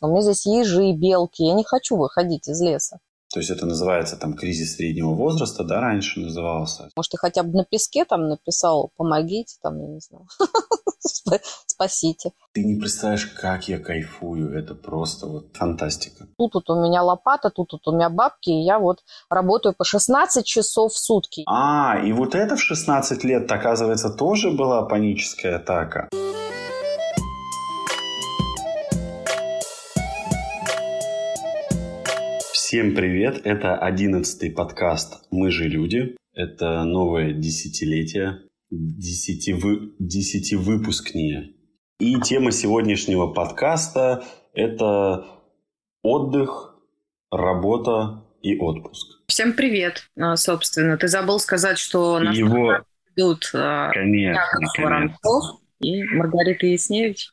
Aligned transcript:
У 0.00 0.08
меня 0.08 0.22
здесь 0.22 0.46
ежи, 0.46 0.92
белки. 0.92 1.42
Я 1.42 1.54
не 1.54 1.64
хочу 1.64 1.96
выходить 1.96 2.48
из 2.48 2.60
леса. 2.60 3.00
То 3.32 3.40
есть 3.40 3.50
это 3.50 3.66
называется 3.66 4.16
там 4.16 4.34
кризис 4.34 4.76
среднего 4.76 5.12
возраста, 5.12 5.62
да, 5.62 5.80
раньше 5.80 6.20
назывался? 6.20 6.88
Может, 6.96 7.12
ты 7.12 7.18
хотя 7.18 7.42
бы 7.42 7.52
на 7.58 7.64
песке 7.64 8.06
там 8.06 8.26
написал 8.28 8.90
«помогите», 8.96 9.56
там, 9.62 9.78
я 9.80 9.86
не 9.86 10.00
знаю, 10.00 10.26
спасите. 11.66 12.32
Ты 12.52 12.64
не 12.64 12.80
представляешь, 12.80 13.26
как 13.26 13.68
я 13.68 13.78
кайфую, 13.78 14.58
это 14.58 14.74
просто 14.74 15.26
вот 15.26 15.54
фантастика. 15.54 16.26
Тут 16.38 16.54
вот 16.54 16.70
у 16.70 16.82
меня 16.82 17.02
лопата, 17.02 17.50
тут 17.50 17.72
вот 17.72 17.86
у 17.86 17.94
меня 17.94 18.08
бабки, 18.08 18.48
и 18.48 18.64
я 18.64 18.78
вот 18.78 19.00
работаю 19.28 19.74
по 19.76 19.84
16 19.84 20.46
часов 20.46 20.94
в 20.94 20.98
сутки. 20.98 21.44
А, 21.46 22.00
и 22.02 22.12
вот 22.12 22.34
это 22.34 22.56
в 22.56 22.62
16 22.62 23.24
лет, 23.24 23.52
оказывается, 23.52 24.08
тоже 24.08 24.50
была 24.50 24.86
паническая 24.86 25.56
атака. 25.56 26.08
Всем 32.68 32.94
привет! 32.94 33.40
Это 33.46 33.78
одиннадцатый 33.78 34.50
подкаст 34.50 35.24
«Мы 35.30 35.50
же 35.50 35.68
люди». 35.68 36.14
Это 36.34 36.84
новое 36.84 37.32
десятилетие, 37.32 38.42
десятивы... 38.68 39.94
десятивыпускнее. 39.98 41.54
И 41.98 42.20
тема 42.20 42.52
сегодняшнего 42.52 43.28
подкаста– 43.28 44.22
это 44.52 45.24
отдых, 46.02 46.76
работа 47.30 48.26
и 48.42 48.58
отпуск. 48.58 49.22
Всем 49.28 49.54
привет, 49.54 50.10
а, 50.18 50.36
собственно. 50.36 50.98
Ты 50.98 51.08
забыл 51.08 51.38
сказать, 51.38 51.78
что 51.78 52.18
нас 52.18 52.36
Его... 52.36 52.84
идут 53.16 53.50
а, 53.54 53.92
конечно, 53.92 54.42
Воронцов 54.76 55.62
и 55.80 56.04
Маргарита 56.04 56.66
Ясневич. 56.66 57.30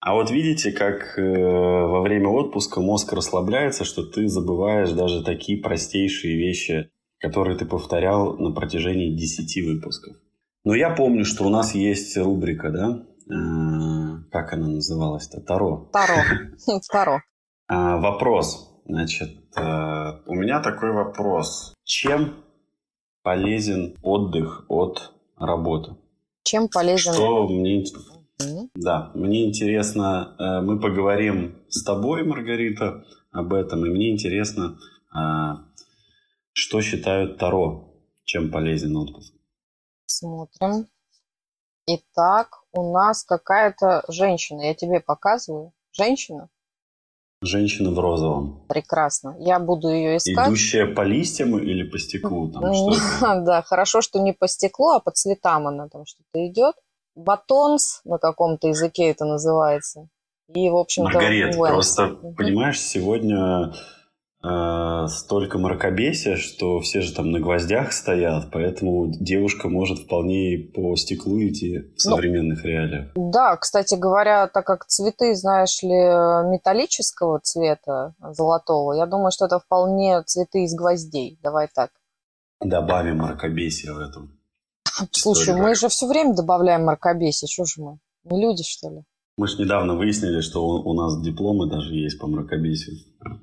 А 0.00 0.14
вот 0.14 0.30
видите, 0.30 0.72
как 0.72 1.18
э, 1.18 1.22
во 1.22 2.00
время 2.00 2.28
отпуска 2.28 2.80
мозг 2.80 3.12
расслабляется, 3.12 3.84
что 3.84 4.02
ты 4.02 4.28
забываешь 4.28 4.92
даже 4.92 5.22
такие 5.22 5.60
простейшие 5.60 6.36
вещи, 6.38 6.90
которые 7.18 7.58
ты 7.58 7.66
повторял 7.66 8.38
на 8.38 8.50
протяжении 8.50 9.14
10 9.14 9.66
выпусков. 9.66 10.16
Но 10.64 10.74
я 10.74 10.90
помню, 10.90 11.26
что 11.26 11.44
у 11.44 11.50
нас 11.50 11.74
есть 11.74 12.16
рубрика, 12.16 12.70
да? 12.70 13.02
Э, 13.30 14.22
как 14.30 14.54
она 14.54 14.68
называлась-то? 14.68 15.42
Таро. 15.42 15.90
Таро. 15.92 16.22
Таро. 16.90 17.20
А, 17.68 17.98
вопрос. 17.98 18.82
Значит, 18.86 19.36
э, 19.54 19.60
у 20.26 20.34
меня 20.34 20.60
такой 20.60 20.92
вопрос. 20.92 21.74
Чем 21.84 22.36
полезен 23.22 23.96
отдых 24.02 24.64
от 24.68 25.12
работы? 25.36 25.96
Чем 26.42 26.68
полезен? 26.68 27.12
Что 27.12 27.46
мне 27.48 27.84
да, 28.74 29.10
мне 29.14 29.48
интересно, 29.48 30.36
э, 30.38 30.64
мы 30.64 30.80
поговорим 30.80 31.56
с 31.68 31.82
тобой, 31.84 32.24
Маргарита, 32.24 33.04
об 33.30 33.52
этом, 33.52 33.86
и 33.86 33.90
мне 33.90 34.10
интересно, 34.10 34.78
а, 35.12 35.64
что 36.52 36.80
считают 36.80 37.38
Таро, 37.38 37.94
чем 38.24 38.50
полезен 38.50 38.96
отпуск. 38.96 39.34
Смотрим. 40.06 40.86
Итак, 41.86 42.62
у 42.72 42.92
нас 42.92 43.24
какая-то 43.24 44.04
женщина, 44.08 44.62
я 44.62 44.74
тебе 44.74 45.00
показываю. 45.00 45.72
Женщина? 45.92 46.48
Женщина 47.42 47.90
в 47.90 47.98
розовом. 47.98 48.66
Прекрасно. 48.68 49.34
Я 49.38 49.58
буду 49.58 49.88
ее 49.88 50.18
искать. 50.18 50.48
Идущая 50.48 50.94
по 50.94 51.00
листьям 51.02 51.58
или 51.58 51.88
по 51.88 51.98
стеклу? 51.98 52.50
Там, 52.50 52.74
что 52.74 53.40
да, 53.44 53.62
хорошо, 53.62 54.02
что 54.02 54.20
не 54.20 54.32
по 54.32 54.46
стеклу, 54.46 54.90
а 54.90 55.00
по 55.00 55.10
цветам 55.10 55.66
она 55.66 55.88
там 55.88 56.04
что-то 56.04 56.46
идет 56.46 56.74
батонс 57.14 58.00
на 58.04 58.18
каком-то 58.18 58.68
языке 58.68 59.10
это 59.10 59.24
называется. 59.24 60.08
И, 60.54 60.68
в 60.68 60.76
общем-то... 60.76 61.12
Маргарет, 61.12 61.56
просто, 61.56 62.06
угу. 62.06 62.34
понимаешь, 62.34 62.80
сегодня 62.80 63.72
э, 64.42 65.06
столько 65.06 65.58
мракобесия, 65.58 66.36
что 66.36 66.80
все 66.80 67.02
же 67.02 67.14
там 67.14 67.30
на 67.30 67.38
гвоздях 67.38 67.92
стоят, 67.92 68.50
поэтому 68.50 69.06
девушка 69.08 69.68
может 69.68 70.00
вполне 70.00 70.58
по 70.74 70.96
стеклу 70.96 71.38
идти 71.40 71.78
в 71.78 71.82
ну, 71.82 71.98
современных 71.98 72.64
ну, 72.64 72.68
реалиях. 72.68 73.12
Да, 73.14 73.56
кстати 73.56 73.94
говоря, 73.94 74.48
так 74.48 74.66
как 74.66 74.86
цветы, 74.86 75.36
знаешь 75.36 75.82
ли, 75.82 75.88
металлического 76.50 77.38
цвета, 77.40 78.14
золотого, 78.20 78.94
я 78.94 79.06
думаю, 79.06 79.30
что 79.30 79.46
это 79.46 79.60
вполне 79.60 80.22
цветы 80.24 80.64
из 80.64 80.74
гвоздей. 80.74 81.38
Давай 81.42 81.68
так. 81.72 81.90
Добавим 82.60 83.18
мракобесия 83.18 83.92
в 83.92 83.98
этом. 83.98 84.39
Слушай, 85.12 85.54
мы 85.54 85.74
же 85.74 85.88
все 85.88 86.06
время 86.06 86.34
добавляем 86.34 86.84
мракобесие. 86.84 87.48
Что 87.48 87.64
же 87.64 87.82
мы? 87.82 87.98
Не 88.24 88.40
люди, 88.40 88.62
что 88.62 88.90
ли? 88.90 89.02
Мы 89.36 89.46
же 89.46 89.58
недавно 89.58 89.94
выяснили, 89.94 90.40
что 90.40 90.66
у, 90.66 90.92
нас 90.94 91.20
дипломы 91.22 91.68
даже 91.68 91.94
есть 91.94 92.18
по 92.18 92.26
мракобесию. 92.26 92.96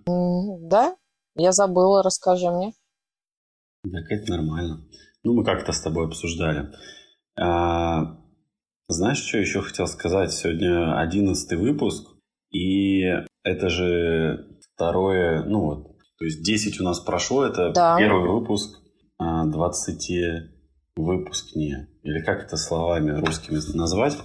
да? 0.05 0.95
Я 1.35 1.51
забыла, 1.51 2.03
расскажи 2.03 2.49
мне. 2.49 2.73
Так 3.83 4.11
это 4.11 4.31
нормально. 4.31 4.85
Ну, 5.23 5.33
мы 5.33 5.43
как-то 5.43 5.71
с 5.71 5.81
тобой 5.81 6.05
обсуждали. 6.05 6.69
А, 7.39 8.17
знаешь, 8.87 9.17
что 9.17 9.37
еще 9.37 9.61
хотел 9.61 9.87
сказать? 9.87 10.33
Сегодня 10.33 10.99
одиннадцатый 10.99 11.57
выпуск, 11.57 12.07
и 12.51 13.01
это 13.43 13.69
же 13.69 14.59
второе, 14.73 15.43
ну 15.43 15.61
вот, 15.61 15.97
то 16.17 16.25
есть 16.25 16.43
10 16.43 16.79
у 16.81 16.83
нас 16.83 16.99
прошло, 16.99 17.45
это 17.45 17.71
да. 17.71 17.97
первый 17.97 18.29
выпуск 18.29 18.79
20 19.19 20.56
а, 20.97 21.01
выпускнее? 21.01 21.87
Или 22.03 22.23
как 22.23 22.43
это 22.43 22.57
словами 22.57 23.11
русскими 23.11 23.59
назвать? 23.75 24.17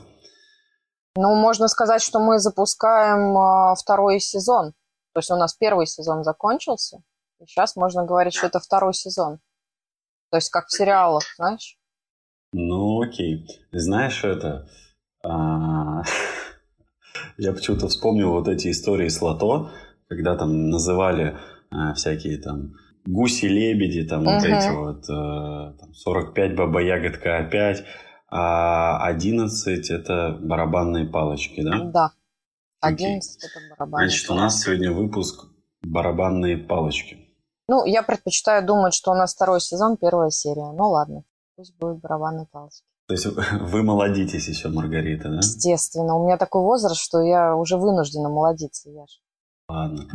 Ну, 1.15 1.34
можно 1.34 1.69
сказать, 1.69 2.03
что 2.03 2.21
мы 2.21 2.38
запускаем 2.38 3.37
э, 3.37 3.75
второй 3.78 4.19
сезон. 4.19 4.72
То 5.12 5.19
есть 5.19 5.31
у 5.31 5.37
нас 5.37 5.55
первый 5.55 5.87
сезон 5.87 6.25
закончился, 6.25 7.03
и 7.38 7.47
сейчас 7.47 7.77
можно 7.77 8.05
говорить, 8.05 8.34
что 8.34 8.47
это 8.47 8.61
второй 8.61 8.94
сезон. 8.94 9.41
То 10.31 10.38
есть 10.38 10.49
как 10.49 10.69
в 10.69 10.72
сериалах, 10.72 11.25
знаешь? 11.37 11.77
Ну, 12.53 13.03
окей. 13.03 13.47
Знаешь, 13.72 14.25
это... 14.25 14.69
А, 15.22 16.03
я 17.37 17.53
почему-то 17.53 17.88
вспомнил 17.88 18.32
вот 18.32 18.49
эти 18.49 18.71
истории 18.71 19.09
с 19.09 19.21
лото, 19.21 19.71
когда 20.09 20.37
там 20.37 20.71
называли 20.71 21.37
а, 21.71 21.93
всякие 21.93 22.38
там 22.38 22.72
гуси-лебеди, 23.04 24.04
там 24.04 24.26
uh-huh. 24.26 24.34
вот 24.34 24.44
эти 24.44 24.74
вот, 24.74 25.04
э, 25.08 25.78
там, 25.78 25.94
45 25.94 26.56
баба-ягодка 26.56 27.38
опять, 27.38 27.84
а 28.30 29.04
11 29.06 29.90
это 29.90 30.38
барабанные 30.40 31.06
палочки, 31.06 31.62
да? 31.62 31.84
Да. 31.84 32.12
11 32.80 33.44
okay. 33.44 33.46
это 33.46 33.60
барабанные 33.70 34.08
Значит, 34.08 34.26
палочки. 34.26 34.40
у 34.40 34.44
нас 34.44 34.60
сегодня 34.60 34.92
выпуск 34.92 35.46
барабанные 35.82 36.56
палочки. 36.56 37.18
Ну, 37.68 37.84
я 37.84 38.02
предпочитаю 38.02 38.66
думать, 38.66 38.94
что 38.94 39.12
у 39.12 39.14
нас 39.14 39.34
второй 39.34 39.60
сезон, 39.60 39.96
первая 39.96 40.30
серия. 40.30 40.72
Ну, 40.72 40.90
ладно, 40.90 41.24
пусть 41.56 41.76
будет 41.78 42.00
барабанные 42.00 42.46
палочки. 42.50 42.84
То 43.06 43.14
есть 43.14 43.26
вы 43.60 43.82
молодитесь 43.82 44.48
еще, 44.48 44.69
Маргарита, 44.69 45.28
да? 45.28 45.36
Естественно. 45.36 46.16
У 46.16 46.24
меня 46.24 46.36
такой 46.38 46.62
возраст, 46.62 47.00
что 47.00 47.20
я 47.20 47.56
уже 47.56 47.76
вынуждена 47.76 48.28
молодиться, 48.28 48.90
Яш. 48.90 49.20
Ладно. 49.69 50.08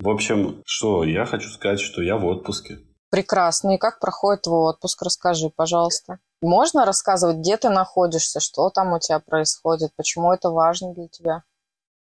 В 0.00 0.08
общем, 0.08 0.62
что, 0.64 1.04
я 1.04 1.26
хочу 1.26 1.50
сказать, 1.50 1.78
что 1.78 2.00
я 2.02 2.16
в 2.16 2.24
отпуске. 2.24 2.78
Прекрасно. 3.10 3.74
И 3.74 3.78
как 3.78 4.00
проходит 4.00 4.42
твой 4.42 4.70
отпуск? 4.70 5.02
Расскажи, 5.02 5.50
пожалуйста. 5.54 6.18
Можно 6.40 6.86
рассказывать, 6.86 7.36
где 7.36 7.58
ты 7.58 7.68
находишься, 7.68 8.40
что 8.40 8.70
там 8.70 8.94
у 8.94 8.98
тебя 8.98 9.20
происходит, 9.20 9.90
почему 9.96 10.32
это 10.32 10.50
важно 10.50 10.94
для 10.94 11.08
тебя? 11.08 11.42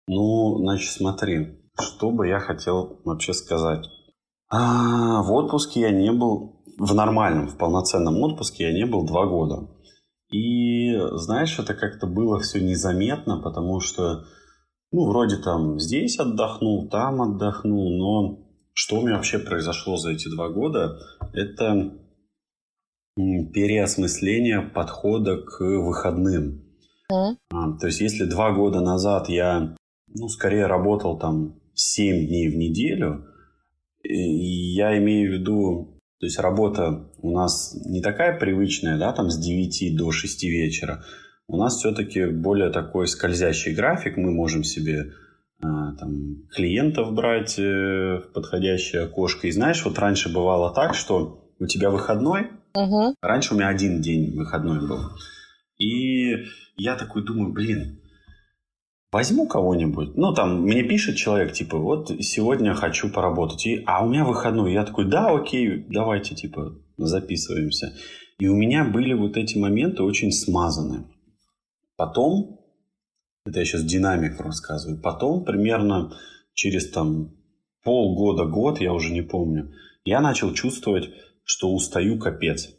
Ну, 0.08 0.58
значит, 0.58 0.92
смотри, 0.92 1.62
что 1.80 2.12
бы 2.12 2.28
я 2.28 2.40
хотел 2.40 3.00
вообще 3.06 3.34
сказать. 3.34 3.86
А, 4.50 5.22
в 5.22 5.31
отпуске 5.31 5.81
я 5.81 5.92
не 5.92 6.12
был, 6.12 6.62
в 6.78 6.94
нормальном, 6.94 7.47
в 7.47 7.58
полноценном 7.58 8.22
отпуске 8.22 8.66
я 8.66 8.74
не 8.74 8.86
был 8.86 9.06
два 9.06 9.26
года. 9.28 9.70
И, 10.30 10.94
знаешь, 11.14 11.58
это 11.58 11.74
как-то 11.74 12.06
было 12.06 12.40
все 12.40 12.59
незаметно, 12.59 13.42
потому 13.42 13.80
что 13.80 14.26
ну, 14.92 15.06
вроде 15.06 15.38
там 15.38 15.80
здесь 15.80 16.18
отдохнул, 16.20 16.90
там 16.90 17.22
отдохнул, 17.22 17.97
но 17.97 18.47
что 18.73 19.00
у 19.00 19.02
меня 19.02 19.16
вообще 19.16 19.40
произошло 19.40 19.97
за 19.97 20.11
эти 20.11 20.29
два 20.29 20.50
года, 20.50 21.00
это 21.34 21.94
переосмысление 23.16 24.61
подхода 24.61 25.38
к 25.38 25.59
выходным. 25.59 26.64
Mm. 27.11 27.38
А, 27.50 27.78
то 27.78 27.88
есть, 27.88 28.02
если 28.02 28.26
два 28.26 28.52
года 28.52 28.82
назад 28.82 29.29
я, 29.29 29.76
ну, 30.08 30.29
скорее 30.29 30.67
работал 30.67 31.17
там 31.17 31.59
7 31.73 32.28
дней 32.28 32.50
в 32.50 32.56
неделю, 32.56 33.26
я 34.03 34.97
имею 35.00 35.29
в 35.29 35.34
виду, 35.40 36.00
то 36.20 36.26
есть 36.26 36.40
работа 36.40 37.11
у 37.17 37.32
нас 37.32 37.76
не 37.85 38.02
такая 38.02 38.38
привычная, 38.40 38.97
да, 38.97 39.11
там 39.14 39.29
с 39.29 39.38
9 39.38 39.97
до 39.97 40.11
6 40.11 40.44
вечера, 40.44 41.03
у 41.47 41.58
нас 41.58 41.78
все-таки 41.78 42.26
более 42.26 42.70
такой 42.72 43.08
скользящий 43.08 43.73
график. 43.73 44.17
Мы 44.17 44.32
можем 44.32 44.64
себе 44.64 45.14
а, 45.61 45.94
там, 45.96 46.47
клиентов 46.52 47.14
брать 47.14 47.58
э, 47.58 48.17
в 48.20 48.34
подходящее 48.34 49.03
окошко. 49.03 49.47
И 49.47 49.52
знаешь, 49.52 49.84
вот 49.85 49.97
раньше 49.97 50.32
бывало 50.32 50.73
так, 50.73 50.94
что 50.94 51.49
у 51.59 51.66
тебя 51.66 51.90
выходной, 51.90 52.52
угу. 52.76 53.16
раньше 53.22 53.53
у 53.53 53.58
меня 53.58 53.70
один 53.70 54.02
день 54.02 54.35
выходной 54.35 54.88
был. 54.88 54.99
И 55.79 56.46
я 56.76 56.96
такой 56.96 57.26
думаю, 57.26 57.53
блин, 57.53 58.02
возьму 59.11 59.47
кого-нибудь. 59.47 60.16
Ну, 60.16 60.34
там, 60.34 60.64
мне 60.64 60.84
пишет 60.84 61.16
человек, 61.16 61.53
типа, 61.53 61.78
вот 61.78 62.11
сегодня 62.20 62.73
хочу 62.73 63.09
поработать. 63.09 63.66
И, 63.66 63.84
а 63.85 64.05
у 64.05 64.09
меня 64.09 64.26
выходной. 64.26 64.73
Я 64.73 64.84
такой, 64.84 65.05
да, 65.05 65.29
окей, 65.29 65.85
давайте, 65.90 66.35
типа, 66.35 66.76
записываемся. 66.97 67.94
И 68.38 68.47
у 68.47 68.55
меня 68.55 68.84
были 68.84 69.14
вот 69.14 69.38
эти 69.38 69.58
моменты 69.58 70.03
очень 70.03 70.32
смазаны. 70.32 71.05
Потом, 71.97 72.59
это 73.46 73.59
я 73.59 73.66
сейчас 73.66 73.84
динамику 73.84 74.44
рассказываю, 74.44 75.02
потом 75.02 75.44
примерно 75.44 76.14
через 76.53 76.90
там 76.91 77.35
полгода-год, 77.84 78.79
я 78.79 78.94
уже 78.94 79.11
не 79.11 79.23
помню, 79.23 79.73
я 80.05 80.22
начал 80.22 80.53
чувствовать, 80.53 81.09
что 81.44 81.73
устаю 81.73 82.20
капец. 82.20 82.70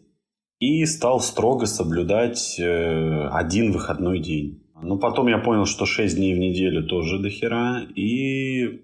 И 0.61 0.85
стал 0.87 1.21
строго 1.21 1.67
соблюдать 1.67 2.59
э, 2.59 3.29
один 3.29 3.73
выходной 3.73 4.21
день. 4.21 4.65
Ну, 4.81 4.99
потом 4.99 5.29
я 5.29 5.39
понял, 5.39 5.67
что 5.67 5.87
6 5.87 6.17
дней 6.17 6.35
в 6.35 6.39
неделю 6.39 6.87
тоже 6.87 7.19
до 7.21 7.31
хера. 7.31 7.83
И 7.95 8.83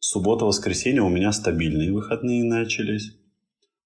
суббота-воскресенье 0.00 1.02
у 1.02 1.08
меня 1.08 1.32
стабильные 1.32 1.92
выходные 1.92 2.44
начались. 2.44 3.16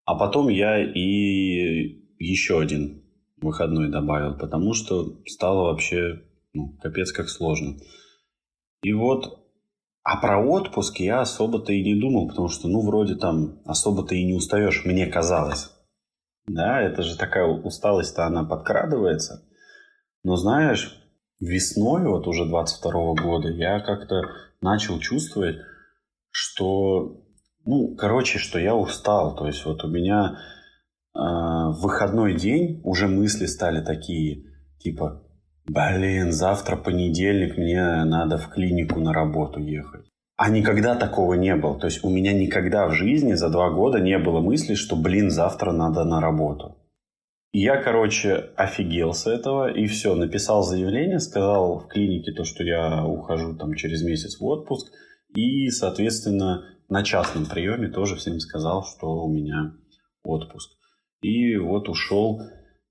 А 0.04 0.14
потом 0.16 0.48
я 0.48 0.82
и 0.82 2.02
еще 2.18 2.60
один 2.60 3.02
выходной 3.40 3.90
добавил, 3.90 4.36
потому 4.36 4.74
что 4.74 5.20
стало 5.26 5.70
вообще 5.70 6.22
ну, 6.54 6.76
капец 6.80 7.12
как 7.12 7.28
сложно. 7.28 7.76
И 8.82 8.92
вот, 8.92 9.46
а 10.02 10.20
про 10.20 10.38
отпуск 10.44 11.00
я 11.00 11.20
особо-то 11.20 11.72
и 11.72 11.82
не 11.82 12.00
думал, 12.00 12.28
потому 12.28 12.48
что, 12.48 12.68
ну, 12.68 12.80
вроде 12.80 13.16
там 13.16 13.60
особо-то 13.64 14.14
и 14.14 14.24
не 14.24 14.34
устаешь, 14.34 14.84
мне 14.84 15.06
казалось. 15.06 15.70
Да, 16.46 16.80
это 16.80 17.02
же 17.02 17.16
такая 17.16 17.46
усталость-то, 17.46 18.24
она 18.24 18.44
подкрадывается. 18.44 19.46
Но 20.24 20.36
знаешь, 20.36 20.98
весной 21.40 22.06
вот 22.06 22.26
уже 22.26 22.46
22 22.46 23.14
года 23.14 23.48
я 23.48 23.80
как-то 23.80 24.22
начал 24.60 24.98
чувствовать, 24.98 25.56
что, 26.30 27.22
ну, 27.64 27.94
короче, 27.96 28.38
что 28.38 28.58
я 28.58 28.74
устал. 28.74 29.36
То 29.36 29.46
есть 29.46 29.64
вот 29.66 29.84
у 29.84 29.88
меня 29.88 30.38
в 31.18 31.80
выходной 31.82 32.34
день 32.34 32.80
уже 32.84 33.08
мысли 33.08 33.46
стали 33.46 33.84
такие, 33.84 34.44
типа, 34.78 35.22
блин, 35.66 36.32
завтра 36.32 36.76
понедельник, 36.76 37.56
мне 37.56 38.04
надо 38.04 38.38
в 38.38 38.48
клинику 38.48 39.00
на 39.00 39.12
работу 39.12 39.60
ехать. 39.60 40.06
А 40.36 40.50
никогда 40.50 40.94
такого 40.94 41.34
не 41.34 41.56
было. 41.56 41.78
То 41.80 41.86
есть 41.86 42.04
у 42.04 42.10
меня 42.10 42.32
никогда 42.32 42.86
в 42.86 42.92
жизни 42.92 43.34
за 43.34 43.50
два 43.50 43.70
года 43.70 43.98
не 43.98 44.18
было 44.18 44.40
мысли, 44.40 44.74
что, 44.74 44.94
блин, 44.94 45.30
завтра 45.30 45.72
надо 45.72 46.04
на 46.04 46.20
работу. 46.20 46.76
И 47.50 47.60
я, 47.60 47.82
короче, 47.82 48.50
офигел 48.56 49.12
с 49.12 49.26
этого, 49.26 49.68
и 49.72 49.86
все, 49.86 50.14
написал 50.14 50.62
заявление, 50.62 51.18
сказал 51.18 51.80
в 51.80 51.88
клинике 51.88 52.32
то, 52.32 52.44
что 52.44 52.62
я 52.62 53.04
ухожу 53.04 53.56
там 53.56 53.74
через 53.74 54.04
месяц 54.04 54.38
в 54.38 54.44
отпуск, 54.44 54.92
и, 55.34 55.68
соответственно, 55.70 56.62
на 56.88 57.02
частном 57.02 57.46
приеме 57.46 57.88
тоже 57.88 58.14
всем 58.14 58.38
сказал, 58.38 58.84
что 58.84 59.24
у 59.24 59.32
меня 59.32 59.72
отпуск. 60.22 60.77
И 61.20 61.56
вот 61.56 61.88
ушел 61.88 62.42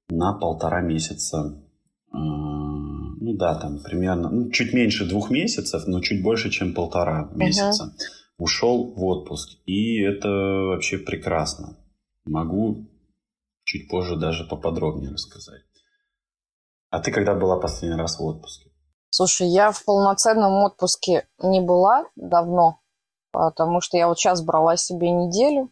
на 0.10 0.34
полтора 0.34 0.82
месяца. 0.82 1.64
Ну 2.12 3.34
да, 3.34 3.56
там 3.56 3.80
примерно, 3.80 4.30
ну, 4.30 4.52
чуть 4.52 4.74
меньше 4.74 5.08
двух 5.08 5.30
месяцев, 5.30 5.84
но 5.88 6.02
чуть 6.02 6.24
больше, 6.24 6.50
чем 6.50 6.74
полтора 6.74 7.30
месяца. 7.36 7.86
Uh-huh. 7.86 8.04
Ушел 8.38 8.94
в 8.94 9.04
отпуск. 9.04 9.60
И 9.66 10.02
это 10.02 10.30
вообще 10.30 10.98
прекрасно. 10.98 11.78
Могу 12.26 12.88
чуть 13.64 13.90
позже 13.90 14.16
даже 14.16 14.46
поподробнее 14.46 15.12
рассказать. 15.12 15.62
А 16.90 17.00
ты 17.00 17.12
когда 17.12 17.34
была 17.34 17.60
последний 17.60 17.98
раз 17.98 18.20
в 18.20 18.24
отпуске? 18.24 18.72
Слушай, 19.10 19.48
я 19.48 19.72
в 19.72 19.84
полноценном 19.84 20.64
отпуске 20.64 21.28
не 21.42 21.60
была 21.60 22.06
давно, 22.16 22.80
потому 23.32 23.82
что 23.82 23.98
я 23.98 24.08
вот 24.08 24.20
сейчас 24.20 24.42
брала 24.42 24.78
себе 24.78 25.12
неделю, 25.12 25.70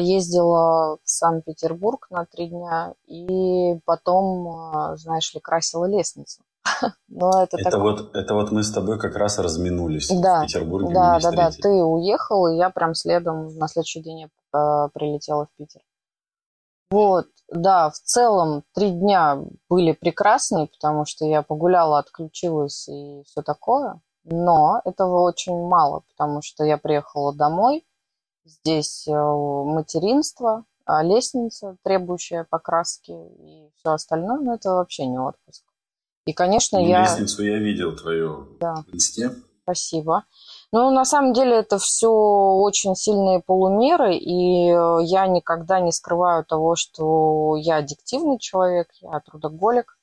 ездила 0.00 0.98
в 1.02 1.08
Санкт-Петербург 1.08 2.06
на 2.10 2.26
три 2.26 2.48
дня 2.48 2.94
и 3.06 3.78
потом, 3.84 4.48
а, 4.48 4.96
знаешь 4.96 5.34
ли, 5.34 5.40
красила 5.40 5.86
лестницу. 5.86 6.42
Но 7.08 7.42
это, 7.42 7.56
это, 7.58 7.70
так... 7.70 7.80
вот, 7.80 8.14
это 8.14 8.34
вот 8.34 8.52
мы 8.52 8.62
с 8.62 8.72
тобой 8.72 8.98
как 8.98 9.16
раз 9.16 9.38
разминулись 9.38 10.08
да, 10.08 10.40
в 10.40 10.46
Петербурге. 10.46 10.94
Да, 10.94 11.18
да, 11.20 11.30
да. 11.32 11.50
Ты 11.50 11.68
уехал, 11.68 12.46
и 12.46 12.56
я 12.56 12.70
прям 12.70 12.94
следом 12.94 13.48
на 13.58 13.68
следующий 13.68 14.00
день 14.00 14.28
а, 14.52 14.88
прилетела 14.88 15.46
в 15.46 15.56
Питер. 15.56 15.82
Вот, 16.90 17.26
да, 17.48 17.88
в 17.88 17.94
целом 17.94 18.64
три 18.74 18.90
дня 18.90 19.38
были 19.68 19.92
прекрасные, 19.92 20.66
потому 20.66 21.06
что 21.06 21.24
я 21.24 21.42
погуляла, 21.42 21.98
отключилась 21.98 22.86
и 22.88 23.22
все 23.24 23.42
такое. 23.42 24.00
Но 24.24 24.80
этого 24.84 25.22
очень 25.22 25.66
мало, 25.66 26.02
потому 26.10 26.42
что 26.42 26.64
я 26.64 26.78
приехала 26.78 27.34
домой, 27.34 27.84
здесь 28.44 29.06
э, 29.08 29.12
материнство, 29.12 30.64
а 30.84 31.02
лестница, 31.02 31.76
требующая 31.82 32.46
покраски 32.48 33.12
и 33.12 33.70
все 33.76 33.92
остальное, 33.92 34.38
но 34.40 34.54
это 34.54 34.70
вообще 34.70 35.06
не 35.06 35.18
отпуск. 35.18 35.64
И, 36.26 36.32
конечно, 36.32 36.78
ну, 36.78 36.86
я... 36.86 37.02
Лестницу 37.02 37.42
я 37.42 37.58
видел 37.58 37.96
твою 37.96 38.56
да. 38.60 38.76
в 38.86 38.94
инсте. 38.94 39.30
Спасибо. 39.62 40.24
Ну, 40.72 40.90
на 40.90 41.04
самом 41.04 41.32
деле 41.32 41.58
это 41.58 41.78
все 41.78 42.10
очень 42.10 42.96
сильные 42.96 43.40
полумеры, 43.40 44.16
и 44.16 44.70
э, 44.70 44.98
я 45.04 45.26
никогда 45.26 45.80
не 45.80 45.92
скрываю 45.92 46.44
того, 46.44 46.74
что 46.74 47.56
я 47.56 47.76
аддиктивный 47.76 48.38
человек, 48.38 48.88
я 49.00 49.20
трудоголик. 49.20 49.98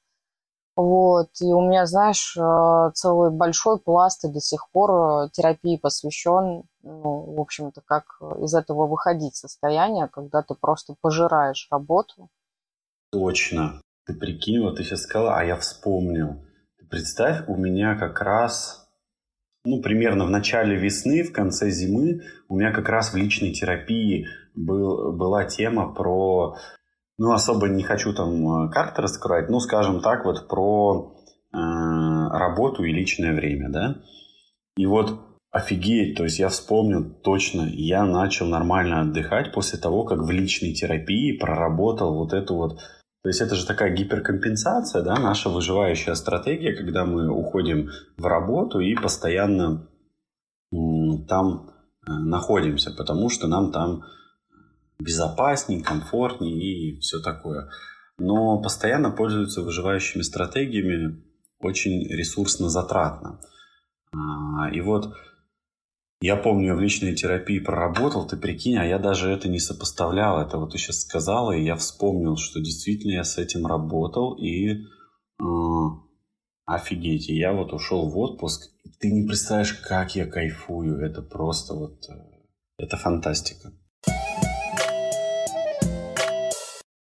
Вот, 0.76 1.28
и 1.42 1.52
у 1.52 1.60
меня, 1.60 1.86
знаешь, 1.86 2.38
э, 2.38 2.92
целый 2.94 3.32
большой 3.32 3.80
пласт 3.80 4.24
и 4.24 4.30
до 4.30 4.40
сих 4.40 4.70
пор 4.72 5.30
терапии 5.32 5.76
посвящен, 5.76 6.64
ну, 6.84 7.34
в 7.36 7.40
общем-то, 7.40 7.82
как 7.82 8.22
из 8.42 8.54
этого 8.54 8.88
выходить 8.88 9.36
состояние, 9.36 10.08
когда 10.08 10.42
ты 10.42 10.56
просто 10.56 10.96
пожираешь 11.02 11.68
работу. 11.72 12.30
Точно. 13.12 13.82
Ты 14.06 14.14
прикинь, 14.14 14.62
вот 14.62 14.78
ты 14.78 14.84
сейчас 14.84 15.04
сказала, 15.04 15.38
а 15.38 15.44
я 15.44 15.56
вспомнил. 15.56 16.44
Представь, 16.90 17.48
у 17.48 17.56
меня 17.56 17.96
как 17.96 18.22
раз 18.22 18.90
ну, 19.66 19.82
примерно 19.82 20.26
в 20.26 20.30
начале 20.30 20.76
весны, 20.76 21.24
в 21.24 21.32
конце 21.32 21.70
зимы 21.70 22.22
у 22.48 22.56
меня 22.56 22.72
как 22.72 22.90
раз 22.90 23.14
в 23.14 23.18
личной 23.18 23.52
терапии 23.52 24.28
был, 24.56 25.12
была 25.14 25.46
тема 25.46 25.94
про, 25.94 26.56
ну, 27.18 27.32
особо 27.32 27.68
не 27.68 27.84
хочу 27.84 28.14
там 28.14 28.66
э, 28.66 28.72
карты 28.72 29.02
раскрывать, 29.02 29.50
ну, 29.50 29.60
скажем 29.60 30.02
так, 30.02 30.26
вот 30.26 30.48
про 30.48 31.16
э, 31.54 31.58
работу 31.58 32.84
и 32.84 32.94
личное 32.94 33.34
время, 33.34 33.70
да. 33.70 33.96
И 34.78 34.86
вот 34.86 35.20
офигеть, 35.52 36.16
то 36.16 36.24
есть 36.24 36.40
я 36.40 36.50
вспомнил 36.50 37.04
точно, 37.24 37.64
я 37.72 38.06
начал 38.06 38.48
нормально 38.48 39.02
отдыхать 39.02 39.52
после 39.52 39.80
того, 39.80 40.04
как 40.04 40.20
в 40.20 40.30
личной 40.30 40.74
терапии 40.74 41.38
проработал 41.38 42.16
вот 42.16 42.34
эту 42.34 42.56
вот 42.56 42.80
то 43.22 43.28
есть 43.28 43.42
это 43.42 43.56
же 43.56 43.66
такая 43.66 43.94
гиперкомпенсация, 43.94 45.02
да, 45.02 45.20
наша 45.20 45.50
выживающая 45.50 46.16
стратегия, 46.16 46.74
когда 46.74 47.04
мы 47.04 47.30
уходим 47.30 47.90
в 48.18 48.26
работу 48.26 48.80
и 48.80 48.96
постоянно 48.96 49.90
там 51.28 51.70
э, 52.08 52.12
находимся, 52.12 52.92
потому 52.92 53.30
что 53.30 53.48
нам 53.48 53.74
там 53.74 54.04
безопаснее, 55.00 55.84
комфортнее 55.84 56.56
и 56.56 57.00
все 57.00 57.20
такое. 57.22 57.70
Но 58.18 58.62
постоянно 58.62 59.12
пользуются 59.12 59.64
выживающими 59.64 60.22
стратегиями 60.22 61.24
очень 61.60 62.08
ресурсно 62.08 62.70
затратно. 62.70 63.42
А, 64.14 64.70
и 64.72 64.80
вот 64.80 65.14
я 66.22 66.36
помню, 66.36 66.68
я 66.68 66.76
в 66.76 66.82
личной 66.82 67.16
терапии 67.16 67.60
проработал, 67.60 68.28
ты 68.28 68.36
прикинь, 68.36 68.78
а 68.78 68.86
я 68.86 69.00
даже 69.00 69.32
это 69.32 69.48
не 69.48 69.60
сопоставлял. 69.60 70.42
Это 70.42 70.58
вот 70.58 70.74
ты 70.74 70.78
сейчас 70.78 71.02
сказала, 71.02 71.54
и 71.54 71.64
я 71.64 71.76
вспомнил, 71.76 72.36
что 72.36 72.60
действительно 72.60 73.14
я 73.14 73.24
с 73.24 73.38
этим 73.38 73.66
работал, 73.66 74.34
и 74.34 74.72
э, 74.74 75.44
офигеть, 76.66 77.30
и 77.30 77.38
я 77.38 77.54
вот 77.54 77.72
ушел 77.72 78.10
в 78.10 78.18
отпуск. 78.18 78.70
Ты 79.00 79.12
не 79.12 79.26
представляешь, 79.26 79.74
как 79.74 80.14
я 80.16 80.26
кайфую. 80.26 81.00
Это 81.00 81.22
просто 81.22 81.74
вот, 81.74 82.04
э, 82.10 82.14
это 82.78 82.98
фантастика. 82.98 83.72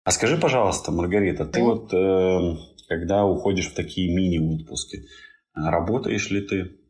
А 0.04 0.12
скажи, 0.12 0.38
пожалуйста, 0.38 0.92
Маргарита, 0.94 1.46
ты 1.46 1.62
вот, 1.62 1.94
э, 1.94 2.58
когда 2.88 3.26
уходишь 3.26 3.72
в 3.72 3.76
такие 3.76 4.16
мини-отпуски, 4.16 5.04
работаешь 5.54 6.30
ли 6.32 6.42
ты? 6.48 6.81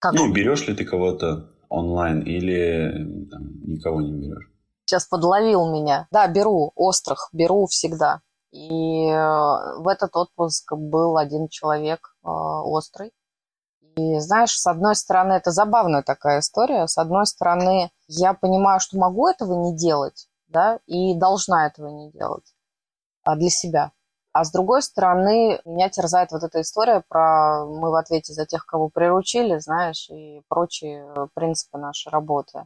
Как? 0.00 0.12
Ну, 0.14 0.32
берешь 0.32 0.66
ли 0.66 0.74
ты 0.74 0.84
кого-то 0.84 1.50
онлайн 1.68 2.20
или 2.22 3.28
там, 3.30 3.42
никого 3.64 4.00
не 4.00 4.12
берешь? 4.12 4.50
Сейчас 4.84 5.06
подловил 5.06 5.70
меня. 5.72 6.08
Да, 6.10 6.26
беру 6.26 6.72
острых, 6.74 7.28
беру 7.32 7.66
всегда. 7.66 8.22
И 8.50 9.06
э, 9.06 9.16
в 9.78 9.86
этот 9.86 10.16
отпуск 10.16 10.72
был 10.72 11.16
один 11.16 11.46
человек 11.48 12.16
э, 12.24 12.28
острый. 12.28 13.12
И 13.96 14.18
знаешь, 14.18 14.58
с 14.58 14.66
одной 14.66 14.96
стороны, 14.96 15.34
это 15.34 15.52
забавная 15.52 16.02
такая 16.02 16.40
история. 16.40 16.88
С 16.88 16.98
одной 16.98 17.26
стороны, 17.26 17.90
я 18.08 18.34
понимаю, 18.34 18.80
что 18.80 18.98
могу 18.98 19.28
этого 19.28 19.54
не 19.62 19.76
делать, 19.76 20.28
да, 20.48 20.80
и 20.86 21.14
должна 21.14 21.68
этого 21.68 21.88
не 21.88 22.10
делать 22.10 22.54
а 23.22 23.36
для 23.36 23.50
себя. 23.50 23.92
А 24.32 24.44
с 24.44 24.52
другой 24.52 24.82
стороны, 24.82 25.60
меня 25.64 25.88
терзает 25.88 26.30
вот 26.30 26.44
эта 26.44 26.60
история 26.60 27.02
про 27.08 27.64
мы 27.64 27.90
в 27.90 27.94
ответе 27.96 28.32
за 28.32 28.46
тех, 28.46 28.64
кого 28.64 28.88
приручили, 28.88 29.58
знаешь, 29.58 30.08
и 30.08 30.42
прочие 30.48 31.04
э, 31.04 31.26
принципы 31.34 31.78
нашей 31.78 32.10
работы. 32.10 32.64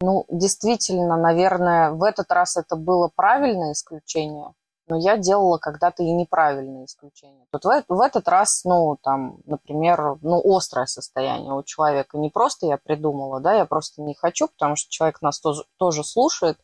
Ну, 0.00 0.26
действительно, 0.28 1.16
наверное, 1.16 1.90
в 1.90 2.02
этот 2.02 2.30
раз 2.30 2.56
это 2.56 2.76
было 2.76 3.10
правильное 3.16 3.72
исключение, 3.72 4.52
но 4.88 4.96
я 4.96 5.16
делала 5.16 5.56
когда-то 5.56 6.02
и 6.02 6.10
неправильные 6.12 6.84
исключения. 6.84 7.46
Тут 7.50 7.64
в, 7.64 7.84
в 7.88 8.00
этот 8.02 8.28
раз, 8.28 8.62
ну, 8.64 8.98
там, 9.02 9.38
например, 9.46 10.18
ну, 10.20 10.42
острое 10.54 10.84
состояние 10.84 11.54
у 11.54 11.62
человека. 11.62 12.18
Не 12.18 12.28
просто 12.28 12.66
я 12.66 12.76
придумала, 12.76 13.40
да, 13.40 13.54
я 13.54 13.64
просто 13.64 14.02
не 14.02 14.14
хочу, 14.14 14.48
потому 14.48 14.76
что 14.76 14.90
человек 14.90 15.22
нас 15.22 15.40
тоже, 15.40 15.64
тоже 15.78 16.04
слушает. 16.04 16.58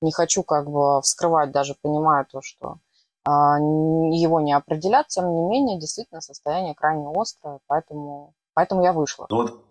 Не 0.00 0.12
хочу 0.12 0.44
как 0.44 0.70
бы 0.70 1.02
вскрывать, 1.02 1.50
даже 1.50 1.74
понимая 1.82 2.24
то, 2.24 2.40
что 2.40 2.78
его 3.26 4.40
не 4.40 4.52
определят. 4.52 5.08
Тем 5.08 5.30
не 5.34 5.42
менее, 5.42 5.78
действительно, 5.78 6.20
состояние 6.20 6.74
крайне 6.74 7.06
острое, 7.14 7.60
поэтому, 7.66 8.34
поэтому 8.54 8.82
я 8.82 8.92
вышла. 8.92 9.26
Ну 9.30 9.36
вот, 9.36 9.64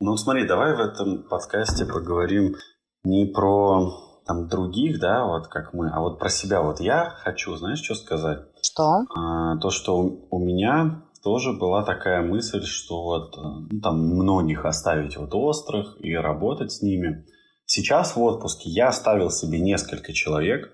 ну 0.00 0.16
смотри, 0.16 0.46
давай 0.46 0.74
в 0.74 0.80
этом 0.80 1.24
подкасте 1.28 1.84
поговорим 1.84 2.56
не 3.04 3.26
про 3.26 3.92
там 4.26 4.48
других, 4.48 5.00
да, 5.00 5.24
вот 5.24 5.48
как 5.48 5.72
мы, 5.72 5.90
а 5.90 6.00
вот 6.00 6.18
про 6.18 6.28
себя. 6.28 6.62
Вот 6.62 6.80
я 6.80 7.10
хочу, 7.10 7.56
знаешь, 7.56 7.82
что 7.82 7.94
сказать? 7.94 8.38
Что? 8.62 9.04
А, 9.14 9.56
то, 9.58 9.70
что 9.70 9.98
у, 9.98 10.28
у 10.30 10.38
меня 10.38 11.02
тоже 11.22 11.52
была 11.52 11.82
такая 11.82 12.22
мысль, 12.22 12.62
что 12.62 13.02
вот 13.02 13.36
ну, 13.36 13.80
там 13.80 13.98
многих 13.98 14.64
оставить 14.64 15.16
вот 15.16 15.34
острых 15.34 15.96
и 15.98 16.14
работать 16.14 16.72
с 16.72 16.82
ними. 16.82 17.26
Сейчас 17.66 18.16
в 18.16 18.22
отпуске 18.22 18.70
я 18.70 18.88
оставил 18.88 19.30
себе 19.30 19.60
несколько 19.60 20.12
человек, 20.12 20.72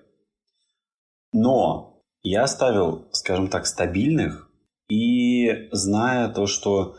но 1.33 2.01
я 2.23 2.43
оставил, 2.43 3.07
скажем 3.11 3.47
так, 3.49 3.65
стабильных 3.67 4.49
и 4.89 5.69
зная 5.71 6.29
то, 6.29 6.47
что 6.47 6.95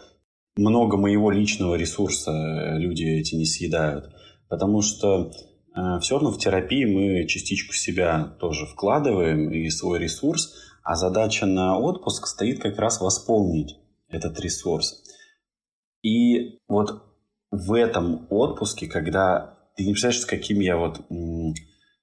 много 0.56 0.97
моего 0.97 1.30
личного 1.30 1.75
ресурса 1.75 2.76
люди 2.76 3.04
эти 3.04 3.35
не 3.35 3.47
съедают. 3.47 4.12
Потому 4.49 4.82
что 4.82 5.30
Э, 5.78 5.99
все 6.00 6.14
равно 6.14 6.30
в 6.30 6.38
терапии 6.38 6.85
мы 6.85 7.26
частичку 7.26 7.73
себя 7.73 8.37
тоже 8.40 8.66
вкладываем 8.66 9.50
и 9.50 9.68
свой 9.70 9.99
ресурс, 9.99 10.54
а 10.82 10.97
задача 10.97 11.47
на 11.47 11.78
отпуск 11.78 12.26
стоит 12.26 12.61
как 12.61 12.78
раз 12.78 13.00
восполнить 13.00 13.76
этот 14.08 14.40
ресурс. 14.40 15.04
И 16.02 16.58
вот 16.68 17.02
в 17.50 17.73
этом 17.73 18.26
отпуске, 18.30 18.87
когда 18.87 19.58
ты 19.76 19.85
не 19.85 19.92
представляешь, 19.92 20.23
с 20.23 20.26
каким 20.26 20.61
я 20.61 20.76
вот... 20.76 21.00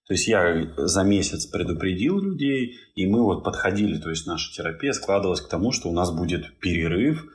То 0.07 0.13
есть 0.13 0.27
я 0.27 0.67
за 0.77 1.03
месяц 1.03 1.47
предупредил 1.47 2.19
людей, 2.19 2.75
и 2.93 3.07
мы 3.07 3.23
вот 3.23 3.43
подходили, 3.43 3.97
то 3.97 4.09
есть 4.09 4.27
наша 4.27 4.53
терапия 4.53 4.93
складывалась 4.93 5.41
к 5.41 5.49
тому, 5.49 5.71
что 5.71 5.89
у 5.89 5.93
нас 5.93 6.11
будет 6.11 6.59
перерыв, 6.59 7.25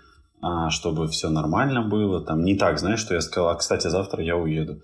а, 0.41 0.71
чтобы 0.71 1.09
все 1.09 1.31
нормально 1.31 1.83
было. 1.83 2.25
Там 2.25 2.45
не 2.45 2.57
так, 2.57 2.79
знаешь, 2.79 3.01
что 3.01 3.15
я 3.15 3.21
сказал, 3.21 3.51
а, 3.51 3.57
кстати, 3.57 3.89
завтра 3.89 4.23
я 4.23 4.37
уеду. 4.37 4.83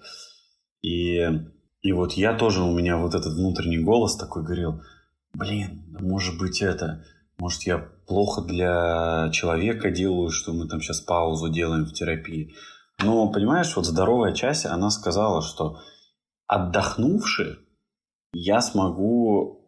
И, 0.83 1.21
и 1.81 1.93
вот 1.93 2.13
я 2.15 2.35
тоже, 2.35 2.63
у 2.63 2.77
меня 2.77 2.97
вот 2.97 3.15
этот 3.15 3.35
внутренний 3.35 3.79
голос 3.79 4.17
такой 4.17 4.43
говорил, 4.43 4.83
блин, 5.33 5.97
может 6.01 6.39
быть 6.39 6.63
это, 6.63 7.05
может 7.39 7.63
я 7.63 7.79
плохо 8.07 8.43
для 8.43 9.31
человека 9.33 9.91
делаю, 9.91 10.31
что 10.31 10.53
мы 10.53 10.67
там 10.67 10.81
сейчас 10.81 11.01
паузу 11.01 11.51
делаем 11.51 11.85
в 11.85 11.93
терапии. 11.93 12.55
Но, 13.03 13.31
понимаешь, 13.31 13.77
вот 13.77 13.87
здоровая 13.87 14.33
часть, 14.33 14.67
она 14.67 14.91
сказала, 14.91 15.43
что 15.43 15.79
отдохнувши, 16.47 17.59
я 18.39 18.61
смогу 18.61 19.65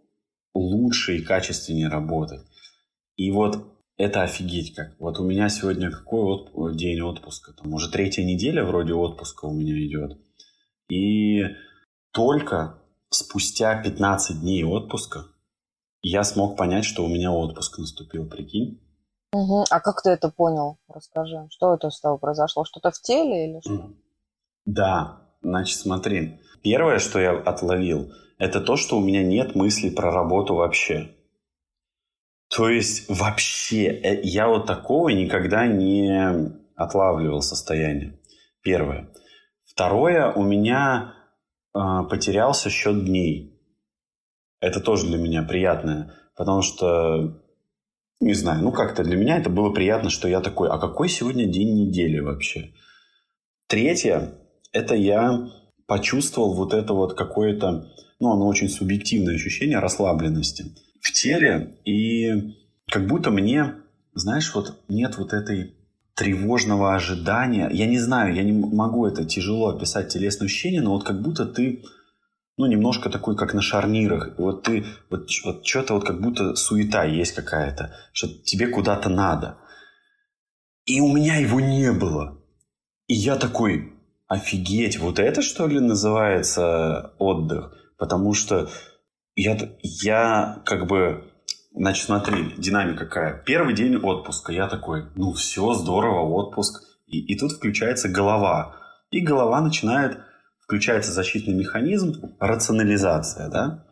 лучше 0.54 1.16
и 1.16 1.22
качественнее 1.22 1.88
работать. 1.88 2.42
И 3.16 3.30
вот 3.30 3.58
это 3.96 4.22
офигеть 4.22 4.74
как. 4.74 4.94
Вот 4.98 5.18
у 5.18 5.24
меня 5.24 5.48
сегодня 5.48 5.90
какой 5.90 6.44
от... 6.52 6.76
день 6.76 7.00
отпуска? 7.00 7.52
Там 7.54 7.72
уже 7.72 7.90
третья 7.90 8.24
неделя 8.24 8.64
вроде 8.64 8.92
отпуска 8.92 9.46
у 9.46 9.54
меня 9.54 9.74
идет. 9.74 10.18
И 10.90 11.44
только 12.12 12.78
спустя 13.08 13.82
15 13.82 14.40
дней 14.40 14.64
отпуска 14.64 15.24
я 16.02 16.22
смог 16.22 16.56
понять, 16.56 16.84
что 16.84 17.04
у 17.04 17.08
меня 17.08 17.32
отпуск 17.32 17.78
наступил, 17.78 18.28
прикинь. 18.28 18.80
Угу. 19.32 19.64
А 19.70 19.80
как 19.80 20.02
ты 20.02 20.10
это 20.10 20.30
понял? 20.30 20.78
Расскажи. 20.88 21.46
Что 21.50 21.74
это 21.74 21.90
с 21.90 22.00
тобой 22.00 22.18
произошло? 22.18 22.64
Что-то 22.64 22.90
в 22.90 23.00
теле 23.00 23.50
или 23.50 23.60
что? 23.60 23.90
Да. 24.66 25.22
Значит, 25.40 25.78
смотри. 25.78 26.40
Первое, 26.62 26.98
что 26.98 27.18
я 27.18 27.32
отловил, 27.32 28.12
это 28.38 28.60
то, 28.60 28.76
что 28.76 28.96
у 28.96 29.04
меня 29.04 29.22
нет 29.22 29.54
мыслей 29.54 29.90
про 29.90 30.10
работу 30.10 30.54
вообще. 30.54 31.14
То 32.48 32.68
есть 32.68 33.08
вообще 33.08 33.86
э, 33.86 34.20
я 34.22 34.48
вот 34.48 34.66
такого 34.66 35.10
никогда 35.10 35.66
не 35.66 36.52
отлавливал 36.76 37.42
состояние. 37.42 38.18
Первое. 38.62 39.10
Второе, 39.64 40.32
у 40.32 40.42
меня 40.42 41.14
э, 41.74 41.78
потерялся 42.08 42.70
счет 42.70 43.04
дней. 43.04 43.54
Это 44.60 44.80
тоже 44.80 45.06
для 45.06 45.18
меня 45.18 45.42
приятное, 45.42 46.14
потому 46.36 46.62
что, 46.62 47.40
не 48.20 48.34
знаю, 48.34 48.62
ну 48.62 48.72
как-то 48.72 49.04
для 49.04 49.16
меня 49.16 49.36
это 49.38 49.50
было 49.50 49.70
приятно, 49.70 50.10
что 50.10 50.26
я 50.26 50.40
такой, 50.40 50.68
а 50.68 50.78
какой 50.78 51.08
сегодня 51.08 51.46
день 51.46 51.86
недели 51.86 52.18
вообще? 52.18 52.72
Третье, 53.68 54.32
это 54.72 54.96
я 54.96 55.48
почувствовал 55.88 56.54
вот 56.54 56.74
это 56.74 56.92
вот 56.92 57.14
какое-то, 57.14 57.88
ну, 58.20 58.32
оно 58.32 58.46
очень 58.46 58.68
субъективное 58.68 59.34
ощущение 59.34 59.80
расслабленности 59.80 60.76
в 61.00 61.12
теле, 61.12 61.78
и 61.84 62.54
как 62.92 63.08
будто 63.08 63.30
мне, 63.30 63.74
знаешь, 64.14 64.54
вот 64.54 64.80
нет 64.88 65.16
вот 65.16 65.32
этой 65.32 65.74
тревожного 66.14 66.94
ожидания. 66.94 67.70
Я 67.72 67.86
не 67.86 67.98
знаю, 67.98 68.34
я 68.34 68.42
не 68.42 68.52
могу 68.52 69.06
это 69.06 69.24
тяжело 69.24 69.68
описать 69.70 70.08
телесное 70.08 70.46
ощущение, 70.46 70.82
но 70.82 70.92
вот 70.92 71.04
как 71.04 71.22
будто 71.22 71.46
ты 71.46 71.82
ну, 72.58 72.66
немножко 72.66 73.08
такой, 73.08 73.36
как 73.36 73.54
на 73.54 73.62
шарнирах. 73.62 74.34
Вот 74.36 74.64
ты, 74.64 74.84
вот, 75.10 75.28
вот 75.44 75.64
что-то 75.64 75.94
вот 75.94 76.04
как 76.04 76.20
будто 76.20 76.56
суета 76.56 77.04
есть 77.04 77.32
какая-то, 77.32 77.94
что 78.12 78.28
тебе 78.28 78.66
куда-то 78.66 79.08
надо. 79.08 79.58
И 80.84 81.00
у 81.00 81.12
меня 81.12 81.36
его 81.36 81.60
не 81.60 81.92
было. 81.92 82.42
И 83.06 83.14
я 83.14 83.36
такой, 83.36 83.92
офигеть, 84.28 84.98
вот 84.98 85.18
это 85.18 85.42
что 85.42 85.66
ли 85.66 85.80
называется 85.80 87.12
отдых? 87.18 87.74
Потому 87.98 88.34
что 88.34 88.68
я, 89.34 89.58
я 89.82 90.62
как 90.64 90.86
бы 90.86 91.24
Значит, 91.78 92.06
смотри, 92.06 92.54
динамика 92.56 93.04
какая. 93.04 93.42
Первый 93.44 93.72
день 93.72 93.96
отпуска. 93.96 94.52
Я 94.52 94.66
такой, 94.66 95.04
ну 95.14 95.32
все, 95.32 95.74
здорово, 95.74 96.22
отпуск. 96.22 96.82
И, 97.06 97.20
и 97.20 97.38
тут 97.38 97.52
включается 97.52 98.08
голова. 98.08 98.74
И 99.10 99.20
голова 99.20 99.60
начинает, 99.60 100.18
включается 100.60 101.12
защитный 101.12 101.54
механизм, 101.54 102.34
рационализация, 102.40 103.48
да? 103.48 103.84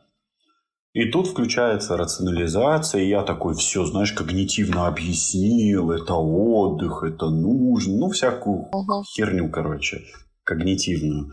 И 0.94 1.10
тут 1.10 1.28
включается 1.28 1.96
рационализация, 1.96 3.02
и 3.02 3.08
я 3.08 3.22
такой, 3.22 3.54
все, 3.54 3.84
знаешь, 3.84 4.12
когнитивно 4.12 4.86
объяснил, 4.86 5.90
это 5.92 6.14
отдых, 6.14 7.04
это 7.04 7.28
нужно, 7.28 7.98
ну, 7.98 8.10
всякую 8.10 8.70
uh-huh. 8.72 9.02
херню, 9.14 9.50
короче, 9.50 10.02
когнитивную. 10.46 11.32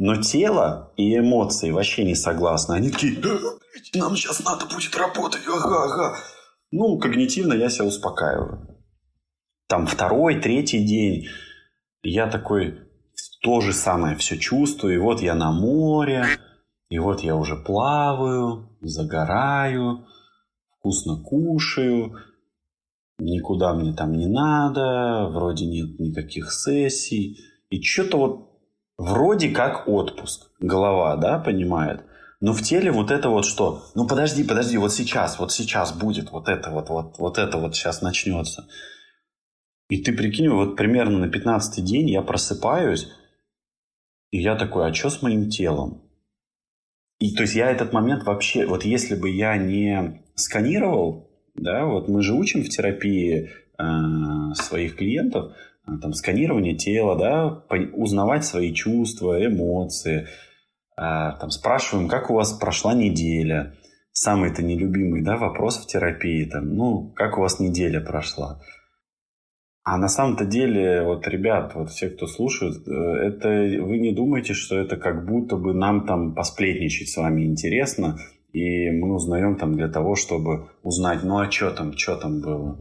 Но 0.00 0.20
тело 0.22 0.92
и 0.96 1.16
эмоции 1.16 1.70
вообще 1.70 2.04
не 2.04 2.14
согласны. 2.14 2.74
Они 2.74 2.90
такие, 2.90 3.20
нам 3.94 4.16
сейчас 4.16 4.44
надо 4.44 4.66
будет 4.66 4.96
работать, 4.96 5.42
ага, 5.46 5.84
ага. 5.84 6.16
Ну, 6.70 6.98
когнитивно 6.98 7.52
я 7.54 7.68
себя 7.68 7.86
успокаиваю. 7.86 8.76
Там 9.68 9.86
второй, 9.86 10.40
третий 10.40 10.84
день 10.84 11.28
я 12.02 12.28
такой 12.28 12.78
то 13.42 13.60
же 13.60 13.72
самое 13.72 14.16
все 14.16 14.38
чувствую. 14.38 14.94
И 14.94 14.98
вот 14.98 15.20
я 15.20 15.34
на 15.34 15.52
море, 15.52 16.26
и 16.88 16.98
вот 16.98 17.20
я 17.20 17.36
уже 17.36 17.56
плаваю, 17.56 18.76
загораю, 18.80 20.06
вкусно 20.78 21.22
кушаю, 21.22 22.16
никуда 23.18 23.74
мне 23.74 23.92
там 23.92 24.12
не 24.12 24.26
надо, 24.26 25.28
вроде 25.32 25.66
нет 25.66 25.98
никаких 25.98 26.52
сессий. 26.52 27.38
И 27.70 27.82
что-то 27.82 28.18
вот 28.18 28.48
Вроде 28.98 29.50
как 29.50 29.86
отпуск. 29.86 30.50
Голова, 30.58 31.16
да, 31.16 31.38
понимает. 31.38 32.02
Но 32.40 32.52
в 32.52 32.62
теле 32.62 32.90
вот 32.90 33.12
это 33.12 33.30
вот 33.30 33.44
что? 33.44 33.84
Ну 33.94 34.06
подожди, 34.08 34.42
подожди, 34.42 34.76
вот 34.76 34.92
сейчас, 34.92 35.38
вот 35.38 35.52
сейчас 35.52 35.92
будет, 35.92 36.30
вот 36.30 36.48
это 36.48 36.70
вот, 36.70 36.88
вот, 36.88 37.18
вот 37.18 37.38
это 37.38 37.58
вот 37.58 37.76
сейчас 37.76 38.02
начнется. 38.02 38.68
И 39.88 40.02
ты 40.02 40.12
прикинь, 40.12 40.48
вот 40.48 40.76
примерно 40.76 41.18
на 41.18 41.28
15 41.28 41.84
день 41.84 42.10
я 42.10 42.22
просыпаюсь, 42.22 43.08
и 44.30 44.40
я 44.40 44.56
такой, 44.56 44.90
а 44.90 44.94
что 44.94 45.10
с 45.10 45.22
моим 45.22 45.48
телом? 45.48 46.02
И 47.20 47.34
то 47.34 47.42
есть 47.42 47.54
я 47.54 47.70
этот 47.70 47.92
момент 47.92 48.24
вообще, 48.24 48.66
вот 48.66 48.84
если 48.84 49.14
бы 49.14 49.30
я 49.30 49.56
не 49.56 50.22
сканировал, 50.34 51.30
да, 51.54 51.86
вот 51.86 52.08
мы 52.08 52.22
же 52.22 52.34
учим 52.34 52.62
в 52.62 52.68
терапии 52.68 53.50
э, 53.78 54.54
своих 54.54 54.96
клиентов, 54.96 55.56
там, 56.00 56.12
сканирование 56.12 56.74
тела, 56.74 57.16
да, 57.16 57.64
узнавать 57.94 58.44
свои 58.44 58.72
чувства, 58.74 59.44
эмоции. 59.44 60.26
Э, 60.96 61.32
там, 61.40 61.50
спрашиваем, 61.50 62.08
как 62.08 62.30
у 62.30 62.34
вас 62.34 62.52
прошла 62.52 62.94
неделя. 62.94 63.74
самый-то 64.12 64.64
нелюбимый, 64.64 65.22
да, 65.22 65.36
вопрос 65.36 65.78
в 65.78 65.86
терапии, 65.86 66.44
там, 66.44 66.74
ну, 66.74 67.12
как 67.14 67.38
у 67.38 67.40
вас 67.40 67.60
неделя 67.60 68.00
прошла? 68.00 68.60
А 69.84 69.96
на 69.96 70.08
самом-то 70.08 70.44
деле, 70.44 71.02
вот, 71.02 71.26
ребят, 71.28 71.72
вот 71.74 71.88
все, 71.90 72.10
кто 72.10 72.26
слушает, 72.26 72.86
э, 72.86 72.90
это 72.90 73.48
вы 73.48 73.98
не 73.98 74.12
думаете, 74.12 74.52
что 74.52 74.76
это 74.76 74.96
как 74.96 75.24
будто 75.24 75.56
бы 75.56 75.72
нам 75.72 76.04
там 76.04 76.34
посплетничать 76.34 77.08
с 77.08 77.16
вами 77.16 77.46
интересно, 77.46 78.18
и 78.52 78.90
мы 78.90 79.14
узнаем 79.14 79.56
там 79.56 79.76
для 79.76 79.88
того, 79.88 80.14
чтобы 80.14 80.68
узнать, 80.82 81.22
ну 81.22 81.38
а 81.38 81.50
что 81.50 81.70
там, 81.70 81.96
что 81.96 82.16
там 82.16 82.40
было. 82.40 82.76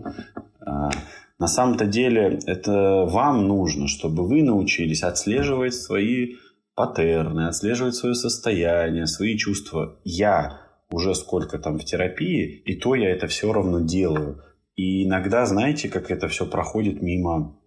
На 1.39 1.47
самом-то 1.47 1.85
деле 1.85 2.39
это 2.45 3.05
вам 3.05 3.47
нужно, 3.47 3.87
чтобы 3.87 4.27
вы 4.27 4.41
научились 4.41 5.03
отслеживать 5.03 5.75
свои 5.75 6.35
паттерны, 6.73 7.47
отслеживать 7.47 7.95
свое 7.95 8.15
состояние, 8.15 9.05
свои 9.05 9.37
чувства. 9.37 9.99
Я 10.03 10.61
уже 10.89 11.13
сколько 11.13 11.59
там 11.59 11.77
в 11.77 11.85
терапии, 11.85 12.61
и 12.65 12.75
то 12.75 12.95
я 12.95 13.09
это 13.11 13.27
все 13.27 13.51
равно 13.51 13.81
делаю. 13.81 14.41
И 14.75 15.05
иногда, 15.05 15.45
знаете, 15.45 15.89
как 15.89 16.11
это 16.11 16.27
все 16.27 16.45
проходит 16.45 17.01
мимо, 17.01 17.59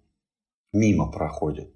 мимо 0.72 1.10
проходит. 1.10 1.74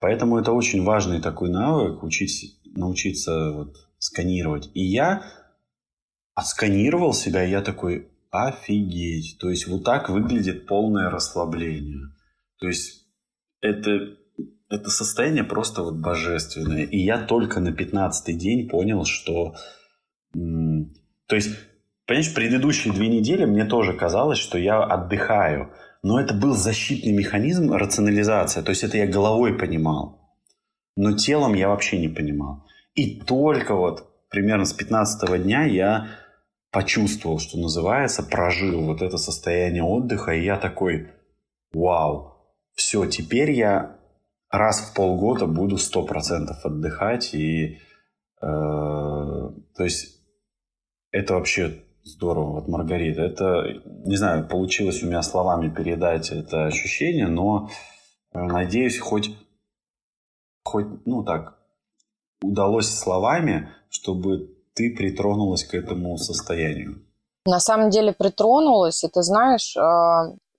Поэтому 0.00 0.38
это 0.38 0.52
очень 0.52 0.84
важный 0.84 1.20
такой 1.20 1.48
навык, 1.48 2.02
учить, 2.02 2.60
научиться 2.64 3.52
вот, 3.52 3.76
сканировать. 3.98 4.68
И 4.74 4.84
я 4.84 5.24
отсканировал 6.34 7.12
себя, 7.14 7.44
и 7.44 7.50
я 7.50 7.62
такой, 7.62 8.08
офигеть. 8.34 9.38
То 9.38 9.48
есть 9.48 9.68
вот 9.68 9.84
так 9.84 10.08
выглядит 10.08 10.66
полное 10.66 11.08
расслабление. 11.08 12.08
То 12.58 12.66
есть 12.66 13.06
это, 13.60 14.16
это 14.68 14.90
состояние 14.90 15.44
просто 15.44 15.82
вот 15.82 15.96
божественное. 15.96 16.82
И 16.82 16.98
я 16.98 17.18
только 17.18 17.60
на 17.60 17.72
15 17.72 18.36
день 18.36 18.68
понял, 18.68 19.04
что... 19.04 19.54
То 20.32 21.36
есть 21.36 21.50
Понимаешь, 22.06 22.34
предыдущие 22.34 22.92
две 22.92 23.08
недели 23.08 23.46
мне 23.46 23.64
тоже 23.64 23.94
казалось, 23.94 24.38
что 24.38 24.58
я 24.58 24.82
отдыхаю. 24.82 25.72
Но 26.02 26.20
это 26.20 26.34
был 26.34 26.54
защитный 26.54 27.12
механизм, 27.12 27.72
рационализация. 27.72 28.62
То 28.62 28.70
есть 28.70 28.84
это 28.84 28.98
я 28.98 29.06
головой 29.06 29.56
понимал. 29.56 30.20
Но 30.96 31.16
телом 31.16 31.54
я 31.54 31.68
вообще 31.68 31.98
не 31.98 32.08
понимал. 32.08 32.66
И 32.94 33.20
только 33.20 33.74
вот 33.74 34.28
примерно 34.28 34.66
с 34.66 34.74
15 34.74 35.42
дня 35.42 35.64
я 35.64 36.08
почувствовал, 36.74 37.38
что 37.38 37.56
называется, 37.56 38.22
прожил 38.22 38.84
вот 38.84 39.00
это 39.00 39.16
состояние 39.16 39.82
отдыха. 39.82 40.32
И 40.32 40.44
я 40.44 40.58
такой, 40.58 41.08
вау, 41.72 42.34
все, 42.74 43.06
теперь 43.06 43.52
я 43.52 43.96
раз 44.50 44.80
в 44.80 44.94
полгода 44.94 45.46
буду 45.46 45.76
100% 45.76 46.50
отдыхать. 46.64 47.32
И, 47.32 47.78
э, 48.42 48.46
то 48.46 49.84
есть 49.84 50.20
это 51.12 51.34
вообще 51.34 51.84
Здорово, 52.04 52.60
вот 52.60 52.68
Маргарита. 52.68 53.22
Это, 53.22 53.64
не 54.04 54.16
знаю, 54.16 54.46
получилось 54.46 55.02
у 55.02 55.06
меня 55.06 55.22
словами 55.22 55.70
передать 55.70 56.30
это 56.30 56.66
ощущение, 56.66 57.28
но 57.28 57.70
э, 58.34 58.42
надеюсь, 58.42 58.98
хоть, 58.98 59.34
хоть, 60.64 60.86
ну 61.06 61.24
так, 61.24 61.56
удалось 62.42 62.90
словами, 62.90 63.70
чтобы 63.88 64.53
ты 64.74 64.94
притронулась 64.94 65.64
к 65.64 65.74
этому 65.74 66.16
состоянию. 66.16 67.02
На 67.46 67.60
самом 67.60 67.90
деле 67.90 68.12
притронулась, 68.12 69.04
и 69.04 69.08
ты 69.08 69.22
знаешь, 69.22 69.76
э, 69.76 69.80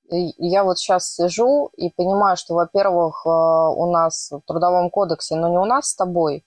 я 0.10 0.64
вот 0.64 0.78
сейчас 0.78 1.16
сижу 1.16 1.72
и 1.76 1.90
понимаю, 1.90 2.38
что, 2.38 2.54
во-первых, 2.54 3.24
э, 3.26 3.30
у 3.30 3.92
нас 3.92 4.32
в 4.32 4.42
Трудовом 4.46 4.90
кодексе, 4.90 5.36
но 5.36 5.50
не 5.50 5.58
у 5.58 5.66
нас 5.66 5.90
с 5.90 5.96
тобой, 5.96 6.46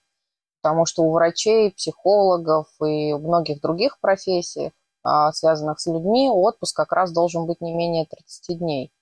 потому 0.63 0.87
что 0.87 1.03
у 1.03 1.13
врачей, 1.13 1.73
психологов 1.73 2.67
и 2.81 3.13
у 3.13 3.19
многих 3.19 3.61
других 3.61 3.99
профессий 4.01 4.73
а, 5.09 5.33
связанных 5.33 5.81
с 5.81 5.87
людьми, 5.87 6.29
отпуск 6.29 6.77
как 6.77 6.93
раз 6.93 7.13
должен 7.13 7.47
быть 7.47 7.61
не 7.61 7.73
менее 7.73 8.07
30 8.07 8.59
дней. 8.59 8.93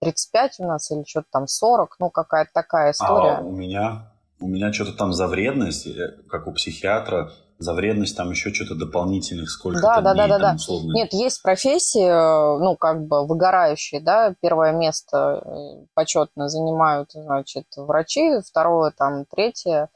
35 0.00 0.60
у 0.60 0.66
нас 0.66 0.90
или 0.90 1.04
что-то 1.06 1.28
там 1.30 1.46
40, 1.46 1.96
ну 2.00 2.10
какая-то 2.10 2.50
такая 2.52 2.90
история. 2.90 3.36
А 3.36 3.40
у 3.42 3.52
меня, 3.52 4.12
у 4.40 4.48
меня 4.48 4.72
что-то 4.72 4.94
там 4.94 5.12
за 5.12 5.28
вредность, 5.28 5.86
э, 5.86 6.22
как 6.28 6.48
у 6.48 6.52
психиатра, 6.52 7.30
за 7.62 7.72
вредность 7.74 8.16
там 8.16 8.30
еще 8.30 8.52
что-то 8.52 8.74
дополнительных 8.74 9.50
сколько 9.50 9.80
да, 9.80 10.00
да, 10.00 10.14
дней, 10.14 10.28
да, 10.28 10.38
да, 10.38 10.56
да. 10.56 10.92
Нет, 10.94 11.12
есть 11.12 11.42
профессии, 11.42 12.04
э, 12.04 12.58
ну, 12.58 12.76
как 12.76 13.06
бы 13.06 13.26
выгорающие, 13.26 14.00
да, 14.00 14.34
первое 14.40 14.72
место 14.72 15.42
э, 15.44 15.86
почетно 15.94 16.48
занимают, 16.48 17.12
значит, 17.12 17.66
врачи, 17.76 18.40
второе, 18.44 18.92
там, 18.96 19.24
третье, 19.26 19.88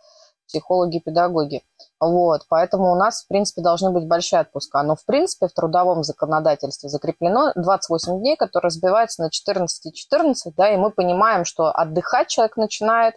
психологи, 0.47 1.01
педагоги. 1.01 1.63
Вот, 2.01 2.43
поэтому 2.49 2.93
у 2.93 2.95
нас, 2.95 3.25
в 3.25 3.29
принципе, 3.29 3.63
должны 3.63 3.91
быть 3.91 4.07
большие 4.07 4.41
отпуска. 4.41 4.83
Но, 4.83 4.95
в 4.95 5.05
принципе, 5.05 5.49
в 5.49 5.53
трудовом 5.53 6.03
законодательстве 6.03 6.89
закреплено 6.89 7.53
28 7.57 8.21
дней, 8.21 8.37
которые 8.37 8.69
разбиваются 8.69 9.23
на 9.23 9.31
14 9.31 9.87
и 9.87 9.93
14, 9.93 10.55
да, 10.55 10.73
и 10.73 10.77
мы 10.77 10.91
понимаем, 10.91 11.45
что 11.45 11.71
отдыхать 11.71 12.29
человек 12.29 12.57
начинает 12.57 13.15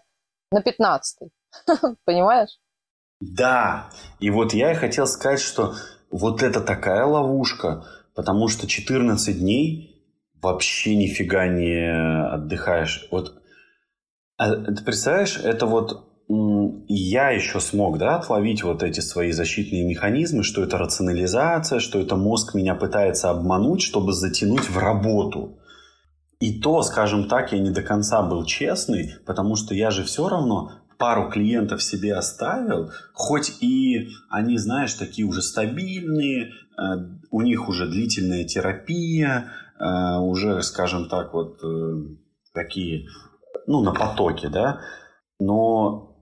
на 0.52 0.62
15. 0.62 1.30
Понимаешь? 2.06 2.58
Да, 3.20 3.90
и 4.20 4.30
вот 4.30 4.54
я 4.54 4.72
и 4.72 4.76
хотел 4.76 5.06
сказать, 5.06 5.42
что 5.42 5.76
вот 6.10 6.42
это 6.42 6.62
такая 6.62 7.06
ловушка, 7.06 7.86
потому 8.16 8.48
что 8.48 8.68
14 8.68 9.38
дней 9.38 10.06
вообще 10.42 10.96
нифига 10.96 11.48
не 11.48 11.92
отдыхаешь. 12.34 13.08
Вот, 13.12 13.42
а, 14.38 14.56
ты 14.56 14.84
представляешь, 14.84 15.38
это 15.38 15.66
вот 15.66 16.06
я 16.88 17.32
еще 17.32 17.60
смог 17.60 17.98
да, 17.98 18.18
отловить 18.18 18.64
вот 18.64 18.84
эти 18.84 19.00
свои 19.00 19.32
защитные 19.32 19.84
механизмы, 19.84 20.44
что 20.44 20.64
это 20.64 20.78
рационализация, 20.78 21.80
что 21.80 22.00
это 22.00 22.16
мозг 22.16 22.54
меня 22.54 22.76
пытается 22.76 23.32
обмануть, 23.32 23.82
чтобы 23.82 24.14
затянуть 24.14 24.70
в 24.70 24.78
работу. 24.78 25.58
И 26.40 26.62
то, 26.62 26.84
скажем 26.84 27.28
так, 27.28 27.52
я 27.52 27.60
не 27.60 27.72
до 27.72 27.82
конца 27.82 28.22
был 28.22 28.46
честный, 28.46 29.16
потому 29.26 29.56
что 29.56 29.74
я 29.74 29.90
же 29.90 30.04
все 30.04 30.30
равно 30.30 30.72
пару 31.00 31.30
клиентов 31.30 31.82
себе 31.82 32.14
оставил, 32.14 32.92
хоть 33.14 33.64
и 33.64 34.10
они, 34.30 34.58
знаешь, 34.58 34.94
такие 34.94 35.26
уже 35.26 35.42
стабильные, 35.42 36.50
э, 36.50 36.82
у 37.32 37.42
них 37.42 37.70
уже 37.70 37.88
длительная 37.88 38.44
терапия, 38.44 39.52
э, 39.80 40.20
уже, 40.20 40.62
скажем 40.62 41.08
так, 41.08 41.34
вот 41.34 41.64
э, 41.64 41.94
такие, 42.54 43.08
ну, 43.66 43.82
на 43.82 43.94
потоке, 43.94 44.50
да, 44.50 44.82
но 45.40 46.18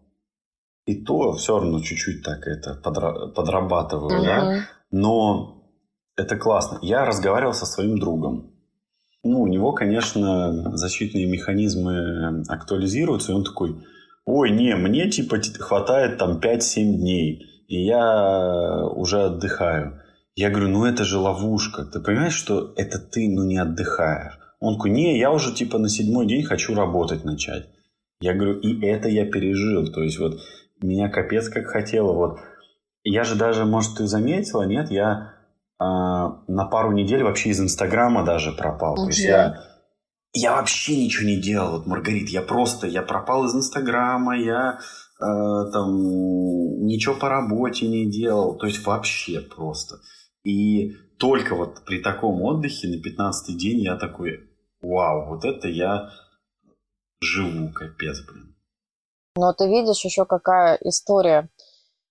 и 0.86 1.04
то 1.04 1.34
все 1.34 1.60
равно 1.60 1.82
чуть-чуть 1.82 2.24
так 2.24 2.46
это 2.46 2.80
подра- 2.82 3.34
подрабатываю, 3.34 4.22
uh-huh. 4.22 4.26
да. 4.26 4.62
Но 4.92 5.72
это 6.16 6.38
классно. 6.38 6.78
Я 6.84 7.04
разговаривал 7.04 7.54
со 7.54 7.66
своим 7.66 7.98
другом. 7.98 8.54
Ну, 9.24 9.42
у 9.42 9.48
него, 9.48 9.74
конечно, 9.74 10.78
защитные 10.78 11.26
механизмы 11.26 12.44
актуализируются, 12.48 13.32
и 13.32 13.36
он 13.36 13.44
такой, 13.44 13.84
ой, 14.28 14.52
не, 14.52 14.76
мне 14.76 15.10
типа 15.10 15.38
хватает 15.60 16.18
там 16.18 16.40
5-7 16.40 16.98
дней, 16.98 17.66
и 17.68 17.86
я 17.86 18.86
уже 18.86 19.24
отдыхаю. 19.24 20.02
Я 20.36 20.50
говорю, 20.52 20.68
ну 20.68 20.86
это 20.86 21.04
же 21.04 21.18
ловушка. 21.18 21.86
Ты 21.86 22.00
понимаешь, 22.00 22.36
что 22.36 22.74
это 22.76 23.00
ты, 23.00 23.28
ну, 23.28 23.44
не 23.46 23.58
отдыхаешь? 23.58 24.38
Он 24.60 24.76
такой, 24.76 24.92
не, 24.92 25.18
я 25.18 25.32
уже 25.32 25.54
типа 25.54 25.80
на 25.80 25.90
седьмой 25.90 26.28
день 26.28 26.44
хочу 26.44 26.76
работать 26.76 27.24
начать. 27.24 27.70
Я 28.20 28.34
говорю, 28.34 28.60
и 28.60 28.86
это 28.86 29.08
я 29.08 29.26
пережил. 29.26 29.88
То 29.92 30.04
есть 30.04 30.20
вот 30.20 30.40
меня 30.82 31.10
капец 31.10 31.50
как 31.50 31.68
хотела. 31.68 32.12
Вот. 32.12 32.40
Я 33.04 33.24
же 33.24 33.36
даже, 33.36 33.66
может, 33.66 33.96
ты 33.98 34.08
заметила, 34.08 34.64
нет, 34.64 34.92
я 34.92 35.34
э, 35.80 35.84
на 35.84 36.66
пару 36.70 36.92
недель 36.92 37.24
вообще 37.24 37.50
из 37.50 37.62
Инстаграма 37.62 38.26
даже 38.26 38.52
пропал. 38.52 38.96
Okay. 38.96 39.02
То 39.02 39.08
есть 39.08 39.24
я, 39.24 39.64
я 40.38 40.56
вообще 40.56 40.98
ничего 40.98 41.28
не 41.28 41.40
делал, 41.40 41.72
вот, 41.72 41.88
Маргарит, 41.88 42.30
я 42.30 42.42
просто, 42.42 42.88
я 42.88 43.02
пропал 43.02 43.46
из 43.46 43.56
Инстаграма, 43.56 44.38
я 44.38 44.80
э, 45.20 45.72
там 45.72 46.86
ничего 46.86 47.16
по 47.16 47.30
работе 47.30 47.88
не 47.88 48.10
делал, 48.10 48.58
то 48.58 48.68
есть 48.68 48.86
вообще 48.86 49.42
просто. 49.42 50.00
И 50.44 50.94
только 51.18 51.56
вот 51.56 51.84
при 51.86 52.00
таком 52.00 52.42
отдыхе 52.42 52.88
на 52.88 53.02
15 53.02 53.58
день 53.58 53.82
я 53.82 53.96
такой, 53.96 54.50
вау, 54.82 55.30
вот 55.30 55.46
это 55.46 55.68
я 55.68 56.10
живу, 57.22 57.72
капец, 57.74 58.22
блин. 58.22 58.56
Но 59.36 59.54
ты 59.54 59.68
видишь 59.68 60.04
еще 60.04 60.26
какая 60.26 60.78
история. 60.82 61.50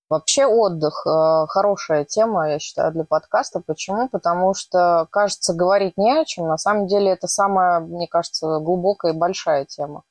Вообще 0.08 0.46
отдых 0.46 1.04
э, 1.04 1.46
хорошая 1.48 2.04
тема, 2.04 2.50
я 2.50 2.58
считаю, 2.60 2.92
для 2.92 3.04
подкаста. 3.04 3.60
Почему? 3.60 4.08
Потому 4.08 4.54
что, 4.54 5.08
кажется, 5.10 5.52
говорить 5.52 5.96
не 5.96 6.12
о 6.12 6.24
чем. 6.24 6.46
На 6.46 6.58
самом 6.58 6.86
деле 6.86 7.10
это 7.10 7.26
самая, 7.26 7.80
мне 7.80 8.06
кажется, 8.06 8.60
глубокая 8.60 9.12
и 9.12 9.16
большая 9.16 9.64
тема. 9.64 10.04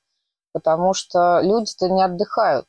Потому 0.52 0.94
что 0.94 1.40
люди-то 1.42 1.90
не 1.90 2.04
отдыхают. 2.04 2.68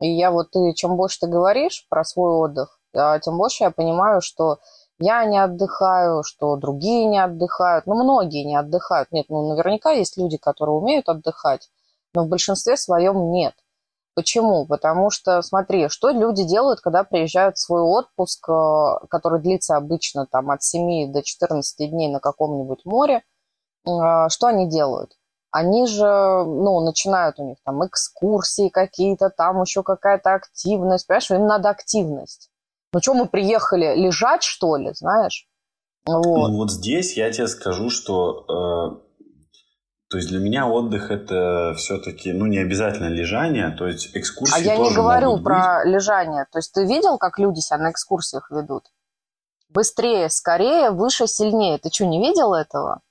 И 0.00 0.08
я 0.08 0.30
вот, 0.30 0.50
ты, 0.50 0.74
чем 0.74 0.96
больше 0.96 1.20
ты 1.20 1.26
говоришь 1.26 1.86
про 1.88 2.04
свой 2.04 2.32
отдых, 2.32 2.78
а, 2.94 3.18
тем 3.18 3.38
больше 3.38 3.64
я 3.64 3.70
понимаю, 3.70 4.20
что 4.20 4.58
я 4.98 5.24
не 5.24 5.38
отдыхаю, 5.38 6.22
что 6.22 6.56
другие 6.56 7.06
не 7.06 7.18
отдыхают, 7.18 7.86
ну, 7.86 7.94
многие 7.94 8.44
не 8.44 8.56
отдыхают. 8.56 9.10
Нет, 9.12 9.26
ну, 9.28 9.48
наверняка 9.48 9.92
есть 9.92 10.16
люди, 10.16 10.36
которые 10.36 10.76
умеют 10.76 11.08
отдыхать, 11.08 11.70
но 12.14 12.24
в 12.24 12.28
большинстве 12.28 12.76
своем 12.76 13.30
нет. 13.30 13.54
Почему? 14.18 14.66
Потому 14.66 15.10
что, 15.10 15.42
смотри, 15.42 15.88
что 15.88 16.10
люди 16.10 16.42
делают, 16.42 16.80
когда 16.80 17.04
приезжают 17.04 17.56
в 17.56 17.60
свой 17.60 17.82
отпуск, 17.82 18.48
э, 18.48 19.06
который 19.08 19.40
длится 19.40 19.76
обычно 19.76 20.26
там 20.26 20.50
от 20.50 20.60
7 20.60 21.12
до 21.12 21.22
14 21.22 21.88
дней 21.88 22.08
на 22.10 22.18
каком-нибудь 22.18 22.84
море, 22.84 23.22
э, 23.86 23.90
что 24.28 24.48
они 24.48 24.68
делают? 24.68 25.12
Они 25.52 25.86
же, 25.86 26.04
ну, 26.04 26.80
начинают 26.80 27.38
у 27.38 27.44
них 27.44 27.58
там 27.64 27.86
экскурсии 27.86 28.70
какие-то, 28.70 29.30
там 29.30 29.62
еще 29.62 29.84
какая-то 29.84 30.34
активность, 30.34 31.06
понимаешь, 31.06 31.30
им 31.30 31.46
надо 31.46 31.70
активность. 31.70 32.50
Ну 32.92 33.00
что, 33.00 33.14
мы 33.14 33.28
приехали 33.28 33.94
лежать, 33.94 34.42
что 34.42 34.74
ли, 34.74 34.94
знаешь? 34.94 35.46
Вот. 36.06 36.24
Ну 36.24 36.56
вот 36.56 36.72
здесь 36.72 37.16
я 37.16 37.30
тебе 37.30 37.46
скажу, 37.46 37.88
что 37.88 38.98
э, 38.98 39.07
то 40.08 40.16
есть 40.16 40.30
для 40.30 40.38
меня 40.38 40.66
отдых 40.66 41.10
это 41.10 41.74
все-таки, 41.76 42.32
ну, 42.32 42.46
не 42.46 42.58
обязательно 42.58 43.08
лежание, 43.08 43.70
то 43.70 43.86
есть 43.86 44.16
экскурсии 44.16 44.54
А 44.56 44.58
я 44.58 44.78
не 44.78 44.94
говорю 44.94 45.38
про 45.38 45.82
быть. 45.84 45.92
лежание. 45.92 46.46
То 46.50 46.58
есть 46.58 46.72
ты 46.72 46.86
видел, 46.86 47.18
как 47.18 47.38
люди 47.38 47.60
себя 47.60 47.78
на 47.78 47.90
экскурсиях 47.90 48.50
ведут? 48.50 48.84
Быстрее, 49.68 50.30
скорее, 50.30 50.90
выше, 50.90 51.26
сильнее. 51.26 51.76
Ты 51.76 51.90
что, 51.90 52.06
не 52.06 52.20
видел 52.20 52.54
этого? 52.54 53.02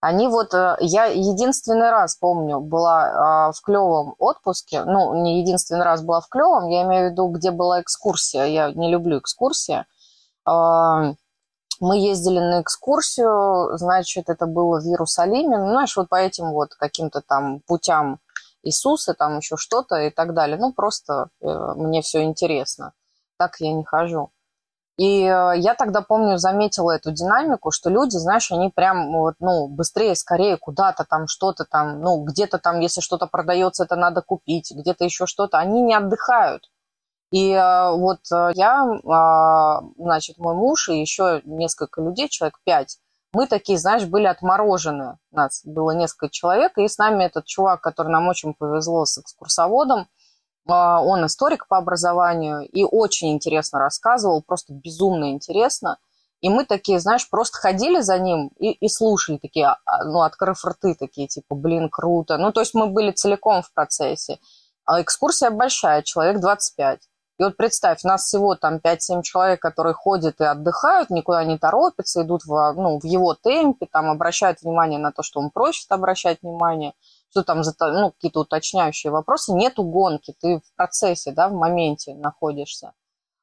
Они 0.00 0.26
вот, 0.26 0.52
э, 0.54 0.76
я 0.80 1.04
единственный 1.04 1.90
раз 1.90 2.16
помню, 2.16 2.58
была 2.58 3.48
а, 3.48 3.52
в 3.52 3.60
клевом 3.60 4.14
отпуске, 4.18 4.84
ну, 4.84 5.22
не 5.22 5.42
единственный 5.42 5.84
раз 5.84 6.02
была 6.02 6.20
в 6.20 6.28
клевом, 6.28 6.68
я 6.68 6.82
имею 6.82 7.08
в 7.08 7.12
виду, 7.12 7.28
где 7.28 7.50
была 7.50 7.82
экскурсия, 7.82 8.46
я 8.46 8.72
не 8.72 8.90
люблю 8.90 9.18
экскурсии. 9.18 9.84
Мы 11.80 11.98
ездили 11.98 12.38
на 12.38 12.60
экскурсию, 12.60 13.76
значит, 13.78 14.28
это 14.28 14.46
было 14.46 14.80
в 14.80 14.84
Иерусалиме, 14.84 15.58
ну, 15.58 15.70
знаешь, 15.70 15.96
вот 15.96 16.08
по 16.08 16.16
этим 16.16 16.52
вот 16.52 16.74
каким-то 16.74 17.22
там 17.22 17.60
путям 17.60 18.20
Иисуса, 18.62 19.14
там 19.14 19.38
еще 19.38 19.56
что-то 19.56 19.96
и 19.96 20.10
так 20.10 20.34
далее. 20.34 20.58
Ну, 20.58 20.72
просто 20.72 21.30
э, 21.40 21.46
мне 21.76 22.02
все 22.02 22.22
интересно. 22.22 22.92
Так 23.38 23.56
я 23.60 23.72
не 23.72 23.84
хожу. 23.84 24.30
И 24.98 25.22
э, 25.22 25.52
я 25.56 25.74
тогда, 25.74 26.02
помню, 26.02 26.36
заметила 26.36 26.90
эту 26.90 27.10
динамику, 27.10 27.70
что 27.70 27.88
люди, 27.88 28.18
знаешь, 28.18 28.52
они 28.52 28.68
прям 28.68 29.12
вот, 29.12 29.36
ну, 29.40 29.66
быстрее, 29.66 30.14
скорее 30.14 30.58
куда-то 30.58 31.06
там 31.08 31.26
что-то 31.26 31.64
там, 31.64 32.02
ну, 32.02 32.22
где-то 32.24 32.58
там, 32.58 32.80
если 32.80 33.00
что-то 33.00 33.26
продается, 33.26 33.84
это 33.84 33.96
надо 33.96 34.20
купить, 34.20 34.70
где-то 34.70 35.04
еще 35.04 35.24
что-то. 35.24 35.56
Они 35.56 35.80
не 35.80 35.94
отдыхают. 35.94 36.70
И 37.30 37.52
э, 37.52 37.92
вот 37.92 38.20
э, 38.32 38.50
я, 38.54 38.84
а, 39.08 39.82
значит, 39.96 40.38
мой 40.38 40.54
муж 40.54 40.88
и 40.88 41.00
еще 41.00 41.42
несколько 41.44 42.02
людей, 42.02 42.28
человек 42.28 42.58
пять, 42.64 42.98
мы 43.32 43.46
такие, 43.46 43.78
знаешь, 43.78 44.04
были 44.04 44.26
отморожены. 44.26 45.18
Нас 45.30 45.62
было 45.64 45.92
несколько 45.92 46.28
человек, 46.28 46.76
и 46.76 46.88
с 46.88 46.98
нами 46.98 47.24
этот 47.24 47.44
чувак, 47.44 47.80
который 47.80 48.08
нам 48.08 48.26
очень 48.26 48.54
повезло 48.54 49.04
с 49.04 49.18
экскурсоводом, 49.18 50.08
а, 50.68 51.02
он 51.02 51.24
историк 51.26 51.68
по 51.68 51.78
образованию 51.78 52.66
и 52.68 52.84
очень 52.84 53.32
интересно 53.32 53.78
рассказывал, 53.78 54.42
просто 54.42 54.72
безумно 54.72 55.30
интересно. 55.30 55.98
И 56.40 56.48
мы 56.48 56.64
такие, 56.64 56.98
знаешь, 57.00 57.28
просто 57.28 57.58
ходили 57.58 58.00
за 58.00 58.18
ним 58.18 58.48
и, 58.58 58.72
и 58.72 58.88
слушали 58.88 59.36
такие, 59.36 59.66
а, 59.66 60.04
ну, 60.04 60.22
открыв 60.22 60.64
рты 60.64 60.94
такие, 60.94 61.28
типа, 61.28 61.54
блин, 61.54 61.88
круто. 61.90 62.38
Ну, 62.38 62.50
то 62.50 62.60
есть 62.60 62.74
мы 62.74 62.86
были 62.88 63.12
целиком 63.12 63.62
в 63.62 63.72
процессе. 63.72 64.38
А 64.84 65.02
экскурсия 65.02 65.50
большая, 65.50 66.02
человек 66.02 66.40
25. 66.40 67.00
И 67.40 67.42
вот 67.42 67.56
представь, 67.56 68.04
нас 68.04 68.26
всего 68.26 68.54
там 68.54 68.76
5-7 68.76 69.22
человек, 69.22 69.62
которые 69.62 69.94
ходят 69.94 70.42
и 70.42 70.44
отдыхают, 70.44 71.08
никуда 71.08 71.42
не 71.42 71.56
торопятся, 71.56 72.20
идут 72.20 72.42
в, 72.44 72.74
ну, 72.76 73.00
в 73.00 73.04
его 73.06 73.32
темпе, 73.32 73.86
там 73.90 74.10
обращают 74.10 74.60
внимание 74.60 74.98
на 74.98 75.10
то, 75.10 75.22
что 75.22 75.40
он 75.40 75.48
просит 75.48 75.90
обращать 75.90 76.42
внимание, 76.42 76.92
что 77.30 77.42
там 77.42 77.64
за 77.64 77.72
ну, 77.80 78.10
какие-то 78.10 78.40
уточняющие 78.40 79.10
вопросы. 79.10 79.54
Нету 79.54 79.84
гонки, 79.84 80.34
ты 80.38 80.58
в 80.58 80.76
процессе, 80.76 81.32
да, 81.32 81.48
в 81.48 81.54
моменте 81.54 82.14
находишься. 82.14 82.92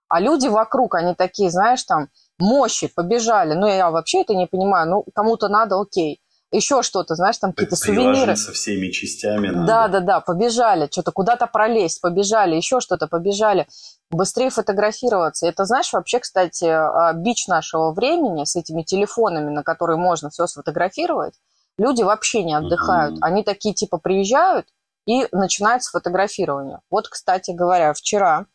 А 0.09 0.19
люди 0.19 0.47
вокруг, 0.47 0.93
они 0.93 1.15
такие, 1.15 1.49
знаешь, 1.49 1.83
там, 1.83 2.09
мощи, 2.37 2.93
побежали. 2.95 3.55
Ну, 3.55 3.65
я 3.65 3.89
вообще 3.89 4.21
это 4.21 4.35
не 4.35 4.45
понимаю. 4.45 4.87
Ну, 4.91 5.05
кому-то 5.15 5.47
надо, 5.47 5.81
окей 5.81 6.21
еще 6.51 6.81
что-то, 6.81 7.15
знаешь, 7.15 7.37
там 7.37 7.51
какие-то 7.51 7.75
сувениры. 7.75 8.35
со 8.35 8.53
всеми 8.53 8.89
частями. 8.89 9.49
Надо. 9.49 9.67
Да, 9.67 9.87
да, 9.87 9.99
да, 9.99 10.19
побежали, 10.21 10.87
что-то 10.89 11.11
куда-то 11.11 11.47
пролезть, 11.47 12.01
побежали, 12.01 12.55
еще 12.55 12.79
что-то, 12.79 13.07
побежали. 13.07 13.67
Быстрее 14.09 14.49
фотографироваться. 14.49 15.47
Это, 15.47 15.65
знаешь, 15.65 15.91
вообще, 15.91 16.19
кстати, 16.19 16.65
а, 16.65 17.11
бич 17.13 17.47
нашего 17.47 17.91
времени 17.91 18.45
с 18.45 18.55
этими 18.55 18.83
телефонами, 18.83 19.49
на 19.49 19.63
которые 19.63 19.97
можно 19.97 20.29
все 20.29 20.47
сфотографировать. 20.47 21.33
Люди 21.77 22.01
вообще 22.03 22.43
не 22.43 22.55
отдыхают. 22.55 23.15
Mm-hmm. 23.15 23.23
Они 23.23 23.43
такие, 23.43 23.75
типа, 23.75 23.97
приезжают 23.97 24.67
и 25.05 25.27
начинают 25.31 25.83
с 25.83 25.89
фотографирования. 25.89 26.79
Вот, 26.89 27.09
кстати 27.09 27.51
говоря, 27.51 27.93
вчера 27.93 28.45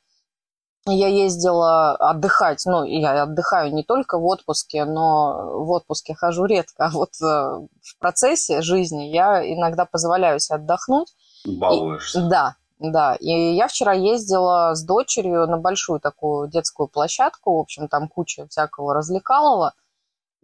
я 0.86 1.08
ездила 1.08 1.94
отдыхать, 1.94 2.62
ну, 2.66 2.84
я 2.84 3.22
отдыхаю 3.22 3.72
не 3.72 3.84
только 3.84 4.18
в 4.18 4.24
отпуске, 4.24 4.84
но 4.84 5.64
в 5.64 5.70
отпуске 5.70 6.14
хожу 6.14 6.44
редко, 6.44 6.86
а 6.86 6.90
вот 6.90 7.10
э, 7.22 7.24
в 7.24 7.98
процессе 8.00 8.62
жизни 8.62 9.04
я 9.04 9.42
иногда 9.42 9.84
позволяю 9.84 10.40
себе 10.40 10.56
отдохнуть. 10.56 11.14
Балуешься. 11.46 12.20
И, 12.20 12.28
да, 12.28 12.56
да. 12.80 13.14
И 13.20 13.54
я 13.54 13.68
вчера 13.68 13.92
ездила 13.92 14.74
с 14.74 14.84
дочерью 14.84 15.46
на 15.46 15.58
большую 15.58 16.00
такую 16.00 16.48
детскую 16.48 16.88
площадку, 16.88 17.56
в 17.56 17.60
общем, 17.60 17.86
там 17.88 18.08
куча 18.08 18.46
всякого 18.48 18.92
развлекалого. 18.94 19.74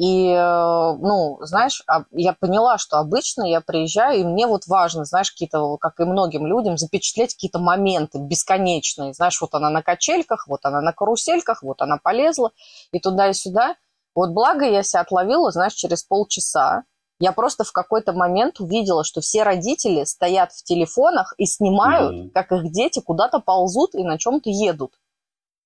И, 0.00 0.28
э, 0.30 0.96
ну, 1.00 1.38
знаешь, 1.40 1.82
а, 1.88 2.04
я 2.12 2.32
поняла, 2.32 2.78
что 2.78 2.98
обычно 2.98 3.42
я 3.42 3.61
приезжаю, 3.61 4.20
и 4.20 4.24
мне 4.24 4.46
вот 4.46 4.68
важно, 4.68 5.04
знаешь, 5.04 5.32
какие-то, 5.32 5.76
как 5.78 5.98
и 5.98 6.04
многим 6.04 6.46
людям, 6.46 6.78
запечатлеть 6.78 7.34
какие-то 7.34 7.58
моменты 7.58 8.18
бесконечные. 8.18 9.12
Знаешь, 9.12 9.40
вот 9.40 9.54
она 9.54 9.70
на 9.70 9.82
качельках, 9.82 10.46
вот 10.46 10.61
она 10.62 10.80
на 10.80 10.92
карусельках, 10.92 11.64
вот 11.64 11.82
она 11.82 11.98
полезла, 12.00 12.52
и 12.92 13.00
туда 13.00 13.28
и 13.28 13.32
сюда. 13.32 13.74
Вот 14.14 14.30
благо 14.30 14.64
я 14.64 14.84
себя 14.84 15.00
отловила, 15.00 15.50
знаешь, 15.50 15.74
через 15.74 16.04
полчаса. 16.04 16.84
Я 17.20 17.32
просто 17.32 17.64
в 17.64 17.72
какой-то 17.72 18.12
момент 18.12 18.61
увидела, 18.61 19.02
что 19.02 19.20
все 19.20 19.42
родители 19.42 20.04
стоят 20.04 20.52
в 20.52 20.62
телефонах 20.62 21.34
и 21.38 21.46
снимают, 21.46 22.14
mm-hmm. 22.14 22.30
как 22.30 22.52
их 22.52 22.70
дети 22.70 23.00
куда-то 23.00 23.40
ползут 23.40 23.96
и 23.96 24.04
на 24.04 24.16
чем-то 24.18 24.48
едут. 24.48 24.92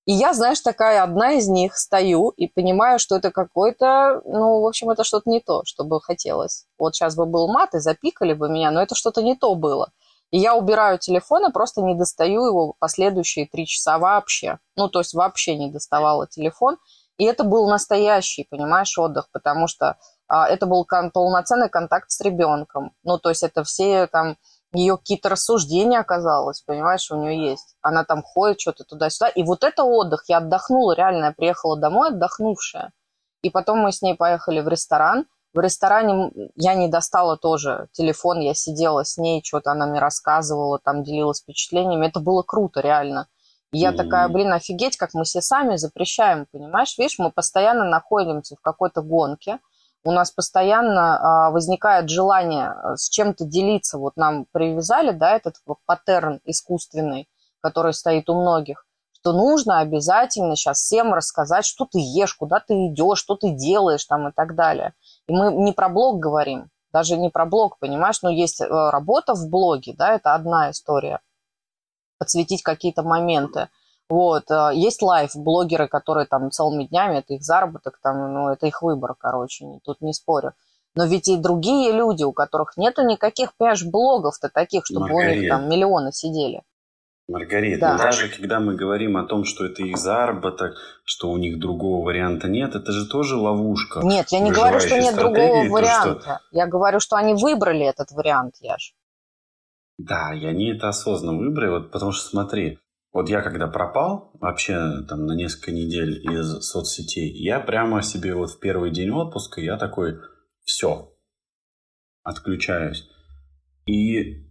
И 0.05 0.13
я, 0.13 0.33
знаешь, 0.35 0.61
такая 0.61 1.03
одна 1.03 1.33
из 1.33 1.49
них, 1.49 1.77
стою 1.77 2.31
и 2.31 2.49
понимаю, 2.49 2.99
что 2.99 3.17
это 3.17 3.31
какой-то, 3.31 4.21
ну, 4.25 4.61
в 4.61 4.67
общем, 4.67 4.91
это 4.91 5.05
что-то 5.05 5.31
не 5.31 5.41
то, 5.41 5.63
что 5.65 5.85
бы 5.85 6.01
хотелось. 6.01 6.67
Вот 6.77 6.95
сейчас 6.95 7.15
бы 7.15 7.25
был 7.25 7.47
мат, 7.47 7.75
и 7.75 7.79
запикали 7.79 8.33
бы 8.33 8.49
меня, 8.49 8.73
но 8.73 8.83
это 8.83 8.97
что-то 8.97 9.23
не 9.23 9.37
то 9.37 9.55
было. 9.55 9.93
И 10.33 10.39
я 10.39 10.57
убираю 10.57 10.99
телефон 10.99 11.47
и 11.47 11.53
просто 11.53 11.83
не 11.83 11.95
достаю 11.95 12.47
его 12.47 12.75
последующие 12.79 13.47
три 13.47 13.67
часа 13.67 13.99
вообще. 13.99 14.59
Ну, 14.77 14.89
то 14.89 15.01
есть 15.01 15.15
вообще 15.15 15.57
не 15.57 15.71
доставала 15.71 16.27
телефон. 16.27 16.79
И 17.19 17.25
это 17.25 17.45
был 17.45 17.69
настоящий, 17.69 18.47
понимаешь, 18.51 18.99
отдых, 18.99 19.29
потому 19.31 19.69
что 19.69 19.99
а, 20.27 20.49
это 20.49 20.67
был 20.67 20.87
кон- 20.87 21.11
полноценный 21.11 21.69
контакт 21.69 22.11
с 22.11 22.21
ребенком. 22.23 22.93
Ну, 23.05 23.19
то 23.19 23.29
есть 23.29 23.43
это 23.43 23.63
все 23.63 24.07
там 24.07 24.39
ее 24.73 24.97
какие-то 24.97 25.29
рассуждения 25.29 25.99
оказалось, 25.99 26.63
понимаешь, 26.63 27.11
у 27.11 27.17
нее 27.17 27.51
есть. 27.51 27.77
Она 27.83 28.05
там 28.05 28.23
ходит 28.23 28.61
что-то 28.61 28.85
туда-сюда. 28.85 29.29
И 29.29 29.43
вот 29.43 29.65
это 29.65 29.85
отдых. 29.85 30.25
Я 30.29 30.39
отдохнула, 30.39 30.93
реально, 30.93 31.27
я 31.27 31.33
приехала 31.33 31.77
домой 31.77 32.09
отдохнувшая. 32.09 32.93
И 33.43 33.51
потом 33.51 33.81
мы 33.81 33.93
с 33.93 34.03
ней 34.03 34.15
поехали 34.15 34.61
в 34.61 34.69
ресторан. 34.69 35.27
В 35.53 35.61
ресторане 35.61 36.31
я 36.57 36.75
не 36.75 36.89
достала 36.89 37.37
тоже 37.37 37.89
телефон, 37.93 38.41
я 38.41 38.55
сидела 38.55 39.05
с 39.05 39.19
ней, 39.19 39.43
что-то 39.45 39.73
она 39.73 39.87
мне 39.87 40.01
рассказывала, 40.01 40.79
там 40.79 41.03
делилась 41.03 41.43
впечатлениями. 41.43 42.07
Это 42.07 42.21
было 42.21 42.43
круто, 42.43 42.81
реально. 42.81 43.29
И 43.73 43.79
я 43.79 43.91
mm-hmm. 43.91 43.97
такая, 43.97 44.29
блин, 44.29 44.53
офигеть, 44.53 44.97
как 44.97 45.13
мы 45.13 45.25
все 45.25 45.43
сами 45.43 45.77
запрещаем, 45.77 46.47
понимаешь? 46.51 46.97
Видишь, 46.97 47.19
мы 47.19 47.31
постоянно 47.31 47.85
находимся 47.85 48.57
в 48.57 48.61
какой-то 48.61 49.03
гонке– 49.03 49.59
у 50.05 50.13
нас 50.13 50.31
постоянно 50.31 51.47
а, 51.47 51.51
возникает 51.51 52.09
желание 52.09 52.69
а, 52.69 52.97
с 52.97 53.09
чем-то 53.09 53.45
делиться. 53.45 53.99
Вот 53.99 54.17
нам 54.17 54.47
привязали, 54.53 55.13
да, 55.13 55.37
этот 55.37 55.57
паттерн 55.87 56.41
искусственный, 56.45 57.29
который 57.61 57.95
стоит 57.95 58.29
у 58.29 58.41
многих, 58.41 58.87
что 59.13 59.33
нужно 59.33 59.79
обязательно 59.79 60.57
сейчас 60.57 60.79
всем 60.79 61.15
рассказать, 61.15 61.65
что 61.65 61.87
ты 61.87 61.99
ешь, 62.01 62.35
куда 62.35 62.59
ты 62.59 62.75
идешь, 62.89 63.19
что 63.19 63.37
ты 63.37 63.51
делаешь 63.51 64.05
там 64.05 64.29
и 64.29 64.33
так 64.33 64.57
далее. 64.57 64.95
И 65.29 65.33
мы 65.33 65.53
не 65.53 65.73
про 65.73 65.89
блог 65.89 66.19
говорим, 66.19 66.71
даже 66.93 67.17
не 67.17 67.31
про 67.31 67.47
блог, 67.47 67.79
понимаешь, 67.79 68.21
но 68.23 68.31
есть 68.31 68.61
э, 68.61 68.67
работа 68.67 69.35
в 69.35 69.49
блоге, 69.49 69.95
да, 69.97 70.15
это 70.15 70.35
одна 70.35 70.71
история, 70.73 71.21
подсветить 72.19 72.63
какие-то 72.63 73.03
моменты. 73.03 73.69
Вот. 74.09 74.51
Э, 74.51 74.71
есть 74.75 75.03
лайф-блогеры, 75.03 75.89
которые 75.89 76.27
там 76.27 76.51
целыми 76.51 76.85
днями, 76.85 77.19
это 77.19 77.35
их 77.35 77.43
заработок, 77.43 77.99
там, 78.03 78.33
ну, 78.33 78.49
это 78.51 78.67
их 78.67 78.83
выбор, 78.83 79.15
короче, 79.19 79.67
тут 79.85 80.01
не 80.01 80.13
спорю. 80.13 80.53
Но 80.95 81.07
ведь 81.07 81.29
и 81.29 81.37
другие 81.37 81.93
люди, 81.93 82.23
у 82.23 82.33
которых 82.33 82.77
нету 82.77 83.03
никаких, 83.03 83.55
понимаешь, 83.57 83.85
блогов-то 83.85 84.51
таких, 84.51 84.85
чтобы 84.85 85.09
Маргарита. 85.09 85.33
у 85.33 85.41
них 85.41 85.49
там 85.49 85.69
миллионы 85.69 86.13
сидели. 86.13 86.63
Маргарита, 87.29 87.81
да. 87.81 87.99
даже 87.99 88.29
когда 88.29 88.61
мы 88.61 88.75
говорим 88.75 89.17
о 89.17 89.25
том, 89.25 89.45
что 89.45 89.65
это 89.65 89.83
их 89.83 89.97
заработок, 89.97 90.75
что 91.05 91.31
у 91.31 91.39
них 91.39 91.59
другого 91.59 92.05
варианта 92.05 92.49
нет, 92.49 92.75
это 92.75 92.93
же 92.93 93.09
тоже 93.09 93.37
ловушка. 93.37 94.01
Нет, 94.03 94.29
я 94.31 94.41
не 94.41 94.51
говорю, 94.51 94.81
что 94.81 94.99
нет 94.99 95.15
другого 95.15 95.65
варианта. 95.69 96.21
Что... 96.21 96.41
Я 96.51 96.67
говорю, 96.67 97.01
что 97.01 97.17
они 97.17 97.35
выбрали 97.35 97.87
этот 97.87 98.11
вариант, 98.11 98.57
Яш. 98.61 98.95
Да, 99.99 100.35
и 100.35 100.45
они 100.45 100.75
это 100.75 100.89
осознанно 100.89 101.39
выбрали, 101.39 101.71
вот 101.71 101.91
потому 101.91 102.13
что 102.13 102.29
смотри, 102.29 102.81
вот 103.13 103.29
я 103.29 103.43
когда 103.43 103.67
пропал 103.67 104.31
вообще 104.41 105.03
там 105.09 105.27
на 105.27 105.33
несколько 105.33 105.73
недель 105.73 106.23
из 106.25 106.63
соцсетей, 106.63 107.31
я 107.31 107.61
прямо 107.61 108.03
себе 108.03 108.35
вот 108.35 108.51
в 108.51 108.59
первый 108.59 108.91
день 108.91 109.11
отпуска, 109.11 109.61
я 109.61 109.77
такой, 109.77 110.19
все, 110.65 111.13
отключаюсь. 112.23 113.09
И, 113.87 114.47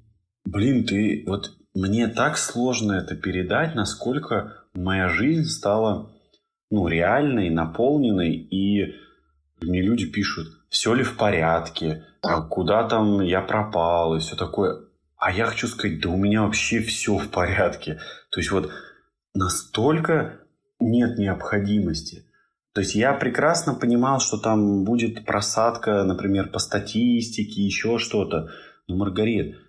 блин, 0.46 0.86
ты 0.86 1.24
вот 1.26 1.52
мне 1.74 2.08
так 2.08 2.38
сложно 2.38 2.94
это 2.94 3.16
передать, 3.16 3.76
насколько 3.76 4.66
моя 4.74 5.08
жизнь 5.08 5.50
стала 5.50 6.12
ну, 6.70 6.88
реальной, 6.88 7.50
наполненной, 7.50 8.34
и 8.34 8.96
мне 9.62 9.82
люди 9.82 10.06
пишут, 10.06 10.48
все 10.70 10.94
ли 10.94 11.04
в 11.04 11.18
порядке, 11.18 12.06
куда 12.50 12.88
там 12.88 13.22
я 13.22 13.42
пропал, 13.42 14.16
и 14.16 14.20
все 14.20 14.36
такое. 14.36 14.86
А 15.22 15.32
я 15.32 15.46
хочу 15.46 15.68
сказать, 15.68 16.02
да 16.02 16.10
у 16.10 16.18
меня 16.18 16.42
вообще 16.42 16.80
все 16.80 17.16
в 17.16 17.30
порядке. 17.30 18.00
То 18.32 18.40
есть 18.40 18.50
вот 18.50 18.72
настолько 19.36 20.40
нет 20.80 21.20
необходимости. 21.20 22.26
То 22.74 22.82
есть 22.82 22.96
я 22.96 23.14
прекрасно 23.14 23.76
понимал, 23.76 24.20
что 24.20 24.40
там 24.40 24.84
будет 24.84 25.24
просадка, 25.24 26.04
например, 26.06 26.50
по 26.50 26.58
статистике, 26.58 27.62
еще 27.62 28.00
что-то. 28.00 28.50
Но, 28.88 28.96
Маргарит, 28.96 29.60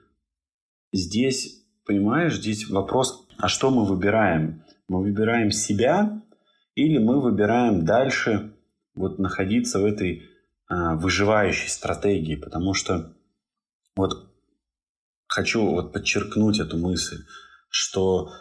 здесь, 0.91 1.67
понимаешь, 1.85 2.37
здесь 2.37 2.71
вопрос, 2.71 3.29
а 3.37 3.49
что 3.49 3.71
мы 3.71 3.85
выбираем? 3.85 4.65
Мы 4.89 5.03
выбираем 5.03 5.51
себя 5.51 6.23
или 6.75 6.97
мы 6.97 7.21
выбираем 7.21 7.85
дальше 7.85 8.55
вот 8.95 9.19
находиться 9.19 9.81
в 9.81 9.85
этой 9.85 10.31
а, 10.67 10.95
выживающей 10.95 11.69
стратегии? 11.69 12.37
Потому 12.37 12.73
что 12.73 13.13
вот 13.95 14.32
хочу 15.33 15.67
вот 15.67 15.93
подчеркнуть 15.95 16.61
эту 16.61 16.77
мысль, 16.77 17.25
что 17.71 18.33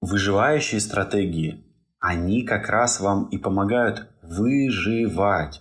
выживающие 0.00 0.80
стратегии, 0.80 1.64
они 2.00 2.44
как 2.44 2.70
раз 2.70 3.00
вам 3.00 3.28
и 3.28 3.36
помогают 3.36 4.08
выживать. 4.22 5.60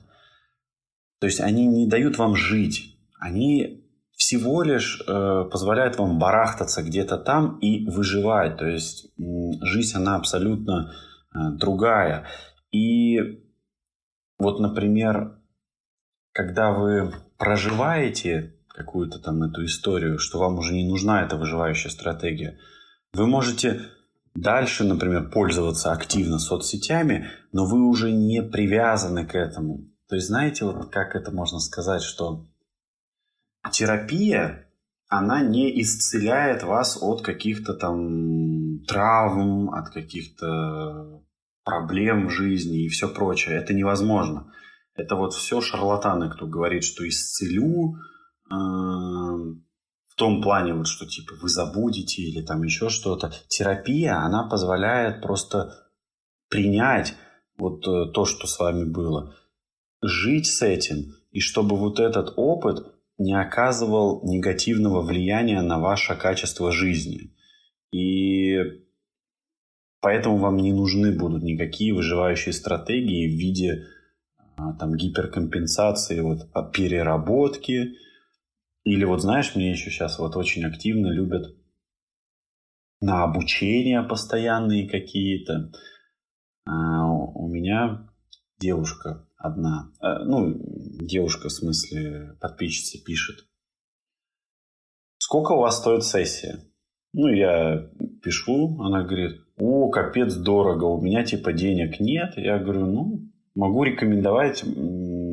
То 1.19 1.27
есть 1.27 1.41
они 1.41 1.67
не 1.67 1.87
дают 1.87 2.17
вам 2.17 2.35
жить, 2.35 2.97
они 3.19 3.89
всего 4.15 4.63
лишь 4.63 5.01
э, 5.05 5.49
позволяют 5.51 5.97
вам 5.97 6.17
барахтаться 6.17 6.81
где-то 6.81 7.17
там 7.17 7.59
и 7.59 7.85
выживать. 7.89 8.55
То 8.57 8.65
есть 8.65 9.05
э, 9.05 9.21
жизнь, 9.61 9.97
она 9.97 10.15
абсолютно 10.15 10.93
э, 11.35 11.39
другая. 11.57 12.25
И 12.71 13.43
вот, 14.39 14.61
например, 14.61 15.39
когда 16.31 16.71
вы 16.71 17.13
проживаете 17.37 18.55
какую-то 18.73 19.19
там 19.19 19.43
эту 19.43 19.65
историю, 19.65 20.17
что 20.19 20.39
вам 20.39 20.57
уже 20.57 20.73
не 20.73 20.87
нужна 20.87 21.23
эта 21.23 21.37
выживающая 21.37 21.91
стратегия. 21.91 22.57
Вы 23.13 23.27
можете 23.27 23.81
дальше, 24.33 24.83
например, 24.83 25.29
пользоваться 25.29 25.91
активно 25.91 26.39
соцсетями, 26.39 27.29
но 27.51 27.65
вы 27.65 27.87
уже 27.87 28.11
не 28.11 28.41
привязаны 28.41 29.25
к 29.25 29.35
этому. 29.35 29.89
То 30.09 30.15
есть, 30.15 30.27
знаете, 30.27 30.65
вот 30.65 30.91
как 30.91 31.15
это 31.15 31.31
можно 31.31 31.59
сказать, 31.59 32.01
что 32.01 32.47
терапия, 33.71 34.67
она 35.07 35.41
не 35.41 35.81
исцеляет 35.81 36.63
вас 36.63 36.97
от 36.99 37.21
каких-то 37.21 37.75
там 37.75 38.83
травм, 38.85 39.69
от 39.69 39.89
каких-то 39.89 41.21
проблем 41.63 42.27
в 42.27 42.31
жизни 42.31 42.85
и 42.85 42.89
все 42.89 43.07
прочее. 43.07 43.57
Это 43.57 43.73
невозможно. 43.73 44.51
Это 44.95 45.15
вот 45.15 45.33
все 45.33 45.61
шарлатаны, 45.61 46.29
кто 46.31 46.47
говорит, 46.47 46.83
что 46.83 47.07
исцелю, 47.07 47.95
в 48.49 50.15
том 50.15 50.41
плане, 50.41 50.73
вот, 50.73 50.87
что 50.87 51.05
типа 51.05 51.33
вы 51.41 51.49
забудете 51.49 52.21
или 52.21 52.41
там 52.41 52.63
еще 52.63 52.89
что-то. 52.89 53.33
Терапия, 53.47 54.17
она 54.17 54.47
позволяет 54.47 55.21
просто 55.21 55.89
принять 56.49 57.15
вот 57.57 57.87
э, 57.87 58.11
то, 58.11 58.25
что 58.25 58.45
с 58.45 58.59
вами 58.59 58.83
было, 58.83 59.35
жить 60.01 60.47
с 60.47 60.61
этим, 60.61 61.15
и 61.31 61.39
чтобы 61.39 61.77
вот 61.77 61.99
этот 61.99 62.33
опыт 62.35 62.85
не 63.17 63.33
оказывал 63.33 64.21
негативного 64.23 65.01
влияния 65.01 65.61
на 65.61 65.79
ваше 65.79 66.15
качество 66.15 66.71
жизни. 66.71 67.33
И 67.91 68.57
поэтому 69.99 70.37
вам 70.37 70.57
не 70.57 70.73
нужны 70.73 71.11
будут 71.17 71.43
никакие 71.43 71.93
выживающие 71.93 72.53
стратегии 72.53 73.27
в 73.27 73.39
виде 73.39 73.85
а, 74.57 74.73
там, 74.73 74.95
гиперкомпенсации, 74.95 76.19
вот, 76.19 76.49
переработки, 76.71 77.95
или 78.83 79.05
вот 79.05 79.21
знаешь, 79.21 79.55
мне 79.55 79.71
еще 79.71 79.89
сейчас 79.89 80.19
вот 80.19 80.35
очень 80.35 80.65
активно 80.65 81.07
любят 81.07 81.55
на 83.01 83.23
обучение 83.23 84.01
постоянные 84.03 84.89
какие-то. 84.89 85.71
А 86.65 87.05
у 87.07 87.47
меня 87.47 88.09
девушка 88.59 89.27
одна, 89.37 89.91
э, 90.01 90.23
ну, 90.23 90.55
девушка 91.01 91.49
в 91.49 91.51
смысле 91.51 92.37
подписчица 92.39 93.03
пишет. 93.03 93.45
Сколько 95.17 95.53
у 95.53 95.59
вас 95.59 95.79
стоит 95.79 96.03
сессия? 96.03 96.59
Ну, 97.13 97.27
я 97.27 97.89
пишу, 98.23 98.81
она 98.81 99.03
говорит, 99.03 99.41
о, 99.57 99.89
капец, 99.89 100.35
дорого, 100.35 100.85
у 100.85 101.01
меня 101.01 101.23
типа 101.23 101.53
денег 101.53 101.99
нет. 101.99 102.33
Я 102.37 102.57
говорю, 102.57 102.85
ну, 102.85 103.29
могу 103.55 103.83
рекомендовать 103.83 104.63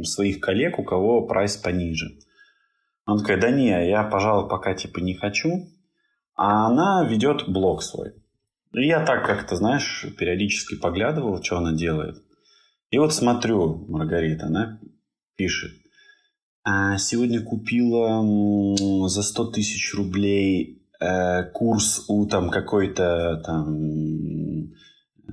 своих 0.04 0.40
коллег, 0.40 0.78
у 0.78 0.84
кого 0.84 1.26
прайс 1.26 1.56
пониже. 1.56 2.18
Он 3.06 3.18
такой, 3.18 3.40
да 3.40 3.50
не, 3.50 3.88
я, 3.88 4.04
пожалуй, 4.04 4.48
пока 4.48 4.74
типа 4.74 4.98
не 5.00 5.14
хочу. 5.14 5.68
А 6.34 6.66
она 6.66 7.04
ведет 7.04 7.48
блог 7.48 7.82
свой. 7.82 8.12
И 8.72 8.86
я 8.86 9.04
так 9.04 9.26
как-то, 9.26 9.56
знаешь, 9.56 10.06
периодически 10.18 10.76
поглядывал, 10.76 11.42
что 11.42 11.58
она 11.58 11.72
делает. 11.72 12.16
И 12.90 12.98
вот 12.98 13.12
смотрю, 13.12 13.84
Маргарита, 13.88 14.46
она 14.46 14.80
пишет. 15.36 15.72
А 16.62 16.98
сегодня 16.98 17.42
купила 17.42 19.08
за 19.08 19.22
100 19.22 19.52
тысяч 19.52 19.94
рублей 19.94 20.86
э, 21.00 21.44
курс 21.52 22.04
у 22.08 22.26
там 22.26 22.50
какой-то 22.50 23.42
там, 23.44 24.72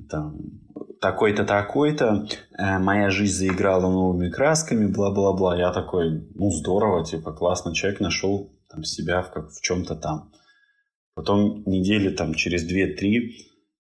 там 0.10 0.62
такой-то, 1.00 1.46
такой-то, 1.46 2.28
э, 2.58 2.80
моя 2.80 3.10
жизнь 3.10 3.38
заиграла 3.38 3.90
новыми 3.92 4.30
красками, 4.30 4.88
бла-бла-бла. 4.88 5.58
Я 5.58 5.72
такой, 5.72 6.28
ну, 6.36 6.52
здорово, 6.52 7.06
типа, 7.06 7.34
классно, 7.34 7.74
человек 7.74 8.00
нашел 8.00 8.52
там 8.70 8.84
себя 8.84 9.22
в, 9.22 9.32
как, 9.32 9.52
в 9.52 9.62
чем-то 9.62 9.96
там. 9.96 10.32
Потом 11.14 11.64
недели 11.66 12.10
там 12.10 12.34
через 12.34 12.70
2-3 12.70 13.32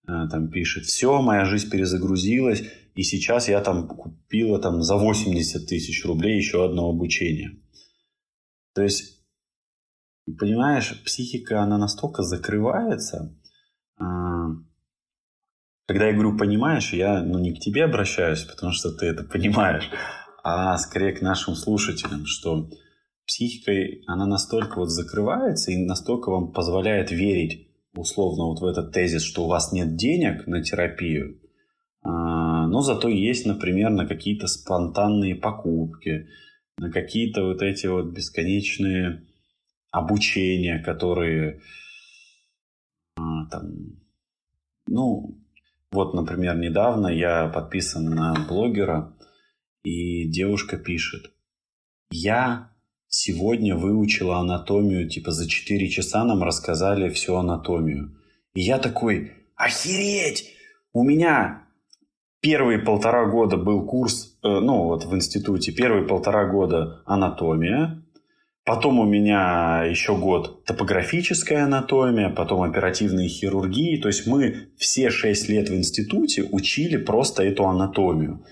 э, 0.07 0.27
там 0.29 0.49
пишет, 0.49 0.85
все, 0.85 1.21
моя 1.21 1.45
жизнь 1.45 1.69
перезагрузилась, 1.69 2.63
и 2.95 3.03
сейчас 3.03 3.47
я 3.47 3.61
там 3.61 3.87
купила 3.87 4.59
там 4.59 4.81
за 4.81 4.95
80 4.95 5.67
тысяч 5.67 6.03
рублей 6.05 6.37
еще 6.37 6.65
одно 6.65 6.89
обучение. 6.89 7.61
То 8.73 8.81
есть, 8.81 9.23
понимаешь, 10.25 11.03
психика, 11.03 11.61
она 11.61 11.77
настолько 11.77 12.23
закрывается, 12.23 13.35
а, 13.99 14.47
когда 15.87 16.07
я 16.07 16.13
говорю 16.13 16.37
«понимаешь», 16.37 16.91
я 16.93 17.23
ну, 17.23 17.39
не 17.39 17.53
к 17.53 17.59
тебе 17.59 17.85
обращаюсь, 17.85 18.43
потому 18.43 18.73
что 18.73 18.91
ты 18.91 19.05
это 19.05 19.23
понимаешь, 19.23 19.89
а 20.43 20.77
скорее 20.77 21.13
к 21.13 21.21
нашим 21.21 21.55
слушателям, 21.55 22.25
что 22.25 22.69
психика, 23.25 23.71
она 24.05 24.25
настолько 24.25 24.79
вот 24.79 24.89
закрывается 24.89 25.71
и 25.71 25.85
настолько 25.85 26.29
вам 26.29 26.51
позволяет 26.51 27.11
верить 27.11 27.69
условно 27.95 28.45
вот 28.45 28.59
в 28.59 28.65
этот 28.65 28.91
тезис, 28.91 29.23
что 29.23 29.45
у 29.45 29.47
вас 29.47 29.71
нет 29.71 29.95
денег 29.95 30.45
на 30.45 30.61
терапию, 30.61 31.39
а, 32.03 32.67
но 32.67 32.81
зато 32.81 33.07
есть, 33.07 33.45
например, 33.45 33.89
на 33.89 34.05
какие-то 34.05 34.47
спонтанные 34.47 35.35
покупки, 35.35 36.27
на 36.77 36.91
какие-то 36.91 37.43
вот 37.43 37.61
эти 37.61 37.87
вот 37.87 38.07
бесконечные 38.07 39.25
обучения, 39.91 40.79
которые 40.79 41.61
а, 43.15 43.45
там, 43.49 43.71
ну, 44.85 45.37
вот, 45.91 46.13
например, 46.13 46.57
недавно 46.57 47.07
я 47.07 47.47
подписан 47.47 48.05
на 48.05 48.33
блогера, 48.47 49.15
и 49.83 50.25
девушка 50.25 50.77
пишет, 50.77 51.31
я 52.11 52.71
сегодня 53.07 53.75
выучила 53.75 54.37
анатомию, 54.37 55.09
типа 55.09 55.31
за 55.31 55.47
4 55.47 55.89
часа 55.89 56.23
нам 56.23 56.43
рассказали 56.43 57.09
всю 57.09 57.35
анатомию. 57.35 58.17
И 58.53 58.61
я 58.61 58.79
такой, 58.79 59.33
охереть! 59.55 60.53
У 60.93 61.03
меня 61.03 61.67
первые 62.41 62.79
полтора 62.79 63.25
года 63.25 63.57
был 63.57 63.85
курс, 63.85 64.37
э, 64.43 64.47
ну 64.47 64.83
вот 64.83 65.05
в 65.05 65.15
институте, 65.15 65.71
первые 65.71 66.07
полтора 66.07 66.45
года 66.45 67.01
анатомия, 67.05 68.03
Потом 68.67 68.99
у 68.99 69.05
меня 69.05 69.85
еще 69.85 70.17
год 70.17 70.65
топографическая 70.65 71.63
анатомия, 71.63 72.29
потом 72.29 72.63
оперативные 72.63 73.29
хирургии. 73.29 73.95
То 73.95 74.09
есть 74.09 74.27
мы 74.27 74.67
все 74.75 75.09
шесть 75.09 75.47
лет 75.47 75.69
в 75.69 75.73
институте 75.73 76.43
учили 76.43 76.97
просто 76.97 77.43
эту 77.43 77.65
анатомию. 77.65 78.43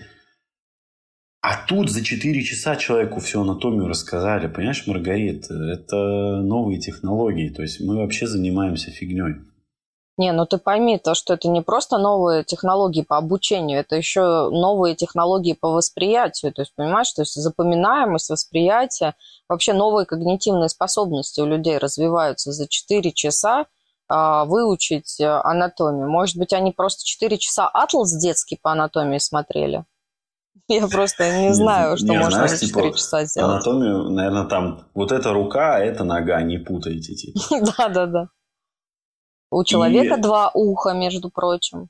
А 1.42 1.66
тут 1.66 1.90
за 1.90 2.02
4 2.02 2.42
часа 2.44 2.76
человеку 2.76 3.20
всю 3.20 3.42
анатомию 3.42 3.88
рассказали. 3.88 4.46
Понимаешь, 4.46 4.86
Маргарит, 4.86 5.50
это 5.50 6.40
новые 6.40 6.80
технологии. 6.80 7.50
То 7.50 7.60
есть 7.60 7.82
мы 7.82 7.96
вообще 7.96 8.26
занимаемся 8.26 8.90
фигней. 8.90 9.34
Не, 10.18 10.32
ну 10.32 10.46
ты 10.46 10.56
пойми, 10.56 10.98
то, 10.98 11.14
что 11.14 11.34
это 11.34 11.48
не 11.48 11.60
просто 11.60 11.98
новые 11.98 12.42
технологии 12.42 13.02
по 13.02 13.18
обучению, 13.18 13.80
это 13.80 13.96
еще 13.96 14.48
новые 14.50 14.94
технологии 14.94 15.52
по 15.52 15.70
восприятию. 15.70 16.52
То 16.52 16.62
есть, 16.62 16.74
понимаешь, 16.74 17.12
то 17.12 17.22
есть 17.22 17.34
запоминаемость, 17.34 18.30
восприятие, 18.30 19.14
вообще 19.46 19.74
новые 19.74 20.06
когнитивные 20.06 20.70
способности 20.70 21.40
у 21.40 21.46
людей 21.46 21.76
развиваются 21.76 22.52
за 22.52 22.66
4 22.66 23.12
часа 23.12 23.66
а, 24.08 24.46
выучить 24.46 25.20
э, 25.20 25.26
анатомию. 25.26 26.08
Может 26.08 26.36
быть, 26.36 26.52
они 26.54 26.72
просто 26.72 27.04
4 27.04 27.36
часа 27.36 27.68
атлас 27.68 28.16
детский 28.16 28.58
по 28.60 28.72
анатомии 28.72 29.18
смотрели? 29.18 29.84
Я 30.68 30.86
просто 30.88 31.40
не 31.40 31.52
знаю, 31.52 31.98
что 31.98 32.14
можно 32.14 32.48
за 32.48 32.56
4 32.56 32.68
типа, 32.68 32.96
часа 32.96 33.24
сделать. 33.24 33.50
Анатомию, 33.50 34.10
наверное, 34.10 34.44
там 34.44 34.86
вот 34.94 35.12
эта 35.12 35.32
рука, 35.32 35.76
а 35.76 35.80
эта 35.80 36.04
нога, 36.04 36.40
не 36.42 36.58
путайте. 36.58 37.14
Типа. 37.14 37.40
Да-да-да. 37.78 38.28
У 39.50 39.64
человека 39.64 40.16
и... 40.16 40.20
два 40.20 40.50
уха, 40.54 40.92
между 40.92 41.30
прочим. 41.30 41.88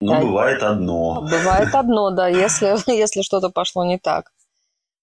Ну, 0.00 0.12
да. 0.12 0.20
бывает 0.20 0.62
одно. 0.62 1.22
Бывает 1.22 1.74
одно, 1.74 2.10
да, 2.10 2.28
если, 2.28 2.76
если 2.90 3.22
что-то 3.22 3.50
пошло 3.50 3.84
не 3.84 3.98
так. 3.98 4.32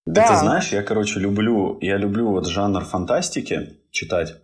Да. 0.06 0.28
Ты 0.28 0.36
знаешь, 0.38 0.72
я, 0.72 0.84
короче, 0.84 1.20
люблю, 1.20 1.80
я 1.82 1.98
люблю 1.98 2.30
вот 2.30 2.48
жанр 2.48 2.86
фантастики 2.86 3.80
читать. 3.92 4.36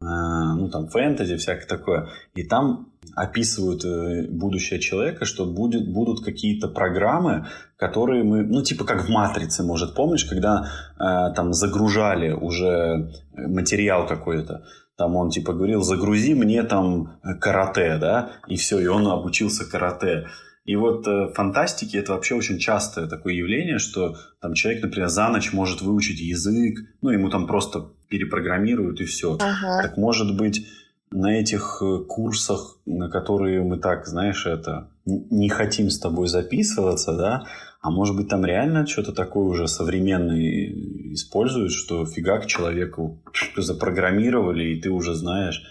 А, 0.00 0.54
ну, 0.54 0.68
там, 0.68 0.88
фэнтези, 0.88 1.36
всякое 1.36 1.66
такое. 1.66 2.08
И 2.34 2.42
там 2.42 2.92
описывают 3.14 3.84
э, 3.84 4.26
будущее 4.28 4.78
человека, 4.78 5.24
что 5.24 5.46
будет, 5.46 5.90
будут 5.90 6.24
какие-то 6.24 6.68
программы, 6.68 7.46
которые 7.76 8.22
мы, 8.22 8.42
ну, 8.42 8.62
типа 8.62 8.84
как 8.84 9.06
в 9.06 9.08
«Матрице», 9.08 9.62
может, 9.62 9.94
помнишь, 9.94 10.24
когда 10.26 10.68
э, 10.98 11.34
там 11.34 11.52
загружали 11.52 12.30
уже 12.30 13.10
материал 13.32 14.06
какой-то, 14.06 14.64
там 14.96 15.14
он 15.16 15.30
типа 15.30 15.52
говорил, 15.52 15.82
загрузи 15.82 16.34
мне 16.34 16.62
там 16.62 17.18
карате, 17.40 17.98
да, 17.98 18.32
и 18.48 18.56
все, 18.56 18.78
и 18.78 18.86
он 18.86 19.06
обучился 19.06 19.68
карате. 19.68 20.26
И 20.64 20.74
вот 20.74 21.06
э, 21.06 21.32
фантастики 21.32 21.96
это 21.96 22.12
вообще 22.12 22.34
очень 22.34 22.58
частое 22.58 23.06
такое 23.06 23.34
явление, 23.34 23.78
что 23.78 24.16
там 24.40 24.54
человек, 24.54 24.82
например, 24.82 25.08
за 25.08 25.28
ночь 25.28 25.52
может 25.52 25.80
выучить 25.80 26.18
язык, 26.18 26.80
ну, 27.02 27.10
ему 27.10 27.30
там 27.30 27.46
просто 27.46 27.92
перепрограммируют 28.08 29.00
и 29.00 29.04
все. 29.04 29.36
Ага. 29.40 29.82
Так 29.82 29.96
может 29.96 30.36
быть 30.36 30.66
на 31.10 31.38
этих 31.38 31.82
э, 31.82 32.04
курсах, 32.08 32.78
на 32.84 33.08
которые 33.08 33.62
мы 33.62 33.78
так, 33.78 34.06
знаешь, 34.06 34.46
это 34.46 34.90
не 35.04 35.48
хотим 35.48 35.90
с 35.90 35.98
тобой 35.98 36.28
записываться, 36.28 37.12
да, 37.16 37.46
а 37.80 37.90
может 37.90 38.16
быть 38.16 38.28
там 38.28 38.44
реально 38.44 38.86
что-то 38.86 39.12
такое 39.12 39.44
уже 39.44 39.68
современное 39.68 40.72
используют, 41.14 41.72
что 41.72 42.04
фига 42.04 42.40
к 42.40 42.46
человеку 42.46 43.22
запрограммировали, 43.56 44.64
и 44.64 44.80
ты 44.80 44.90
уже 44.90 45.14
знаешь 45.14 45.62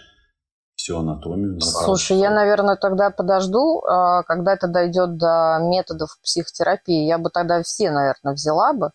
всю 0.76 0.98
анатомию. 0.98 1.60
Слушай, 1.60 2.18
я, 2.18 2.30
наверное, 2.30 2.76
тогда 2.76 3.10
подожду, 3.10 3.80
а, 3.80 4.22
когда 4.22 4.54
это 4.54 4.68
дойдет 4.68 5.16
до 5.16 5.58
методов 5.60 6.16
психотерапии. 6.22 7.06
Я 7.06 7.18
бы 7.18 7.30
тогда 7.30 7.62
все, 7.62 7.90
наверное, 7.90 8.34
взяла 8.34 8.72
бы. 8.72 8.90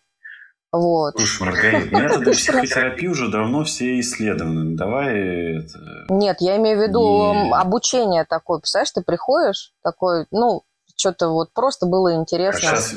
Вот. 0.72 1.14
Слушай, 1.16 1.42
Маргарита, 1.44 1.96
методы 1.96 2.30
психотерапии 2.32 3.06
уже 3.06 3.28
давно 3.28 3.64
все 3.64 4.00
исследованы. 4.00 4.74
Давай 4.74 5.58
это... 5.58 6.06
Нет, 6.08 6.38
я 6.40 6.56
имею 6.56 6.78
в 6.78 6.82
виду 6.82 7.34
не... 7.34 7.52
обучение 7.52 8.24
такое. 8.24 8.58
Представляешь, 8.58 8.90
ты 8.90 9.02
приходишь, 9.02 9.74
такой, 9.82 10.26
ну, 10.30 10.62
что-то 10.96 11.28
вот 11.28 11.52
просто 11.52 11.84
было 11.84 12.14
интересно. 12.14 12.70
А 12.70 12.76
сейчас, 12.76 12.94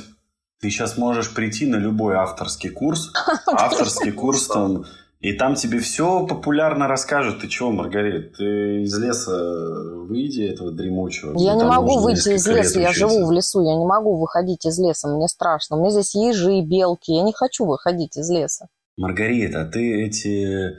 ты 0.61 0.69
сейчас 0.69 0.97
можешь 0.97 1.33
прийти 1.33 1.65
на 1.65 1.75
любой 1.75 2.15
авторский 2.15 2.69
курс. 2.69 3.11
Авторский 3.47 4.13
курс 4.13 4.47
там 4.47 4.85
и 5.25 5.33
там 5.33 5.55
тебе 5.55 5.79
все 5.79 6.27
популярно 6.27 6.87
расскажут. 6.87 7.41
Ты 7.41 7.47
чего, 7.47 7.71
Маргарит, 7.71 8.37
ты 8.37 8.83
из 8.83 8.95
леса 8.95 9.35
выйди 10.07 10.43
этого 10.43 10.71
дремучего. 10.71 11.33
Я 11.35 11.55
не 11.55 11.63
могу 11.63 11.99
выйти 11.99 12.35
из 12.35 12.47
леса, 12.47 12.79
я 12.79 12.93
живу 12.93 13.25
в 13.25 13.31
лесу, 13.31 13.59
я 13.65 13.75
не 13.75 13.85
могу 13.87 14.17
выходить 14.17 14.67
из 14.67 14.77
леса, 14.77 15.07
мне 15.07 15.27
страшно. 15.27 15.77
У 15.77 15.79
меня 15.79 15.89
здесь 15.89 16.13
ежи, 16.13 16.61
белки, 16.61 17.11
я 17.11 17.23
не 17.23 17.33
хочу 17.33 17.65
выходить 17.65 18.17
из 18.17 18.29
леса. 18.29 18.67
Маргарита, 18.97 19.61
а 19.61 19.65
ты 19.65 20.05
эти 20.05 20.77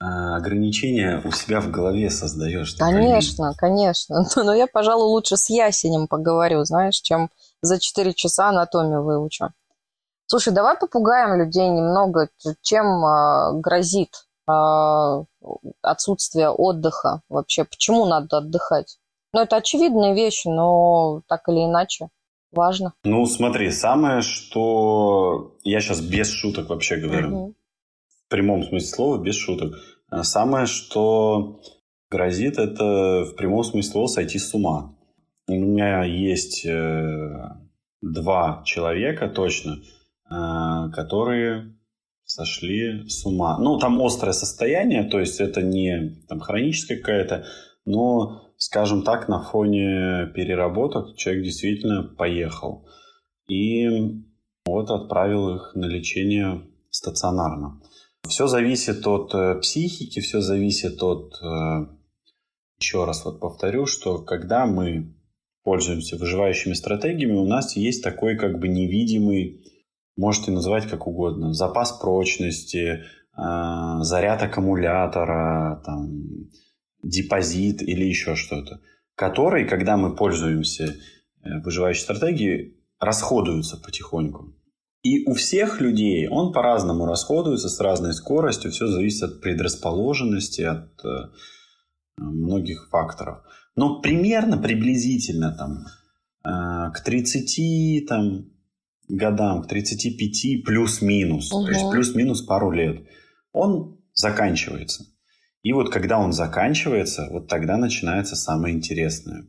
а, 0.00 0.36
ограничения 0.36 1.20
у 1.22 1.30
себя 1.30 1.60
в 1.60 1.70
голове 1.70 2.08
создаешь. 2.08 2.76
Конечно, 2.76 3.52
конечно. 3.54 4.24
Но 4.36 4.54
я, 4.54 4.66
пожалуй, 4.66 5.08
лучше 5.08 5.36
с 5.36 5.50
ясенем 5.50 6.08
поговорю, 6.08 6.64
знаешь, 6.64 7.02
чем 7.02 7.28
за 7.60 7.78
4 7.78 8.14
часа 8.14 8.48
анатомию 8.48 9.02
выучу. 9.02 9.50
Слушай, 10.34 10.52
давай 10.52 10.76
попугаем 10.76 11.38
людей 11.38 11.68
немного, 11.68 12.28
чем 12.60 12.86
э, 12.86 13.60
грозит 13.60 14.26
э, 14.50 14.52
отсутствие 15.80 16.48
отдыха 16.48 17.20
вообще. 17.28 17.62
Почему 17.62 18.04
надо 18.04 18.38
отдыхать? 18.38 18.98
Ну, 19.32 19.42
это 19.42 19.54
очевидная 19.54 20.12
вещь, 20.12 20.42
но 20.44 21.22
так 21.28 21.48
или 21.48 21.64
иначе 21.64 22.08
важно. 22.50 22.94
Ну, 23.04 23.24
смотри, 23.26 23.70
самое, 23.70 24.22
что... 24.22 25.56
Я 25.62 25.80
сейчас 25.80 26.00
без 26.00 26.30
шуток 26.30 26.68
вообще 26.68 26.96
говорю. 26.96 27.28
Угу. 27.28 27.54
В 28.08 28.28
прямом 28.28 28.64
смысле 28.64 28.88
слова, 28.88 29.22
без 29.22 29.36
шуток. 29.36 29.74
А 30.10 30.24
самое, 30.24 30.66
что 30.66 31.60
грозит, 32.10 32.58
это 32.58 33.22
в 33.22 33.36
прямом 33.36 33.62
смысле 33.62 33.88
слова 33.88 34.06
сойти 34.08 34.40
с 34.40 34.52
ума. 34.52 34.96
У 35.46 35.52
меня 35.52 36.02
есть 36.02 36.66
э, 36.66 37.50
два 38.02 38.64
человека 38.64 39.28
точно, 39.28 39.76
которые 40.28 41.74
сошли 42.24 43.08
с 43.08 43.24
ума. 43.26 43.58
Ну, 43.58 43.78
там 43.78 44.00
острое 44.02 44.32
состояние, 44.32 45.04
то 45.04 45.20
есть 45.20 45.40
это 45.40 45.62
не 45.62 46.22
там, 46.28 46.40
хроническая 46.40 46.98
какая-то, 46.98 47.44
но, 47.84 48.52
скажем 48.56 49.02
так, 49.02 49.28
на 49.28 49.42
фоне 49.42 50.32
переработок 50.34 51.16
человек 51.16 51.44
действительно 51.44 52.02
поехал. 52.02 52.88
И 53.48 53.88
вот 54.64 54.90
отправил 54.90 55.56
их 55.56 55.72
на 55.74 55.84
лечение 55.84 56.62
стационарно. 56.90 57.80
Все 58.26 58.46
зависит 58.46 59.06
от 59.06 59.34
э, 59.34 59.56
психики, 59.60 60.20
все 60.20 60.40
зависит 60.40 61.02
от... 61.02 61.34
Э, 61.42 61.86
еще 62.80 63.04
раз 63.04 63.24
вот 63.24 63.38
повторю, 63.38 63.86
что 63.86 64.18
когда 64.18 64.66
мы 64.66 65.14
пользуемся 65.62 66.16
выживающими 66.16 66.72
стратегиями, 66.72 67.36
у 67.36 67.46
нас 67.46 67.76
есть 67.76 68.02
такой 68.02 68.36
как 68.36 68.58
бы 68.58 68.68
невидимый 68.68 69.62
можете 70.16 70.50
называть 70.50 70.88
как 70.88 71.06
угодно. 71.06 71.52
Запас 71.52 71.92
прочности, 71.92 73.02
э, 73.36 74.02
заряд 74.02 74.42
аккумулятора, 74.42 75.82
там, 75.84 76.50
депозит 77.02 77.82
или 77.82 78.04
еще 78.04 78.34
что-то, 78.34 78.80
который, 79.14 79.66
когда 79.66 79.96
мы 79.96 80.14
пользуемся 80.14 80.84
э, 81.42 81.60
выживающей 81.62 82.02
стратегией, 82.02 82.80
расходуются 83.00 83.76
потихоньку. 83.76 84.54
И 85.02 85.28
у 85.28 85.34
всех 85.34 85.80
людей 85.80 86.28
он 86.28 86.52
по-разному 86.52 87.04
расходуется, 87.04 87.68
с 87.68 87.78
разной 87.80 88.14
скоростью, 88.14 88.70
все 88.70 88.86
зависит 88.86 89.22
от 89.24 89.40
предрасположенности, 89.42 90.62
от 90.62 91.04
э, 91.04 91.28
многих 92.16 92.88
факторов. 92.90 93.42
Но 93.76 94.00
примерно, 94.00 94.56
приблизительно 94.56 95.52
там, 95.52 95.86
к 96.44 97.00
30, 97.04 98.06
там, 98.06 98.53
годам, 99.08 99.62
к 99.62 99.68
35 99.68 100.64
плюс-минус, 100.64 101.52
угу. 101.52 101.64
то 101.64 101.70
есть 101.70 101.90
плюс-минус 101.90 102.42
пару 102.42 102.70
лет, 102.70 103.06
он 103.52 104.00
заканчивается. 104.12 105.06
И 105.62 105.72
вот 105.72 105.90
когда 105.90 106.18
он 106.18 106.32
заканчивается, 106.32 107.28
вот 107.30 107.48
тогда 107.48 107.76
начинается 107.76 108.36
самое 108.36 108.74
интересное. 108.74 109.48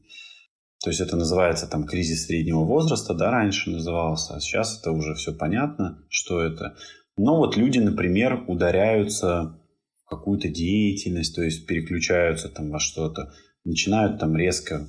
То 0.82 0.90
есть 0.90 1.02
это 1.02 1.18
называется 1.18 1.68
там 1.68 1.86
кризис 1.86 2.26
среднего 2.26 2.64
возраста, 2.64 3.14
да, 3.14 3.32
раньше 3.32 3.70
назывался, 3.70 4.36
а 4.36 4.40
сейчас 4.40 4.80
это 4.80 4.92
уже 4.92 5.16
все 5.16 5.34
понятно, 5.34 6.04
что 6.10 6.42
это. 6.42 6.76
Но 7.18 7.38
вот 7.38 7.58
люди, 7.58 7.80
например, 7.80 8.46
ударяются 8.48 9.60
в 10.06 10.10
какую-то 10.10 10.48
деятельность, 10.48 11.36
то 11.36 11.42
есть 11.42 11.66
переключаются 11.66 12.50
там 12.50 12.70
во 12.70 12.80
что-то, 12.80 13.34
начинают 13.64 14.20
там 14.20 14.38
резко 14.38 14.88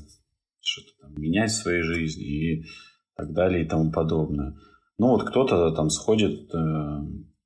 что-то 0.61 0.91
там 1.01 1.15
менять 1.21 1.51
в 1.51 1.57
своей 1.57 1.83
жизни 1.83 2.25
и 2.25 2.65
так 3.17 3.33
далее 3.33 3.65
и 3.65 3.69
тому 3.69 3.91
подобное. 3.91 4.55
Ну 4.99 5.09
вот 5.09 5.29
кто-то 5.29 5.73
там 5.73 5.91
сходит 5.91 6.55
э, 6.55 6.59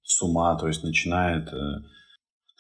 с 0.03 0.22
ума, 0.22 0.57
то 0.57 0.68
есть 0.68 0.84
начинает 0.84 1.53
э, 1.53 1.59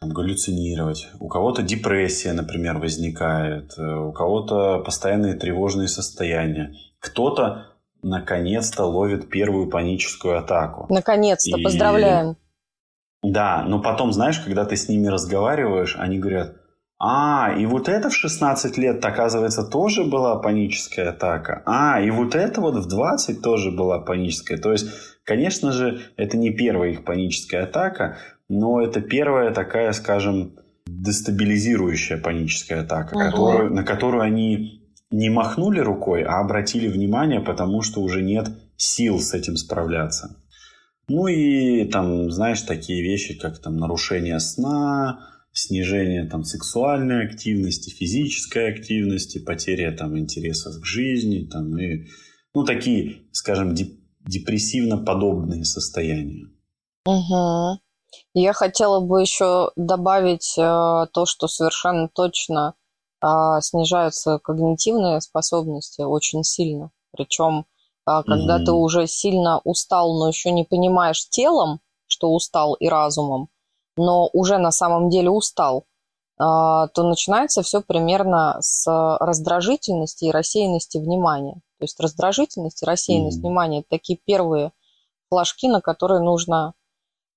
там, 0.00 0.10
галлюцинировать. 0.10 1.08
У 1.20 1.28
кого-то 1.28 1.62
депрессия, 1.62 2.32
например, 2.32 2.78
возникает, 2.78 3.72
э, 3.78 3.82
у 3.82 4.12
кого-то 4.12 4.80
постоянные 4.80 5.34
тревожные 5.34 5.88
состояния. 5.88 6.74
Кто-то 6.98 7.66
наконец-то 8.02 8.84
ловит 8.84 9.28
первую 9.28 9.68
паническую 9.68 10.38
атаку. 10.38 10.86
Наконец-то, 10.88 11.58
и... 11.58 11.62
поздравляем. 11.62 12.36
Да, 13.22 13.64
но 13.66 13.82
потом, 13.82 14.12
знаешь, 14.12 14.40
когда 14.40 14.64
ты 14.64 14.76
с 14.76 14.88
ними 14.88 15.08
разговариваешь, 15.08 15.96
они 15.98 16.18
говорят, 16.18 16.56
А, 17.02 17.54
и 17.58 17.64
вот 17.64 17.88
это 17.88 18.10
в 18.10 18.14
16 18.14 18.76
лет, 18.76 19.02
оказывается, 19.02 19.62
тоже 19.62 20.04
была 20.04 20.36
паническая 20.36 21.08
атака. 21.08 21.62
А, 21.64 21.98
и 21.98 22.10
вот 22.10 22.34
это 22.34 22.60
вот 22.60 22.76
в 22.76 22.86
20 22.86 23.40
тоже 23.40 23.70
была 23.70 24.00
паническая. 24.00 24.58
То 24.58 24.70
есть, 24.70 24.90
конечно 25.24 25.72
же, 25.72 26.02
это 26.18 26.36
не 26.36 26.50
первая 26.50 26.90
их 26.90 27.04
паническая 27.04 27.64
атака, 27.64 28.18
но 28.50 28.82
это 28.82 29.00
первая 29.00 29.50
такая, 29.50 29.92
скажем, 29.92 30.58
дестабилизирующая 30.86 32.18
паническая 32.18 32.82
атака, 32.82 33.14
угу. 33.14 33.24
которую, 33.24 33.72
на 33.72 33.82
которую 33.82 34.22
они 34.22 34.82
не 35.10 35.30
махнули 35.30 35.80
рукой, 35.80 36.22
а 36.22 36.38
обратили 36.40 36.86
внимание, 36.86 37.40
потому 37.40 37.80
что 37.80 38.02
уже 38.02 38.22
нет 38.22 38.48
сил 38.76 39.20
с 39.20 39.32
этим 39.32 39.56
справляться. 39.56 40.36
Ну 41.08 41.26
и 41.28 41.84
там, 41.86 42.30
знаешь, 42.30 42.60
такие 42.60 43.02
вещи, 43.02 43.38
как 43.38 43.58
там 43.58 43.78
нарушение 43.78 44.38
сна, 44.38 45.20
снижение 45.52 46.28
там 46.28 46.44
сексуальной 46.44 47.26
активности, 47.26 47.90
физической 47.90 48.72
активности, 48.72 49.38
потеря 49.38 49.92
там 49.96 50.18
интересов 50.18 50.80
к 50.80 50.84
жизни, 50.84 51.46
там 51.46 51.78
и 51.78 52.06
ну 52.54 52.64
такие, 52.64 53.22
скажем, 53.32 53.74
депрессивно 54.20 54.98
подобные 54.98 55.64
состояния. 55.64 56.46
Угу. 57.06 57.80
Я 58.34 58.52
хотела 58.52 59.00
бы 59.00 59.20
еще 59.20 59.70
добавить 59.76 60.56
э, 60.58 61.06
то, 61.12 61.26
что 61.26 61.48
совершенно 61.48 62.08
точно 62.08 62.74
э, 63.22 63.26
снижаются 63.60 64.38
когнитивные 64.38 65.20
способности 65.20 66.02
очень 66.02 66.42
сильно. 66.44 66.90
Причем, 67.12 67.66
э, 68.08 68.22
когда 68.26 68.60
mm-hmm. 68.60 68.64
ты 68.64 68.72
уже 68.72 69.06
сильно 69.06 69.60
устал, 69.64 70.18
но 70.18 70.28
еще 70.28 70.50
не 70.50 70.64
понимаешь 70.64 71.28
телом, 71.28 71.80
что 72.06 72.32
устал 72.32 72.74
и 72.74 72.88
разумом, 72.88 73.48
но 73.96 74.28
уже 74.32 74.58
на 74.58 74.70
самом 74.70 75.10
деле 75.10 75.30
устал, 75.30 75.80
э, 75.80 75.84
то 76.38 77.02
начинается 77.02 77.62
все 77.62 77.80
примерно 77.80 78.56
с 78.60 78.86
раздражительности 79.20 80.26
и 80.26 80.30
рассеянности 80.30 80.98
внимания. 80.98 81.54
То 81.78 81.84
есть 81.84 81.98
раздражительность 82.00 82.82
и 82.82 82.86
рассеянность 82.86 83.38
mm-hmm. 83.38 83.42
внимания– 83.42 83.78
это 83.80 83.88
такие 83.90 84.18
первые 84.24 84.72
флажки, 85.30 85.68
на 85.68 85.80
которые 85.80 86.20
нужно 86.20 86.74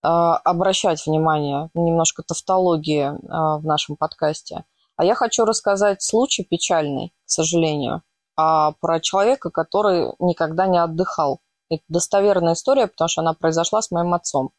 а, 0.02 0.36
обращать 0.38 1.06
внимание, 1.06 1.70
немножко 1.74 2.24
тавтологии 2.24 3.14
а, 3.30 3.58
в 3.60 3.66
нашем 3.66 3.96
подкасте. 3.96 4.66
А 4.98 5.06
я 5.06 5.16
хочу 5.16 5.46
рассказать 5.46 6.02
случай 6.02 6.44
печальный, 6.44 7.14
к 7.26 7.30
сожалению, 7.30 8.04
а, 8.36 8.74
про 8.82 9.00
человека, 9.00 9.50
который 9.50 10.12
никогда 10.20 10.68
не 10.68 10.78
отдыхал. 10.78 11.40
Это 11.70 11.84
достоверная 11.88 12.54
история, 12.54 12.88
потому 12.88 13.08
что 13.08 13.22
она 13.22 13.34
произошла 13.34 13.82
с 13.82 13.92
моим 13.92 14.14
отцом. 14.14 14.52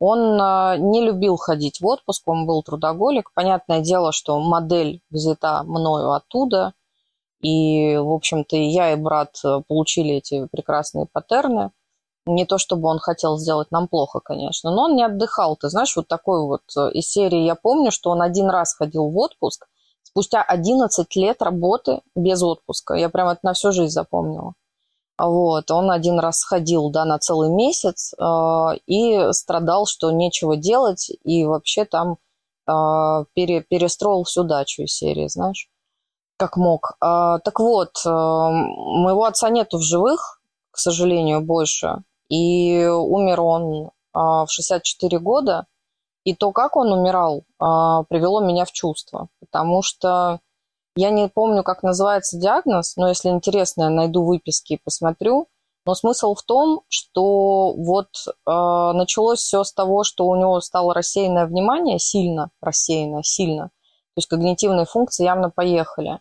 Он 0.00 0.36
не 0.90 1.04
любил 1.04 1.36
ходить 1.36 1.80
в 1.80 1.86
отпуск, 1.86 2.26
он 2.26 2.46
был 2.46 2.62
трудоголик. 2.62 3.30
Понятное 3.34 3.80
дело, 3.80 4.12
что 4.12 4.40
модель 4.40 5.02
взята 5.10 5.62
мною 5.62 6.12
оттуда. 6.12 6.72
И, 7.42 7.96
в 7.96 8.12
общем-то, 8.12 8.56
и 8.56 8.64
я, 8.64 8.92
и 8.92 8.96
брат 8.96 9.38
э, 9.44 9.62
получили 9.66 10.16
эти 10.16 10.46
прекрасные 10.46 11.06
паттерны. 11.10 11.70
Не 12.26 12.44
то 12.44 12.58
чтобы 12.58 12.88
он 12.88 12.98
хотел 12.98 13.38
сделать 13.38 13.70
нам 13.70 13.88
плохо, 13.88 14.20
конечно, 14.20 14.70
но 14.70 14.84
он 14.84 14.96
не 14.96 15.02
отдыхал. 15.02 15.56
Ты 15.56 15.70
знаешь, 15.70 15.96
вот 15.96 16.06
такой 16.06 16.42
вот 16.42 16.62
э, 16.76 16.90
из 16.92 17.08
серии 17.08 17.44
я 17.44 17.54
помню, 17.54 17.90
что 17.90 18.10
он 18.10 18.20
один 18.20 18.50
раз 18.50 18.74
ходил 18.74 19.08
в 19.08 19.16
отпуск, 19.16 19.66
спустя 20.02 20.42
11 20.42 21.16
лет 21.16 21.40
работы 21.40 22.02
без 22.14 22.42
отпуска. 22.42 22.94
Я 22.94 23.08
прям 23.08 23.28
это 23.28 23.40
на 23.42 23.54
всю 23.54 23.72
жизнь 23.72 23.92
запомнила. 23.92 24.52
Вот, 25.26 25.70
он 25.70 25.90
один 25.90 26.18
раз 26.18 26.38
сходил, 26.38 26.90
да, 26.90 27.04
на 27.04 27.18
целый 27.18 27.50
месяц 27.50 28.14
э, 28.18 28.76
и 28.86 29.32
страдал, 29.32 29.86
что 29.86 30.10
нечего 30.10 30.56
делать, 30.56 31.10
и 31.24 31.44
вообще 31.44 31.84
там 31.84 32.16
э, 32.66 33.24
пере, 33.34 33.60
перестроил 33.62 34.24
всю 34.24 34.44
дачу 34.44 34.82
из 34.82 34.94
серии, 34.94 35.28
знаешь, 35.28 35.68
как 36.38 36.56
мог. 36.56 36.92
Э, 37.02 37.38
так 37.44 37.60
вот, 37.60 37.96
э, 38.06 38.08
моего 38.08 39.24
отца 39.24 39.50
нету 39.50 39.78
в 39.78 39.82
живых, 39.82 40.40
к 40.70 40.78
сожалению, 40.78 41.42
больше. 41.42 42.02
И 42.30 42.86
умер 42.86 43.40
он 43.40 43.90
а, 44.12 44.46
в 44.46 44.50
64 44.50 45.18
года. 45.18 45.66
И 46.24 46.34
то, 46.34 46.52
как 46.52 46.76
он 46.76 46.92
умирал, 46.92 47.44
а, 47.58 48.04
привело 48.04 48.40
меня 48.40 48.64
в 48.64 48.72
чувство. 48.72 49.28
Потому 49.40 49.82
что 49.82 50.40
я 50.96 51.10
не 51.10 51.28
помню, 51.28 51.62
как 51.62 51.82
называется 51.82 52.38
диагноз, 52.38 52.96
но 52.96 53.08
если 53.08 53.28
интересно, 53.28 53.84
я 53.84 53.90
найду 53.90 54.24
выписки 54.24 54.74
и 54.74 54.80
посмотрю. 54.82 55.48
Но 55.86 55.94
смысл 55.94 56.34
в 56.34 56.42
том, 56.42 56.82
что 56.88 57.72
вот 57.72 58.08
э, 58.26 58.32
началось 58.46 59.40
все 59.40 59.64
с 59.64 59.72
того, 59.72 60.04
что 60.04 60.26
у 60.26 60.36
него 60.36 60.60
стало 60.60 60.92
рассеянное 60.92 61.46
внимание, 61.46 61.98
сильно 61.98 62.50
рассеянное, 62.60 63.22
сильно. 63.22 63.70
То 64.14 64.18
есть 64.18 64.28
когнитивные 64.28 64.84
функции 64.84 65.24
явно 65.24 65.50
поехали. 65.50 66.20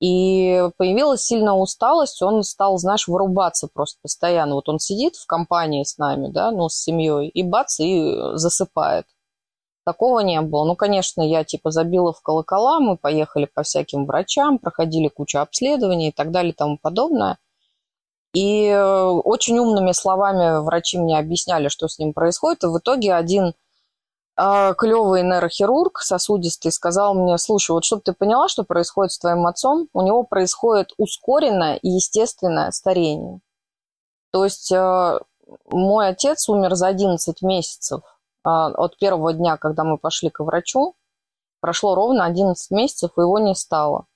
И 0.00 0.68
появилась 0.76 1.22
сильная 1.22 1.52
усталость, 1.52 2.22
он 2.22 2.42
стал, 2.42 2.78
знаешь, 2.78 3.06
вырубаться 3.06 3.68
просто 3.72 3.98
постоянно. 4.02 4.54
Вот 4.54 4.68
он 4.68 4.78
сидит 4.78 5.16
в 5.16 5.26
компании 5.26 5.82
с 5.84 5.98
нами, 5.98 6.28
да, 6.28 6.50
ну, 6.50 6.68
с 6.68 6.74
семьей, 6.74 7.28
и 7.28 7.42
бац, 7.42 7.80
и 7.80 8.14
засыпает. 8.34 9.06
Такого 9.84 10.20
не 10.20 10.40
было. 10.40 10.64
Ну, 10.64 10.76
конечно, 10.76 11.22
я 11.22 11.42
типа 11.44 11.70
забила 11.70 12.12
в 12.12 12.20
колокола, 12.22 12.80
мы 12.80 12.96
поехали 12.96 13.46
по 13.46 13.62
всяким 13.62 14.06
врачам, 14.06 14.58
проходили 14.58 15.08
кучу 15.08 15.38
обследований 15.38 16.08
и 16.08 16.12
так 16.12 16.30
далее 16.30 16.52
и 16.52 16.56
тому 16.56 16.78
подобное. 16.80 17.38
И 18.34 18.66
э, 18.66 19.04
очень 19.04 19.58
умными 19.58 19.92
словами 19.92 20.62
врачи 20.62 20.98
мне 20.98 21.18
объясняли, 21.18 21.68
что 21.68 21.88
с 21.88 21.98
ним 21.98 22.12
происходит. 22.12 22.62
И 22.62 22.68
в 22.68 22.78
итоге 22.78 23.14
один 23.14 23.54
а, 24.36 24.72
клевый 24.74 25.22
нейрохирург 25.22 25.98
сосудистый 25.98 26.72
сказал 26.72 27.14
мне, 27.14 27.36
слушай, 27.38 27.72
вот 27.72 27.84
чтобы 27.84 28.02
ты 28.02 28.12
поняла, 28.12 28.48
что 28.48 28.64
происходит 28.64 29.12
с 29.12 29.18
твоим 29.18 29.46
отцом, 29.46 29.88
у 29.92 30.02
него 30.02 30.22
происходит 30.22 30.92
ускоренное 30.96 31.76
и 31.76 31.88
естественное 31.88 32.70
старение. 32.70 33.40
То 34.30 34.44
есть 34.44 34.72
э, 34.72 35.18
мой 35.70 36.08
отец 36.08 36.48
умер 36.48 36.74
за 36.76 36.86
11 36.86 37.42
месяцев 37.42 38.02
от 38.44 38.96
первого 38.98 39.32
дня, 39.32 39.56
когда 39.56 39.84
мы 39.84 39.98
пошли 39.98 40.30
к 40.30 40.42
врачу. 40.42 40.94
Прошло 41.60 41.94
ровно 41.94 42.24
11 42.24 42.70
месяцев, 42.70 43.10
и 43.16 43.20
его 43.20 43.38
не 43.38 43.54
стало. 43.54 44.06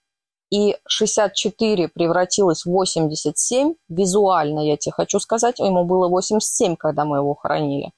И 0.51 0.77
64 0.87 1.89
превратилось 1.89 2.65
в 2.65 2.71
87 2.71 3.75
визуально, 3.89 4.61
я 4.61 4.77
тебе 4.77 4.93
хочу 4.93 5.19
сказать. 5.19 5.59
Ему 5.59 5.85
было 5.85 6.09
87, 6.09 6.77
когда 6.77 7.05
мы 7.05 7.19
его 7.19 7.35
хоронили. 7.35 7.93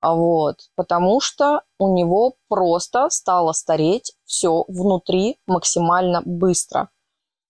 А 0.00 0.14
вот, 0.14 0.56
потому 0.76 1.20
что 1.20 1.62
у 1.78 1.92
него 1.92 2.34
просто 2.48 3.08
стало 3.10 3.52
стареть 3.52 4.12
все 4.24 4.64
внутри 4.68 5.38
максимально 5.46 6.22
быстро. 6.24 6.90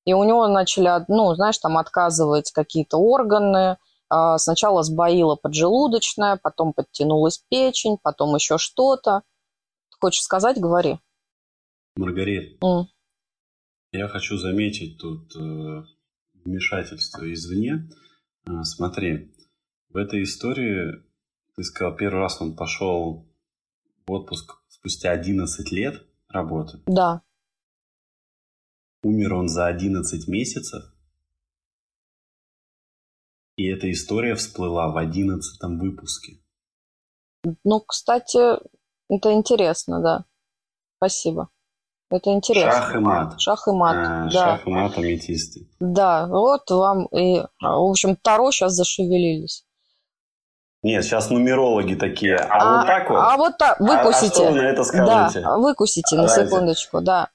И 0.06 0.14
у 0.14 0.22
него 0.24 0.46
начали, 0.46 1.04
ну, 1.08 1.34
знаешь, 1.34 1.58
там 1.58 1.76
отказывать 1.76 2.52
какие-то 2.52 2.96
органы. 2.96 3.76
А, 4.08 4.38
сначала 4.38 4.82
сбоила 4.82 5.36
поджелудочная, 5.36 6.38
потом 6.42 6.72
подтянулась 6.72 7.42
печень, 7.50 7.98
потом 8.02 8.34
еще 8.34 8.58
что-то. 8.58 9.22
Хочешь 10.00 10.22
сказать, 10.22 10.60
говори. 10.60 10.98
Маргарит, 11.96 12.62
mm. 12.62 12.84
я 13.92 14.08
хочу 14.08 14.36
заметить 14.36 14.98
тут 14.98 15.34
э, 15.34 15.82
вмешательство 16.44 17.32
извне. 17.32 17.88
А, 18.46 18.62
смотри, 18.64 19.34
в 19.88 19.96
этой 19.96 20.22
истории 20.22 21.02
ты 21.56 21.64
сказал, 21.64 21.96
первый 21.96 22.20
раз 22.20 22.40
он 22.40 22.54
пошел 22.54 23.26
в 24.06 24.12
отпуск 24.12 24.60
спустя 24.68 25.10
11 25.12 25.72
лет 25.72 26.06
работы. 26.28 26.82
Да. 26.86 27.22
Умер 29.02 29.34
он 29.34 29.48
за 29.48 29.66
11 29.66 30.28
месяцев. 30.28 30.84
И 33.56 33.66
эта 33.66 33.90
история 33.90 34.34
всплыла 34.34 34.88
в 34.88 34.98
11 34.98 35.62
выпуске. 35.80 36.38
Ну, 37.64 37.80
кстати, 37.80 38.38
это 39.08 39.32
интересно, 39.32 40.00
да. 40.02 40.24
Спасибо. 40.98 41.48
Это 42.10 42.30
интересно. 42.32 42.70
Шах 42.70 42.94
и 42.94 42.98
мат. 42.98 43.40
Шах 43.40 43.68
и 43.68 43.70
мат, 43.72 43.96
а, 43.96 44.24
да. 44.24 44.30
Шах 44.30 44.66
и 44.66 44.70
мат 44.70 44.98
аметисты. 44.98 45.68
Да, 45.80 46.26
вот 46.26 46.70
вам 46.70 47.06
и... 47.06 47.40
В 47.60 47.90
общем, 47.90 48.16
Таро 48.16 48.50
сейчас 48.52 48.72
зашевелились. 48.72 49.64
Нет, 50.82 51.04
сейчас 51.04 51.30
нумерологи 51.30 51.94
такие. 51.94 52.36
А, 52.36 52.58
а 52.60 52.76
вот 52.78 52.86
так 52.86 53.10
вот? 53.10 53.18
А 53.18 53.36
вот 53.36 53.58
так, 53.58 53.80
выкусите. 53.80 54.26
А, 54.26 54.28
а 54.28 54.30
что 54.30 54.52
вы 54.52 54.62
на 54.62 54.68
это 54.68 54.84
скажете? 54.84 55.40
Да, 55.40 55.56
выкусите 55.56 56.16
на 56.16 56.28
секундочку, 56.28 57.00
да. 57.00 57.30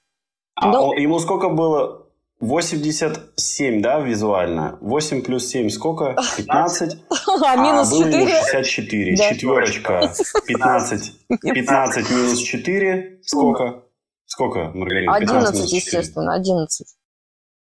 А 0.56 0.68
ну, 0.68 0.94
ему 0.94 1.20
сколько 1.20 1.50
было? 1.50 2.01
87, 2.42 3.82
да, 3.82 4.00
визуально? 4.00 4.78
8 4.82 5.22
плюс 5.22 5.46
7 5.48 5.70
сколько? 5.70 6.16
15? 6.38 6.98
А 7.46 7.56
минус 7.56 7.94
а, 7.94 8.04
4? 8.04 8.44
64. 8.52 9.16
Да. 9.16 9.30
Четверочка. 9.30 10.14
15. 10.48 11.14
15 11.42 12.10
минус 12.12 12.40
4. 12.40 13.20
Сколько? 13.24 13.84
Сколько, 14.26 14.72
Маргарита? 14.74 15.14
11, 15.14 15.72
естественно, 15.72 16.34
11. 16.34 16.88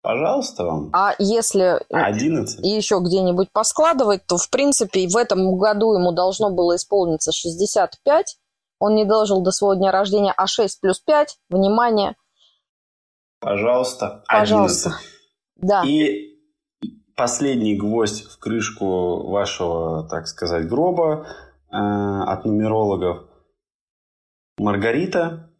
Пожалуйста 0.03 0.65
вам. 0.65 0.91
А 0.93 1.15
если 1.19 1.81
11. 1.91 2.61
еще 2.65 2.99
где-нибудь 3.01 3.49
поскладывать, 3.53 4.27
то, 4.27 4.37
в 4.37 4.51
принципе, 4.51 5.09
в 5.09 5.17
этом 5.17 5.57
году 5.57 5.95
ему 5.95 6.13
должно 6.13 6.51
было 6.51 6.77
исполниться 6.77 7.33
65. 7.33 8.39
он 8.81 8.97
не 8.97 9.05
дожил 9.05 9.41
до 9.41 9.51
своего 9.51 9.75
дня 9.75 9.93
рождения, 9.93 10.35
а 10.37 10.47
6 10.47 10.81
плюс 10.81 11.01
5, 11.01 11.39
внимание. 11.49 12.17
Пожалуйста, 13.45 14.25
Пожалуйста. 14.27 14.89
11. 14.89 15.69
Да. 15.69 15.83
И 15.85 16.39
последний 17.15 17.77
гвоздь 17.77 18.25
в 18.25 18.39
крышку 18.39 19.29
вашего, 19.29 20.09
так 20.09 20.27
сказать, 20.27 20.67
гроба 20.67 21.27
э, 21.71 21.77
от 21.77 22.47
нумерологов. 22.47 23.27
Маргарита 24.57 25.51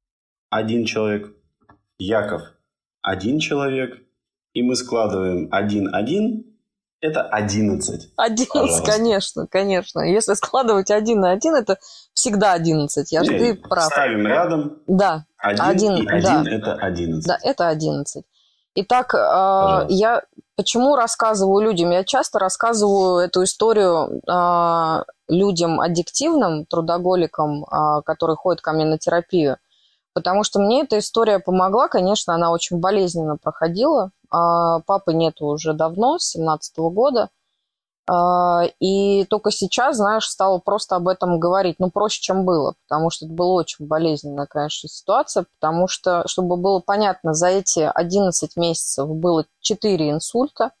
–один 0.50 0.86
человек, 0.86 1.36
Яков– 1.98 2.42
один 3.02 3.40
человек, 3.40 4.02
и 4.54 4.62
мы 4.62 4.74
складываем 4.74 5.48
один-один 5.52 6.53
это 7.00 7.22
11. 7.22 8.12
11, 8.16 8.48
Пожалуйста. 8.48 8.90
конечно, 8.90 9.46
конечно. 9.46 10.00
Если 10.00 10.34
складывать 10.34 10.90
один 10.90 11.20
на 11.20 11.32
один, 11.32 11.54
это 11.54 11.78
всегда 12.14 12.52
11. 12.54 13.12
Я 13.12 13.24
же 13.24 13.32
ты 13.32 13.54
прав. 13.54 13.84
Ставим 13.84 14.26
рядом. 14.26 14.78
Да. 14.86 15.26
Один, 15.36 15.64
один, 15.64 15.94
и 15.96 16.08
один 16.08 16.44
да. 16.44 16.50
это 16.50 16.74
11. 16.74 17.26
Да, 17.26 17.38
это 17.42 17.68
11. 17.68 18.24
Итак, 18.76 19.14
э, 19.14 19.86
я 19.88 20.22
почему 20.56 20.96
рассказываю 20.96 21.64
людям? 21.64 21.90
Я 21.90 22.04
часто 22.04 22.38
рассказываю 22.38 23.18
эту 23.18 23.44
историю 23.44 24.20
э, 24.26 25.04
людям 25.28 25.80
аддиктивным, 25.80 26.66
трудоголикам, 26.66 27.64
э, 27.64 28.02
которые 28.04 28.36
ходят 28.36 28.60
ко 28.60 28.72
мне 28.72 28.84
на 28.84 28.98
терапию. 28.98 29.58
Потому 30.14 30.44
что 30.44 30.60
мне 30.60 30.82
эта 30.82 30.98
история 31.00 31.40
помогла, 31.40 31.88
конечно, 31.88 32.34
она 32.34 32.52
очень 32.52 32.78
болезненно 32.78 33.36
проходила. 33.36 34.12
А, 34.30 34.80
папы 34.80 35.12
нету 35.12 35.46
уже 35.46 35.74
давно, 35.74 36.18
с 36.18 36.30
17 36.30 36.78
года. 36.78 37.30
А, 38.06 38.62
и 38.80 39.24
только 39.24 39.50
сейчас, 39.50 39.96
знаешь, 39.96 40.26
стало 40.28 40.58
просто 40.58 40.96
об 40.96 41.08
этом 41.08 41.40
говорить, 41.40 41.76
ну, 41.78 41.90
проще, 41.90 42.20
чем 42.20 42.44
было, 42.44 42.74
потому 42.86 43.10
что 43.10 43.26
это 43.26 43.34
была 43.34 43.54
очень 43.54 43.86
болезненная, 43.86 44.46
конечно, 44.46 44.88
ситуация, 44.88 45.46
потому 45.58 45.88
что, 45.88 46.22
чтобы 46.28 46.56
было 46.56 46.80
понятно, 46.80 47.32
за 47.32 47.48
эти 47.48 47.80
11 47.80 48.56
месяцев 48.56 49.08
было 49.08 49.46
4 49.60 50.10
инсульта, 50.10 50.72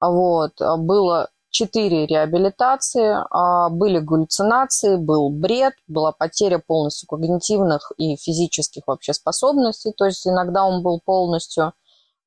вот, 0.00 0.54
было 0.78 1.28
4 1.56 2.06
реабилитации, 2.06 3.16
а, 3.30 3.70
были 3.70 3.98
галлюцинации, 3.98 4.96
был 4.96 5.30
бред, 5.30 5.72
была 5.88 6.12
потеря 6.12 6.58
полностью 6.58 7.08
когнитивных 7.08 7.92
и 7.96 8.16
физических 8.16 8.82
вообще 8.86 9.14
способностей, 9.14 9.92
то 9.96 10.04
есть 10.04 10.26
иногда 10.26 10.64
он 10.64 10.82
был 10.82 11.00
полностью 11.02 11.72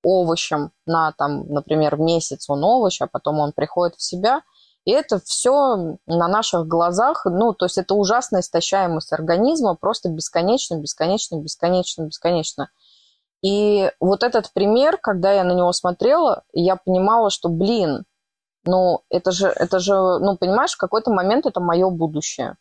овощем 0.04 0.72
на, 0.88 1.12
там, 1.12 1.46
например, 1.48 1.98
месяц 1.98 2.50
он 2.50 2.64
овощ, 2.64 3.02
а 3.02 3.08
потом 3.08 3.40
он 3.40 3.52
приходит 3.52 3.98
в 3.98 4.02
себя. 4.02 4.42
И 4.86 4.92
это 4.92 5.20
все 5.20 5.98
на 6.08 6.28
наших 6.28 6.66
глазах, 6.66 7.26
ну, 7.26 7.54
то 7.54 7.66
есть 7.66 7.78
это 7.78 7.94
ужасная 7.94 8.42
истощаемость 8.42 9.14
организма, 9.14 9.76
просто 9.76 10.10
бесконечно, 10.10 10.76
бесконечно, 10.80 11.36
бесконечно, 11.36 12.04
бесконечно. 12.04 12.70
И 13.44 13.92
вот 14.00 14.24
этот 14.24 14.52
пример, 14.54 14.98
когда 14.98 15.32
я 15.32 15.44
на 15.44 15.52
него 15.52 15.72
смотрела, 15.74 16.44
я 16.54 16.78
понимала, 16.78 17.30
что, 17.30 17.50
блин, 17.50 18.06
ну, 18.66 19.02
это 19.10 19.32
же, 19.32 19.48
это 19.48 19.80
же, 19.80 19.94
ну, 19.94 20.38
понимаешь, 20.38 20.74
в 20.74 20.78
какой-то 20.78 21.12
момент 21.12 21.46
это 21.46 21.60
мое 21.60 21.90
будущее. 21.90 22.58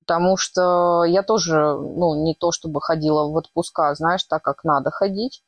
Потому 0.00 0.36
что 0.36 1.04
я 1.04 1.22
тоже, 1.22 1.74
ну, 1.76 2.24
не 2.24 2.34
то 2.34 2.52
чтобы 2.52 2.80
ходила 2.80 3.24
в 3.24 3.36
отпуска, 3.36 3.94
знаешь, 3.94 4.24
так, 4.24 4.42
как 4.42 4.64
надо 4.64 4.90
ходить. 4.90 5.42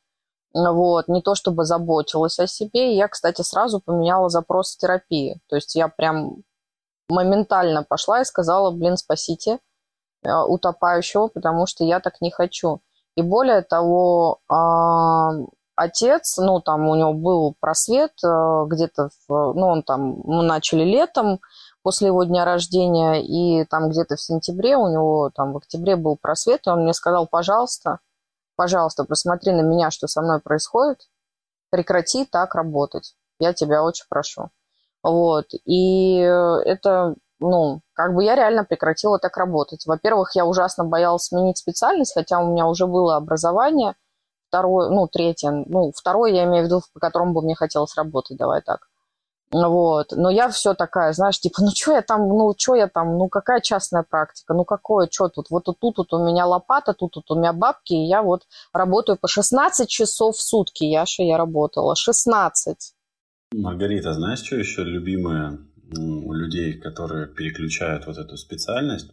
Вот, 0.53 1.07
не 1.07 1.21
то 1.21 1.35
чтобы 1.35 1.65
заботилась 1.65 2.39
о 2.39 2.47
себе. 2.47 2.95
Я, 2.95 3.07
кстати, 3.07 3.41
сразу 3.43 3.79
поменяла 3.79 4.29
запрос 4.29 4.75
терапии. 4.75 5.39
То 5.47 5.55
есть 5.55 5.75
я 5.75 5.87
прям 5.87 6.43
моментально 7.09 7.83
пошла 7.83 8.21
и 8.21 8.25
сказала, 8.25 8.71
блин, 8.71 8.97
спасите 8.97 9.59
э, 10.23 10.33
утопающего, 10.33 11.27
потому 11.27 11.67
что 11.67 11.83
я 11.83 11.99
так 11.99 12.21
не 12.21 12.31
хочу. 12.31 12.81
И 13.15 13.21
более 13.21 13.61
того, 13.61 14.39
а, 14.47 15.31
отец, 15.77 16.37
ну, 16.37 16.59
там 16.59 16.89
у 16.89 16.95
него 16.95 17.13
был 17.13 17.55
просвет 17.59 18.11
э, 18.23 18.65
где-то, 18.67 19.09
ну, 19.29 19.67
он 19.67 19.83
там, 19.83 20.21
мы 20.25 20.43
начали 20.43 20.83
летом, 20.83 21.39
после 21.83 22.07
его 22.07 22.25
дня 22.25 22.43
рождения, 22.43 23.21
и 23.23 23.63
там 23.65 23.89
где-то 23.89 24.17
в 24.17 24.21
сентябре 24.21 24.75
у 24.75 24.89
него, 24.89 25.31
там 25.33 25.53
в 25.53 25.57
октябре 25.57 25.95
был 25.95 26.17
просвет, 26.17 26.67
и 26.67 26.69
он 26.69 26.83
мне 26.83 26.93
сказал, 26.93 27.27
пожалуйста, 27.27 27.99
пожалуйста, 28.57 29.05
посмотри 29.05 29.53
на 29.53 29.61
меня, 29.61 29.89
что 29.89 30.07
со 30.07 30.21
мной 30.21 30.41
происходит, 30.41 31.07
прекрати 31.69 32.25
так 32.25 32.55
работать. 32.55 33.15
Я 33.39 33.53
тебя 33.53 33.83
очень 33.83 34.05
прошу. 34.09 34.49
Вот. 35.03 35.45
И 35.63 36.17
это, 36.17 37.15
ну, 37.39 37.81
как 37.93 38.15
бы 38.15 38.23
я 38.23 38.35
реально 38.35 38.65
прекратила 38.65 39.19
так 39.19 39.37
работать. 39.37 39.85
Во-первых, 39.85 40.35
я 40.35 40.45
ужасно 40.45 40.83
боялась 40.83 41.25
сменить 41.25 41.57
специальность, 41.57 42.13
хотя 42.13 42.39
у 42.39 42.51
меня 42.51 42.65
уже 42.67 42.87
было 42.87 43.15
образование. 43.15 43.95
Второе, 44.49 44.89
ну, 44.89 45.07
третье, 45.07 45.51
ну, 45.51 45.91
второе 45.95 46.31
я 46.31 46.45
имею 46.45 46.63
в 46.63 46.65
виду, 46.67 46.81
по 46.93 46.99
которому 46.99 47.33
бы 47.33 47.41
мне 47.41 47.55
хотелось 47.55 47.95
работать, 47.95 48.37
давай 48.37 48.61
так. 48.61 48.87
Вот. 49.51 50.11
Но 50.11 50.29
я 50.29 50.49
все 50.49 50.73
такая, 50.73 51.13
знаешь, 51.13 51.39
типа, 51.39 51.61
ну 51.61 51.69
что 51.73 51.93
я 51.93 52.01
там, 52.01 52.27
ну 52.27 52.53
что 52.57 52.75
я 52.75 52.87
там, 52.87 53.17
ну 53.17 53.29
какая 53.29 53.61
частная 53.61 54.03
практика, 54.03 54.53
ну 54.53 54.65
какое, 54.65 55.07
что 55.09 55.29
тут, 55.29 55.49
вот 55.49 55.63
тут, 55.63 55.95
тут 55.95 56.13
у 56.13 56.25
меня 56.25 56.45
лопата, 56.45 56.93
тут, 56.93 57.13
тут 57.13 57.31
у 57.31 57.35
меня 57.35 57.53
бабки, 57.53 57.93
и 57.93 58.07
я 58.07 58.21
вот 58.21 58.43
работаю 58.73 59.17
по 59.17 59.27
16 59.29 59.87
часов 59.87 60.35
в 60.35 60.41
сутки, 60.41 60.83
Яша, 60.83 61.23
я 61.23 61.37
работала, 61.37 61.95
16. 61.95 62.93
Маргарита, 63.53 64.13
знаешь, 64.13 64.43
что 64.43 64.57
еще 64.57 64.83
любимое 64.83 65.59
у 65.97 66.33
людей, 66.33 66.73
которые 66.73 67.27
переключают 67.27 68.05
вот 68.05 68.17
эту 68.17 68.35
специальность? 68.35 69.11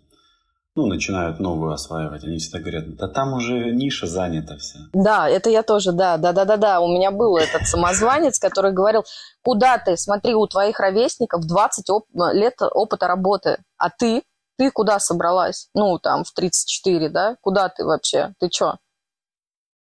Ну, 0.76 0.86
начинают 0.86 1.38
новую 1.38 1.72
осваивать, 1.72 2.24
они 2.24 2.38
всегда 2.38 2.58
говорят, 2.58 2.96
да 2.96 3.06
там 3.06 3.34
уже 3.34 3.70
ниша 3.70 4.06
занята 4.06 4.56
вся. 4.56 4.80
Да, 4.92 5.28
это 5.28 5.48
я 5.48 5.62
тоже, 5.62 5.92
да, 5.92 6.16
да, 6.16 6.32
да, 6.32 6.44
да, 6.44 6.56
да. 6.56 6.80
У 6.80 6.88
меня 6.88 7.12
был 7.12 7.36
этот 7.36 7.66
самозванец, 7.66 8.40
который 8.40 8.72
говорил, 8.72 9.04
куда 9.42 9.78
ты, 9.78 9.96
смотри, 9.96 10.34
у 10.34 10.46
твоих 10.46 10.80
ровесников 10.80 11.46
20 11.46 11.90
оп- 11.90 12.06
лет 12.32 12.54
опыта 12.60 13.06
работы, 13.06 13.58
а 13.78 13.88
ты, 13.88 14.22
ты 14.58 14.70
куда 14.72 14.98
собралась? 14.98 15.68
Ну, 15.74 15.98
там, 16.00 16.24
в 16.24 16.32
34, 16.32 17.08
да? 17.08 17.36
Куда 17.40 17.68
ты 17.68 17.84
вообще? 17.84 18.34
Ты 18.40 18.48
чё? 18.48 18.74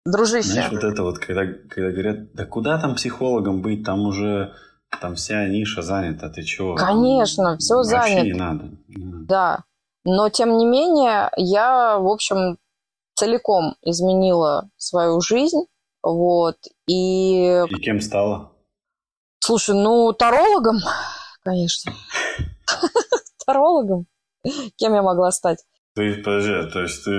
Дружище. 0.05 0.49
Знаешь, 0.49 0.71
вот 0.71 0.83
это 0.83 1.03
вот, 1.03 1.19
когда, 1.19 1.45
когда 1.45 1.91
говорят, 1.91 2.33
да 2.33 2.45
куда 2.45 2.79
там 2.81 2.95
психологом 2.95 3.61
быть, 3.61 3.83
там 3.83 4.07
уже 4.07 4.53
там 5.01 5.13
вся 5.15 5.47
ниша 5.47 5.83
занята, 5.83 6.29
ты 6.29 6.41
чё? 6.41 6.73
Конечно, 6.73 7.57
все 7.57 7.75
Вообще 7.75 7.91
занято. 7.91 8.23
не 8.25 8.33
надо. 8.33 8.63
Да. 8.87 9.63
Но, 10.03 10.29
тем 10.29 10.57
не 10.57 10.65
менее, 10.65 11.29
я, 11.35 11.97
в 11.97 12.07
общем, 12.07 12.57
целиком 13.15 13.75
изменила 13.81 14.69
свою 14.77 15.21
жизнь. 15.21 15.65
Вот, 16.01 16.55
и... 16.87 17.63
И 17.69 17.75
кем 17.81 17.99
стала? 17.99 18.53
Слушай, 19.39 19.75
ну, 19.75 20.13
тарологом, 20.13 20.77
конечно. 21.43 21.93
Тарологом. 23.45 24.05
Кем 24.77 24.93
я 24.93 25.01
могла 25.01 25.31
стать? 25.31 25.59
То 25.95 26.01
есть, 26.01 26.23
подожди, 26.23 26.71
то 26.71 26.81
есть 26.81 27.03
ты 27.03 27.11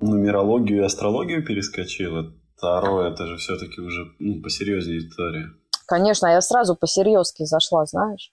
нумерологию 0.00 0.82
и 0.82 0.84
астрологию 0.84 1.44
перескочила? 1.44 2.32
Таро 2.60 3.02
это 3.02 3.26
же 3.26 3.36
все-таки 3.38 3.80
уже 3.80 4.12
ну, 4.18 4.42
посерьезнее 4.42 4.98
история. 4.98 5.46
Конечно, 5.86 6.26
я 6.26 6.40
сразу 6.40 6.76
по-серьезки 6.76 7.44
зашла, 7.44 7.86
знаешь. 7.86 8.32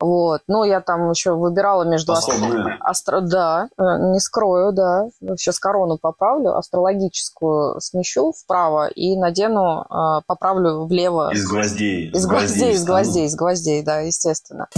Вот. 0.00 0.42
Ну, 0.46 0.64
я 0.64 0.80
там 0.80 1.10
еще 1.10 1.34
выбирала 1.34 1.84
между... 1.84 2.12
Астро... 2.12 2.34
Астро... 2.80 3.20
Да, 3.20 3.68
э, 3.76 3.82
не 4.12 4.20
скрою, 4.20 4.72
да. 4.72 5.08
Сейчас 5.36 5.58
корону 5.58 5.98
поправлю, 5.98 6.56
астрологическую 6.56 7.80
смещу 7.80 8.32
вправо 8.32 8.88
и 8.88 9.16
надену, 9.16 9.82
э, 9.82 10.20
поправлю 10.26 10.86
влево. 10.86 11.30
Из 11.32 11.48
гвоздей. 11.48 12.10
Из 12.10 12.26
гвоздей, 12.26 12.72
из 12.72 12.84
гвоздей, 12.84 13.26
из 13.26 13.34
гвоздей, 13.34 13.82
да, 13.82 14.00
естественно. 14.00 14.68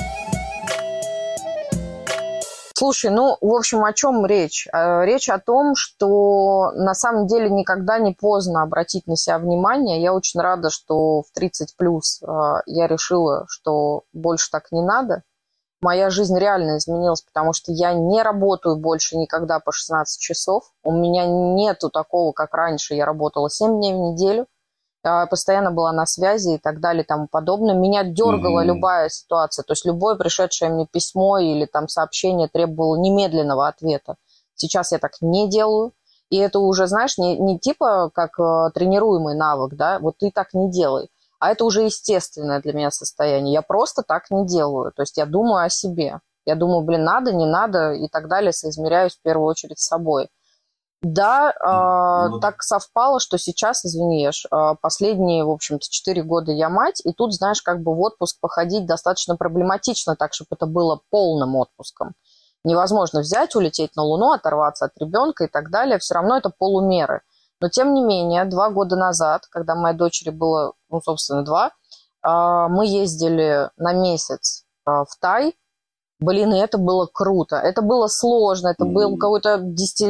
Слушай, 2.80 3.10
ну, 3.10 3.36
в 3.42 3.54
общем, 3.54 3.84
о 3.84 3.92
чем 3.92 4.24
речь? 4.24 4.66
Э, 4.72 5.04
речь 5.04 5.28
о 5.28 5.38
том, 5.38 5.74
что 5.76 6.70
на 6.72 6.94
самом 6.94 7.26
деле 7.26 7.50
никогда 7.50 7.98
не 7.98 8.14
поздно 8.14 8.62
обратить 8.62 9.06
на 9.06 9.16
себя 9.16 9.38
внимание. 9.38 10.00
Я 10.00 10.14
очень 10.14 10.40
рада, 10.40 10.70
что 10.70 11.20
в 11.20 11.26
30 11.34 11.76
плюс 11.76 12.22
э, 12.22 12.26
я 12.64 12.86
решила, 12.86 13.44
что 13.50 14.04
больше 14.14 14.50
так 14.50 14.72
не 14.72 14.80
надо. 14.80 15.24
Моя 15.82 16.08
жизнь 16.08 16.38
реально 16.38 16.78
изменилась, 16.78 17.20
потому 17.20 17.52
что 17.52 17.70
я 17.70 17.92
не 17.92 18.22
работаю 18.22 18.76
больше 18.76 19.18
никогда 19.18 19.60
по 19.60 19.72
16 19.72 20.18
часов. 20.18 20.72
У 20.82 20.90
меня 20.90 21.26
нету 21.26 21.90
такого, 21.90 22.32
как 22.32 22.54
раньше. 22.54 22.94
Я 22.94 23.04
работала 23.04 23.50
7 23.50 23.76
дней 23.76 23.92
в 23.92 23.98
неделю– 23.98 24.46
постоянно 25.02 25.70
была 25.70 25.92
на 25.92 26.06
связи 26.06 26.54
и 26.54 26.58
так 26.58 26.80
далее 26.80 27.02
и 27.02 27.06
тому 27.06 27.26
подобное. 27.30 27.74
Меня 27.74 28.04
дергала 28.04 28.60
mm-hmm. 28.60 28.66
любая 28.66 29.08
ситуация, 29.08 29.62
то 29.62 29.72
есть 29.72 29.84
любое 29.86 30.16
пришедшее 30.16 30.70
мне 30.70 30.86
письмо 30.86 31.38
или 31.38 31.66
там 31.66 31.88
сообщение 31.88 32.48
требовало 32.48 32.96
немедленного 32.96 33.68
ответа. 33.68 34.16
Сейчас 34.54 34.92
я 34.92 34.98
так 34.98 35.12
не 35.20 35.48
делаю. 35.48 35.92
И 36.28 36.36
это 36.36 36.60
уже, 36.60 36.86
знаешь, 36.86 37.18
не, 37.18 37.36
не 37.38 37.58
типа 37.58 38.10
как 38.14 38.38
э, 38.38 38.70
тренируемый 38.72 39.34
навык, 39.34 39.74
да, 39.74 39.98
вот 39.98 40.18
ты 40.18 40.30
так 40.30 40.54
не 40.54 40.70
делай. 40.70 41.08
А 41.40 41.50
это 41.50 41.64
уже 41.64 41.82
естественное 41.82 42.60
для 42.60 42.72
меня 42.72 42.90
состояние. 42.90 43.54
Я 43.54 43.62
просто 43.62 44.02
так 44.02 44.30
не 44.30 44.46
делаю. 44.46 44.92
То 44.92 45.02
есть 45.02 45.16
я 45.16 45.26
думаю 45.26 45.64
о 45.64 45.70
себе. 45.70 46.20
Я 46.44 46.54
думаю, 46.54 46.82
блин, 46.82 47.04
надо, 47.04 47.32
не 47.32 47.46
надо 47.46 47.92
и 47.92 48.08
так 48.08 48.28
далее, 48.28 48.52
соизмеряюсь 48.52 49.16
в 49.16 49.22
первую 49.22 49.46
очередь 49.46 49.78
с 49.78 49.86
собой. 49.86 50.28
Да, 51.02 51.50
э, 51.50 52.40
так 52.40 52.62
совпало, 52.62 53.20
что 53.20 53.38
сейчас, 53.38 53.86
извини, 53.86 54.28
э, 54.28 54.74
последние, 54.82 55.44
в 55.44 55.50
общем-то, 55.50 55.86
4 55.88 56.22
года 56.22 56.52
я 56.52 56.68
мать, 56.68 57.00
и 57.04 57.12
тут, 57.14 57.32
знаешь, 57.32 57.62
как 57.62 57.82
бы 57.82 57.94
в 57.94 58.00
отпуск 58.00 58.38
походить 58.38 58.84
достаточно 58.84 59.36
проблематично, 59.36 60.14
так, 60.14 60.34
чтобы 60.34 60.48
это 60.52 60.66
было 60.66 61.00
полным 61.08 61.56
отпуском. 61.56 62.12
Невозможно 62.64 63.20
взять, 63.20 63.56
улететь 63.56 63.96
на 63.96 64.02
Луну, 64.02 64.32
оторваться 64.32 64.84
от 64.84 64.92
ребенка 64.98 65.44
и 65.44 65.48
так 65.48 65.70
далее. 65.70 65.98
Все 65.98 66.14
равно 66.14 66.36
это 66.36 66.50
полумеры. 66.50 67.22
Но, 67.60 67.70
тем 67.70 67.94
не 67.94 68.02
менее, 68.02 68.44
два 68.44 68.68
года 68.68 68.96
назад, 68.96 69.46
когда 69.50 69.74
моей 69.74 69.96
дочери 69.96 70.28
было, 70.28 70.74
ну, 70.90 71.00
собственно, 71.00 71.42
два, 71.42 71.68
э, 71.68 72.68
мы 72.68 72.86
ездили 72.86 73.70
на 73.78 73.94
месяц 73.94 74.64
э, 74.86 74.90
в 74.90 75.18
Тай, 75.18 75.54
Блин, 76.20 76.52
и 76.52 76.58
это 76.58 76.76
было 76.76 77.08
круто. 77.10 77.56
Это 77.56 77.80
было 77.80 78.06
сложно. 78.06 78.68
Это 78.68 78.84
был 78.84 79.16
какой-то 79.16 79.58
10 79.58 80.02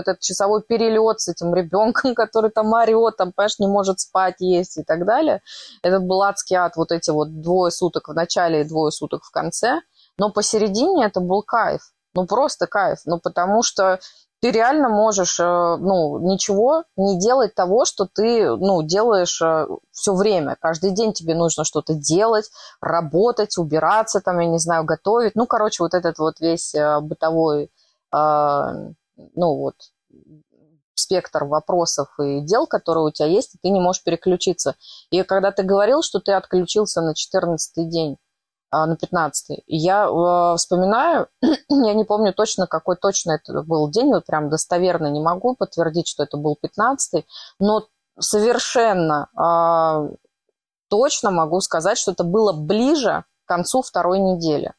этот 0.00 0.20
часовой 0.20 0.62
перелет 0.62 1.20
с 1.20 1.28
этим 1.28 1.54
ребенком, 1.54 2.14
который 2.16 2.50
там 2.50 2.72
орет, 2.72 3.18
там, 3.18 3.32
понимаешь, 3.32 3.58
не 3.58 3.66
может 3.66 4.00
спать, 4.00 4.36
есть 4.38 4.78
и 4.78 4.82
так 4.82 5.04
далее. 5.04 5.42
Это 5.82 6.00
был 6.00 6.22
адский 6.22 6.56
ад, 6.56 6.76
вот 6.76 6.90
эти 6.90 7.10
вот 7.10 7.42
двое 7.42 7.70
суток 7.70 8.08
в 8.08 8.14
начале 8.14 8.62
и 8.62 8.68
двое 8.68 8.90
суток 8.90 9.24
в 9.24 9.30
конце. 9.30 9.82
Но 10.16 10.32
посередине 10.32 11.04
это 11.04 11.20
был 11.20 11.42
кайф. 11.42 11.82
Ну, 12.14 12.26
просто 12.26 12.66
кайф. 12.66 13.00
Ну, 13.04 13.20
потому 13.20 13.62
что 13.62 14.00
ты 14.40 14.50
реально 14.50 14.88
можешь, 14.88 15.40
э, 15.40 15.44
ну, 15.44 16.18
ничего 16.20 16.84
не 16.96 17.18
делать 17.18 17.54
того, 17.54 17.84
что 17.84 18.06
ты, 18.06 18.56
ну, 18.56 18.82
делаешь 18.82 19.40
э, 19.42 19.66
все 19.90 20.14
время. 20.14 20.56
Каждый 20.60 20.92
день 20.92 21.12
тебе 21.12 21.34
нужно 21.34 21.64
что-то 21.64 21.94
делать, 21.94 22.50
работать, 22.80 23.58
убираться, 23.58 24.20
там, 24.20 24.38
я 24.38 24.46
не 24.46 24.58
знаю, 24.58 24.84
готовить. 24.84 25.34
Ну, 25.34 25.46
короче, 25.46 25.82
вот 25.82 25.94
этот 25.94 26.18
вот 26.18 26.40
весь 26.40 26.74
э, 26.74 27.00
бытовой, 27.00 27.70
ну, 28.10 29.56
вот, 29.56 29.74
спектр 30.94 31.44
вопросов 31.44 32.08
и 32.18 32.40
дел, 32.40 32.66
которые 32.66 33.04
у 33.04 33.10
тебя 33.10 33.28
есть, 33.28 33.54
и 33.54 33.58
ты 33.62 33.70
не 33.70 33.80
можешь 33.80 34.02
переключиться. 34.02 34.76
И 35.10 35.22
когда 35.22 35.52
ты 35.52 35.62
говорил, 35.62 36.02
что 36.02 36.20
ты 36.20 36.32
отключился 36.32 37.02
на 37.02 37.14
14 37.14 37.88
день, 37.88 38.16
а, 38.16 38.27
на 38.72 38.96
15 38.96 39.62
Я 39.66 40.06
э, 40.06 40.56
вспоминаю, 40.56 41.28
я 41.68 41.94
не 41.94 42.04
помню 42.04 42.32
точно, 42.32 42.66
какой 42.66 42.96
точно 42.96 43.32
это 43.32 43.62
был 43.62 43.90
день, 43.90 44.08
вот 44.08 44.26
прям 44.26 44.50
достоверно 44.50 45.08
не 45.08 45.20
могу 45.20 45.54
подтвердить, 45.54 46.08
что 46.08 46.22
это 46.22 46.36
был 46.36 46.56
15 46.60 47.24
но 47.58 47.86
совершенно 48.18 49.28
э, 49.36 50.14
точно 50.88 51.30
могу 51.30 51.60
сказать, 51.60 51.98
что 51.98 52.12
это 52.12 52.24
было 52.24 52.52
ближе 52.52 53.24
к 53.44 53.48
концу 53.48 53.82
второй 53.82 54.18
недели. 54.18 54.74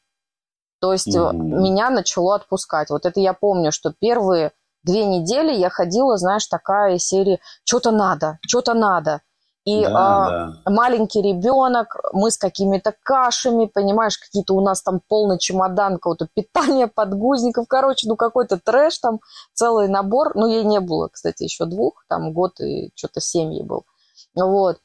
То 0.79 0.93
есть 0.93 1.15
mm-hmm. 1.15 1.33
меня 1.33 1.89
начало 1.89 2.35
отпускать. 2.35 2.89
Вот 2.89 3.05
это 3.05 3.19
я 3.19 3.33
помню, 3.33 3.71
что 3.71 3.93
первые 3.99 4.53
две 4.83 5.05
недели 5.05 5.53
я 5.53 5.69
ходила, 5.69 6.17
знаешь, 6.17 6.47
такая 6.47 6.97
серия 6.99 7.39
«что-то 7.63 7.91
надо, 7.91 8.39
что-то 8.45 8.73
надо». 8.73 9.21
И 9.65 9.83
да, 9.83 9.91
а, 9.93 10.29
да. 10.29 10.71
маленький 10.71 11.21
ребенок, 11.21 11.97
мы 12.13 12.31
с 12.31 12.37
какими-то 12.37 12.95
кашами, 13.03 13.65
понимаешь, 13.65 14.17
какие-то 14.17 14.53
у 14.53 14.61
нас 14.61 14.81
там 14.81 15.01
полный 15.07 15.37
чемодан 15.37 15.95
какого-то 15.95 16.27
питания, 16.33 16.87
подгузников, 16.87 17.67
короче, 17.67 18.07
ну 18.07 18.15
какой-то 18.15 18.57
трэш 18.57 18.97
там, 18.99 19.19
целый 19.53 19.87
набор. 19.89 20.35
Ну, 20.35 20.47
ей 20.47 20.63
не 20.63 20.79
было, 20.79 21.09
кстати, 21.09 21.43
еще 21.43 21.65
двух, 21.65 22.05
там 22.07 22.31
год 22.31 22.59
и 22.61 22.91
что-то 22.95 23.19
семьи 23.19 23.61
был. 23.61 23.85
Вот. 24.33 24.77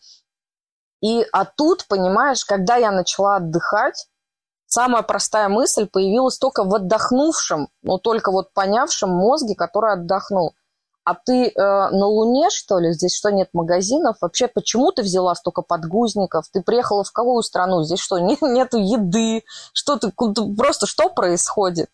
И, 1.01 1.25
а 1.33 1.45
тут, 1.45 1.87
понимаешь, 1.87 2.45
когда 2.45 2.77
я 2.77 2.91
начала 2.91 3.37
отдыхать, 3.37 4.09
самая 4.67 5.03
простая 5.03 5.49
мысль 5.49 5.87
появилась 5.87 6.39
только 6.39 6.65
в 6.65 6.75
отдохнувшем, 6.75 7.69
но 7.83 7.99
только 7.99 8.33
вот 8.33 8.53
понявшем 8.53 9.11
мозге, 9.11 9.55
который 9.55 9.93
отдохнул– 9.93 10.55
а 11.05 11.15
ты 11.15 11.49
э, 11.49 11.53
на 11.57 12.07
Луне, 12.07 12.49
что 12.51 12.79
ли? 12.79 12.93
Здесь 12.93 13.15
что, 13.15 13.31
нет 13.31 13.51
магазинов? 13.53 14.17
Вообще, 14.21 14.49
почему 14.49 14.91
ты 14.91 15.03
взяла 15.03 15.35
столько 15.35 15.61
подгузников? 15.61 16.47
Ты 16.51 16.63
приехала 16.63 17.05
в 17.05 17.13
какую 17.13 17.43
страну? 17.43 17.83
Здесь 17.83 18.01
что, 18.01 18.19
нет, 18.19 18.41
нету 18.41 18.79
еды? 18.79 19.45
Что 19.75 19.99
ты, 19.99 20.11
просто 20.57 20.87
что 20.87 21.11
происходит? 21.11 21.91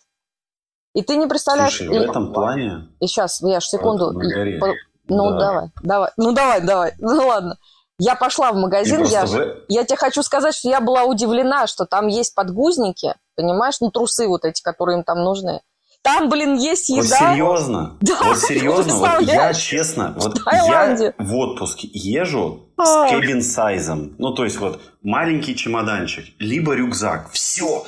И 0.95 1.03
ты 1.03 1.17
не 1.17 1.27
представляешь... 1.27 1.77
Слушай, 1.77 2.07
в 2.07 2.11
этом 2.11 2.33
плане... 2.33 2.89
И 3.01 3.07
сейчас, 3.09 3.43
я 3.43 3.61
ж 3.61 3.65
секунду... 3.65 4.13
Вот, 4.13 4.61
по... 4.61 4.75
Ну, 5.09 5.31
да. 5.31 5.39
давай, 5.39 5.71
давай. 5.83 6.11
Ну, 6.17 6.33
давай, 6.33 6.61
давай. 6.61 6.95
Ну, 6.99 7.27
ладно. 7.27 7.59
Я 7.99 8.15
пошла 8.15 8.53
в 8.53 8.57
магазин, 8.57 9.03
я, 9.03 9.27
вы... 9.27 9.63
я 9.69 9.85
тебе 9.85 9.99
хочу 9.99 10.23
сказать, 10.23 10.55
что 10.55 10.71
я 10.71 10.81
была 10.81 11.05
удивлена, 11.05 11.67
что 11.67 11.85
там 11.85 12.07
есть 12.07 12.35
подгузники, 12.35 13.15
понимаешь, 13.37 13.77
ну, 13.81 13.91
трусы 13.91 14.27
вот 14.27 14.47
эти, 14.47 14.63
которые 14.63 14.99
им 14.99 15.05
там 15.05 15.23
нужны. 15.23 15.61
Там, 16.03 16.30
блин, 16.30 16.57
есть 16.57 16.88
еда. 16.88 17.03
Вот 17.03 17.09
серьезно? 17.09 17.96
Да, 18.01 18.18
вот 18.24 18.38
серьезно, 18.38 18.94
вот 18.94 19.20
я 19.22 19.53
честно, 19.53 20.14
вот 20.16 20.40
я 20.51 21.14
в 21.18 21.34
отпуск 21.36 21.80
езжу 21.82 22.70
с 22.78 23.11
кабин 23.11 23.42
сайзом. 23.42 24.14
Ну, 24.18 24.32
то 24.34 24.44
есть 24.44 24.59
вот 24.59 24.80
маленький 25.03 25.55
чемоданчик, 25.55 26.24
либо 26.38 26.74
рюкзак. 26.74 27.30
Все. 27.32 27.84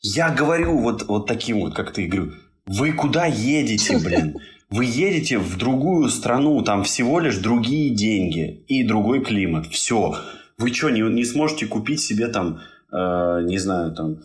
Я 0.00 0.30
говорю 0.30 0.78
вот, 0.78 1.06
вот 1.08 1.26
таким 1.26 1.60
вот, 1.60 1.74
как 1.74 1.92
ты, 1.92 2.06
говорю, 2.06 2.32
вы 2.66 2.92
куда 2.92 3.26
едете, 3.26 3.98
блин? 4.04 4.36
Вы 4.70 4.84
едете 4.84 5.38
в 5.38 5.56
другую 5.56 6.10
страну, 6.10 6.62
там 6.62 6.84
всего 6.84 7.20
лишь 7.20 7.38
другие 7.38 7.90
деньги 7.90 8.64
и 8.68 8.84
другой 8.84 9.24
климат. 9.24 9.66
Все. 9.66 10.16
Вы 10.58 10.74
что, 10.74 10.90
не, 10.90 11.00
не 11.00 11.24
сможете 11.24 11.66
купить 11.66 12.00
себе 12.00 12.28
там 12.28 12.60
э, 12.92 13.40
не 13.42 13.58
знаю, 13.58 13.92
там, 13.94 14.18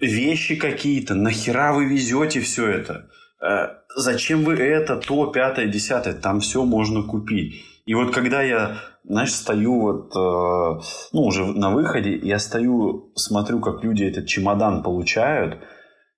вещи 0.00 0.56
какие-то, 0.56 1.14
нахера 1.14 1.72
вы 1.72 1.86
везете 1.86 2.40
все 2.40 2.66
это? 2.66 3.08
Э, 3.40 3.68
зачем 3.96 4.44
вы 4.44 4.54
это, 4.54 4.96
то, 4.96 5.26
пятое, 5.26 5.66
десятое? 5.66 6.14
Там 6.14 6.40
все 6.40 6.64
можно 6.64 7.02
купить. 7.02 7.64
И 7.86 7.94
вот 7.94 8.14
когда 8.14 8.42
я, 8.42 8.76
знаешь, 9.04 9.34
стою 9.34 9.80
вот, 9.80 10.14
э, 10.14 10.80
ну, 11.12 11.22
уже 11.22 11.44
на 11.44 11.70
выходе, 11.70 12.16
я 12.16 12.38
стою, 12.38 13.12
смотрю, 13.16 13.60
как 13.60 13.82
люди 13.82 14.04
этот 14.04 14.26
чемодан 14.26 14.82
получают, 14.82 15.58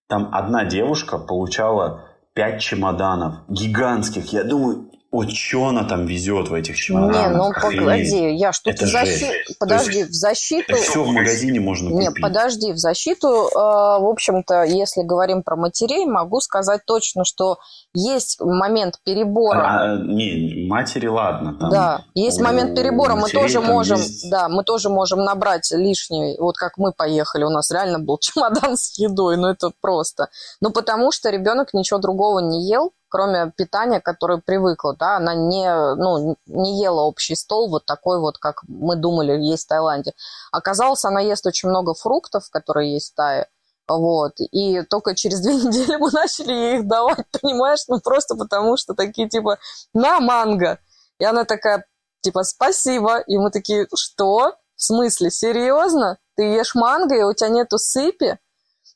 там 0.09 0.29
одна 0.33 0.65
девушка 0.65 1.19
получала 1.19 2.05
пять 2.35 2.61
чемоданов 2.61 3.37
гигантских. 3.49 4.33
Я 4.33 4.45
думаю, 4.45 4.91
вот 5.13 5.31
что 5.31 5.67
она 5.67 5.85
там 5.85 6.07
везет 6.07 6.49
в 6.49 6.55
этих 6.55 6.75
чемоданах? 6.77 7.31
Не, 7.31 7.37
ну 7.37 7.51
Охренеть. 7.51 8.11
погоди, 8.11 8.35
я 8.35 8.51
что 8.53 8.73
то 8.73 8.87
защи... 8.87 9.31
подожди, 9.61 9.99
есть, 9.99 10.11
в 10.11 10.15
защиту... 10.15 10.73
Это 10.73 10.83
все 10.83 11.05
в 11.05 11.09
магазине 11.09 11.61
можно 11.61 11.91
купить. 11.91 12.09
Не, 12.09 12.15
подожди, 12.21 12.73
в 12.73 12.79
защиту, 12.79 13.29
э, 13.29 13.55
в 13.55 14.09
общем-то, 14.09 14.63
если 14.63 15.03
говорим 15.03 15.43
про 15.43 15.57
матерей, 15.57 16.07
могу 16.07 16.41
сказать 16.41 16.81
точно, 16.87 17.27
что 17.27 17.59
есть 17.93 18.41
момент 18.41 19.01
перебора. 19.05 19.61
А, 19.61 19.97
не, 19.99 20.67
матери, 20.67 21.09
ладно. 21.09 21.59
Там 21.61 21.71
да, 21.71 22.05
есть 22.15 22.41
момент 22.41 22.75
перебора, 22.75 23.15
мы 23.15 23.29
тоже 23.29 23.61
можем, 23.61 23.99
есть... 23.99 24.31
да, 24.31 24.49
мы 24.49 24.65
тоже 24.65 24.89
можем 24.89 25.25
набрать 25.25 25.71
лишний, 25.73 26.39
вот 26.39 26.57
как 26.57 26.79
мы 26.79 26.93
поехали, 26.93 27.45
у 27.45 27.51
нас 27.51 27.71
реально 27.71 27.99
был 27.99 28.17
чемодан 28.21 28.79
с 28.79 28.99
едой, 28.99 29.37
ну 29.37 29.49
это 29.49 29.73
просто. 29.83 30.31
Ну 30.63 30.71
потому 30.71 31.13
что 31.13 31.29
ребенок 31.29 31.75
ничего 31.75 31.99
другого 31.99 32.39
не 32.39 32.67
ел, 32.67 32.93
кроме 33.13 33.53
питания, 33.55 34.01
которое 34.01 34.39
привыкла, 34.39 34.97
да, 34.97 35.19
она 35.19 35.35
не, 35.35 35.71
ну, 35.97 36.37
не 36.47 36.83
ела 36.83 37.03
общий 37.03 37.37
стол 37.37 37.69
вот 37.69 37.85
такой 37.85 38.19
вот, 38.19 38.39
как 38.39 38.63
мы 38.67 38.97
думали 38.97 39.33
есть 39.33 39.67
в 39.67 39.69
Таиланде. 39.69 40.15
Оказалось, 40.51 41.05
она 41.05 41.21
ест 41.21 41.47
очень 41.47 41.69
много 41.69 41.93
фруктов, 41.93 42.49
которые 42.51 42.95
есть 42.95 43.13
в 43.13 43.15
Тае, 43.15 43.49
вот, 43.87 44.33
и 44.39 44.81
только 44.83 45.15
через 45.15 45.43
две 45.43 45.55
недели 45.63 45.97
мы 45.97 46.11
начали 46.11 46.53
ей 46.53 46.79
их 46.79 46.89
давать, 46.89 47.27
понимаешь, 47.43 47.81
ну, 47.87 48.01
просто 48.01 48.35
потому 48.35 48.79
что 48.79 48.95
такие, 48.95 49.29
типа, 49.29 49.59
на 49.93 50.19
манго. 50.21 50.79
И 51.19 51.25
она 51.25 51.45
такая, 51.45 51.85
типа, 52.23 52.45
спасибо. 52.45 53.19
И 53.19 53.37
мы 53.37 53.51
такие, 53.51 53.87
что? 53.95 54.55
В 54.75 54.83
смысле, 54.83 55.31
серьезно? 55.31 56.17
Ты 56.35 56.45
ешь 56.45 56.75
манго, 56.75 57.15
и 57.15 57.23
у 57.23 57.35
тебя 57.35 57.51
нету 57.51 57.77
сыпи? 57.77 58.39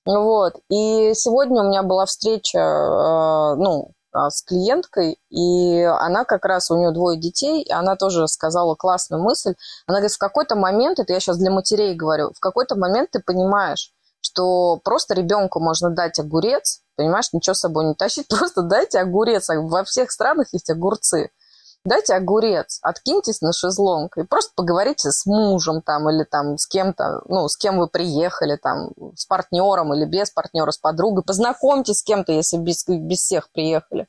Вот. 0.06 0.54
И 0.70 1.12
сегодня 1.14 1.62
у 1.62 1.68
меня 1.68 1.82
была 1.82 2.06
встреча, 2.06 2.58
э, 2.58 3.54
ну, 3.56 3.90
с 4.12 4.42
клиенткой, 4.42 5.18
и 5.30 5.82
она 5.82 6.24
как 6.24 6.44
раз, 6.44 6.70
у 6.70 6.76
нее 6.76 6.92
двое 6.92 7.18
детей, 7.18 7.62
и 7.62 7.72
она 7.72 7.96
тоже 7.96 8.26
сказала 8.28 8.74
классную 8.74 9.22
мысль. 9.22 9.54
Она 9.86 9.98
говорит, 9.98 10.12
в 10.12 10.18
какой-то 10.18 10.56
момент, 10.56 10.98
это 10.98 11.12
я 11.12 11.20
сейчас 11.20 11.38
для 11.38 11.50
матерей 11.50 11.94
говорю, 11.94 12.32
в 12.34 12.40
какой-то 12.40 12.76
момент 12.76 13.10
ты 13.10 13.20
понимаешь, 13.20 13.92
что 14.20 14.80
просто 14.82 15.14
ребенку 15.14 15.60
можно 15.60 15.90
дать 15.90 16.18
огурец, 16.18 16.80
понимаешь, 16.96 17.32
ничего 17.32 17.54
с 17.54 17.60
собой 17.60 17.84
не 17.86 17.94
тащить, 17.94 18.28
просто 18.30 18.62
дайте 18.62 18.98
огурец. 18.98 19.48
Во 19.48 19.84
всех 19.84 20.10
странах 20.10 20.48
есть 20.52 20.70
огурцы 20.70 21.30
дайте 21.86 22.14
огурец, 22.14 22.78
откиньтесь 22.82 23.40
на 23.40 23.52
шезлонг 23.52 24.18
и 24.18 24.24
просто 24.24 24.52
поговорите 24.54 25.10
с 25.10 25.26
мужем 25.26 25.82
там 25.82 26.08
или 26.10 26.24
там 26.24 26.58
с 26.58 26.66
кем-то, 26.66 27.22
ну, 27.28 27.48
с 27.48 27.56
кем 27.56 27.78
вы 27.78 27.88
приехали, 27.88 28.56
там, 28.56 28.90
с 29.14 29.26
партнером 29.26 29.94
или 29.94 30.04
без 30.04 30.30
партнера, 30.30 30.70
с 30.70 30.78
подругой. 30.78 31.24
Познакомьтесь 31.24 31.98
с 31.98 32.02
кем-то, 32.02 32.32
если 32.32 32.56
без, 32.58 32.84
без 32.86 33.18
всех 33.18 33.50
приехали. 33.50 34.08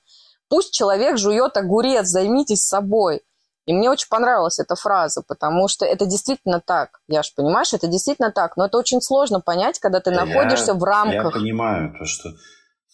Пусть 0.49 0.73
человек 0.73 1.17
жует 1.17 1.57
огурец, 1.57 2.07
займитесь 2.07 2.65
собой. 2.65 3.23
И 3.65 3.73
мне 3.73 3.89
очень 3.89 4.07
понравилась 4.07 4.59
эта 4.59 4.75
фраза, 4.75 5.21
потому 5.27 5.67
что 5.67 5.85
это 5.85 6.05
действительно 6.05 6.61
так. 6.65 7.01
Я 7.09 7.21
же 7.21 7.31
понимаешь, 7.35 7.73
это 7.73 7.87
действительно 7.87 8.31
так. 8.31 8.55
Но 8.55 8.65
это 8.65 8.77
очень 8.77 9.01
сложно 9.01 9.41
понять, 9.41 9.77
когда 9.79 9.99
ты 9.99 10.09
да 10.09 10.23
находишься 10.23 10.71
я, 10.71 10.73
в 10.73 10.83
рамках. 10.83 11.35
Я 11.35 11.41
понимаю, 11.41 11.93
то 11.99 12.05
что... 12.05 12.29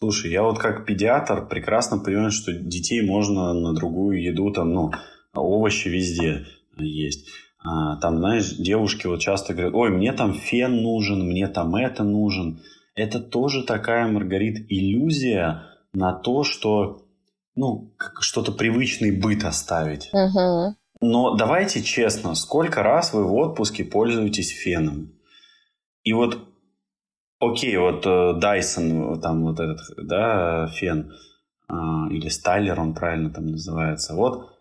Слушай, 0.03 0.31
я 0.31 0.43
вот 0.43 0.59
как 0.59 0.85
педиатр 0.85 1.47
прекрасно 1.47 1.97
понимаю, 1.97 2.29
что 2.29 2.51
детей 2.51 3.01
можно 3.01 3.53
на 3.53 3.73
другую 3.73 4.21
еду, 4.21 4.51
там, 4.51 4.73
ну, 4.73 4.91
овощи 5.33 5.87
везде 5.87 6.45
есть. 6.75 7.29
А, 7.63 7.95
там, 8.01 8.17
знаешь, 8.17 8.53
девушки 8.57 9.07
вот 9.07 9.21
часто 9.21 9.53
говорят, 9.53 9.73
ой, 9.73 9.91
мне 9.91 10.11
там 10.11 10.33
фен 10.33 10.81
нужен, 10.81 11.25
мне 11.25 11.47
там 11.47 11.77
это 11.77 12.03
нужен. 12.03 12.59
Это 12.95 13.21
тоже 13.21 13.63
такая, 13.63 14.05
Маргарит, 14.11 14.69
иллюзия 14.69 15.67
на 15.93 16.11
то, 16.11 16.43
что, 16.43 17.05
ну, 17.55 17.93
что-то 18.19 18.51
привычный 18.51 19.17
быт 19.17 19.45
оставить. 19.45 20.09
Угу. 20.11 20.75
Но 20.99 21.35
давайте 21.37 21.81
честно, 21.81 22.35
сколько 22.35 22.83
раз 22.83 23.13
вы 23.13 23.25
в 23.25 23.33
отпуске 23.35 23.85
пользуетесь 23.85 24.49
феном? 24.49 25.13
И 26.03 26.11
вот, 26.11 26.39
окей, 27.51 27.77
вот 27.77 28.05
Dyson, 28.05 29.19
там 29.19 29.43
вот 29.43 29.59
этот, 29.59 29.79
да, 29.97 30.67
фен, 30.67 31.13
а, 31.67 32.07
или 32.09 32.29
Стайлер 32.29 32.79
он 32.79 32.93
правильно 32.93 33.29
там 33.29 33.47
называется, 33.47 34.13
вот 34.15 34.53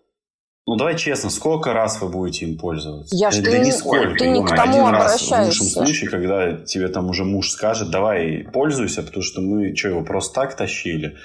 ну, 0.64 0.76
давай 0.76 0.96
честно, 0.96 1.28
сколько 1.28 1.72
раз 1.72 2.00
вы 2.00 2.08
будете 2.08 2.46
им 2.46 2.56
пользоваться? 2.56 3.16
Я 3.16 3.30
да, 3.30 3.32
что 3.32 3.50
да 3.50 3.58
не 3.58 3.72
сколько. 3.72 4.16
Ты 4.16 4.28
не 4.28 4.44
к 4.44 4.48
тому 4.48 4.86
Один 4.86 4.94
раз 4.94 5.20
в 5.20 5.44
лучшем 5.44 5.66
случае, 5.66 6.08
когда 6.08 6.52
тебе 6.52 6.86
там 6.86 7.10
уже 7.10 7.24
муж 7.24 7.50
скажет, 7.50 7.90
давай 7.90 8.46
пользуйся, 8.52 9.02
потому 9.02 9.24
что 9.24 9.40
мы 9.40 9.74
что, 9.74 9.88
его 9.88 10.04
просто 10.04 10.34
так 10.34 10.56
тащили. 10.56 11.16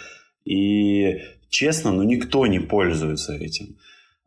И 0.43 1.19
честно, 1.49 1.91
ну 1.91 2.01
никто 2.01 2.47
не 2.47 2.59
пользуется 2.59 3.33
этим. 3.35 3.77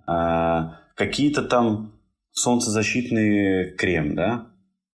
А, 0.07 0.78
какие-то 0.95 1.43
там 1.43 1.93
солнцезащитный 2.31 3.72
крем, 3.72 4.14
да? 4.14 4.47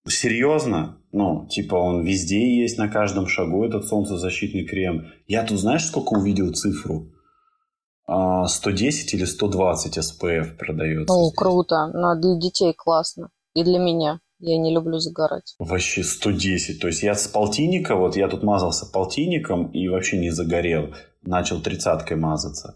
Серьезно? 0.07 0.97
Ну, 1.17 1.47
типа 1.47 1.73
он 1.73 2.03
везде 2.03 2.61
есть, 2.61 2.77
на 2.77 2.89
каждом 2.89 3.25
шагу 3.25 3.65
этот 3.65 3.87
солнцезащитный 3.87 4.65
крем. 4.65 5.07
Я 5.25 5.43
тут 5.43 5.59
знаешь, 5.59 5.83
сколько 5.85 6.13
увидел 6.13 6.53
цифру? 6.53 7.07
110 8.07 9.13
или 9.15 9.25
120 9.25 9.97
SPF 9.97 10.57
продается. 10.57 11.11
О, 11.11 11.25
здесь. 11.25 11.35
круто. 11.35 11.87
Ну, 11.91 12.21
для 12.21 12.39
детей 12.39 12.71
классно. 12.77 13.29
И 13.55 13.63
для 13.63 13.79
меня. 13.79 14.19
Я 14.39 14.59
не 14.59 14.71
люблю 14.71 14.99
загорать. 14.99 15.55
Вообще 15.57 16.03
110. 16.03 16.79
То 16.79 16.87
есть 16.87 17.01
я 17.01 17.15
с 17.15 17.27
полтинника, 17.27 17.95
вот 17.95 18.15
я 18.15 18.27
тут 18.27 18.43
мазался 18.43 18.85
полтинником 18.85 19.71
и 19.71 19.87
вообще 19.87 20.19
не 20.19 20.29
загорел. 20.29 20.93
Начал 21.23 21.59
тридцаткой 21.61 22.17
мазаться. 22.17 22.75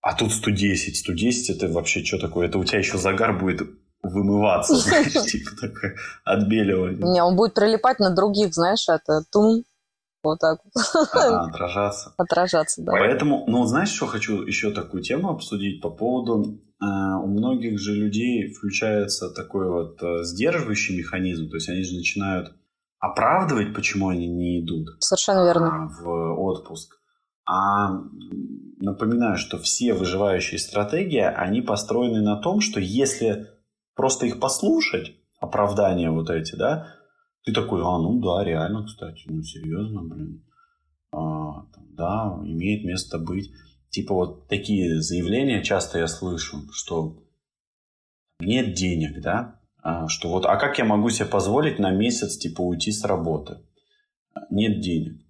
А 0.00 0.12
тут 0.14 0.32
110. 0.32 0.96
110 0.96 1.50
это 1.50 1.68
вообще 1.68 2.02
что 2.04 2.18
такое? 2.18 2.48
Это 2.48 2.58
у 2.58 2.64
тебя 2.64 2.80
еще 2.80 2.98
загар 2.98 3.38
будет 3.38 3.60
вымываться, 4.08 4.74
знаешь, 4.76 5.12
типа 5.12 5.50
такое 5.60 5.96
отбеливание. 6.24 7.02
Не, 7.02 7.22
он 7.22 7.36
будет 7.36 7.54
прилипать 7.54 7.98
на 7.98 8.10
других, 8.10 8.54
знаешь, 8.54 8.88
это 8.88 9.22
тум, 9.30 9.64
вот 10.22 10.40
так 10.40 10.58
вот. 10.64 11.06
А, 11.14 11.44
отражаться. 11.46 12.14
Отражаться, 12.16 12.82
да. 12.82 12.92
Поэтому, 12.92 13.44
ну, 13.46 13.64
знаешь, 13.64 13.90
что 13.90 14.06
хочу 14.06 14.42
еще 14.42 14.70
такую 14.72 15.02
тему 15.02 15.30
обсудить 15.30 15.80
по 15.80 15.90
поводу... 15.90 16.60
Э, 16.78 17.16
у 17.22 17.26
многих 17.26 17.78
же 17.78 17.94
людей 17.94 18.52
включается 18.52 19.30
такой 19.30 19.70
вот 19.70 20.02
э, 20.02 20.24
сдерживающий 20.24 20.98
механизм, 20.98 21.48
то 21.48 21.56
есть 21.56 21.70
они 21.70 21.82
же 21.82 21.96
начинают 21.96 22.52
оправдывать, 22.98 23.74
почему 23.74 24.08
они 24.08 24.26
не 24.26 24.60
идут. 24.60 24.88
Совершенно 24.98 25.44
верно. 25.44 25.68
А, 25.68 25.88
в 25.88 26.40
отпуск. 26.40 26.96
А 27.48 27.92
напоминаю, 28.78 29.38
что 29.38 29.58
все 29.58 29.94
выживающие 29.94 30.58
стратегии, 30.58 31.20
они 31.20 31.62
построены 31.62 32.20
на 32.20 32.36
том, 32.36 32.60
что 32.60 32.80
если 32.80 33.46
просто 33.96 34.26
их 34.26 34.38
послушать, 34.38 35.16
оправдания 35.40 36.10
вот 36.10 36.30
эти, 36.30 36.54
да, 36.54 36.94
ты 37.44 37.52
такой, 37.52 37.80
а, 37.82 37.98
ну 37.98 38.20
да, 38.20 38.44
реально, 38.44 38.84
кстати, 38.84 39.24
ну 39.26 39.42
серьезно, 39.42 40.02
блин. 40.02 40.44
А, 41.12 41.64
да, 41.74 42.38
имеет 42.44 42.84
место 42.84 43.18
быть. 43.18 43.50
Типа 43.90 44.14
вот 44.14 44.48
такие 44.48 45.00
заявления 45.00 45.62
часто 45.62 45.98
я 45.98 46.06
слышу, 46.06 46.58
что 46.72 47.22
нет 48.38 48.74
денег, 48.74 49.22
да, 49.22 49.60
а, 49.82 50.08
что 50.08 50.30
вот, 50.30 50.44
а 50.44 50.56
как 50.56 50.78
я 50.78 50.84
могу 50.84 51.10
себе 51.10 51.26
позволить 51.26 51.78
на 51.78 51.90
месяц, 51.90 52.36
типа, 52.36 52.60
уйти 52.60 52.90
с 52.90 53.04
работы? 53.04 53.58
Нет 54.50 54.80
денег. 54.80 55.22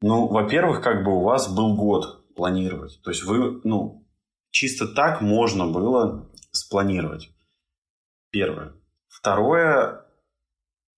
Ну, 0.00 0.26
во-первых, 0.26 0.82
как 0.82 1.04
бы 1.04 1.16
у 1.16 1.22
вас 1.22 1.52
был 1.54 1.76
год 1.76 2.26
планировать. 2.34 3.00
То 3.04 3.10
есть 3.10 3.22
вы, 3.22 3.60
ну, 3.62 4.04
чисто 4.50 4.88
так 4.88 5.20
можно 5.20 5.68
было 5.68 6.28
спланировать. 6.50 7.30
Первое. 8.32 8.72
Второе, 9.08 10.06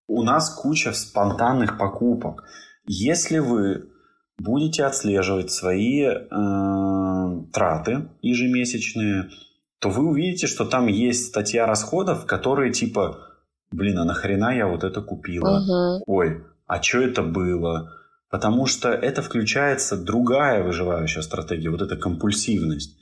у 0.07 0.23
нас 0.23 0.49
куча 0.51 0.93
спонтанных 0.93 1.77
покупок. 1.79 2.45
Если 2.87 3.39
вы 3.39 3.91
будете 4.39 4.85
отслеживать 4.85 5.51
свои 5.51 6.03
э, 6.05 6.21
траты 7.53 8.09
ежемесячные, 8.23 9.31
то 9.81 9.91
вы 9.91 10.07
увидите, 10.09 10.47
что 10.47 10.65
там 10.65 10.87
есть 10.87 11.27
статья 11.27 11.67
расходов, 11.67 12.25
которые 12.25 12.73
типа, 12.73 13.19
блин, 13.73 13.99
а 13.99 14.05
нахрена 14.05 14.57
я 14.57 14.69
вот 14.69 14.85
это 14.85 15.03
купила? 15.03 15.61
Угу. 15.61 16.05
Ой, 16.07 16.45
а 16.67 16.81
что 16.81 17.01
это 17.01 17.23
было? 17.23 17.93
Потому 18.31 18.67
что 18.67 18.91
это 18.91 19.23
включается 19.23 19.97
другая 19.97 20.63
выживающая 20.63 21.23
стратегия, 21.23 21.71
вот 21.71 21.83
эта 21.83 21.97
компульсивность. 21.97 22.97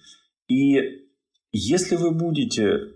И 0.48 1.06
если 1.52 1.96
вы 1.96 2.12
будете 2.12 2.94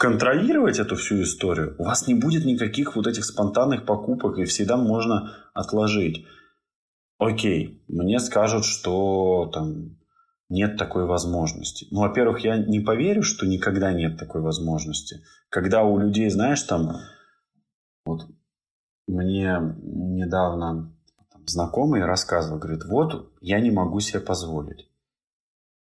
контролировать 0.00 0.78
эту 0.78 0.96
всю 0.96 1.22
историю, 1.22 1.76
у 1.78 1.84
вас 1.84 2.08
не 2.08 2.14
будет 2.14 2.46
никаких 2.46 2.96
вот 2.96 3.06
этих 3.06 3.22
спонтанных 3.26 3.84
покупок, 3.84 4.38
и 4.38 4.46
всегда 4.46 4.78
можно 4.78 5.36
отложить. 5.52 6.24
Окей, 7.18 7.84
мне 7.86 8.18
скажут, 8.18 8.64
что 8.64 9.50
там 9.52 9.98
нет 10.48 10.78
такой 10.78 11.04
возможности. 11.04 11.86
Ну, 11.90 12.00
во-первых, 12.00 12.38
я 12.40 12.56
не 12.56 12.80
поверю, 12.80 13.22
что 13.22 13.46
никогда 13.46 13.92
нет 13.92 14.18
такой 14.18 14.40
возможности. 14.40 15.22
Когда 15.50 15.82
у 15.82 15.98
людей, 15.98 16.30
знаешь, 16.30 16.62
там, 16.62 16.96
вот 18.06 18.22
мне 19.06 19.58
недавно 19.82 20.96
там, 21.30 21.46
знакомый 21.46 22.06
рассказывал, 22.06 22.58
говорит, 22.58 22.84
вот 22.86 23.34
я 23.42 23.60
не 23.60 23.70
могу 23.70 24.00
себе 24.00 24.20
позволить. 24.20 24.88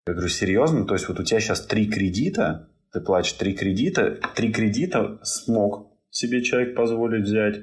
Я 0.07 0.13
говорю, 0.13 0.29
серьезно? 0.29 0.85
То 0.85 0.93
есть 0.93 1.09
вот 1.09 1.19
у 1.19 1.25
тебя 1.25 1.41
сейчас 1.41 1.65
три 1.65 1.91
кредита, 1.91 2.69
ты 2.93 3.01
платишь 3.01 3.33
три 3.33 3.55
кредита, 3.55 4.19
три 4.35 4.53
кредита 4.53 5.19
смог 5.23 5.93
себе 6.11 6.43
человек 6.43 6.77
позволить 6.77 7.25
взять, 7.25 7.57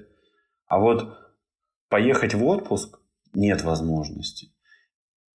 а 0.67 0.79
вот 0.79 1.17
поехать 1.89 2.33
в 2.33 2.45
отпуск 2.45 2.99
нет 3.33 3.63
возможности. 3.63 4.51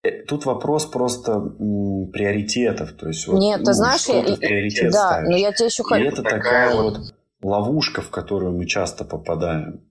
Э, 0.03 0.25
тут 0.25 0.47
вопрос 0.47 0.87
просто 0.87 1.33
м, 1.33 2.11
приоритетов. 2.13 2.93
То 2.93 3.09
есть, 3.09 3.27
вот, 3.27 3.39
Нет, 3.39 3.61
ну, 3.61 3.67
ты 3.67 3.73
знаешь, 3.73 4.01
что 4.03 4.17
я, 4.17 4.37
приоритет 4.37 4.93
да, 4.93 5.09
ставишь. 5.09 5.31
но 5.31 5.37
я 5.37 5.53
тебе 5.53 5.67
еще 5.67 5.83
хочу... 5.83 6.05
И 6.05 6.09
это 6.09 6.23
такая 6.23 6.75
вот 6.75 6.99
ловушка, 7.43 8.03
в 8.03 8.11
которую 8.11 8.53
мы 8.53 8.67
часто 8.67 9.05
попадаем. 9.05 9.89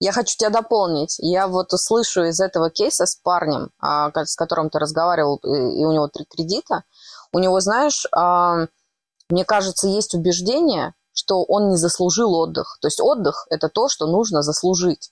Я 0.00 0.12
хочу 0.12 0.34
тебя 0.36 0.48
дополнить. 0.48 1.16
Я 1.18 1.46
вот 1.46 1.70
слышу 1.72 2.24
из 2.24 2.40
этого 2.40 2.70
кейса 2.70 3.04
с 3.04 3.16
парнем, 3.16 3.70
а, 3.78 4.10
с 4.24 4.34
которым 4.34 4.70
ты 4.70 4.78
разговаривал, 4.78 5.36
и 5.44 5.84
у 5.84 5.92
него 5.92 6.08
три 6.08 6.24
кредита. 6.24 6.84
У 7.32 7.38
него, 7.38 7.60
знаешь, 7.60 8.06
мне 9.30 9.44
кажется, 9.44 9.88
есть 9.88 10.14
убеждение, 10.14 10.94
что 11.12 11.42
он 11.44 11.70
не 11.70 11.76
заслужил 11.76 12.34
отдых. 12.34 12.78
То 12.80 12.88
есть 12.88 13.00
отдых– 13.00 13.46
это 13.50 13.68
то, 13.68 13.88
что 13.88 14.06
нужно 14.06 14.42
заслужить. 14.42 15.10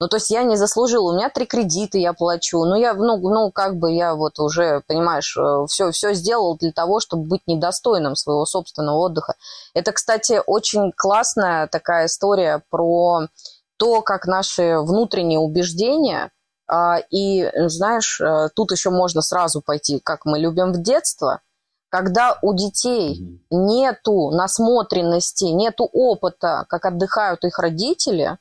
Ну, 0.00 0.08
то 0.08 0.16
есть 0.16 0.30
я 0.30 0.42
не 0.42 0.56
заслужила, 0.56 1.12
у 1.12 1.14
меня 1.14 1.30
три 1.30 1.46
кредита 1.46 1.96
я 1.96 2.12
плачу, 2.12 2.64
ну, 2.64 2.74
я, 2.74 2.92
ну, 2.94 3.18
ну 3.18 3.52
как 3.52 3.76
бы 3.76 3.92
я 3.92 4.16
вот 4.16 4.40
уже, 4.40 4.82
понимаешь, 4.88 5.36
все, 5.68 5.88
э, 5.88 5.92
все 5.92 6.12
сделал 6.14 6.56
для 6.56 6.72
того, 6.72 6.98
чтобы 6.98 7.28
быть 7.28 7.42
недостойным 7.46 8.16
своего 8.16 8.44
собственного 8.44 8.96
отдыха. 8.96 9.34
Это, 9.74 9.92
кстати, 9.92 10.40
очень 10.44 10.90
классная 10.90 11.68
такая 11.68 12.06
история 12.06 12.64
про 12.68 13.28
то, 13.76 14.02
как 14.02 14.26
наши 14.26 14.76
внутренние 14.80 15.38
убеждения, 15.38 16.32
а, 16.66 16.98
и, 17.10 17.48
знаешь, 17.68 18.20
э, 18.20 18.48
тут 18.56 18.72
еще 18.72 18.90
можно 18.90 19.22
сразу 19.22 19.62
пойти, 19.62 20.00
как 20.00 20.24
мы 20.24 20.40
любим 20.40 20.72
в 20.72 20.82
детство– 20.82 21.42
когда 21.92 22.38
у 22.40 22.54
детей 22.54 23.38
нету 23.50 24.30
насмотренности, 24.30 25.44
нету 25.44 25.84
опыта, 25.92 26.64
как 26.70 26.86
отдыхают 26.86 27.44
их 27.44 27.58
родители, 27.58 28.38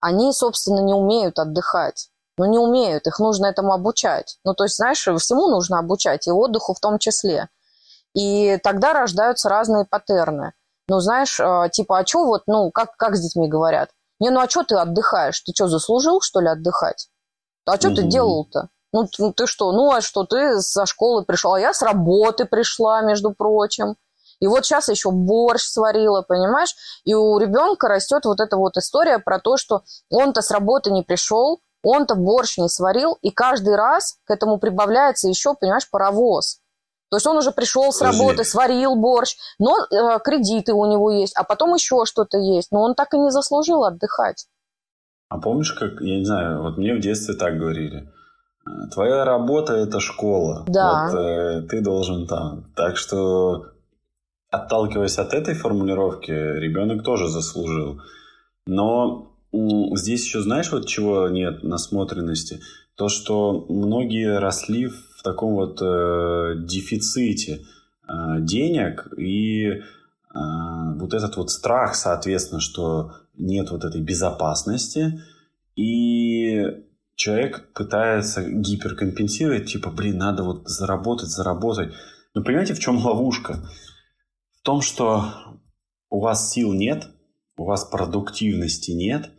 они, 0.00 0.32
собственно, 0.32 0.80
не 0.80 0.92
умеют 0.92 1.38
отдыхать. 1.38 2.08
Ну, 2.36 2.46
не 2.46 2.58
умеют, 2.58 3.06
их 3.06 3.20
нужно 3.20 3.46
этому 3.46 3.72
обучать. 3.74 4.38
Ну, 4.44 4.54
то 4.54 4.64
есть, 4.64 4.74
знаешь, 4.74 5.02
всему 5.02 5.46
нужно 5.46 5.78
обучать, 5.78 6.26
и 6.26 6.32
отдыху 6.32 6.74
в 6.74 6.80
том 6.80 6.98
числе. 6.98 7.48
И 8.12 8.58
тогда 8.64 8.92
рождаются 8.92 9.48
разные 9.48 9.84
паттерны. 9.84 10.52
Ну, 10.88 10.98
знаешь, 10.98 11.38
э, 11.38 11.68
типа, 11.70 12.00
а 12.00 12.06
что 12.06 12.24
вот, 12.24 12.42
ну, 12.48 12.72
как, 12.72 12.96
как 12.96 13.14
с 13.14 13.20
детьми 13.20 13.46
говорят? 13.46 13.90
Не, 14.18 14.30
ну, 14.30 14.40
а 14.40 14.48
что 14.48 14.64
ты 14.64 14.74
отдыхаешь? 14.74 15.40
Ты 15.42 15.52
что, 15.54 15.68
заслужил, 15.68 16.20
что 16.22 16.40
ли, 16.40 16.48
отдыхать? 16.48 17.08
А 17.66 17.76
что 17.76 17.90
mm-hmm. 17.90 17.94
ты 17.94 18.02
делал-то? 18.02 18.68
Ну, 18.92 19.06
ты 19.06 19.46
что? 19.46 19.72
Ну, 19.72 19.92
а 19.92 20.00
что, 20.00 20.24
ты 20.24 20.60
со 20.60 20.86
школы 20.86 21.24
пришла? 21.24 21.56
А 21.56 21.60
я 21.60 21.72
с 21.72 21.82
работы 21.82 22.44
пришла, 22.44 23.02
между 23.02 23.32
прочим. 23.32 23.96
И 24.40 24.46
вот 24.46 24.64
сейчас 24.64 24.88
еще 24.88 25.10
борщ 25.10 25.62
сварила, 25.62 26.22
понимаешь? 26.22 26.74
И 27.04 27.14
у 27.14 27.38
ребенка 27.38 27.88
растет 27.88 28.24
вот 28.24 28.40
эта 28.40 28.56
вот 28.56 28.76
история 28.76 29.18
про 29.18 29.38
то, 29.38 29.56
что 29.56 29.82
он-то 30.10 30.40
с 30.40 30.50
работы 30.50 30.90
не 30.90 31.02
пришел, 31.02 31.60
он-то 31.82 32.14
борщ 32.14 32.58
не 32.58 32.68
сварил, 32.68 33.18
и 33.22 33.30
каждый 33.30 33.76
раз 33.76 34.18
к 34.24 34.30
этому 34.30 34.58
прибавляется 34.58 35.28
еще, 35.28 35.54
понимаешь, 35.54 35.88
паровоз. 35.90 36.60
То 37.10 37.16
есть 37.16 37.26
он 37.26 37.36
уже 37.36 37.50
пришел 37.50 37.92
с 37.92 37.98
Подожди. 37.98 38.20
работы, 38.20 38.44
сварил 38.44 38.94
борщ, 38.94 39.36
но 39.58 39.76
э, 39.78 40.18
кредиты 40.20 40.72
у 40.72 40.86
него 40.86 41.10
есть, 41.10 41.36
а 41.36 41.42
потом 41.42 41.74
еще 41.74 42.04
что-то 42.06 42.38
есть. 42.38 42.70
Но 42.70 42.82
он 42.82 42.94
так 42.94 43.12
и 43.14 43.18
не 43.18 43.30
заслужил 43.30 43.84
отдыхать. 43.84 44.46
А 45.28 45.38
помнишь, 45.38 45.72
как, 45.72 46.00
я 46.00 46.18
не 46.18 46.24
знаю, 46.24 46.62
вот 46.62 46.76
мне 46.76 46.94
в 46.94 47.00
детстве 47.00 47.34
так 47.34 47.58
говорили. 47.58 48.08
Твоя 48.92 49.24
работа– 49.24 49.72
это 49.74 50.00
школа. 50.00 50.64
Да. 50.68 51.08
Вот, 51.08 51.18
э, 51.18 51.62
ты 51.68 51.80
должен 51.80 52.26
там. 52.26 52.64
Так 52.76 52.96
что, 52.96 53.66
отталкиваясь 54.50 55.18
от 55.18 55.32
этой 55.32 55.54
формулировки, 55.54 56.30
ребенок 56.30 57.02
тоже 57.02 57.28
заслужил. 57.28 58.00
Но 58.66 59.32
здесь 59.52 60.24
еще 60.24 60.42
знаешь, 60.42 60.70
вот 60.72 60.86
чего 60.86 61.28
нет 61.28 61.62
насмотренности? 61.62 62.60
То, 62.94 63.08
что 63.08 63.64
многие 63.68 64.38
росли 64.38 64.88
в 64.88 65.22
таком 65.22 65.54
вот 65.54 65.80
э, 65.80 66.54
дефиците 66.58 67.62
э, 68.06 68.12
денег 68.40 69.08
и 69.16 69.66
э, 69.68 69.80
вот 70.34 71.14
этот 71.14 71.36
вот 71.36 71.50
страх, 71.50 71.94
соответственно, 71.94 72.60
что 72.60 73.12
нет 73.36 73.70
вот 73.70 73.84
этой 73.84 74.02
безопасности 74.02 75.20
и 75.76 76.84
человек 77.20 77.74
пытается 77.74 78.42
гиперкомпенсировать, 78.42 79.70
типа, 79.70 79.90
блин, 79.90 80.16
надо 80.16 80.42
вот 80.42 80.66
заработать, 80.66 81.28
заработать. 81.28 81.92
Но 82.32 82.42
понимаете, 82.42 82.72
в 82.72 82.78
чем 82.78 82.96
ловушка? 82.96 83.58
В 84.58 84.62
том, 84.62 84.80
что 84.80 85.26
у 86.08 86.20
вас 86.20 86.50
сил 86.50 86.72
нет, 86.72 87.08
у 87.58 87.66
вас 87.66 87.84
продуктивности 87.84 88.92
нет, 88.92 89.30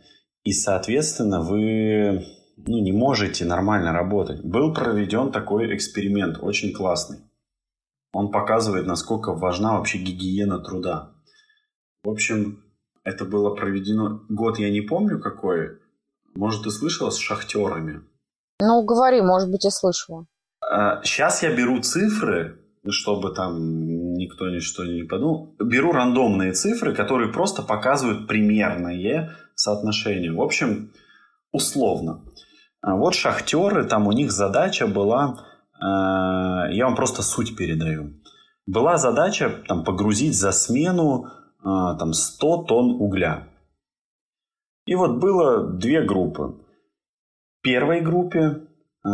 и, 0.44 0.52
соответственно, 0.52 1.40
вы 1.40 2.24
ну, 2.56 2.80
не 2.80 2.92
можете 2.92 3.44
нормально 3.44 3.92
работать. 3.92 4.44
Был 4.44 4.72
проведен 4.72 5.32
такой 5.32 5.74
эксперимент, 5.74 6.38
очень 6.40 6.72
классный. 6.72 7.18
Он 8.12 8.30
показывает, 8.30 8.86
насколько 8.86 9.32
важна 9.32 9.76
вообще 9.76 9.98
гигиена 9.98 10.60
труда. 10.60 11.16
В 12.04 12.10
общем, 12.10 12.62
это 13.02 13.24
было 13.24 13.56
проведено... 13.56 14.20
Год 14.28 14.60
я 14.60 14.70
не 14.70 14.82
помню 14.82 15.18
какой. 15.18 15.81
Может, 16.34 16.64
ты 16.64 16.70
слышала 16.70 17.10
с 17.10 17.18
шахтерами? 17.18 18.02
Ну, 18.60 18.82
говори, 18.84 19.20
может 19.20 19.50
быть, 19.50 19.64
я 19.64 19.70
слышала. 19.70 20.26
Сейчас 21.04 21.42
а, 21.42 21.46
я 21.46 21.56
беру 21.56 21.80
цифры, 21.80 22.58
чтобы 22.88 23.34
там 23.34 24.14
никто 24.14 24.48
ничто 24.48 24.84
не 24.84 25.02
подумал. 25.02 25.54
Беру 25.58 25.92
рандомные 25.92 26.52
цифры, 26.52 26.94
которые 26.94 27.32
просто 27.32 27.62
показывают 27.62 28.28
примерное 28.28 29.36
соотношение. 29.54 30.32
В 30.32 30.40
общем, 30.40 30.92
условно. 31.50 32.24
А 32.80 32.96
вот 32.96 33.14
шахтеры, 33.14 33.84
там 33.84 34.06
у 34.06 34.12
них 34.12 34.32
задача 34.32 34.86
была, 34.86 35.38
э, 35.74 36.72
я 36.72 36.84
вам 36.86 36.94
просто 36.94 37.22
суть 37.22 37.56
передаю. 37.56 38.14
Была 38.66 38.96
задача 38.96 39.50
там, 39.66 39.84
погрузить 39.84 40.38
за 40.38 40.52
смену 40.52 41.26
там, 41.62 42.12
100 42.12 42.64
тонн 42.64 42.96
угля. 43.00 43.48
И 44.86 44.94
вот 44.94 45.20
было 45.20 45.72
две 45.72 46.02
группы. 46.02 46.58
Первой 47.62 48.00
группе 48.00 48.62
э, 49.04 49.08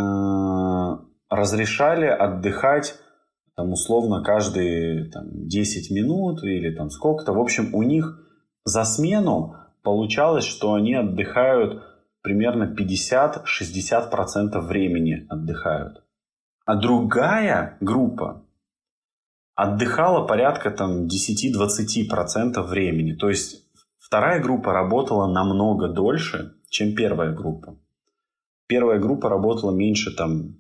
разрешали 1.29 2.07
отдыхать 2.07 2.99
там 3.59 3.73
условно 3.73 4.23
каждые 4.23 5.11
там, 5.11 5.49
10 5.49 5.91
минут 5.91 6.45
или 6.45 6.73
там 6.73 6.91
сколько-то. 6.91 7.33
В 7.33 7.41
общем, 7.41 7.75
у 7.75 7.83
них 7.83 8.25
за 8.65 8.85
смену 8.85 9.57
получалось, 9.83 10.45
что 10.45 10.75
они 10.75 10.95
отдыхают 10.95 11.83
примерно 12.23 12.73
50-60% 12.73 14.61
времени 14.61 15.27
отдыхают. 15.29 16.05
А 16.67 16.77
другая 16.77 17.77
группа 17.81 18.45
отдыхала 19.57 20.25
порядка 20.25 20.71
там 20.71 21.07
10-20% 21.07 22.63
времени. 22.63 23.15
То 23.15 23.29
есть 23.29 23.68
вторая 24.09 24.43
группа 24.43 24.73
работала 24.73 25.33
намного 25.33 25.89
дольше, 25.89 26.57
чем 26.69 26.95
первая 26.95 27.33
группа. 27.33 27.79
Первая 28.67 28.99
группа 28.99 29.29
работала 29.29 29.75
меньше 29.75 30.15
там, 30.17 30.57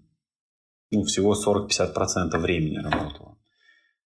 ну, 0.91 1.03
всего 1.03 1.35
40-50% 1.35 2.39
времени 2.39 2.79
работала. 2.79 3.37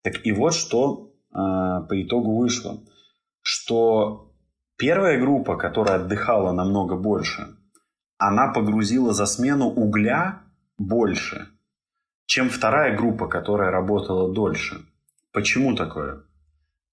Так 0.01 0.25
и 0.25 0.31
вот 0.31 0.53
что 0.53 1.13
э, 1.29 1.35
по 1.35 2.01
итогу 2.01 2.37
вышло. 2.37 2.81
Что 3.41 4.33
Первая 4.77 5.19
группа, 5.19 5.55
которая 5.55 5.99
отдыхала 5.99 6.51
намного 6.51 6.95
больше, 6.95 7.55
она 8.17 8.51
погрузила 8.51 9.13
за 9.13 9.25
смену 9.25 9.67
угля 9.67 10.41
больше, 10.77 11.47
чем 12.25 12.49
вторая 12.49 12.97
группа, 12.97 13.27
которая 13.27 13.71
работала 13.71 14.33
дольше. 14.33 14.81
Почему 15.31 15.75
такое? 15.75 16.23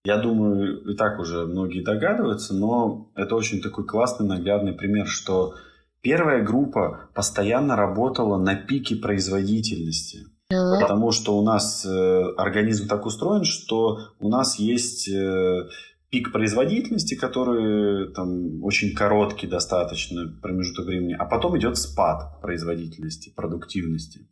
Я 0.05 0.17
думаю, 0.17 0.93
и 0.93 0.97
так 0.97 1.19
уже 1.19 1.47
многие 1.47 1.83
догадываются, 1.83 2.55
но 2.55 3.11
это 3.15 3.35
очень 3.37 3.61
такой 3.61 3.87
классный 3.87 4.27
наглядный 4.27 4.73
пример, 4.73 5.07
что 5.07 5.55
первая 6.01 6.43
группа 6.43 7.11
постоянно 7.15 7.77
работала 7.77 8.39
на 8.39 8.55
пике 8.55 8.97
производительности. 8.97 10.27
Потому 10.49 11.13
что 11.13 11.39
у 11.39 11.45
нас 11.45 11.87
э, 11.87 12.25
организм 12.37 12.89
так 12.89 13.07
устроен, 13.07 13.45
что 13.45 13.99
у 14.19 14.29
нас 14.29 14.59
есть 14.59 15.09
э, 15.09 15.69
пик 16.11 16.33
производительности, 16.33 17.15
который 17.15 18.13
там 18.15 18.65
очень 18.65 18.95
короткий 18.95 19.47
достаточно 19.47 20.27
промежуток 20.43 20.87
времени, 20.87 21.15
а 21.17 21.25
потом 21.25 21.57
идет 21.57 21.77
спад 21.77 22.41
производительности, 22.43 23.33
продуктивности. 23.37 24.29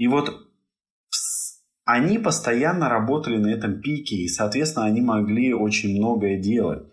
И 0.00 0.08
вот 0.08 0.49
они 1.92 2.18
постоянно 2.18 2.88
работали 2.88 3.36
на 3.38 3.48
этом 3.48 3.80
пике, 3.80 4.16
и, 4.16 4.28
соответственно, 4.28 4.86
они 4.86 5.00
могли 5.00 5.54
очень 5.54 5.96
многое 5.96 6.38
делать. 6.38 6.84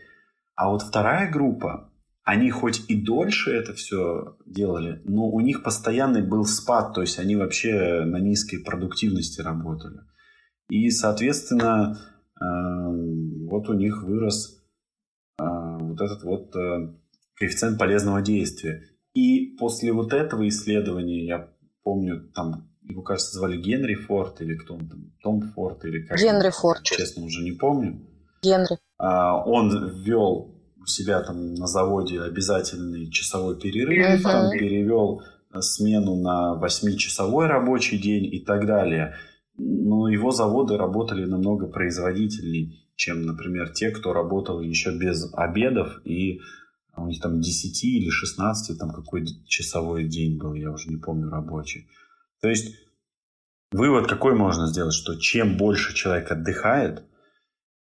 А 0.55 0.69
вот 0.69 0.81
вторая 0.81 1.31
группа, 1.31 1.91
они 2.23 2.49
хоть 2.49 2.89
и 2.89 2.95
дольше 2.95 3.51
это 3.51 3.73
все 3.73 4.37
делали, 4.45 5.01
но 5.05 5.29
у 5.29 5.39
них 5.39 5.63
постоянный 5.63 6.21
был 6.21 6.45
спад, 6.45 6.93
то 6.93 7.01
есть 7.01 7.19
они 7.19 7.35
вообще 7.35 8.03
на 8.05 8.17
низкой 8.17 8.57
продуктивности 8.57 9.41
работали. 9.41 9.99
И, 10.69 10.89
соответственно, 10.89 11.97
Эм, 12.39 13.47
вот 13.47 13.69
у 13.69 13.73
них 13.73 14.03
вырос 14.03 14.63
э, 15.39 15.43
вот 15.43 15.99
этот 16.01 16.23
вот 16.23 16.55
э, 16.55 16.93
коэффициент 17.35 17.79
полезного 17.79 18.21
действия. 18.21 18.83
И 19.13 19.55
после 19.57 19.91
вот 19.91 20.13
этого 20.13 20.47
исследования, 20.47 21.25
я 21.25 21.49
помню, 21.83 22.29
там 22.35 22.69
его, 22.87 23.01
кажется, 23.01 23.37
звали 23.37 23.57
Генри 23.57 23.95
Форд 23.95 24.41
или 24.41 24.55
кто 24.55 24.75
он 24.75 24.87
там, 24.87 25.11
Том 25.21 25.41
Форд 25.53 25.85
или 25.85 26.03
как 26.03 26.17
Генри 26.17 26.49
Форд. 26.49 26.83
Честно, 26.83 27.25
уже 27.25 27.43
не 27.43 27.51
помню. 27.51 27.99
Генри. 28.41 28.77
А, 28.97 29.43
он 29.43 29.89
ввел 29.89 30.55
у 30.79 30.85
себя 30.85 31.21
там 31.21 31.55
на 31.55 31.67
заводе 31.67 32.21
обязательный 32.21 33.09
часовой 33.11 33.59
перерыв, 33.59 34.19
uh-huh. 34.19 34.23
там 34.23 34.51
перевел 34.51 35.21
смену 35.59 36.15
на 36.15 36.59
8-часовой 36.61 37.47
рабочий 37.47 37.97
день 37.97 38.25
и 38.25 38.39
так 38.39 38.65
далее 38.65 39.15
но 39.57 40.07
его 40.07 40.31
заводы 40.31 40.77
работали 40.77 41.25
намного 41.25 41.67
производительнее, 41.67 42.73
чем, 42.95 43.23
например, 43.23 43.69
те, 43.69 43.89
кто 43.91 44.13
работал 44.13 44.61
еще 44.61 44.95
без 44.97 45.31
обедов, 45.33 45.99
и 46.05 46.41
у 46.95 47.07
них 47.07 47.21
там 47.21 47.41
10 47.41 47.83
или 47.83 48.09
16, 48.09 48.77
там 48.77 48.91
какой 48.91 49.25
часовой 49.47 50.07
день 50.07 50.37
был, 50.37 50.53
я 50.53 50.71
уже 50.71 50.89
не 50.89 50.97
помню, 50.97 51.29
рабочий. 51.29 51.87
То 52.41 52.49
есть 52.49 52.75
вывод 53.71 54.07
какой 54.07 54.35
можно 54.35 54.67
сделать, 54.67 54.93
что 54.93 55.15
чем 55.15 55.57
больше 55.57 55.93
человек 55.93 56.31
отдыхает, 56.31 57.03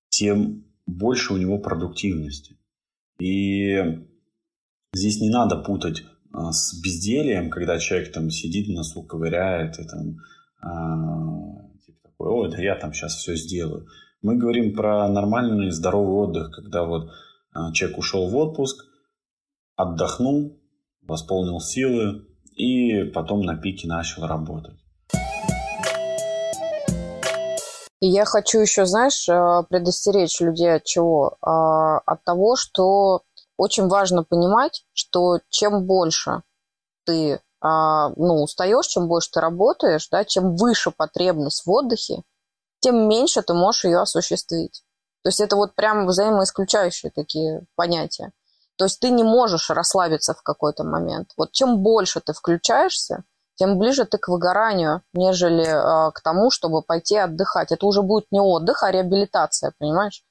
тем 0.09 0.65
больше 0.85 1.33
у 1.33 1.37
него 1.37 1.59
продуктивности. 1.59 2.57
И 3.19 3.77
здесь 4.93 5.21
не 5.21 5.29
надо 5.29 5.57
путать 5.57 6.03
а, 6.33 6.51
с 6.51 6.79
бездельем, 6.81 7.49
когда 7.49 7.79
человек 7.79 8.11
там 8.11 8.29
сидит, 8.29 8.67
носу 8.67 9.03
ковыряет 9.03 9.79
и 9.79 9.83
там 9.83 10.17
а, 10.61 11.69
такой, 12.03 12.29
ой, 12.29 12.51
да 12.51 12.61
я 12.61 12.75
там 12.75 12.93
сейчас 12.93 13.15
все 13.15 13.35
сделаю. 13.35 13.87
Мы 14.21 14.37
говорим 14.37 14.73
про 14.73 15.07
нормальный 15.07 15.71
здоровый 15.71 16.27
отдых, 16.27 16.51
когда 16.51 16.83
вот 16.83 17.11
а, 17.53 17.71
человек 17.73 17.97
ушел 17.99 18.29
в 18.29 18.35
отпуск, 18.35 18.85
отдохнул, 19.75 20.59
восполнил 21.01 21.59
силы 21.59 22.27
и 22.57 23.03
потом 23.03 23.41
на 23.41 23.55
пике 23.55 23.87
начал 23.87 24.25
работать. 24.25 24.75
И 27.99 28.07
я 28.07 28.25
хочу 28.25 28.59
еще, 28.59 28.85
знаешь, 28.85 29.27
э, 29.27 29.63
предостеречь 29.69 30.39
людей 30.39 30.75
от 30.75 30.83
чего? 30.83 31.37
А, 31.41 31.97
от 31.99 32.23
того, 32.23 32.55
что 32.55 33.23
очень 33.57 33.87
важно 33.87 34.23
понимать, 34.23 34.85
что 34.93 35.39
чем 35.49 35.85
больше 35.85 36.43
ты 37.05 37.39
а, 37.59 38.09
ну, 38.15 38.43
устаешь, 38.43 38.85
чем 38.85 39.07
больше 39.07 39.31
ты 39.31 39.39
работаешь, 39.39 40.07
да, 40.11 40.23
чем 40.25 40.55
выше 40.55 40.91
потребность 40.91 41.65
в 41.65 41.71
отдыхе, 41.71 42.21
тем 42.81 43.07
меньше 43.09 43.41
ты 43.41 43.55
можешь 43.55 43.85
ее 43.85 43.99
осуществить. 43.99 44.83
То 45.23 45.29
есть 45.29 45.41
это 45.41 45.55
вот 45.55 45.73
прям 45.73 46.05
взаимоисключающие 46.05 47.11
такие 47.11 47.65
понятия. 47.75 48.31
То 48.77 48.85
есть 48.85 48.99
ты 48.99 49.09
не 49.09 49.23
можешь 49.23 49.69
расслабиться 49.69 50.33
в 50.33 50.43
какой-то 50.43 50.83
момент. 50.83 51.31
Вот 51.35 51.51
чем 51.51 51.79
больше 51.79 52.21
ты 52.21 52.33
включаешься, 52.33 53.23
тем 53.55 53.79
ближе 53.79 54.05
ты 54.05 54.19
к 54.19 54.27
выгоранию, 54.27 55.01
нежели 55.13 55.65
э, 55.65 56.11
к 56.11 56.21
тому, 56.21 56.51
чтобы 56.51 56.83
пойти 56.83 57.17
отдыхать. 57.17 57.71
Это 57.71 57.85
уже 57.87 58.03
будет 58.03 58.25
не 58.31 58.39
отдых, 58.39 58.83
а 58.83 58.91
реабилитация, 58.91 59.73
понимаешь? 59.79 60.23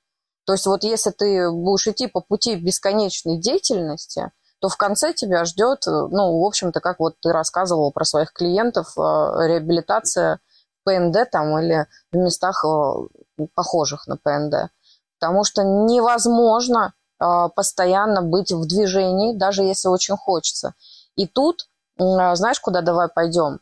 То 0.47 0.53
есть 0.53 0.67
вот 0.67 0.85
если 0.85 1.11
ты 1.11 1.51
будешь 1.51 1.89
идти 1.89 2.07
по 2.07 2.21
пути 2.21 2.55
бесконечной 2.55 3.39
деятельности, 3.39 4.31
то 4.61 4.69
в 4.69 4.77
конце 4.77 5.13
тебя 5.13 5.45
ждет, 5.45 5.83
ну, 5.87 6.41
в 6.41 6.47
общем-то, 6.47 6.81
как 6.81 7.01
вот 7.01 7.17
ты 7.21 7.33
рассказывал 7.33 7.91
про 7.91 8.05
своих 8.05 8.33
клиентов, 8.33 8.97
э, 8.97 9.01
реабилитация 9.01 10.39
ПНД 10.85 11.29
там 11.31 11.59
или 11.59 11.87
в 12.13 12.17
местах 12.17 12.65
э, 12.65 13.47
похожих 13.55 14.07
на 14.07 14.17
ПНД. 14.17 14.71
Потому 15.19 15.43
что 15.43 15.63
невозможно 15.65 16.95
постоянно 17.19 18.23
быть 18.23 18.53
в 18.53 18.67
движении, 18.67 19.37
даже 19.37 19.63
если 19.63 19.89
очень 19.89 20.17
хочется. 20.17 20.75
И 21.17 21.27
тут, 21.27 21.69
знаешь, 21.97 22.61
куда 22.61 22.83
давай 22.83 23.09
пойдем? 23.09 23.61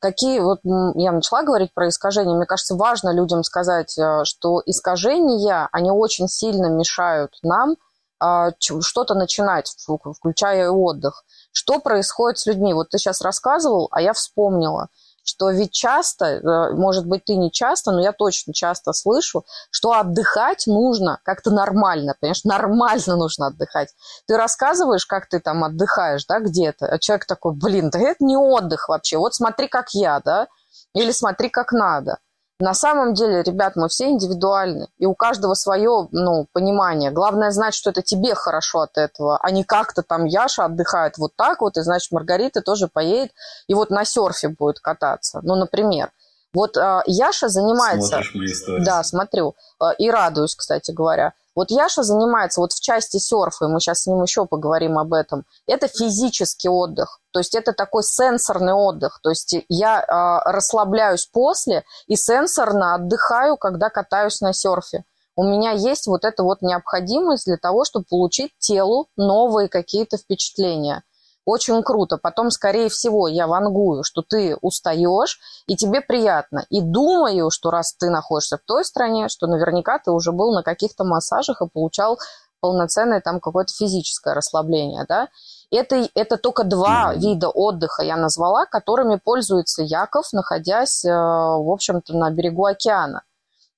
Какие, 0.00 0.40
вот 0.40 0.60
я 0.62 1.12
начала 1.12 1.42
говорить 1.42 1.72
про 1.72 1.88
искажения, 1.88 2.34
мне 2.36 2.44
кажется, 2.46 2.74
важно 2.74 3.14
людям 3.14 3.42
сказать, 3.42 3.96
что 4.24 4.62
искажения, 4.66 5.68
они 5.72 5.90
очень 5.90 6.28
сильно 6.28 6.66
мешают 6.66 7.38
нам 7.42 7.76
а, 8.20 8.50
что-то 8.60 9.14
начинать, 9.14 9.74
включая 10.16 10.64
и 10.64 10.68
отдых. 10.68 11.24
Что 11.52 11.78
происходит 11.78 12.38
с 12.38 12.46
людьми? 12.46 12.72
Вот 12.72 12.90
ты 12.90 12.98
сейчас 12.98 13.20
рассказывал, 13.20 13.88
а 13.90 14.00
я 14.00 14.12
вспомнила, 14.12 14.88
что 15.24 15.50
ведь 15.50 15.72
часто, 15.72 16.26
э, 16.26 16.74
может 16.74 17.06
быть, 17.06 17.24
ты 17.24 17.34
не 17.34 17.50
часто, 17.50 17.90
но 17.92 18.00
я 18.00 18.12
точно 18.12 18.52
часто 18.52 18.92
слышу, 18.92 19.44
что 19.70 19.92
отдыхать 19.92 20.66
нужно 20.66 21.18
как-то 21.24 21.50
нормально, 21.50 22.14
понимаешь, 22.20 22.44
нормально 22.44 23.16
нужно 23.16 23.48
отдыхать. 23.48 23.88
Ты 24.26 24.36
рассказываешь, 24.36 25.06
как 25.06 25.28
ты 25.28 25.40
там 25.40 25.64
отдыхаешь, 25.64 26.24
да, 26.26 26.40
где-то, 26.40 26.86
а 26.86 26.98
человек 26.98 27.26
такой, 27.26 27.54
блин, 27.54 27.90
да 27.90 27.98
это 27.98 28.24
не 28.24 28.36
отдых 28.36 28.88
вообще, 28.88 29.16
вот 29.16 29.34
смотри, 29.34 29.68
как 29.68 29.90
я, 29.92 30.20
да, 30.20 30.46
или 30.94 31.10
смотри, 31.10 31.48
как 31.48 31.72
надо. 31.72 32.18
На 32.60 32.72
самом 32.72 33.14
деле, 33.14 33.42
ребят, 33.42 33.74
мы 33.74 33.88
все 33.88 34.08
индивидуальны, 34.08 34.86
и 34.98 35.06
у 35.06 35.14
каждого 35.14 35.54
свое 35.54 36.08
ну, 36.12 36.46
понимание. 36.52 37.10
Главное 37.10 37.50
знать, 37.50 37.74
что 37.74 37.90
это 37.90 38.00
тебе 38.00 38.34
хорошо 38.36 38.82
от 38.82 38.96
этого, 38.96 39.38
а 39.42 39.50
не 39.50 39.64
как-то 39.64 40.02
там 40.02 40.24
Яша 40.24 40.64
отдыхает 40.64 41.18
вот 41.18 41.34
так 41.34 41.62
вот, 41.62 41.76
и 41.76 41.82
значит 41.82 42.12
Маргарита 42.12 42.62
тоже 42.62 42.86
поедет 42.86 43.32
и 43.66 43.74
вот 43.74 43.90
на 43.90 44.04
серфе 44.04 44.48
будет 44.48 44.78
кататься. 44.78 45.40
Ну, 45.42 45.56
например. 45.56 46.12
Вот 46.52 46.76
э, 46.76 47.02
Яша 47.06 47.48
занимается... 47.48 48.08
Смотришь 48.08 48.34
мои 48.36 48.46
истории. 48.46 48.84
Да, 48.84 49.02
смотрю. 49.02 49.56
Э, 49.82 49.86
и 49.98 50.08
радуюсь, 50.08 50.54
кстати 50.54 50.92
говоря. 50.92 51.32
Вот 51.54 51.70
Яша 51.70 52.02
занимается 52.02 52.60
вот 52.60 52.72
в 52.72 52.80
части 52.80 53.18
серфа, 53.18 53.66
и 53.66 53.68
мы 53.68 53.80
сейчас 53.80 54.02
с 54.02 54.06
ним 54.06 54.22
еще 54.22 54.44
поговорим 54.44 54.98
об 54.98 55.12
этом, 55.12 55.44
это 55.66 55.86
физический 55.88 56.68
отдых. 56.68 57.20
То 57.32 57.40
есть 57.40 57.54
это 57.54 57.72
такой 57.72 58.02
сенсорный 58.02 58.72
отдых. 58.72 59.20
То 59.22 59.30
есть 59.30 59.56
я 59.68 60.00
э, 60.00 60.50
расслабляюсь 60.50 61.26
после 61.26 61.84
и 62.06 62.16
сенсорно 62.16 62.94
отдыхаю, 62.94 63.56
когда 63.56 63.88
катаюсь 63.88 64.40
на 64.40 64.52
серфе. 64.52 65.04
У 65.36 65.44
меня 65.44 65.72
есть 65.72 66.06
вот 66.06 66.24
эта 66.24 66.42
вот 66.42 66.62
необходимость 66.62 67.46
для 67.46 67.56
того, 67.56 67.84
чтобы 67.84 68.06
получить 68.08 68.52
телу 68.58 69.08
новые 69.16 69.68
какие-то 69.68 70.16
впечатления– 70.16 71.02
очень 71.44 71.82
круто. 71.82 72.16
Потом, 72.16 72.50
скорее 72.50 72.88
всего, 72.88 73.28
я 73.28 73.46
вангую, 73.46 74.02
что 74.02 74.22
ты 74.22 74.56
устаешь, 74.60 75.38
и 75.66 75.76
тебе 75.76 76.00
приятно. 76.00 76.64
И 76.70 76.80
думаю, 76.80 77.50
что 77.50 77.70
раз 77.70 77.94
ты 77.94 78.10
находишься 78.10 78.58
в 78.58 78.62
той 78.66 78.84
стране, 78.84 79.28
что 79.28 79.46
наверняка 79.46 79.98
ты 79.98 80.10
уже 80.10 80.32
был 80.32 80.52
на 80.54 80.62
каких-то 80.62 81.04
массажах 81.04 81.60
и 81.60 81.68
получал 81.68 82.18
полноценное 82.60 83.20
там 83.20 83.40
какое-то 83.40 83.74
физическое 83.74 84.32
расслабление, 84.32 85.04
да. 85.06 85.28
Это, 85.70 86.08
это 86.14 86.38
только 86.38 86.64
два 86.64 87.12
mm-hmm. 87.12 87.18
вида 87.18 87.48
отдыха 87.50 88.02
я 88.02 88.16
назвала, 88.16 88.64
которыми 88.64 89.16
пользуется 89.22 89.82
Яков, 89.82 90.32
находясь, 90.32 91.04
э, 91.04 91.10
в 91.10 91.70
общем-то, 91.70 92.16
на 92.16 92.30
берегу 92.30 92.64
океана. 92.64 93.22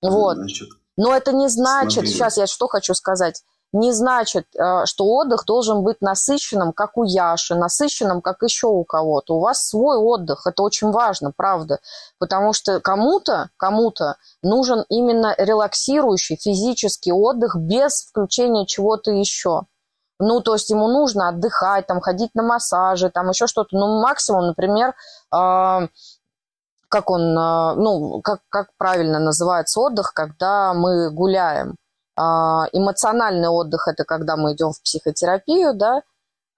Вот. 0.02 0.36
Значит, 0.36 0.68
Но 0.96 1.16
это 1.16 1.32
не 1.32 1.48
значит, 1.48 1.94
смотри. 1.94 2.10
сейчас 2.12 2.36
я 2.36 2.46
что 2.46 2.68
хочу 2.68 2.94
сказать, 2.94 3.42
не 3.78 3.92
значит, 3.92 4.46
э, 4.54 4.86
что 4.86 5.04
отдых 5.06 5.44
должен 5.46 5.82
быть 5.82 6.00
насыщенным, 6.00 6.72
как 6.72 6.96
у 6.96 7.04
Яши, 7.04 7.54
насыщенным, 7.54 8.20
как 8.20 8.42
еще 8.42 8.66
у 8.66 8.84
кого-то. 8.84 9.36
У 9.36 9.40
вас 9.40 9.68
свой 9.68 9.96
отдых, 9.96 10.46
это 10.46 10.62
очень 10.62 10.90
важно, 10.90 11.32
правда, 11.36 11.78
потому 12.18 12.52
что 12.52 12.80
кому-то, 12.80 13.50
кому-то 13.56 14.16
нужен 14.42 14.84
именно 14.88 15.34
релаксирующий 15.38 16.36
физический 16.36 17.12
отдых 17.12 17.56
без 17.56 18.06
включения 18.06 18.66
чего-то 18.66 19.10
еще. 19.10 19.62
Ну, 20.18 20.40
то 20.40 20.54
есть 20.54 20.70
ему 20.70 20.88
нужно 20.88 21.28
отдыхать, 21.28 21.86
там, 21.86 22.00
ходить 22.00 22.30
на 22.34 22.42
массажи, 22.42 23.10
там 23.10 23.28
еще 23.28 23.46
что-то. 23.46 23.76
Ну, 23.76 24.00
максимум, 24.00 24.46
например, 24.46 24.94
э, 25.34 25.88
как 26.88 27.10
он, 27.10 27.36
э, 27.36 27.74
ну, 27.74 28.22
как, 28.22 28.40
как 28.48 28.68
правильно 28.78 29.18
называется 29.18 29.80
отдых, 29.80 30.14
когда 30.14 30.72
мы 30.72 31.10
гуляем. 31.10 31.76
А, 32.16 32.66
эмоциональный 32.72 33.48
отдых– 33.48 33.86
это 33.88 34.04
когда 34.04 34.36
мы 34.36 34.54
идем 34.54 34.72
в 34.72 34.82
психотерапию, 34.82 35.74
да. 35.74 36.02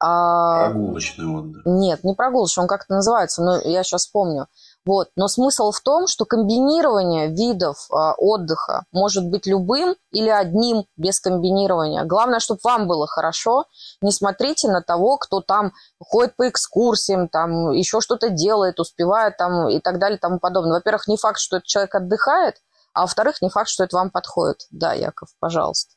А... 0.01 0.71
Прогулочный 0.71 1.27
отдых. 1.27 1.63
Нет, 1.67 2.05
не 2.05 2.15
прогулочный, 2.15 2.63
он 2.63 2.69
как-то 2.69 2.95
называется, 2.95 3.43
но 3.43 3.57
я 3.59 3.83
сейчас 3.83 4.03
вспомню. 4.03 4.47
Вот. 4.89 5.09
Но 5.17 5.29
смысл 5.29 5.71
в 5.71 5.81
том, 5.81 6.07
что 6.07 6.25
комбинирование 6.25 7.29
видов 7.29 7.89
а, 7.93 8.15
отдыха 8.15 8.85
может 8.91 9.27
быть 9.27 9.47
любым 9.47 9.97
или 10.13 10.31
одним 10.31 10.87
без 10.97 11.21
комбинирования. 11.21 12.05
Главное, 12.05 12.41
чтобы 12.41 12.61
вам 12.65 12.89
было 12.89 13.07
хорошо. 13.07 13.67
Не 14.01 14.13
смотрите 14.13 14.69
на 14.69 14.81
того, 14.81 15.19
кто 15.19 15.43
там 15.43 15.73
ходит 15.99 16.37
по 16.37 16.49
экскурсиям, 16.49 17.29
там 17.29 17.73
еще 17.73 18.01
что-то 18.01 18.31
делает, 18.31 18.81
успевает 18.81 19.37
там 19.37 19.69
и 19.69 19.79
так 19.81 19.99
далее 19.99 20.17
и 20.17 20.21
тому 20.21 20.39
подобное. 20.39 20.75
Во-первых, 20.75 21.07
не 21.07 21.19
факт, 21.19 21.39
что 21.39 21.59
этот 21.59 21.67
человек 21.67 21.95
отдыхает, 21.95 22.55
а 22.99 23.03
во-вторых, 23.03 23.41
не 23.41 23.49
факт, 23.49 23.71
что 23.71 23.85
это 23.85 23.97
вам 23.97 24.11
подходит. 24.11 24.67
Да, 24.73 24.93
Яков, 24.93 25.29
пожалуйста. 25.39 25.95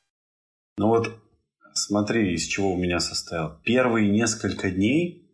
Ну 0.78 0.88
вот 0.88 1.08
смотри, 1.74 2.34
из 2.36 2.44
чего 2.44 2.74
у 2.74 2.78
меня 2.78 3.00
состоял. 3.00 3.60
Первые 3.64 4.12
несколько 4.12 4.70
дней 4.70 5.28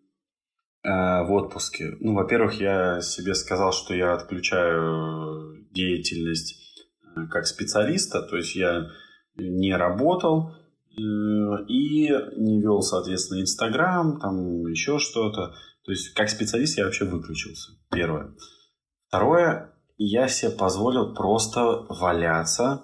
э, 0.83 0.89
в 0.89 1.31
отпуске, 1.33 1.97
ну, 1.99 2.13
во-первых, 2.13 2.61
я 2.61 3.01
себе 3.01 3.35
сказал, 3.35 3.73
что 3.73 3.93
я 3.93 4.13
отключаю 4.13 5.67
деятельность 5.71 6.55
э, 7.03 7.27
как 7.29 7.45
специалиста, 7.45 8.21
то 8.21 8.37
есть 8.37 8.55
я 8.55 8.87
не 9.35 9.75
работал 9.75 10.51
э, 10.51 11.01
и 11.67 12.07
не 12.37 12.61
вел, 12.61 12.81
соответственно, 12.81 13.41
Инстаграм, 13.41 14.21
там 14.21 14.67
еще 14.67 14.99
что-то. 14.99 15.53
То 15.83 15.91
есть 15.91 16.13
как 16.13 16.29
специалист 16.29 16.77
я 16.77 16.85
вообще 16.85 17.03
выключился. 17.03 17.73
Первое. 17.91 18.33
Второе, 19.09 19.76
я 19.97 20.27
себе 20.27 20.51
позволил 20.51 21.13
просто 21.13 21.85
валяться. 21.89 22.83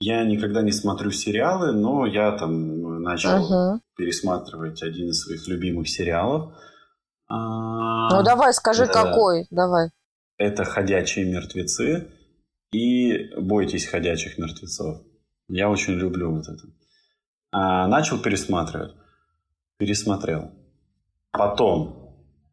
Я 0.00 0.24
никогда 0.24 0.62
не 0.62 0.72
смотрю 0.72 1.10
сериалы, 1.10 1.72
но 1.72 2.06
я 2.06 2.32
там 2.32 3.02
начал 3.02 3.30
uh-huh. 3.30 3.80
пересматривать 3.96 4.82
один 4.82 5.10
из 5.10 5.20
своих 5.22 5.46
любимых 5.46 5.88
сериалов. 5.88 6.54
А, 7.28 8.08
ну 8.10 8.22
давай, 8.24 8.52
скажи, 8.54 8.84
это, 8.84 8.92
какой, 8.92 9.46
давай. 9.50 9.90
Это 10.38 10.64
«Ходячие 10.64 11.30
мертвецы» 11.30 12.08
и 12.72 13.30
«Бойтесь 13.36 13.86
ходячих 13.86 14.38
мертвецов». 14.38 15.02
Я 15.48 15.68
очень 15.68 15.94
люблю 15.94 16.34
вот 16.34 16.48
это. 16.48 16.62
А, 17.52 17.86
начал 17.86 18.18
пересматривать. 18.18 18.94
Пересмотрел. 19.76 20.50
Потом 21.30 21.99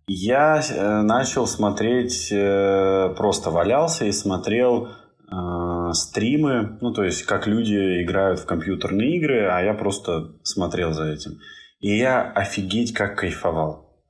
я 0.07 0.61
э, 0.61 1.01
начал 1.01 1.45
смотреть, 1.47 2.31
э, 2.31 3.13
просто 3.17 3.51
валялся 3.51 4.05
и 4.05 4.13
смотрел 4.13 4.87
э, 4.87 5.93
стримы, 5.93 6.77
ну, 6.79 6.93
то 6.93 7.03
есть, 7.03 7.23
как 7.23 7.45
люди 7.45 8.01
играют 8.03 8.39
в 8.39 8.45
компьютерные 8.45 9.17
игры, 9.17 9.47
а 9.47 9.61
я 9.61 9.73
просто 9.73 10.31
смотрел 10.43 10.93
за 10.93 11.11
этим. 11.11 11.39
И 11.81 11.95
я 11.95 12.23
офигеть 12.23 12.93
как 12.93 13.19
кайфовал. 13.19 14.01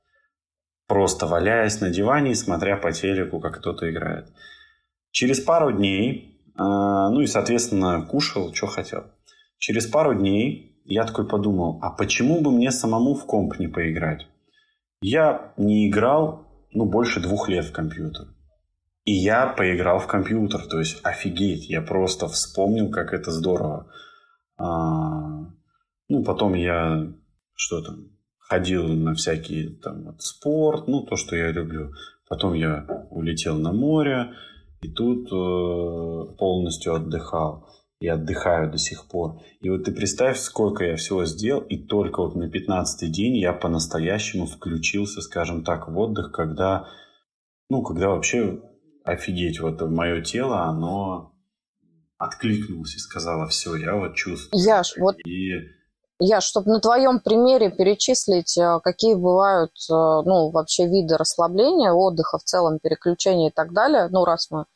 Просто 0.86 1.26
валяясь 1.26 1.80
на 1.80 1.90
диване 1.90 2.30
и 2.30 2.36
смотря 2.36 2.76
по 2.76 2.92
телеку, 2.92 3.40
как 3.40 3.58
кто-то 3.58 3.90
играет. 3.90 4.32
Через 5.10 5.40
пару 5.40 5.72
дней, 5.72 6.40
ну 6.56 7.20
и, 7.20 7.26
соответственно, 7.26 8.00
кушал, 8.02 8.54
что 8.54 8.68
хотел. 8.68 9.04
Через 9.58 9.86
пару 9.86 10.14
дней 10.14 10.80
я 10.86 11.04
такой 11.04 11.28
подумал, 11.28 11.78
а 11.82 11.90
почему 11.90 12.40
бы 12.40 12.50
мне 12.50 12.70
самому 12.70 13.14
в 13.14 13.26
комп 13.26 13.58
не 13.58 13.68
поиграть? 13.68 14.28
Я 15.00 15.52
не 15.56 15.88
играл, 15.88 16.46
ну, 16.72 16.84
больше 16.84 17.20
двух 17.20 17.48
лет 17.48 17.64
в 17.64 17.72
компьютер. 17.72 18.26
И 19.04 19.12
я 19.12 19.46
поиграл 19.46 20.00
в 20.00 20.06
компьютер, 20.06 20.66
то 20.66 20.78
есть 20.78 21.00
офигеть, 21.02 21.70
я 21.70 21.80
просто 21.80 22.28
вспомнил, 22.28 22.90
как 22.90 23.14
это 23.14 23.30
здорово. 23.30 23.90
А, 24.58 25.46
ну, 26.08 26.24
потом 26.24 26.54
я 26.54 27.08
что 27.58 27.82
там, 27.82 28.12
ходил 28.38 28.86
на 28.86 29.14
всякие 29.14 29.70
там 29.70 30.04
вот, 30.04 30.22
спорт, 30.22 30.86
ну, 30.86 31.02
то, 31.02 31.16
что 31.16 31.36
я 31.36 31.50
люблю. 31.50 31.92
Потом 32.28 32.54
я 32.54 32.86
улетел 33.10 33.58
на 33.58 33.72
море, 33.72 34.32
И 34.80 34.88
тут 34.88 35.26
э, 35.26 36.36
полностью 36.38 36.94
отдыхал. 36.94 37.68
И 38.00 38.06
отдыхаю 38.06 38.70
до 38.70 38.78
сих 38.78 39.08
пор. 39.08 39.40
И 39.60 39.70
вот 39.70 39.84
ты 39.84 39.92
представь, 39.92 40.38
сколько 40.38 40.84
я 40.84 40.96
всего 40.96 41.24
сделал, 41.24 41.62
и 41.62 41.76
только 41.76 42.22
вот 42.22 42.36
на 42.36 42.48
15-й 42.48 43.08
день 43.08 43.36
я 43.36 43.52
по-настоящему 43.52 44.46
включился, 44.46 45.20
скажем 45.20 45.64
так, 45.64 45.88
в 45.88 45.98
отдых, 45.98 46.30
когда, 46.30 46.88
ну, 47.68 47.82
когда 47.82 48.10
вообще 48.10 48.60
офигеть, 49.04 49.60
вот 49.60 49.80
мое 49.80 50.22
тело, 50.22 50.64
оно 50.64 51.32
откликнулось 52.18 52.94
и 52.94 52.98
сказала, 52.98 53.48
все, 53.48 53.74
я 53.76 53.96
вот 53.96 54.14
чувствую. 54.14 54.62
Яш, 54.62 54.94
вот 54.96 55.16
и 55.24 55.52
я, 56.20 56.40
чтобы 56.40 56.70
на 56.72 56.80
твоем 56.80 57.20
примере 57.20 57.70
перечислить, 57.70 58.58
э, 58.58 58.80
какие 58.82 59.14
бывают, 59.14 59.70
э, 59.88 59.92
ну, 59.92 60.50
вообще 60.50 60.86
виды 60.86 61.16
расслабления, 61.16 61.92
отдыха 61.92 62.38
в 62.38 62.42
целом, 62.42 62.80
переключения 62.80 63.50
и 63.50 63.52
так 63.52 63.72
далее, 63.72 64.08
ну, 64.10 64.24
раз 64.24 64.50
мы 64.50 64.66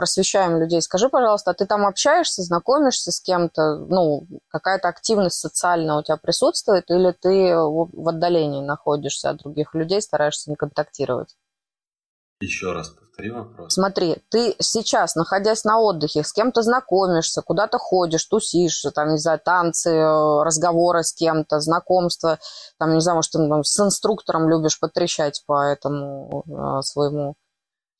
просвещаем 0.00 0.58
людей, 0.58 0.80
скажи, 0.80 1.10
пожалуйста, 1.10 1.50
а 1.50 1.54
ты 1.54 1.66
там 1.66 1.84
общаешься, 1.84 2.42
знакомишься 2.42 3.12
с 3.12 3.20
кем-то, 3.20 3.76
ну, 3.76 4.26
какая-то 4.48 4.88
активность 4.88 5.38
социальная 5.38 5.96
у 5.96 6.02
тебя 6.02 6.16
присутствует, 6.16 6.90
или 6.90 7.12
ты 7.12 7.54
в 7.54 8.08
отдалении 8.08 8.62
находишься 8.62 9.28
от 9.28 9.36
других 9.42 9.74
людей, 9.74 10.00
стараешься 10.00 10.48
не 10.48 10.56
контактировать? 10.56 11.36
Еще 12.40 12.72
раз 12.72 12.88
повтори 12.88 13.30
вопрос. 13.30 13.74
Смотри, 13.74 14.16
ты 14.30 14.56
сейчас, 14.58 15.16
находясь 15.16 15.64
на 15.64 15.78
отдыхе, 15.78 16.24
с 16.24 16.32
кем-то 16.32 16.62
знакомишься, 16.62 17.42
куда-то 17.42 17.76
ходишь, 17.76 18.24
тусишь, 18.24 18.82
там, 18.94 19.10
не 19.10 19.18
знаю, 19.18 19.38
танцы, 19.44 19.90
э, 19.90 20.42
разговоры 20.42 21.02
с 21.02 21.12
кем-то, 21.12 21.60
знакомства, 21.60 22.38
там, 22.78 22.94
не 22.94 23.00
знаю, 23.02 23.16
может, 23.16 23.32
ты 23.32 23.38
там, 23.46 23.64
с 23.64 23.78
инструктором 23.78 24.48
любишь 24.48 24.80
потрещать 24.80 25.42
по 25.46 25.62
этому 25.62 26.44
э, 26.48 26.80
своему 26.80 27.34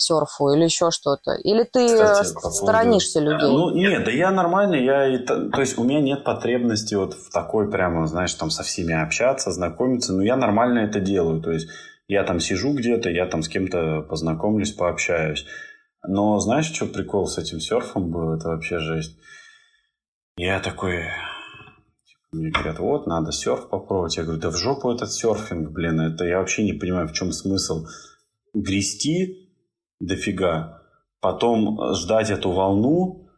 серфу 0.01 0.51
или 0.51 0.65
еще 0.65 0.91
что-то? 0.91 1.33
Или 1.35 1.65
ты 1.65 1.87
Кстати, 1.87 2.27
сторонишься 2.53 3.21
поводу... 3.21 3.35
людей? 3.35 3.51
Ну, 3.51 3.71
нет, 3.75 4.05
да 4.05 4.11
я 4.11 4.31
нормальный, 4.31 4.85
я, 4.85 5.19
то 5.19 5.61
есть 5.61 5.79
у 5.79 5.85
меня 5.85 6.01
нет 6.01 6.25
потребности 6.25 6.95
вот 6.95 7.15
в 7.15 7.31
такой 7.31 7.71
прямо, 7.71 8.07
знаешь, 8.07 8.35
там 8.35 8.51
со 8.51 8.63
всеми 8.63 8.95
общаться, 8.95 9.51
знакомиться, 9.51 10.13
но 10.13 10.23
я 10.23 10.37
нормально 10.37 10.81
это 10.81 11.01
делаю, 11.01 11.41
то 11.41 11.51
есть 11.51 11.69
я 12.09 12.25
там 12.25 12.41
сижу 12.41 12.73
где-то, 12.75 13.09
я 13.09 13.27
там 13.27 13.43
с 13.43 13.49
кем-то 13.49 14.03
познакомлюсь, 14.03 14.73
пообщаюсь. 14.73 15.47
Но 16.07 16.39
знаешь, 16.41 16.73
что 16.73 16.87
прикол 16.87 17.27
с 17.27 17.39
этим 17.39 17.61
серфом 17.61 18.11
был? 18.11 18.33
Это 18.35 18.49
вообще 18.49 18.79
жесть. 18.79 19.17
Я 20.37 20.59
такой... 20.59 21.05
Типа, 22.05 22.23
мне 22.33 22.51
говорят, 22.51 22.79
вот, 22.79 23.07
надо 23.07 23.31
серф 23.31 23.69
попробовать. 23.69 24.17
Я 24.17 24.25
говорю, 24.25 24.41
да 24.41 24.51
в 24.51 24.57
жопу 24.57 24.91
этот 24.91 25.13
серфинг, 25.13 25.71
блин. 25.71 26.01
Это 26.01 26.25
я 26.25 26.39
вообще 26.39 26.65
не 26.65 26.73
понимаю, 26.73 27.07
в 27.07 27.13
чем 27.13 27.31
смысл. 27.31 27.87
Грести 28.55 29.50
дофига. 30.01 30.83
Потом 31.21 31.95
ждать 31.95 32.31
эту 32.31 32.51
волну. 32.51 33.29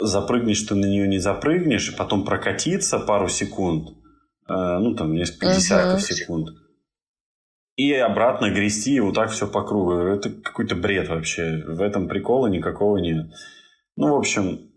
Запрыгнешь 0.00 0.62
ты 0.62 0.74
на 0.74 0.86
нее 0.86 1.06
не 1.06 1.18
запрыгнешь. 1.18 1.90
И 1.90 1.96
потом 1.96 2.24
прокатиться 2.24 2.98
пару 2.98 3.28
секунд. 3.28 3.90
Э, 4.48 4.78
ну, 4.78 4.94
там, 4.94 5.12
несколько 5.12 5.46
uh-huh. 5.46 5.56
десятков 5.56 6.02
секунд 6.02 6.48
и 7.76 7.92
обратно 7.92 8.50
грести, 8.50 8.96
и 8.96 9.00
вот 9.00 9.14
так 9.14 9.30
все 9.30 9.46
по 9.46 9.62
кругу. 9.62 9.94
Это 9.94 10.30
какой-то 10.30 10.76
бред 10.76 11.08
вообще. 11.08 11.64
В 11.66 11.82
этом 11.82 12.08
прикола 12.08 12.46
никакого 12.46 12.98
нет. 12.98 13.26
Ну, 13.96 14.14
в 14.14 14.18
общем, 14.18 14.70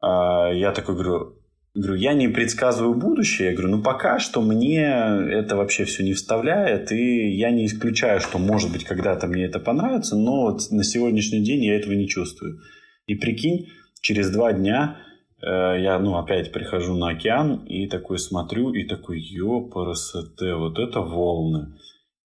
а, 0.00 0.50
я 0.50 0.72
такой 0.72 0.94
говорю, 0.94 1.39
говорю, 1.74 1.94
я 1.94 2.14
не 2.14 2.28
предсказываю 2.28 2.94
будущее. 2.94 3.50
Я 3.50 3.54
говорю, 3.54 3.76
ну, 3.76 3.82
пока 3.82 4.18
что 4.18 4.40
мне 4.42 4.82
это 4.82 5.56
вообще 5.56 5.84
все 5.84 6.02
не 6.02 6.14
вставляет, 6.14 6.92
и 6.92 7.30
я 7.36 7.50
не 7.50 7.66
исключаю, 7.66 8.20
что, 8.20 8.38
может 8.38 8.72
быть, 8.72 8.84
когда-то 8.84 9.26
мне 9.26 9.44
это 9.44 9.60
понравится, 9.60 10.16
но 10.16 10.42
вот 10.42 10.60
на 10.70 10.84
сегодняшний 10.84 11.44
день 11.44 11.64
я 11.64 11.76
этого 11.76 11.92
не 11.92 12.08
чувствую. 12.08 12.58
И 13.06 13.14
прикинь, 13.14 13.68
через 14.00 14.30
два 14.30 14.52
дня 14.52 14.98
э, 15.42 15.46
я, 15.46 15.98
ну, 15.98 16.16
опять 16.16 16.52
прихожу 16.52 16.96
на 16.96 17.10
океан 17.10 17.64
и 17.66 17.88
такой 17.88 18.18
смотрю, 18.18 18.72
и 18.72 18.84
такой, 18.86 19.20
ёпарасоте, 19.20 20.54
вот 20.54 20.78
это 20.78 21.00
волны 21.00 21.74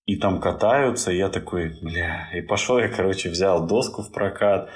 и 0.06 0.16
там 0.16 0.40
катаются, 0.40 1.12
и 1.12 1.16
я 1.16 1.28
такой, 1.28 1.78
бля, 1.80 2.28
и 2.34 2.42
пошел 2.42 2.78
я, 2.78 2.88
короче, 2.88 3.30
взял 3.30 3.66
доску 3.66 4.02
в 4.02 4.12
прокат, 4.12 4.68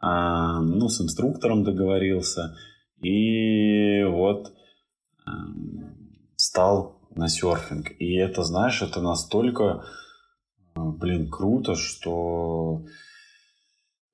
а, 0.00 0.60
ну, 0.60 0.88
с 0.88 1.00
инструктором 1.00 1.64
договорился, 1.64 2.54
и 3.00 4.04
вот 4.04 4.52
а, 5.26 5.30
стал 6.36 7.00
на 7.14 7.28
серфинг. 7.28 7.92
И 7.98 8.14
это, 8.16 8.42
знаешь, 8.42 8.82
это 8.82 9.00
настолько, 9.00 9.84
а, 10.74 10.80
блин, 10.80 11.30
круто, 11.30 11.74
что, 11.74 12.84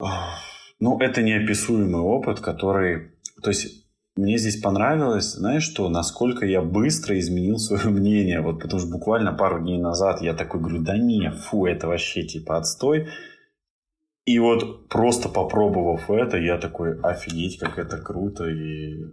а, 0.00 0.38
ну, 0.80 0.98
это 0.98 1.22
неописуемый 1.22 2.00
опыт, 2.00 2.40
который, 2.40 3.12
то 3.42 3.50
есть 3.50 3.84
мне 4.16 4.38
здесь 4.38 4.60
понравилось, 4.60 5.32
знаешь 5.32 5.64
что, 5.64 5.88
насколько 5.88 6.46
я 6.46 6.62
быстро 6.62 7.18
изменил 7.18 7.58
свое 7.58 7.84
мнение. 7.90 8.40
Вот 8.40 8.60
потому 8.60 8.80
что 8.80 8.90
буквально 8.90 9.32
пару 9.32 9.60
дней 9.60 9.78
назад 9.78 10.22
я 10.22 10.34
такой 10.34 10.60
говорю, 10.60 10.82
да 10.82 10.96
не, 10.96 11.30
фу, 11.30 11.66
это 11.66 11.88
вообще 11.88 12.22
типа 12.22 12.56
отстой. 12.56 13.08
И 14.26 14.38
вот 14.38 14.88
просто 14.88 15.28
попробовав 15.28 16.10
это, 16.10 16.38
я 16.38 16.58
такой, 16.58 16.98
офигеть, 17.00 17.58
как 17.58 17.78
это 17.78 17.98
круто 17.98 18.44
и 18.44 19.12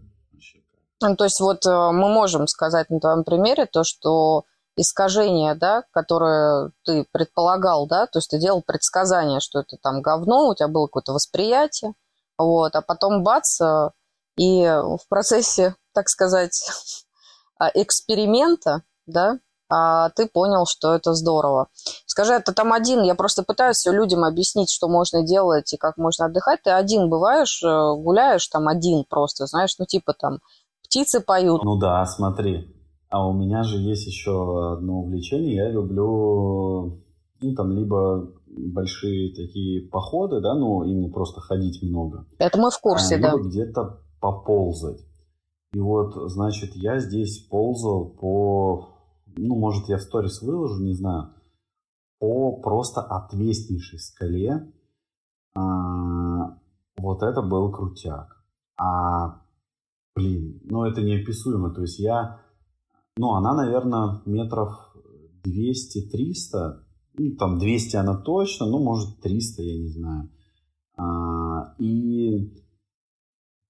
ну, 1.01 1.16
то 1.16 1.24
есть 1.24 1.39
вот 1.39 1.66
э, 1.66 1.70
мы 1.70 2.09
можем 2.09 2.45
сказать 2.45 2.91
на 2.91 2.99
твоем 2.99 3.24
примере 3.24 3.66
то, 3.66 3.84
что 3.84 4.45
искажение, 4.76 5.55
да, 5.55 5.84
которое 5.91 6.72
ты 6.86 7.05
предполагал, 7.12 7.88
да, 7.88 8.05
то 8.05 8.20
есть 8.20 8.30
ты 8.30 8.38
делал 8.38 8.62
предсказание, 8.62 9.39
что 9.39 9.62
это 9.62 9.78
там 9.78 10.01
говно, 10.01 10.49
у 10.49 10.55
тебя 10.55 10.68
было 10.68 10.86
какое-то 10.86 11.14
восприятие, 11.14 11.93
вот, 12.38 12.76
а 12.76 12.82
потом 12.82 13.24
бац, 13.24 13.59
э, 13.59 13.89
и 14.38 14.64
в 14.64 15.01
процессе, 15.09 15.76
так 15.93 16.07
сказать, 16.07 16.70
а, 17.57 17.70
эксперимента, 17.74 18.84
да, 19.07 19.39
ты 20.15 20.28
понял, 20.28 20.65
что 20.65 20.93
это 20.93 21.13
здорово. 21.13 21.67
Скажи, 22.05 22.34
это 22.34 22.53
там 22.53 22.74
один, 22.74 23.03
я 23.03 23.15
просто 23.15 23.43
пытаюсь 23.43 23.78
все 23.78 23.91
людям 23.91 24.24
объяснить, 24.24 24.69
что 24.69 24.88
можно 24.88 25.24
делать 25.24 25.72
и 25.74 25.78
как 25.78 25.97
можно 25.97 26.26
отдыхать. 26.26 26.61
Ты 26.63 26.72
один 26.72 27.09
бываешь, 27.09 27.61
э, 27.63 27.95
гуляешь 27.95 28.47
там 28.47 28.67
один 28.67 29.05
просто, 29.09 29.45
знаешь, 29.45 29.76
ну 29.80 29.86
типа 29.86 30.13
там 30.13 30.39
птицы 30.84 31.22
поют. 31.22 31.63
Ну 31.63 31.78
да, 31.78 32.05
смотри. 32.05 32.67
А 33.09 33.28
у 33.28 33.34
меня 33.34 33.63
же 33.63 33.78
есть 33.78 34.07
еще 34.07 34.74
одно 34.74 34.99
увлечение. 35.01 35.55
Я 35.55 35.69
люблю, 35.69 37.01
ну 37.41 37.55
там, 37.55 37.72
либо 37.72 38.30
большие 38.47 39.34
такие 39.34 39.88
походы, 39.89 40.41
да, 40.41 40.53
ну 40.53 40.84
именно 40.84 41.11
просто 41.11 41.41
ходить 41.41 41.82
много. 41.82 42.26
Это 42.38 42.57
мы 42.57 42.72
в 42.72 42.80
курсе, 42.80 43.15
а, 43.15 43.19
да. 43.19 43.34
где-то 43.38 44.01
поползать. 44.19 44.99
И 45.74 45.80
вот, 45.80 46.13
значит, 46.30 46.72
я 46.76 46.99
здесь 46.99 47.39
ползал 47.49 48.09
по, 48.09 48.89
ну, 49.38 49.55
может, 49.55 49.89
я 49.89 49.97
в 49.97 50.01
сторис 50.01 50.41
выложу, 50.41 50.84
не 50.84 50.93
знаю, 50.93 51.34
по 52.19 52.57
просто 52.61 53.01
отвеснейшей 53.01 53.99
скале. 53.99 54.71
А, 55.55 56.57
вот 56.97 57.23
это 57.23 57.41
был 57.41 57.71
крутяк. 57.71 58.43
А, 58.77 59.41
блин, 60.15 60.61
ну, 60.63 60.84
это 60.84 61.01
неописуемо. 61.01 61.71
То 61.71 61.82
есть 61.82 61.99
я, 61.99 62.41
ну, 63.17 63.32
она, 63.32 63.53
наверное, 63.53 64.21
метров 64.25 64.95
200-300, 65.43 66.79
ну, 67.17 67.36
там 67.36 67.57
200 67.57 67.95
она 67.95 68.15
точно, 68.15 68.67
ну, 68.67 68.79
может, 68.79 69.19
300, 69.21 69.63
я 69.63 69.79
не 69.79 69.89
знаю. 69.89 70.29
А, 70.97 71.73
и 71.79 72.53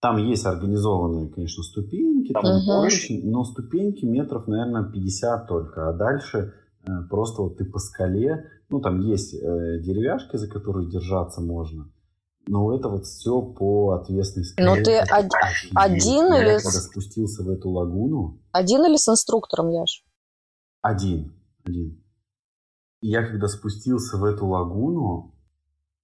там 0.01 0.17
есть 0.17 0.45
организованные, 0.45 1.29
конечно, 1.29 1.63
ступеньки, 1.63 2.33
там 2.33 2.43
uh-huh. 2.43 2.85
очень, 2.85 3.29
но 3.29 3.43
ступеньки 3.43 4.03
метров, 4.03 4.47
наверное, 4.47 4.91
50 4.91 5.47
только, 5.47 5.89
а 5.89 5.93
дальше 5.93 6.55
э, 6.83 6.91
просто 7.07 7.43
вот 7.43 7.57
ты 7.57 7.65
по 7.65 7.77
скале, 7.77 8.49
ну 8.69 8.81
там 8.81 8.99
есть 8.99 9.35
э, 9.35 9.37
деревяшки, 9.79 10.37
за 10.37 10.49
которые 10.49 10.89
держаться 10.89 11.39
можно, 11.39 11.91
но 12.47 12.75
это 12.75 12.89
вот 12.89 13.05
все 13.05 13.43
по 13.43 13.91
отвесной 13.91 14.43
скале. 14.43 14.67
Но 14.67 14.75
ты 14.75 15.01
од- 15.01 15.31
один 15.75 16.33
я 16.33 16.41
или... 16.41 16.57
когда 16.57 16.79
спустился 16.79 17.43
в 17.43 17.49
эту 17.49 17.69
лагуну... 17.69 18.41
Один 18.51 18.83
или 18.83 18.97
с 18.97 19.07
инструктором, 19.07 19.69
Яш? 19.69 20.03
Один, 20.81 21.31
один. 21.63 22.03
И 23.01 23.07
я 23.07 23.23
когда 23.23 23.47
спустился 23.47 24.17
в 24.17 24.23
эту 24.23 24.47
лагуну, 24.47 25.35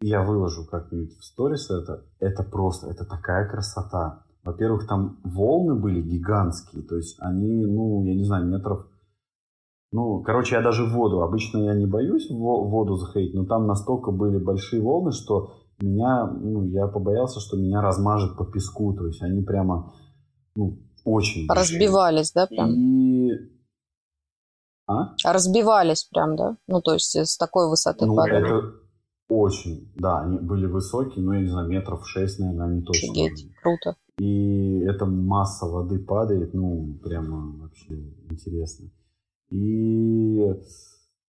я 0.02 0.24
выложу 0.24 0.66
как-нибудь 0.66 1.18
в 1.18 1.24
сторис 1.24 1.70
это. 1.70 2.06
Это 2.20 2.44
просто, 2.44 2.88
это 2.88 3.06
такая 3.06 3.50
красота. 3.50 4.24
Во-первых, 4.44 4.88
там 4.88 5.20
волны 5.24 5.76
были 5.76 6.02
гигантские, 6.02 6.84
то 6.84 6.96
есть 6.96 7.18
они, 7.20 7.66
ну, 7.66 8.04
я 8.06 8.16
не 8.16 8.24
знаю, 8.24 8.46
метров... 8.46 8.88
Ну, 9.92 10.22
короче, 10.22 10.56
я 10.56 10.62
даже 10.62 10.86
воду, 10.86 11.22
обычно 11.22 11.60
я 11.60 11.74
не 11.74 11.86
боюсь 11.86 12.30
в 12.30 12.36
воду 12.36 12.96
заходить, 12.96 13.34
но 13.34 13.46
там 13.46 13.68
настолько 13.68 14.12
были 14.12 14.38
большие 14.38 14.82
волны, 14.82 15.12
что 15.12 15.54
меня, 15.80 16.26
ну, 16.28 16.64
я 16.64 16.88
побоялся, 16.88 17.40
что 17.40 17.58
меня 17.58 17.82
размажет 17.82 18.38
по 18.38 18.46
песку, 18.46 18.94
то 18.94 19.08
есть 19.08 19.22
они 19.22 19.42
прямо, 19.42 19.94
ну, 20.56 20.80
очень 21.04 21.48
Разбивались, 21.50 22.34
большие. 22.34 22.34
да, 22.34 22.48
прям? 22.48 22.70
И... 22.72 23.32
А? 24.88 25.14
Разбивались 25.26 26.06
прям, 26.06 26.36
да? 26.36 26.58
Ну, 26.68 26.82
то 26.82 26.94
есть 26.94 27.16
с 27.16 27.38
такой 27.38 27.70
высоты 27.70 28.06
ну, 28.06 28.16
падали. 28.16 28.46
Это 28.46 28.87
Очень, 29.30 29.92
да, 29.96 30.22
они 30.22 30.38
были 30.40 30.68
высокие, 30.68 31.24
ну, 31.24 31.34
я 31.34 31.42
не 31.42 31.50
знаю, 31.50 31.68
метров 31.68 32.08
шесть, 32.08 32.40
наверное, 32.40 32.68
они 32.68 32.82
точно. 32.82 33.12
Офигеть, 33.12 33.52
круто. 33.62 33.96
И 34.20 34.80
эта 34.80 35.06
масса 35.06 35.66
воды 35.66 36.00
падает, 36.00 36.54
ну, 36.54 36.98
прямо 37.04 37.54
вообще 37.60 38.14
интересно. 38.30 38.90
И 39.50 40.54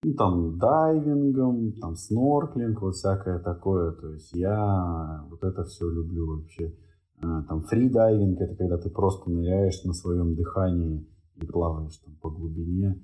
ну, 0.05 0.15
там 0.15 0.59
дайвингом, 0.59 1.73
там 1.81 1.97
снорклинг, 1.97 2.81
вот 2.81 2.95
всякое 2.95 3.41
такое. 3.41 3.93
То 3.93 4.13
есть 4.13 4.33
я 4.33 5.25
вот 5.29 5.43
это 5.43 5.65
все 5.65 5.89
люблю 5.91 6.37
вообще. 6.37 6.75
А, 7.21 7.43
там 7.43 7.63
фридайвинг, 7.63 8.41
это 8.41 8.55
когда 8.55 8.79
ты 8.79 8.91
просто 8.91 9.29
ныряешь 9.29 9.83
на 9.85 9.93
своем 9.93 10.37
дыхании 10.37 11.05
и 11.37 11.47
плаваешь 11.47 11.97
там 11.97 12.15
по 12.23 12.31
глубине. 12.31 13.03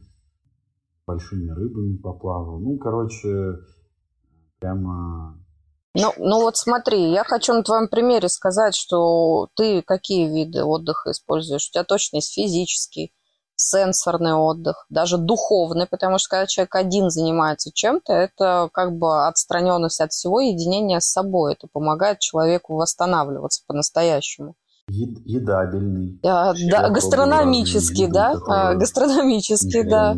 Большими 1.06 1.50
рыбами 1.50 1.96
поплавал. 1.96 2.60
Ну, 2.60 2.78
короче, 2.78 3.58
прямо... 4.64 5.38
Ну, 5.96 6.12
ну 6.18 6.40
вот 6.40 6.56
смотри, 6.56 7.12
я 7.12 7.22
хочу 7.22 7.52
на 7.52 7.62
твоем 7.62 7.88
примере 7.88 8.28
сказать, 8.28 8.74
что 8.74 9.48
ты 9.54 9.82
какие 9.82 10.26
виды 10.26 10.64
отдыха 10.64 11.12
используешь? 11.12 11.68
У 11.68 11.72
тебя 11.72 11.84
точно 11.84 12.16
есть 12.16 12.34
физический, 12.34 13.12
сенсорный 13.54 14.34
отдых, 14.34 14.86
даже 14.88 15.18
духовный, 15.18 15.86
потому 15.86 16.18
что 16.18 16.30
когда 16.30 16.46
человек 16.46 16.74
один 16.74 17.10
занимается 17.10 17.70
чем-то, 17.72 18.12
это 18.12 18.68
как 18.72 18.96
бы 18.96 19.28
отстраненность 19.28 20.00
от 20.00 20.10
всего, 20.10 20.40
единение 20.40 21.00
с 21.00 21.12
собой. 21.12 21.52
Это 21.52 21.68
помогает 21.72 22.18
человеку 22.18 22.74
восстанавливаться 22.74 23.62
по-настоящему. 23.68 24.56
Едабельный. 24.88 26.18
А, 26.24 26.54
да, 26.68 26.88
гастрономический, 26.90 28.08
да, 28.08 28.34
а, 28.48 28.74
гастрономический, 28.74 29.84
да, 29.84 30.16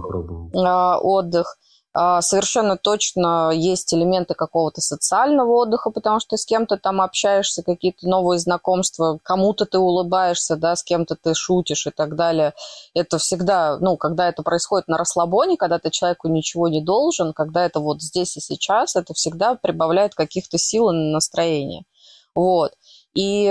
отдых. 0.99 1.59
А, 1.99 2.21
совершенно 2.21 2.77
точно 2.77 3.51
есть 3.55 3.95
элементы 3.95 4.35
какого-то 4.35 4.83
социального 4.83 5.51
отдыха, 5.53 5.89
потому 5.91 6.21
что 6.21 6.37
с 6.37 6.45
кем-то 6.45 6.77
там 6.77 7.01
общаешься, 7.01 7.63
какие-то 7.63 8.07
новые 8.07 8.39
знакомства, 8.39 9.19
кому-то 9.23 9.65
ты 9.65 9.79
улыбаешься, 9.79 10.57
да, 10.57 10.77
с 10.77 10.85
кем-то 10.85 11.17
ты 11.17 11.33
шутишь 11.33 11.87
и 11.87 11.91
так 11.91 12.15
далее. 12.15 12.53
Это 12.93 13.17
всегда, 13.17 13.79
ну, 13.79 13.97
когда 13.97 14.29
это 14.29 14.43
происходит 14.43 14.89
на 14.89 14.99
расслабоне, 14.99 15.57
когда 15.57 15.79
ты 15.79 15.89
человеку 15.89 16.29
ничего 16.29 16.69
не 16.69 16.83
должен, 16.83 17.33
когда 17.33 17.65
это 17.65 17.81
вот 17.81 18.03
здесь 18.03 18.37
и 18.37 18.41
сейчас, 18.43 18.95
это 18.95 19.15
всегда 19.15 19.55
прибавляет 19.55 20.15
каких-то 20.15 20.59
сил 20.59 20.91
и 20.91 20.95
настроения. 20.95 21.85
Вот. 22.35 22.73
И, 23.17 23.51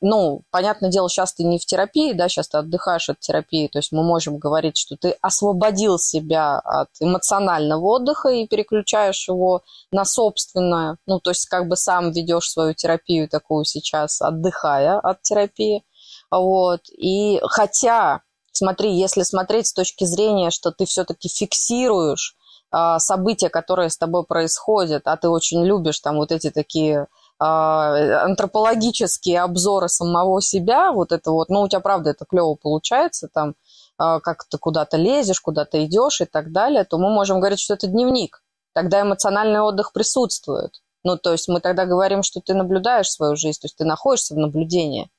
ну, 0.00 0.42
понятное 0.50 0.90
дело, 0.90 1.08
сейчас 1.08 1.34
ты 1.34 1.44
не 1.44 1.60
в 1.60 1.64
терапии, 1.64 2.14
да, 2.14 2.28
сейчас 2.28 2.48
ты 2.48 2.58
отдыхаешь 2.58 3.08
от 3.08 3.20
терапии, 3.20 3.68
то 3.68 3.78
есть 3.78 3.92
мы 3.92 4.02
можем 4.02 4.38
говорить, 4.38 4.76
что 4.76 4.96
ты 4.96 5.16
освободил 5.20 6.00
себя 6.00 6.58
от 6.58 6.88
эмоционального 6.98 7.84
отдыха 7.84 8.30
и 8.30 8.48
переключаешь 8.48 9.28
его 9.28 9.62
на 9.92 10.04
собственное, 10.04 10.98
ну, 11.06 11.20
то 11.20 11.30
есть 11.30 11.46
как 11.46 11.68
бы 11.68 11.76
сам 11.76 12.10
ведешь 12.10 12.50
свою 12.50 12.74
терапию 12.74 13.28
такую 13.28 13.64
сейчас, 13.64 14.20
отдыхая 14.20 14.98
от 14.98 15.22
терапии, 15.22 15.84
вот. 16.32 16.80
И 16.90 17.38
хотя, 17.44 18.22
смотри, 18.50 18.98
если 18.98 19.22
смотреть 19.22 19.68
с 19.68 19.72
точки 19.72 20.02
зрения, 20.02 20.50
что 20.50 20.72
ты 20.72 20.86
все-таки 20.86 21.28
фиксируешь 21.28 22.34
а, 22.72 22.98
события, 22.98 23.48
которые 23.48 23.90
с 23.90 23.96
тобой 23.96 24.24
происходят, 24.24 25.02
а 25.04 25.16
ты 25.16 25.28
очень 25.28 25.64
любишь 25.64 26.00
там 26.00 26.16
вот 26.16 26.32
эти 26.32 26.50
такие 26.50 27.06
антропологические 27.38 29.42
обзоры 29.42 29.88
самого 29.88 30.40
себя, 30.40 30.92
вот 30.92 31.12
это 31.12 31.30
вот, 31.30 31.48
ну, 31.48 31.62
у 31.62 31.68
тебя, 31.68 31.80
правда, 31.80 32.10
это 32.10 32.24
клево 32.24 32.54
получается, 32.54 33.28
там, 33.32 33.54
а, 33.98 34.20
как 34.20 34.44
ты 34.44 34.58
куда-то 34.58 34.96
лезешь, 34.96 35.40
куда-то 35.40 35.84
идешь 35.84 36.20
и 36.20 36.24
так 36.24 36.52
далее, 36.52 36.84
то 36.84 36.98
мы 36.98 37.10
можем 37.10 37.40
говорить, 37.40 37.60
что 37.60 37.74
это 37.74 37.86
дневник. 37.86 38.42
Тогда 38.72 39.02
эмоциональный 39.02 39.60
отдых 39.60 39.92
присутствует. 39.92 40.80
Ну, 41.04 41.16
то 41.16 41.32
есть 41.32 41.48
мы 41.48 41.60
тогда 41.60 41.86
говорим, 41.86 42.22
что 42.22 42.40
ты 42.40 42.54
наблюдаешь 42.54 43.10
свою 43.10 43.36
жизнь, 43.36 43.60
то 43.60 43.66
есть 43.66 43.76
ты 43.76 43.84
находишься 43.84 44.34
в 44.34 44.38
наблюдении 44.38 45.10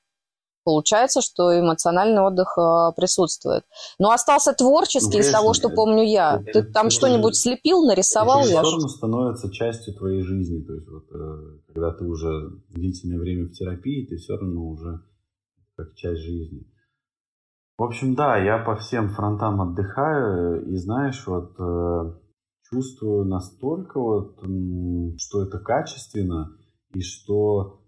получается, 0.65 1.21
что 1.21 1.57
эмоциональный 1.57 2.21
отдых 2.21 2.57
э, 2.57 2.91
присутствует. 2.97 3.63
Но 3.99 4.11
остался 4.11 4.51
творческий 4.53 5.19
из 5.19 5.31
того, 5.31 5.53
что 5.53 5.69
помню 5.69 6.03
я. 6.03 6.43
Ты 6.51 6.63
там 6.63 6.89
что-нибудь 6.89 7.37
слепил, 7.37 7.85
нарисовал? 7.85 8.41
Это 8.41 8.63
все 8.63 8.87
становится 8.89 9.49
частью 9.51 9.93
твоей 9.93 10.23
жизни. 10.23 10.61
То 10.63 10.73
есть 10.73 10.87
вот 10.89 11.05
э, 11.13 11.59
когда 11.73 11.91
ты 11.91 12.03
уже 12.03 12.49
длительное 12.69 13.19
время 13.19 13.45
в 13.45 13.53
терапии, 13.53 14.07
ты 14.07 14.17
все 14.17 14.35
равно 14.35 14.65
уже 14.65 15.01
как 15.77 15.93
часть 15.95 16.21
жизни. 16.21 16.67
В 17.77 17.83
общем, 17.83 18.15
да, 18.15 18.37
я 18.37 18.57
по 18.57 18.75
всем 18.77 19.09
фронтам 19.09 19.61
отдыхаю, 19.61 20.65
и 20.65 20.77
знаешь, 20.77 21.27
вот 21.27 21.55
э, 21.59 22.13
чувствую 22.69 23.25
настолько 23.25 23.99
вот, 23.99 24.39
что 25.17 25.43
это 25.43 25.59
качественно, 25.59 26.57
и 26.93 27.01
что 27.01 27.84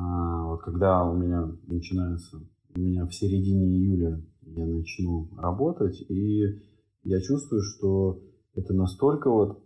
а, 0.00 0.44
вот 0.46 0.62
когда 0.62 1.04
у 1.04 1.16
меня 1.16 1.52
начинается, 1.66 2.38
у 2.74 2.80
меня 2.80 3.06
в 3.06 3.14
середине 3.14 3.66
июля 3.66 4.22
я 4.42 4.66
начну 4.66 5.28
работать, 5.36 6.00
и 6.08 6.62
я 7.02 7.20
чувствую, 7.20 7.62
что 7.62 8.22
это 8.54 8.72
настолько 8.74 9.30
вот 9.30 9.62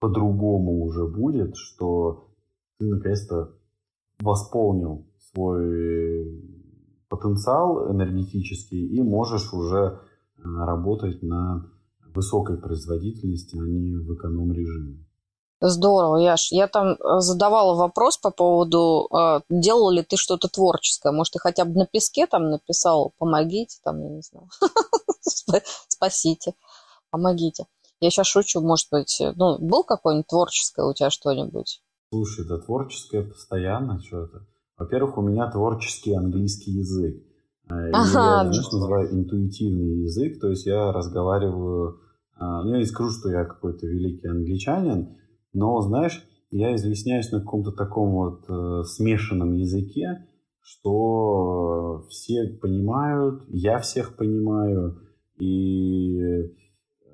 по-другому 0.00 0.84
уже 0.84 1.06
будет, 1.06 1.56
что 1.56 2.30
ты 2.78 2.86
наконец-то 2.86 3.54
восполнил 4.20 5.06
свой 5.18 6.44
потенциал 7.08 7.90
энергетический 7.90 8.86
и 8.86 9.00
можешь 9.02 9.52
уже 9.52 10.00
а, 10.36 10.66
работать 10.66 11.22
на 11.22 11.70
высокой 12.14 12.58
производительности, 12.58 13.56
а 13.56 13.66
не 13.66 13.96
в 13.96 14.14
эконом-режиме. 14.14 15.07
Здорово, 15.60 16.18
Яш. 16.18 16.52
Я 16.52 16.68
там 16.68 16.92
э, 16.92 16.96
задавала 17.18 17.74
вопрос 17.74 18.16
по 18.16 18.30
поводу, 18.30 19.08
э, 19.10 19.40
делал 19.50 19.90
ли 19.90 20.02
ты 20.02 20.16
что-то 20.16 20.48
творческое. 20.48 21.12
Может, 21.12 21.32
ты 21.32 21.38
хотя 21.40 21.64
бы 21.64 21.72
на 21.72 21.86
песке 21.86 22.26
там 22.26 22.50
написал 22.50 23.12
«помогите», 23.18 23.78
там, 23.82 24.00
я 24.00 24.08
не 24.08 24.22
знаю, 24.22 24.48
«спасите», 25.88 26.54
«помогите». 27.10 27.66
Я 28.00 28.10
сейчас 28.10 28.28
шучу, 28.28 28.60
может 28.60 28.86
быть, 28.92 29.20
э, 29.20 29.32
ну, 29.34 29.58
был 29.58 29.82
какое-нибудь 29.82 30.28
творческое 30.28 30.86
у 30.86 30.94
тебя 30.94 31.10
что-нибудь? 31.10 31.82
Слушай, 32.10 32.46
да 32.46 32.58
творческое 32.58 33.22
постоянно 33.22 34.00
что-то. 34.00 34.46
Во-первых, 34.76 35.18
у 35.18 35.22
меня 35.22 35.50
творческий 35.50 36.14
английский 36.14 36.70
язык. 36.70 37.20
Ага. 37.68 37.88
Я, 37.90 38.04
знаешь, 38.04 38.70
называю 38.70 39.12
интуитивный 39.12 40.04
язык, 40.04 40.40
то 40.40 40.48
есть 40.48 40.66
я 40.66 40.92
разговариваю... 40.92 42.00
Ну, 42.40 42.70
я 42.70 42.78
не 42.78 42.86
скажу, 42.86 43.10
что 43.10 43.30
я 43.30 43.44
какой-то 43.44 43.84
великий 43.86 44.28
англичанин, 44.28 45.18
но, 45.58 45.80
знаешь, 45.80 46.24
я 46.50 46.74
изъясняюсь 46.76 47.32
на 47.32 47.40
каком-то 47.40 47.72
таком 47.72 48.12
вот 48.12 48.44
э, 48.48 48.84
смешанном 48.84 49.54
языке, 49.54 50.24
что 50.60 52.04
все 52.08 52.46
понимают, 52.62 53.42
я 53.48 53.78
всех 53.80 54.16
понимаю, 54.16 55.00
и 55.40 56.20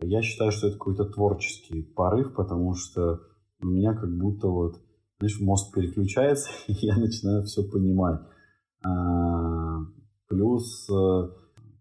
я 0.02 0.20
считаю, 0.20 0.52
что 0.52 0.66
это 0.66 0.76
какой-то 0.76 1.06
творческий 1.06 1.82
порыв, 1.82 2.34
потому 2.34 2.74
что 2.74 3.20
у 3.62 3.66
меня 3.66 3.94
как 3.94 4.14
будто 4.14 4.48
вот, 4.48 4.76
знаешь, 5.18 5.40
мозг 5.40 5.74
переключается, 5.74 6.50
и 6.68 6.74
я 6.74 6.96
начинаю 6.96 7.44
все 7.44 7.62
понимать. 7.62 8.20
А, 8.84 9.78
плюс, 10.28 10.86
э, 10.90 11.28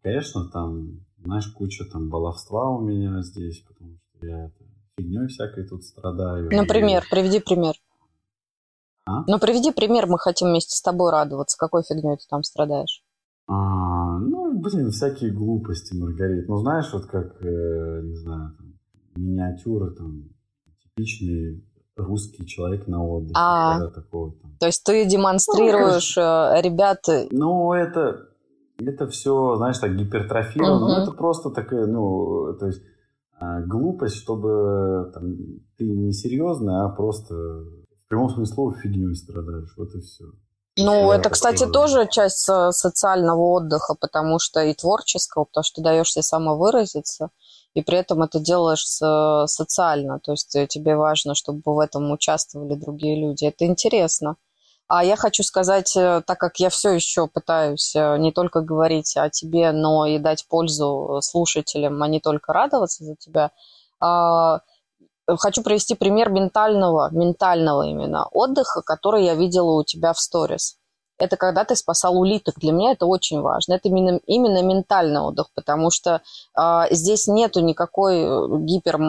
конечно, 0.01 0.49
там, 0.49 1.01
знаешь, 1.17 1.47
куча 1.47 1.83
там 1.91 2.09
баловства 2.09 2.69
у 2.69 2.81
меня 2.81 3.21
здесь, 3.21 3.59
потому 3.67 3.97
что 3.97 4.25
я 4.25 4.45
это 4.45 4.62
фигней 4.97 5.27
всякой 5.27 5.67
тут 5.67 5.83
страдаю. 5.83 6.49
Например, 6.51 7.03
и... 7.03 7.09
приведи 7.09 7.39
пример. 7.39 7.75
А? 9.05 9.23
Ну, 9.27 9.39
приведи 9.39 9.71
пример, 9.71 10.07
мы 10.07 10.17
хотим 10.17 10.49
вместе 10.49 10.75
с 10.75 10.81
тобой 10.81 11.11
радоваться. 11.11 11.57
Какой 11.57 11.83
фигней 11.83 12.15
ты 12.17 12.23
там 12.29 12.43
страдаешь? 12.43 13.03
А, 13.47 14.19
ну, 14.19 14.57
блин, 14.59 14.91
всякие 14.91 15.31
глупости, 15.31 15.93
Маргарит. 15.93 16.47
Ну, 16.47 16.57
знаешь, 16.57 16.89
вот 16.93 17.05
как, 17.07 17.43
э, 17.43 18.01
не 18.03 18.15
знаю, 18.15 18.55
там, 18.57 18.73
миниатюры, 19.15 19.91
там, 19.91 20.29
типичный 20.81 21.61
русский 21.97 22.47
человек 22.47 22.87
на 22.87 23.05
отдыхе. 23.05 23.33
А, 23.35 23.89
такого, 23.89 24.31
там. 24.41 24.57
То 24.59 24.67
есть 24.67 24.83
ты 24.85 25.05
демонстрируешь 25.05 26.15
ну, 26.15 26.23
э, 26.23 26.61
ребят... 26.61 27.01
Ну, 27.31 27.73
это, 27.73 28.29
это 28.77 29.07
все, 29.07 29.57
знаешь, 29.57 29.77
так 29.77 29.97
гипертрофировано. 29.97 30.85
Угу. 30.85 30.87
Ну, 30.87 31.01
это 31.01 31.11
просто 31.11 31.49
такое, 31.49 31.85
ну, 31.85 32.53
то 32.57 32.67
есть 32.67 32.81
глупость, 33.67 34.15
чтобы 34.15 35.11
там, 35.13 35.35
ты 35.77 35.89
не 35.89 36.13
серьезно, 36.13 36.85
а 36.85 36.89
просто 36.89 37.33
в 37.35 38.07
прямом 38.07 38.29
смысле 38.29 38.53
слова 38.53 38.73
фигней 38.73 39.15
страдаешь. 39.15 39.73
Вот 39.77 39.93
и 39.95 39.99
все. 40.01 40.25
Ну, 40.75 41.11
это, 41.11 41.29
кстати, 41.29 41.65
тоже 41.67 42.07
часть 42.09 42.49
социального 42.71 43.41
отдыха, 43.41 43.95
потому 43.99 44.39
что 44.39 44.59
и 44.63 44.73
творческого, 44.73 45.43
потому 45.43 45.63
что 45.63 45.75
ты 45.75 45.83
даешь 45.83 46.11
себе 46.11 46.23
самовыразиться, 46.23 47.29
и 47.75 47.83
при 47.83 47.99
этом 47.99 48.23
это 48.23 48.39
делаешь 48.39 48.85
социально, 48.85 50.19
то 50.19 50.31
есть 50.31 50.57
тебе 50.69 50.95
важно, 50.95 51.35
чтобы 51.35 51.61
в 51.63 51.79
этом 51.79 52.11
участвовали 52.11 52.73
другие 52.73 53.21
люди. 53.21 53.45
Это 53.45 53.65
интересно. 53.65 54.37
А 54.95 55.03
я 55.03 55.15
хочу 55.15 55.41
сказать, 55.41 55.97
э, 55.97 56.21
так 56.23 56.37
как 56.37 56.59
я 56.59 56.69
все 56.69 56.91
еще 56.91 57.25
пытаюсь 57.25 57.95
э, 57.95 58.17
не 58.19 58.31
только 58.31 58.61
говорить 58.61 59.17
о 59.17 59.27
тебе, 59.31 59.71
но 59.71 60.05
и 60.05 60.19
дать 60.19 60.45
пользу 60.47 61.19
слушателям, 61.23 62.03
а 62.03 62.07
не 62.07 62.19
только 62.19 62.53
радоваться 62.53 63.03
за 63.03 63.15
тебя, 63.15 63.49
а, 63.99 64.59
хочу 65.27 65.63
привести 65.63 65.95
пример 65.95 66.29
ментального, 66.29 67.09
ментального 67.11 67.87
именно 67.87 68.27
отдыха, 68.27 68.83
который 68.83 69.25
я 69.25 69.33
видела 69.33 69.71
у 69.71 69.83
тебя 69.83 70.13
в 70.13 70.19
сторис 70.19 70.77
это 71.17 71.37
когда 71.37 71.63
ты 71.63 71.75
спасал 71.75 72.17
улиток. 72.19 72.55
Для 72.59 72.71
меня 72.71 72.91
это 72.91 73.05
очень 73.05 73.41
важно. 73.41 73.73
Это 73.73 73.87
именно, 73.89 74.19
именно 74.25 74.61
ментальный 74.63 75.21
отдых, 75.21 75.47
потому 75.55 75.91
что 75.91 76.21
э, 76.57 76.81
здесь 76.91 77.27
нету 77.27 77.61
никакой 77.61 78.21
э, 78.21 78.47
гипер, 78.59 78.99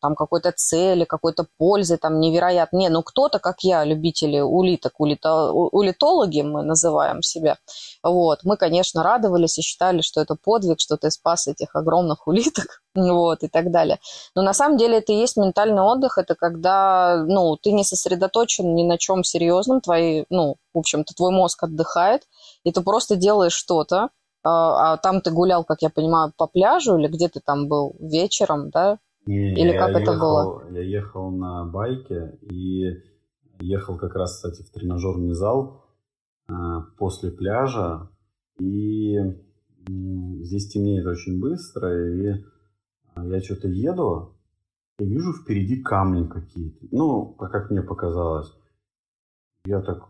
там, 0.00 0.14
какой-то 0.14 0.52
цели, 0.52 1.04
какой-то 1.04 1.46
пользы, 1.58 1.96
там, 1.98 2.20
невероятно. 2.20 2.78
Не, 2.78 2.88
ну 2.88 3.02
кто-то, 3.02 3.38
как 3.38 3.60
я, 3.62 3.84
любители 3.84 4.40
улиток, 4.40 4.98
улито, 4.98 5.52
улитологи 5.52 6.42
мы 6.42 6.62
называем 6.62 7.22
себя, 7.22 7.58
вот, 8.02 8.40
мы, 8.44 8.56
конечно, 8.56 9.02
радовались 9.02 9.58
и 9.58 9.62
считали, 9.62 10.00
что 10.00 10.20
это 10.20 10.36
подвиг, 10.42 10.80
что 10.80 10.96
ты 10.96 11.10
спас 11.10 11.46
этих 11.46 11.74
огромных 11.76 12.26
улиток, 12.26 12.82
вот, 12.94 13.42
и 13.42 13.48
так 13.48 13.70
далее. 13.70 13.98
Но 14.34 14.42
на 14.42 14.52
самом 14.52 14.76
деле 14.76 14.98
это 14.98 15.12
и 15.12 15.16
есть 15.16 15.36
ментальный 15.36 15.82
отдых, 15.82 16.18
это 16.18 16.34
когда, 16.34 17.24
ну, 17.26 17.56
ты 17.56 17.72
не 17.72 17.84
сосредоточен 17.84 18.74
ни 18.74 18.82
на 18.82 18.98
чем 18.98 19.24
серьезном, 19.24 19.80
твои, 19.80 20.24
ну, 20.28 20.56
в 20.74 20.78
общем-то, 20.78 21.14
твой 21.14 21.32
мозг 21.32 21.62
отдыхает, 21.62 22.22
и 22.64 22.72
ты 22.72 22.80
просто 22.82 23.16
делаешь 23.16 23.52
что-то, 23.52 24.10
а, 24.44 24.92
а 24.92 24.96
там 24.96 25.20
ты 25.20 25.30
гулял, 25.30 25.64
как 25.64 25.82
я 25.82 25.90
понимаю, 25.90 26.32
по 26.36 26.46
пляжу, 26.46 26.96
или 26.96 27.08
где 27.08 27.28
ты 27.28 27.40
там 27.40 27.68
был 27.68 27.96
вечером, 28.00 28.70
да? 28.70 28.98
Не, 29.26 29.54
или 29.54 29.76
как 29.76 29.90
это 29.90 30.12
ехал, 30.12 30.18
было? 30.18 30.70
Я 30.70 30.82
ехал 30.82 31.30
на 31.30 31.64
байке 31.64 32.38
и 32.42 33.02
ехал 33.60 33.96
как 33.96 34.14
раз, 34.14 34.34
кстати, 34.36 34.62
в 34.62 34.70
тренажерный 34.70 35.34
зал 35.34 35.84
э, 36.48 36.52
после 36.98 37.30
пляжа, 37.30 38.08
и 38.58 39.16
здесь 39.86 40.68
темнеет 40.68 41.06
очень 41.06 41.40
быстро, 41.40 42.14
и 42.14 42.44
я 43.16 43.40
что-то 43.42 43.68
еду 43.68 44.34
и 44.98 45.04
вижу 45.04 45.32
впереди 45.32 45.82
камни 45.82 46.26
какие-то. 46.26 46.86
Ну, 46.90 47.26
как 47.34 47.70
мне 47.70 47.82
показалось. 47.82 48.52
Я 49.64 49.80
так 49.80 50.08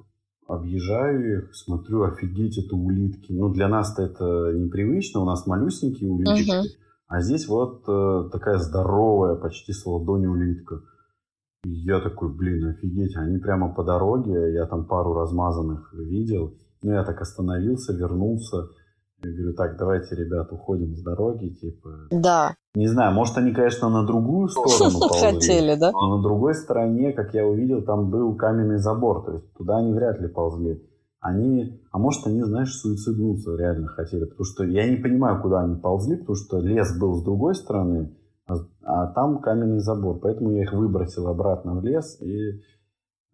объезжаю 0.55 1.39
их, 1.39 1.55
смотрю, 1.55 2.03
офигеть, 2.03 2.59
это 2.59 2.77
улитки. 2.77 3.33
Ну, 3.33 3.49
для 3.49 3.69
нас-то 3.69 4.03
это 4.03 4.53
непривычно, 4.55 5.21
у 5.21 5.25
нас 5.25 5.47
малюсенькие 5.47 6.11
улитки. 6.11 6.51
Uh-huh. 6.51 6.65
А 7.09 7.21
здесь 7.21 7.47
вот 7.49 7.85
э, 7.89 8.29
такая 8.33 8.59
здоровая, 8.59 9.35
почти 9.35 9.73
с 9.73 9.85
ладони 9.85 10.27
улитка. 10.27 10.81
И 11.65 11.71
я 11.71 12.01
такой, 12.01 12.33
блин, 12.33 12.69
офигеть, 12.69 13.17
они 13.17 13.39
прямо 13.39 13.73
по 13.73 13.85
дороге, 13.85 14.53
я 14.53 14.67
там 14.67 14.87
пару 14.87 15.15
размазанных 15.15 15.93
видел. 15.95 16.55
Ну, 16.83 16.93
я 16.93 17.05
так 17.05 17.21
остановился, 17.21 17.93
вернулся. 17.93 18.69
Я 19.25 19.31
говорю, 19.31 19.55
так, 19.55 19.77
давайте, 19.79 20.17
ребят, 20.17 20.53
уходим 20.53 20.97
с 20.97 21.03
дороги, 21.03 21.49
типа. 21.49 21.91
Да. 22.11 22.55
Не 22.75 22.89
знаю, 22.89 23.15
может, 23.15 23.37
они, 23.37 23.53
конечно, 23.53 23.89
на 23.89 24.05
другую 24.05 24.49
сторону 24.49 25.01
ползли. 25.09 25.33
Хотели, 25.33 25.75
да? 25.77 25.93
Но 25.93 26.17
на 26.17 26.23
другой 26.23 26.55
стороне, 26.55 27.13
как 27.13 27.33
я 27.35 27.47
увидел, 27.47 27.83
там 27.83 28.11
был 28.11 28.35
каменный 28.35 28.79
забор, 28.79 29.25
то 29.25 29.33
есть 29.35 29.53
туда 29.55 29.79
они 29.79 29.93
вряд 29.93 30.21
ли 30.21 30.29
ползли. 30.29 30.83
Они, 31.21 31.81
а 31.93 31.99
может, 31.99 32.27
они, 32.27 32.43
знаешь, 32.43 32.75
суициднуться 32.75 33.55
реально 33.57 33.87
хотели, 33.87 34.25
потому 34.25 34.45
что 34.45 34.65
я 34.65 34.91
не 34.91 34.97
понимаю, 34.97 35.41
куда 35.41 35.61
они 35.61 35.77
ползли, 35.77 36.17
потому 36.17 36.35
что 36.35 36.59
лес 36.59 36.99
был 36.99 37.15
с 37.15 37.23
другой 37.23 37.55
стороны, 37.55 38.17
а, 38.49 38.55
а 38.83 39.07
там 39.09 39.41
каменный 39.41 39.79
забор, 39.79 40.19
поэтому 40.19 40.51
я 40.51 40.63
их 40.63 40.73
выбросил 40.73 41.29
обратно 41.29 41.75
в 41.75 41.85
лес 41.85 42.21
и 42.21 42.61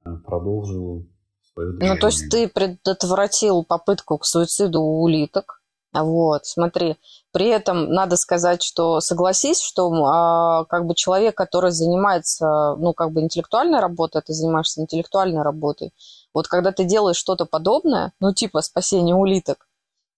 э, 0.04 0.16
продолжил 0.26 1.06
свое 1.54 1.72
движение. 1.72 1.94
Ну, 1.94 2.00
то 2.00 2.06
есть 2.08 2.28
ты 2.30 2.48
предотвратил 2.48 3.64
попытку 3.64 4.18
к 4.18 4.26
суициду 4.26 4.82
у 4.82 5.02
улиток, 5.02 5.57
вот, 6.04 6.46
смотри. 6.46 6.96
При 7.32 7.46
этом 7.48 7.90
надо 7.90 8.16
сказать, 8.16 8.62
что 8.62 9.00
согласись, 9.00 9.60
что 9.60 9.92
а, 10.04 10.64
как 10.64 10.86
бы 10.86 10.94
человек, 10.94 11.36
который 11.36 11.70
занимается, 11.70 12.74
ну, 12.78 12.92
как 12.92 13.12
бы 13.12 13.20
интеллектуальной 13.20 13.80
работой, 13.80 14.22
ты 14.22 14.32
занимаешься 14.32 14.80
интеллектуальной 14.80 15.42
работой, 15.42 15.92
вот 16.34 16.48
когда 16.48 16.72
ты 16.72 16.84
делаешь 16.84 17.16
что-то 17.16 17.46
подобное, 17.46 18.12
ну, 18.20 18.32
типа 18.32 18.60
спасение 18.62 19.14
улиток, 19.14 19.66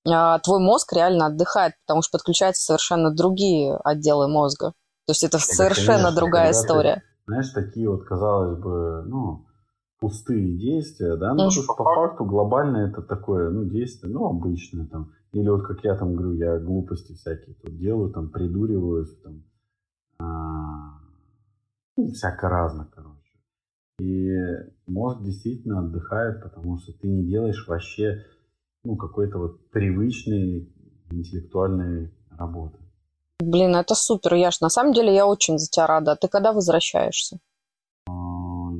а, 0.09 0.39
твой 0.39 0.61
мозг 0.61 0.93
реально 0.93 1.27
отдыхает, 1.27 1.75
потому 1.87 2.03
что 2.03 2.19
подключаются 2.19 2.63
совершенно 2.63 3.11
другие 3.11 3.77
отделы 3.85 4.29
мозга. 4.29 4.73
То 5.07 5.13
есть 5.13 5.25
это, 5.25 5.39
это 5.39 5.47
совершенно 5.47 5.99
конечно, 6.05 6.17
другая 6.17 6.51
история. 6.53 6.95
Ты, 6.95 7.03
знаешь, 7.27 7.51
такие 7.51 7.89
вот, 7.89 8.05
казалось 8.05 8.59
бы, 8.59 9.03
ну, 9.07 9.47
пустые 10.01 10.57
действия, 10.57 11.17
да, 11.17 11.35
ну, 11.35 11.49
mm. 11.49 11.67
по 11.67 11.85
факту 11.85 12.25
глобально 12.25 12.89
это 12.89 13.03
такое, 13.03 13.51
ну, 13.51 13.65
действие, 13.65 14.13
ну, 14.13 14.27
обычное 14.27 14.87
там 14.87 15.13
или 15.33 15.49
вот 15.49 15.67
как 15.67 15.85
я 15.85 15.97
там 15.97 16.15
говорю, 16.15 16.35
я 16.35 16.59
глупости 16.59 17.15
всякие 17.15 17.55
тут 17.55 17.77
делаю, 17.77 18.11
там 18.13 18.31
придуриваюсь, 18.31 19.17
там 19.23 19.45
а, 20.19 21.01
ну, 21.97 22.11
всяко 22.13 22.49
разно, 22.49 22.89
короче. 22.95 23.21
И 24.01 24.35
мозг 24.87 25.23
действительно 25.23 25.81
отдыхает, 25.81 26.43
потому 26.43 26.79
что 26.79 26.93
ты 26.93 27.07
не 27.07 27.27
делаешь 27.27 27.67
вообще 27.69 28.25
ну, 28.85 28.97
какой-то 28.97 29.39
вот 29.39 29.71
привычной 29.71 30.73
интеллектуальной 31.11 32.11
работы. 32.31 32.79
Блин, 33.41 33.75
это 33.77 33.95
супер, 33.95 34.35
Яш. 34.35 34.61
На 34.61 34.69
самом 34.69 34.93
деле 34.93 35.15
я 35.15 35.27
очень 35.27 35.59
за 35.59 35.69
тебя 35.71 35.87
рада. 35.87 36.13
А 36.13 36.17
ты 36.17 36.29
когда 36.29 36.53
возвращаешься? 36.53 37.39
А, 38.07 38.13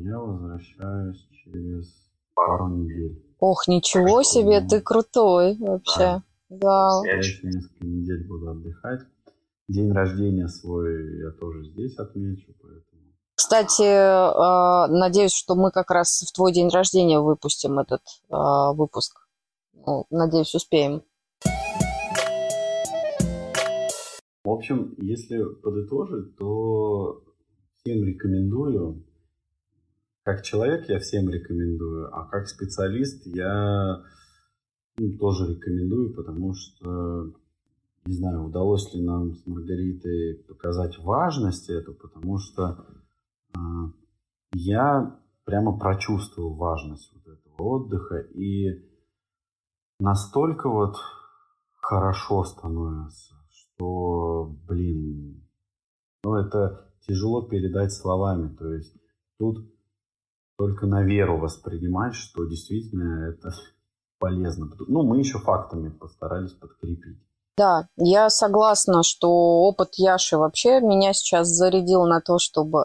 я 0.03 0.19
возвращаюсь 0.19 1.27
через 1.45 2.11
пару 2.35 2.69
недель. 2.69 3.23
Ох, 3.39 3.69
ничего 3.69 4.23
себе, 4.23 4.61
ты 4.61 4.81
крутой 4.81 5.57
вообще. 5.59 5.99
Да. 5.99 6.23
Да. 6.51 7.01
Я 7.05 7.19
еще 7.19 7.47
несколько 7.47 7.87
недель 7.87 8.27
буду 8.27 8.51
отдыхать. 8.51 9.01
День 9.69 9.93
рождения 9.93 10.49
свой 10.49 11.21
я 11.21 11.31
тоже 11.31 11.65
здесь 11.65 11.97
отмечу, 11.97 12.53
поэтому... 12.61 13.03
Кстати, 13.37 13.83
э, 13.83 14.93
надеюсь, 14.93 15.33
что 15.33 15.55
мы 15.55 15.71
как 15.71 15.91
раз 15.93 16.23
в 16.29 16.33
твой 16.35 16.53
день 16.53 16.69
рождения 16.69 17.21
выпустим 17.21 17.79
этот 17.79 18.03
э, 18.29 18.35
выпуск. 18.75 19.29
Ну, 19.87 20.07
надеюсь, 20.11 20.55
успеем. 20.55 21.03
В 24.45 24.51
общем, 24.51 24.95
если 24.99 25.43
подытожить, 25.63 26.37
то 26.37 27.23
всем 27.79 28.05
рекомендую. 28.05 29.05
Как 30.25 30.43
человек 30.43 30.89
я 30.89 30.99
всем 30.99 31.31
рекомендую, 31.31 32.15
а 32.15 32.27
как 32.27 32.49
специалист 32.49 33.25
я 33.27 34.03
тоже 35.09 35.55
рекомендую, 35.55 36.15
потому 36.15 36.55
что, 36.55 37.33
не 38.05 38.13
знаю, 38.13 38.45
удалось 38.45 38.93
ли 38.95 39.03
нам 39.03 39.35
с 39.35 39.47
Маргаритой 39.47 40.45
показать 40.47 40.99
важность 40.99 41.71
эту, 41.71 41.95
потому 41.95 42.39
что 42.39 42.85
э, 43.55 43.59
я 44.53 45.19
прямо 45.45 45.79
прочувствовал 45.79 46.55
важность 46.55 47.13
вот 47.15 47.35
этого 47.35 47.63
отдыха 47.63 48.19
и 48.19 48.85
настолько 49.99 50.69
вот 50.69 50.97
хорошо 51.73 52.45
становится, 52.45 53.35
что, 53.51 54.55
блин, 54.69 55.43
ну 56.23 56.35
это 56.35 56.93
тяжело 57.07 57.43
передать 57.43 57.93
словами, 57.93 58.55
то 58.55 58.73
есть 58.73 58.95
тут 59.39 59.67
только 60.57 60.87
на 60.87 61.03
веру 61.03 61.39
воспринимать, 61.39 62.15
что 62.15 62.45
действительно 62.45 63.31
это 63.31 63.51
полезно. 64.21 64.69
Ну, 64.87 65.03
мы 65.03 65.19
еще 65.19 65.39
фактами 65.39 65.89
постарались 65.89 66.53
подкрепить. 66.53 67.19
Да, 67.57 67.89
я 67.97 68.31
согласна, 68.31 69.03
что 69.03 69.29
опыт 69.29 69.95
Яши 69.97 70.37
вообще 70.37 70.81
меня 70.81 71.13
сейчас 71.13 71.49
зарядил 71.49 72.07
на 72.07 72.21
то, 72.21 72.39
чтобы 72.39 72.85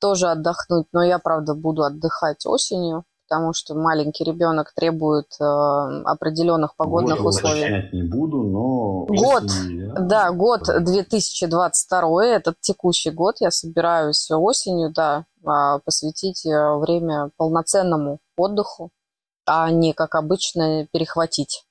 тоже 0.00 0.28
отдохнуть. 0.28 0.86
Но 0.92 1.04
я, 1.04 1.18
правда, 1.18 1.54
буду 1.54 1.82
отдыхать 1.82 2.46
осенью, 2.46 3.04
потому 3.28 3.52
что 3.52 3.74
маленький 3.74 4.24
ребенок 4.24 4.72
требует 4.74 5.26
э, 5.40 5.44
определенных 5.44 6.74
погодных 6.76 7.18
год 7.20 7.34
условий. 7.34 7.90
не 7.92 8.02
буду, 8.02 8.42
но... 8.42 9.04
Год, 9.06 9.44
осенью, 9.44 9.94
да, 9.94 10.00
да, 10.00 10.32
год 10.32 10.62
2022, 10.66 12.24
этот 12.24 12.56
текущий 12.60 13.10
год, 13.10 13.36
я 13.40 13.50
собираюсь 13.50 14.28
осенью, 14.30 14.92
да, 14.92 15.26
а, 15.44 15.78
посвятить 15.80 16.44
э, 16.46 16.76
время 16.78 17.30
полноценному 17.36 18.18
отдыху 18.36 18.90
а 19.48 19.70
не, 19.72 19.92
как 19.92 20.14
обычно, 20.14 20.86
перехватить. 20.92 21.64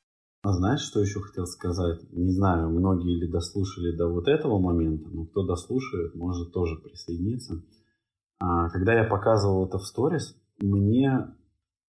А 0.43 0.53
знаешь, 0.53 0.81
что 0.81 1.01
еще 1.01 1.19
хотел 1.19 1.45
сказать? 1.45 1.99
Не 2.11 2.31
знаю, 2.31 2.69
многие 2.69 3.19
ли 3.19 3.27
дослушали 3.27 3.95
до 3.95 4.07
вот 4.07 4.27
этого 4.27 4.59
момента, 4.59 5.09
но 5.09 5.25
кто 5.25 5.45
дослушает, 5.45 6.15
может 6.15 6.53
тоже 6.53 6.75
присоединиться. 6.77 7.63
А, 8.39 8.69
когда 8.69 8.93
я 8.93 9.03
показывал 9.03 9.65
это 9.67 9.77
в 9.77 9.85
сторис, 9.85 10.35
мне, 10.59 11.35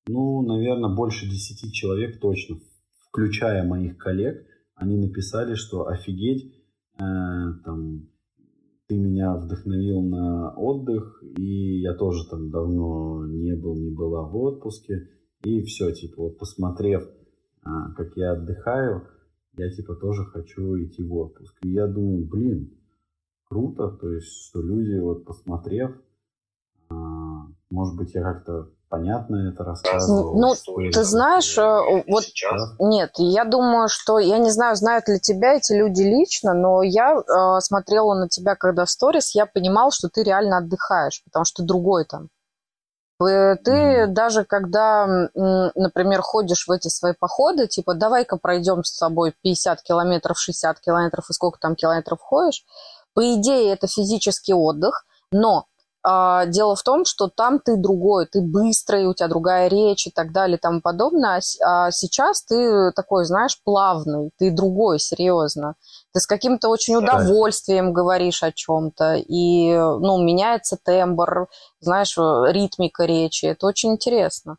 ну, 0.06 0.42
наверное, 0.42 0.94
больше 0.94 1.26
десяти 1.26 1.72
человек 1.72 2.20
точно, 2.20 2.56
включая 3.08 3.64
моих 3.64 3.96
коллег, 3.96 4.44
они 4.74 4.96
написали, 4.96 5.54
что 5.54 5.86
офигеть, 5.86 6.54
э, 6.98 7.02
там, 7.64 8.08
ты 8.86 8.96
меня 8.96 9.34
вдохновил 9.36 10.02
на 10.02 10.54
отдых, 10.54 11.22
и 11.36 11.80
я 11.80 11.94
тоже 11.94 12.26
там 12.28 12.50
давно 12.50 13.26
не 13.26 13.54
был, 13.54 13.76
не 13.76 13.90
была 13.90 14.22
в 14.22 14.36
отпуске. 14.36 15.08
И 15.42 15.62
все, 15.62 15.92
типа, 15.92 16.22
вот 16.22 16.38
посмотрев, 16.38 17.08
а, 17.62 17.92
как 17.92 18.16
я 18.16 18.32
отдыхаю, 18.32 19.08
я, 19.54 19.70
типа, 19.70 19.94
тоже 19.94 20.24
хочу 20.24 20.76
идти 20.82 21.02
в 21.02 21.14
отпуск. 21.14 21.56
И 21.62 21.70
я 21.70 21.86
думаю, 21.86 22.26
блин, 22.26 22.78
круто, 23.48 23.88
то 23.88 24.12
есть, 24.12 24.46
что 24.46 24.60
люди, 24.62 24.98
вот 24.98 25.24
посмотрев, 25.24 25.96
может 27.70 27.96
быть, 27.96 28.14
я 28.14 28.22
как-то 28.22 28.70
понятно 28.88 29.52
это 29.52 29.64
рассказывал. 29.64 30.38
Ну, 30.38 30.54
ты 30.90 31.04
знаешь, 31.04 31.58
э, 31.58 32.02
вот 32.08 32.24
сейчас? 32.24 32.72
нет, 32.78 33.10
я 33.18 33.44
думаю, 33.44 33.88
что 33.88 34.18
я 34.18 34.38
не 34.38 34.50
знаю, 34.50 34.76
знают 34.76 35.08
ли 35.08 35.20
тебя 35.20 35.54
эти 35.54 35.74
люди 35.74 36.02
лично, 36.02 36.54
но 36.54 36.82
я 36.82 37.14
э, 37.14 37.60
смотрела 37.60 38.14
на 38.14 38.28
тебя, 38.28 38.56
когда 38.56 38.86
в 38.86 38.90
сторис, 38.90 39.34
я 39.34 39.44
понимал, 39.44 39.90
что 39.90 40.08
ты 40.08 40.22
реально 40.22 40.58
отдыхаешь, 40.58 41.22
потому 41.24 41.44
что 41.44 41.62
другой 41.62 42.06
там. 42.06 42.28
Э, 43.20 43.56
ты 43.56 44.06
даже 44.06 44.44
когда, 44.44 45.06
например, 45.34 46.22
ходишь 46.22 46.66
в 46.66 46.70
эти 46.70 46.88
свои 46.88 47.14
походы, 47.18 47.66
типа, 47.66 47.94
давай-ка 47.94 48.36
пройдем 48.36 48.84
с 48.84 48.96
собой 48.96 49.34
50 49.42 49.82
километров, 49.82 50.38
60 50.38 50.80
километров 50.80 51.28
и 51.30 51.32
сколько 51.32 51.58
там 51.58 51.74
километров 51.74 52.20
ходишь, 52.20 52.64
по 53.14 53.34
идее 53.34 53.72
это 53.72 53.88
физический 53.88 54.54
отдых, 54.54 55.04
но 55.32 55.66
дело 56.46 56.76
в 56.76 56.82
том, 56.82 57.04
что 57.04 57.28
там 57.28 57.58
ты 57.58 57.76
другой, 57.76 58.26
ты 58.26 58.40
быстрый, 58.40 59.06
у 59.06 59.14
тебя 59.14 59.28
другая 59.28 59.68
речь 59.68 60.06
и 60.06 60.10
так 60.10 60.32
далее 60.32 60.56
и 60.56 60.60
тому 60.60 60.80
подобное. 60.80 61.40
А, 61.64 61.78
а 61.88 61.90
сейчас 61.90 62.42
ты 62.42 62.92
такой, 62.92 63.24
знаешь, 63.24 63.60
плавный, 63.62 64.30
ты 64.38 64.50
другой, 64.50 64.98
серьезно. 64.98 65.74
Ты 66.12 66.20
с 66.20 66.26
каким-то 66.26 66.68
очень 66.68 66.96
удовольствием 66.96 67.92
говоришь 67.92 68.42
о 68.42 68.52
чем-то, 68.52 69.16
и, 69.16 69.74
ну, 69.74 70.22
меняется 70.22 70.76
тембр, 70.82 71.48
знаешь, 71.80 72.16
ритмика 72.16 73.04
речи. 73.04 73.46
Это 73.46 73.66
очень 73.66 73.92
интересно. 73.92 74.56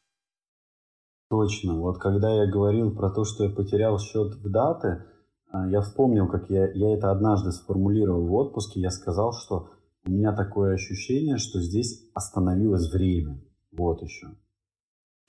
Точно. 1.30 1.80
Вот 1.80 2.00
когда 2.00 2.32
я 2.32 2.52
говорил 2.52 2.96
про 2.96 3.12
то, 3.12 3.24
что 3.24 3.44
я 3.44 3.50
потерял 3.50 4.00
счет 4.00 4.36
в 4.36 4.50
даты, 4.50 5.04
а, 5.52 5.68
я 5.68 5.82
вспомнил, 5.82 6.28
как 6.28 6.50
я, 6.50 6.72
я 6.72 6.96
это 6.96 7.12
однажды 7.12 7.52
сформулировал 7.52 8.26
в 8.28 8.34
отпуске. 8.34 8.80
Я 8.82 8.90
сказал, 8.90 9.34
что 9.34 9.70
у 10.10 10.12
меня 10.12 10.36
такое 10.36 10.74
ощущение, 10.74 11.38
что 11.38 11.62
здесь 11.62 12.10
остановилось 12.16 12.92
время. 12.92 13.40
Вот 13.72 14.02
еще. 14.02 14.28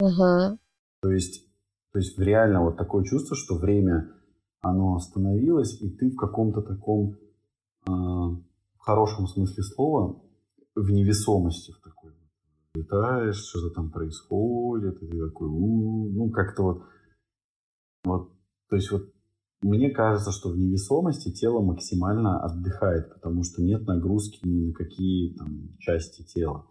Угу. 0.01 0.59
То 1.03 1.13
есть, 1.13 1.47
то 1.93 1.99
есть 1.99 2.19
реально 2.19 2.65
вот 2.65 2.79
такое 2.79 3.05
чувство, 3.05 3.37
что 3.37 3.59
время, 3.59 4.11
оно 4.63 4.97
остановилось, 4.97 5.81
и 5.83 5.91
ты 5.91 6.11
в 6.11 6.17
каком-то 6.17 6.63
таком 6.63 7.19
э, 7.87 7.93
хорошем 8.79 9.27
смысле 9.27 9.63
слова 9.65 10.23
в 10.75 10.91
невесомости 10.91 11.73
в 11.73 11.81
такой. 11.83 12.13
Летаешь, 12.75 13.37
что-то 13.37 13.75
там 13.75 13.91
происходит, 13.91 15.03
и 15.03 15.09
ты 15.09 15.27
такой, 15.27 15.49
у-у-у, 15.49 16.09
ну 16.09 16.31
как-то 16.31 16.63
вот, 16.63 16.83
вот, 18.05 18.33
то 18.71 18.77
есть 18.77 18.91
вот 18.91 19.13
мне 19.63 19.91
кажется, 19.91 20.33
что 20.33 20.51
в 20.51 20.57
невесомости 20.57 21.31
тело 21.31 21.61
максимально 21.61 22.43
отдыхает, 22.43 23.13
потому 23.13 23.43
что 23.43 23.63
нет 23.63 23.87
нагрузки 23.87 24.41
ни 24.47 24.69
на 24.69 24.73
какие 24.73 25.35
там, 25.37 25.77
части 25.79 26.23
тела. 26.23 26.67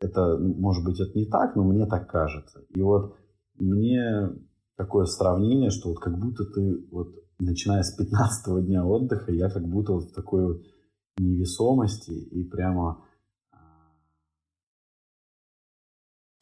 Это, 0.00 0.38
может 0.38 0.84
быть, 0.84 1.00
это 1.00 1.18
не 1.18 1.26
так, 1.26 1.56
но 1.56 1.64
мне 1.64 1.86
так 1.86 2.08
кажется. 2.08 2.60
И 2.68 2.80
вот 2.80 3.16
мне 3.58 4.30
такое 4.76 5.06
сравнение, 5.06 5.70
что 5.70 5.88
вот 5.88 5.98
как 5.98 6.16
будто 6.18 6.44
ты, 6.44 6.86
вот 6.92 7.16
начиная 7.40 7.82
с 7.82 7.96
15 7.96 8.64
дня 8.64 8.86
отдыха, 8.86 9.32
я 9.32 9.50
как 9.50 9.66
будто 9.68 9.94
вот 9.94 10.04
в 10.04 10.14
такой 10.14 10.46
вот 10.46 10.62
невесомости 11.18 12.12
и 12.12 12.44
прямо 12.44 13.04
а, 13.50 13.56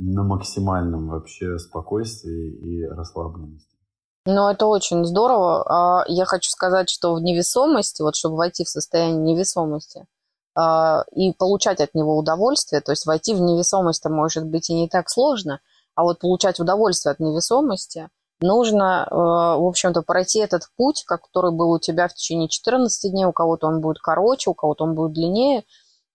на 0.01 0.23
максимальном 0.23 1.09
вообще 1.09 1.59
спокойствии 1.59 2.51
и 2.51 2.85
расслабленности. 2.85 3.76
Ну, 4.27 4.48
это 4.48 4.66
очень 4.66 5.05
здорово. 5.05 6.01
А, 6.01 6.05
я 6.09 6.24
хочу 6.24 6.51
сказать, 6.51 6.90
что 6.90 7.15
в 7.15 7.20
невесомости, 7.23 8.03
вот 8.03 8.16
чтобы 8.16 8.36
войти 8.36 8.65
в 8.65 8.69
состояние 8.69 9.35
невесомости 9.35 10.05
а, 10.57 11.05
и 11.12 11.32
получать 11.32 11.81
от 11.81 11.94
него 11.94 12.16
удовольствие, 12.19 12.81
то 12.81 12.90
есть 12.90 13.07
войти 13.07 13.35
в 13.35 13.40
невесомость 13.40 14.05
-то 14.05 14.09
может 14.09 14.44
быть 14.44 14.69
и 14.69 14.74
не 14.74 14.89
так 14.89 15.09
сложно, 15.09 15.61
а 15.94 16.03
вот 16.03 16.19
получать 16.19 16.59
удовольствие 16.59 17.12
от 17.12 17.20
невесомости 17.20 18.09
нужно, 18.40 19.05
а, 19.05 19.57
в 19.59 19.65
общем-то, 19.65 20.03
пройти 20.03 20.40
этот 20.40 20.65
путь, 20.77 21.05
который 21.05 21.53
был 21.53 21.70
у 21.70 21.78
тебя 21.78 22.09
в 22.09 22.15
течение 22.15 22.48
14 22.48 23.12
дней, 23.12 23.27
у 23.27 23.32
кого-то 23.32 23.69
он 23.69 23.81
будет 23.81 24.01
короче, 24.01 24.51
у 24.51 24.55
кого-то 24.55 24.85
он 24.85 24.94
будет 24.97 25.12
длиннее, 25.12 25.65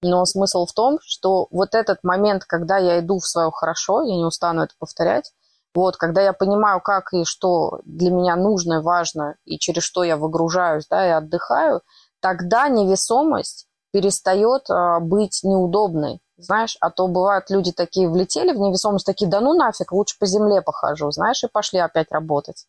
но 0.02 0.26
смысл 0.26 0.66
в 0.66 0.74
том, 0.74 1.00
что 1.02 1.48
вот 1.50 1.76
этот 1.76 2.04
момент, 2.04 2.44
когда 2.44 2.78
я 2.78 3.00
иду 3.00 3.20
в 3.20 3.28
свое 3.28 3.52
хорошо, 3.52 4.02
я 4.02 4.16
не 4.16 4.26
устану 4.26 4.64
это 4.64 4.74
повторять, 4.80 5.32
вот, 5.74 5.96
когда 5.98 6.22
я 6.22 6.34
понимаю, 6.34 6.82
как 6.82 7.14
и 7.14 7.24
что 7.24 7.82
для 7.86 8.12
меня 8.12 8.36
нужно 8.36 8.82
важно, 8.82 9.36
и 9.46 9.58
через 9.58 9.84
что 9.84 10.04
я 10.04 10.18
выгружаюсь, 10.18 10.88
да, 10.90 11.08
и 11.08 11.12
отдыхаю, 11.12 11.82
тогда 12.20 12.68
невесомость 12.68 13.68
перестает 13.92 14.70
а, 14.70 15.00
быть 15.00 15.42
неудобной, 15.44 16.20
знаешь, 16.38 16.78
а 16.82 16.92
то 16.92 17.08
бывают 17.08 17.50
люди 17.50 17.72
такие 17.72 18.10
влетели 18.10 18.54
в 18.54 18.60
невесомость, 18.60 19.06
такие, 19.06 19.30
да 19.30 19.40
ну 19.42 19.54
нафиг, 19.54 19.92
лучше 19.92 20.18
по 20.20 20.26
земле 20.26 20.62
похожу, 20.62 21.12
знаешь, 21.12 21.44
и 21.44 21.48
пошли 21.52 21.80
опять 21.80 22.12
работать. 22.12 22.68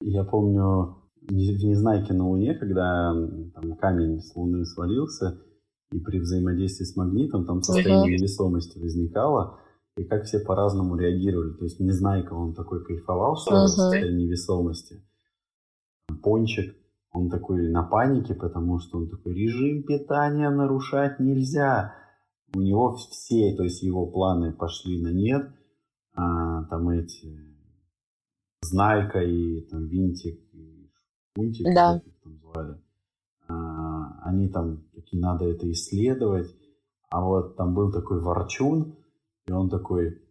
Я 0.00 0.24
помню 0.24 0.96
в 1.20 1.32
Незнайке 1.32 2.12
на 2.12 2.28
Луне, 2.28 2.54
когда 2.54 3.12
там 3.54 3.76
камень 3.76 4.20
с 4.20 4.34
Луны 4.36 4.64
свалился, 4.64 5.38
и 5.92 6.00
при 6.00 6.18
взаимодействии 6.18 6.84
с 6.84 6.96
магнитом 6.96 7.46
там 7.46 7.62
состояние 7.62 8.16
uh-huh. 8.16 8.18
невесомости 8.18 8.78
возникало, 8.78 9.58
и 9.96 10.04
как 10.04 10.24
все 10.24 10.40
по-разному 10.40 10.96
реагировали. 10.96 11.52
То 11.54 11.64
есть 11.64 11.80
Незнайка, 11.80 12.32
он 12.32 12.54
такой 12.54 12.84
кайфовал, 12.84 13.36
что 13.36 13.54
uh-huh. 13.54 13.66
состояние 13.66 14.26
невесомости. 14.26 15.02
Пончик, 16.22 16.74
он 17.12 17.30
такой 17.30 17.68
на 17.70 17.84
панике, 17.84 18.34
потому 18.34 18.80
что 18.80 18.98
он 18.98 19.08
такой, 19.08 19.34
режим 19.34 19.84
питания 19.84 20.50
нарушать 20.50 21.20
нельзя. 21.20 21.94
У 22.54 22.60
него 22.60 22.96
все, 22.96 23.54
то 23.56 23.62
есть 23.62 23.82
его 23.82 24.06
планы 24.06 24.52
пошли 24.52 25.00
на 25.00 25.12
нет. 25.12 25.48
А, 26.16 26.64
там 26.64 26.88
эти 26.88 27.38
Знайка 28.62 29.20
и 29.20 29.60
там 29.62 29.86
Винтик 29.86 30.40
и 30.52 30.90
Шпунтик, 31.30 31.66
да. 31.74 31.94
как 31.94 32.06
их 32.06 32.20
там 32.22 32.38
звали. 32.38 32.80
А, 33.48 34.20
они 34.22 34.48
там 34.48 34.84
такие, 34.94 35.20
надо 35.20 35.44
это 35.44 35.70
исследовать. 35.70 36.54
А 37.10 37.20
вот 37.24 37.56
там 37.56 37.74
был 37.74 37.92
такой 37.92 38.20
Ворчун, 38.20 38.96
и 39.46 39.52
он 39.52 39.68
такой, 39.68 40.22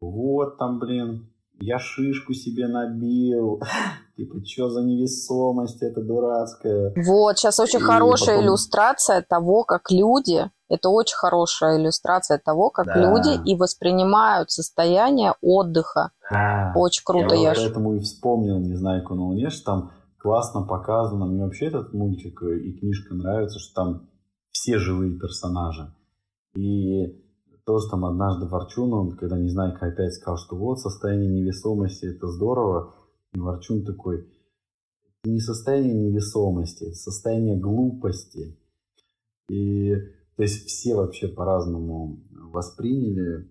вот 0.00 0.58
там, 0.58 0.78
блин, 0.78 1.28
я 1.60 1.78
шишку 1.78 2.34
себе 2.34 2.68
набил. 2.68 3.60
Типа, 4.16 4.44
что 4.44 4.68
за 4.68 4.82
невесомость 4.82 5.82
это 5.82 6.02
дурацкая. 6.02 6.92
Вот, 7.06 7.38
сейчас 7.38 7.60
очень 7.60 7.78
и 7.78 7.82
хорошая 7.82 8.36
потом... 8.36 8.48
иллюстрация 8.48 9.24
того, 9.28 9.62
как 9.62 9.90
люди, 9.92 10.50
это 10.68 10.88
очень 10.88 11.16
хорошая 11.16 11.80
иллюстрация 11.80 12.40
того, 12.44 12.70
как 12.70 12.86
да. 12.86 12.96
люди 12.96 13.40
и 13.48 13.54
воспринимают 13.54 14.50
состояние 14.50 15.34
отдыха. 15.40 16.10
Да. 16.30 16.72
Очень 16.74 17.02
круто. 17.04 17.34
Я, 17.34 17.40
я 17.40 17.48
вот 17.50 17.58
поэтому 17.58 17.94
и 17.94 18.00
вспомнил 18.00 18.58
не 18.58 18.74
знаю, 18.74 19.04
на 19.08 19.26
Луне, 19.26 19.50
что 19.50 19.64
там 19.64 19.90
классно 20.18 20.62
показано. 20.62 21.26
Мне 21.26 21.44
вообще 21.44 21.66
этот 21.66 21.92
мультик 21.92 22.42
и 22.42 22.72
книжка 22.72 23.14
нравится, 23.14 23.60
что 23.60 23.74
там 23.74 24.08
все 24.50 24.78
живые 24.78 25.16
персонажи. 25.16 25.94
И 26.56 27.27
тоже 27.68 27.90
там 27.90 28.06
однажды 28.06 28.46
Ворчун, 28.46 28.94
он, 28.94 29.14
когда 29.14 29.36
не 29.36 29.50
знаю, 29.50 29.74
как 29.74 29.92
опять 29.92 30.14
сказал, 30.14 30.38
что 30.38 30.56
вот 30.56 30.80
состояние 30.80 31.28
невесомости, 31.28 32.06
это 32.06 32.26
здорово. 32.26 32.94
И 33.34 33.38
Ворчун 33.38 33.84
такой, 33.84 34.20
это 34.20 35.30
не 35.30 35.38
состояние 35.38 35.92
невесомости, 35.92 36.84
это 36.84 36.94
состояние 36.94 37.60
глупости. 37.60 38.58
И 39.50 39.94
то 40.36 40.42
есть 40.44 40.66
все 40.66 40.94
вообще 40.94 41.28
по-разному 41.28 42.20
восприняли. 42.30 43.50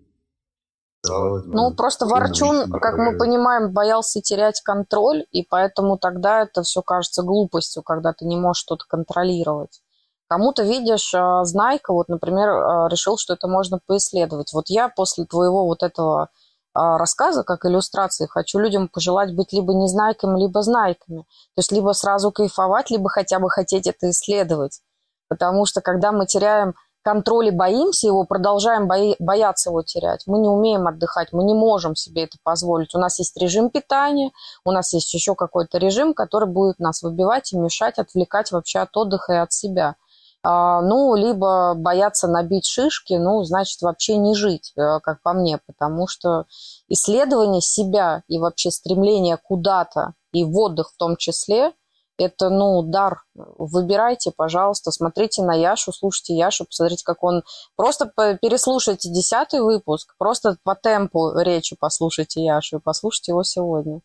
Ну, 1.06 1.76
просто 1.76 2.08
Ворчун, 2.08 2.72
как 2.72 2.98
мы 2.98 3.20
понимаем, 3.20 3.72
боялся 3.72 4.20
терять 4.20 4.62
контроль, 4.62 5.28
и 5.30 5.46
поэтому 5.48 6.00
тогда 6.00 6.42
это 6.42 6.64
все 6.64 6.82
кажется 6.82 7.22
глупостью, 7.22 7.84
когда 7.84 8.14
ты 8.14 8.26
не 8.26 8.36
можешь 8.36 8.64
что-то 8.64 8.86
контролировать. 8.90 9.84
Кому-то, 10.28 10.64
видишь, 10.64 11.14
а, 11.16 11.46
Знайка, 11.46 11.94
вот, 11.94 12.10
например, 12.10 12.50
а, 12.50 12.88
решил, 12.90 13.18
что 13.18 13.34
это 13.34 13.48
можно 13.48 13.80
поисследовать. 13.86 14.52
Вот 14.54 14.66
я 14.68 14.90
после 14.90 15.26
твоего 15.26 15.66
вот 15.66 15.84
этого 15.84 16.30
а, 16.74 16.98
рассказа, 16.98 17.44
как 17.44 17.66
иллюстрации, 17.66 18.28
хочу 18.28 18.60
людям 18.60 18.90
пожелать 18.90 19.34
быть 19.34 19.54
либо 19.54 19.74
незнайками, 19.74 20.40
либо 20.40 20.62
знайками. 20.62 21.22
То 21.22 21.60
есть 21.60 21.72
либо 21.72 21.94
сразу 21.94 22.32
кайфовать, 22.32 22.92
либо 22.92 23.10
хотя 23.10 23.40
бы 23.40 23.50
хотеть 23.50 23.88
это 23.88 24.10
исследовать. 24.10 24.82
Потому 25.30 25.66
что 25.66 25.82
когда 25.82 26.12
мы 26.12 26.26
теряем 26.26 26.76
контроль 27.08 27.48
и 27.48 27.52
боимся 27.52 28.08
его, 28.08 28.26
продолжаем 28.26 28.86
бояться 28.88 29.70
его 29.70 29.82
терять. 29.82 30.24
Мы 30.28 30.40
не 30.40 30.50
умеем 30.50 30.88
отдыхать, 30.88 31.32
мы 31.32 31.46
не 31.46 31.54
можем 31.54 31.96
себе 31.96 32.26
это 32.26 32.38
позволить. 32.44 32.94
У 32.94 33.00
нас 33.00 33.18
есть 33.20 33.38
режим 33.38 33.70
питания, 33.70 34.32
у 34.66 34.72
нас 34.72 34.92
есть 34.92 35.14
еще 35.14 35.34
какой-то 35.34 35.78
режим, 35.78 36.14
который 36.14 36.50
будет 36.50 36.80
нас 36.80 37.02
выбивать 37.02 37.54
и 37.54 37.58
мешать, 37.58 37.98
отвлекать 37.98 38.52
вообще 38.52 38.80
от 38.80 38.98
отдыха 38.98 39.34
и 39.34 39.38
от 39.38 39.54
себя. 39.54 39.96
А, 40.50 40.82
ну, 40.82 41.14
либо 41.16 41.74
бояться 41.76 42.30
набить 42.30 42.66
шишки, 42.66 43.16
ну, 43.16 43.44
значит, 43.44 43.82
вообще 43.82 44.16
не 44.16 44.34
жить, 44.34 44.72
э, 44.78 45.02
как 45.04 45.22
по 45.22 45.34
мне, 45.34 45.60
потому 45.68 46.08
что 46.08 46.46
исследование 46.88 47.60
себя 47.60 48.24
и 48.30 48.40
вообще 48.40 48.72
стремление 48.72 49.36
куда-то, 49.36 50.14
и 50.32 50.46
в 50.46 50.58
отдых 50.58 50.94
в 50.94 50.98
том 50.98 51.18
числе, 51.18 51.74
Это, 52.18 52.50
ну, 52.50 52.82
дар. 52.82 53.24
Выбирайте, 53.36 54.32
пожалуйста, 54.36 54.92
смотрите 54.92 55.44
на 55.44 55.54
Яшу, 55.54 55.92
слушайте 55.92 56.34
Яшу, 56.34 56.66
посмотрите, 56.66 57.04
как 57.06 57.24
он... 57.24 57.44
Просто 57.76 58.06
переслушайте 58.42 59.10
десятый 59.10 59.62
выпуск, 59.62 60.16
просто 60.18 60.58
по 60.64 60.76
темпу 60.76 61.38
речи 61.38 61.76
послушайте 61.80 62.42
Яшу 62.44 62.78
и 62.78 62.82
послушайте 62.82 63.34
его 63.34 63.44
сегодня. 63.44 64.02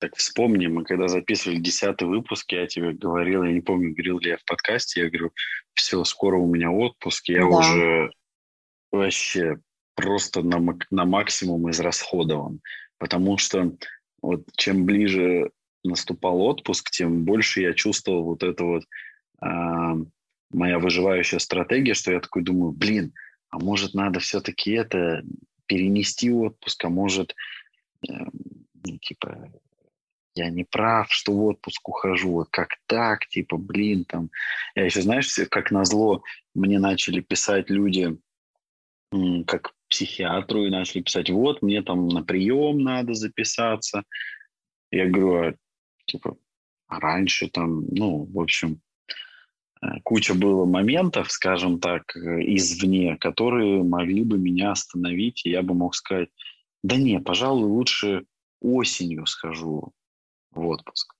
Так 0.00 0.16
вспомни, 0.16 0.66
мы 0.66 0.84
когда 0.84 1.08
записывали 1.08 1.58
десятый 1.58 2.08
выпуск, 2.08 2.50
я 2.52 2.66
тебе 2.66 2.92
говорил, 2.92 3.42
я 3.44 3.52
не 3.52 3.60
помню, 3.60 3.92
говорил 3.92 4.18
ли 4.18 4.30
я 4.30 4.38
в 4.38 4.44
подкасте, 4.46 5.02
я 5.02 5.10
говорю, 5.10 5.32
все, 5.74 6.02
скоро 6.04 6.38
у 6.38 6.46
меня 6.46 6.70
отпуск, 6.70 7.28
я 7.28 7.40
да. 7.40 7.46
уже 7.46 8.10
вообще 8.90 9.58
просто 9.94 10.42
на, 10.42 10.58
на 10.90 11.04
максимум 11.04 11.70
израсходован. 11.70 12.62
Потому 12.96 13.36
что 13.36 13.72
вот 14.22 14.44
чем 14.56 14.86
ближе 14.86 15.50
наступал 15.84 16.40
отпуск, 16.40 16.90
тем 16.90 17.26
больше 17.26 17.60
я 17.60 17.74
чувствовал 17.74 18.24
вот 18.24 18.42
это 18.42 18.64
вот 18.64 18.84
э, 19.42 20.04
моя 20.50 20.78
выживающая 20.78 21.38
стратегия, 21.38 21.92
что 21.92 22.10
я 22.10 22.20
такой 22.20 22.42
думаю, 22.42 22.72
блин, 22.72 23.12
а 23.50 23.58
может 23.58 23.92
надо 23.92 24.20
все-таки 24.20 24.72
это 24.72 25.22
перенести 25.66 26.30
отпуск, 26.30 26.82
а 26.86 26.88
может, 26.88 27.34
э, 28.08 28.12
типа, 29.02 29.50
я 30.34 30.50
не 30.50 30.64
прав, 30.64 31.08
что 31.10 31.32
в 31.32 31.44
отпуск 31.44 31.88
ухожу, 31.88 32.32
вот 32.32 32.48
как 32.50 32.76
так, 32.86 33.26
типа, 33.26 33.56
блин, 33.56 34.04
там. 34.04 34.30
Я 34.74 34.84
еще, 34.84 35.02
знаешь, 35.02 35.34
как 35.50 35.70
назло, 35.70 36.22
мне 36.54 36.78
начали 36.78 37.20
писать 37.20 37.70
люди, 37.70 38.16
как 39.46 39.72
психиатру, 39.88 40.64
и 40.64 40.70
начали 40.70 41.02
писать, 41.02 41.30
вот, 41.30 41.62
мне 41.62 41.82
там 41.82 42.08
на 42.08 42.22
прием 42.22 42.78
надо 42.78 43.14
записаться. 43.14 44.04
Я 44.92 45.08
говорю, 45.08 45.48
а, 45.48 45.54
типа, 46.06 46.36
а 46.86 47.00
раньше 47.00 47.48
там, 47.48 47.86
ну, 47.88 48.24
в 48.24 48.40
общем, 48.40 48.80
э, 49.82 49.86
куча 50.04 50.34
было 50.34 50.64
моментов, 50.64 51.30
скажем 51.32 51.80
так, 51.80 52.16
э, 52.16 52.20
извне, 52.54 53.16
которые 53.16 53.82
могли 53.82 54.22
бы 54.22 54.38
меня 54.38 54.72
остановить, 54.72 55.44
и 55.44 55.50
я 55.50 55.62
бы 55.62 55.74
мог 55.74 55.96
сказать, 55.96 56.28
да 56.82 56.96
не, 56.96 57.20
пожалуй, 57.20 57.68
лучше 57.68 58.26
осенью 58.60 59.26
схожу 59.26 59.92
в 60.52 60.66
отпуск. 60.66 61.14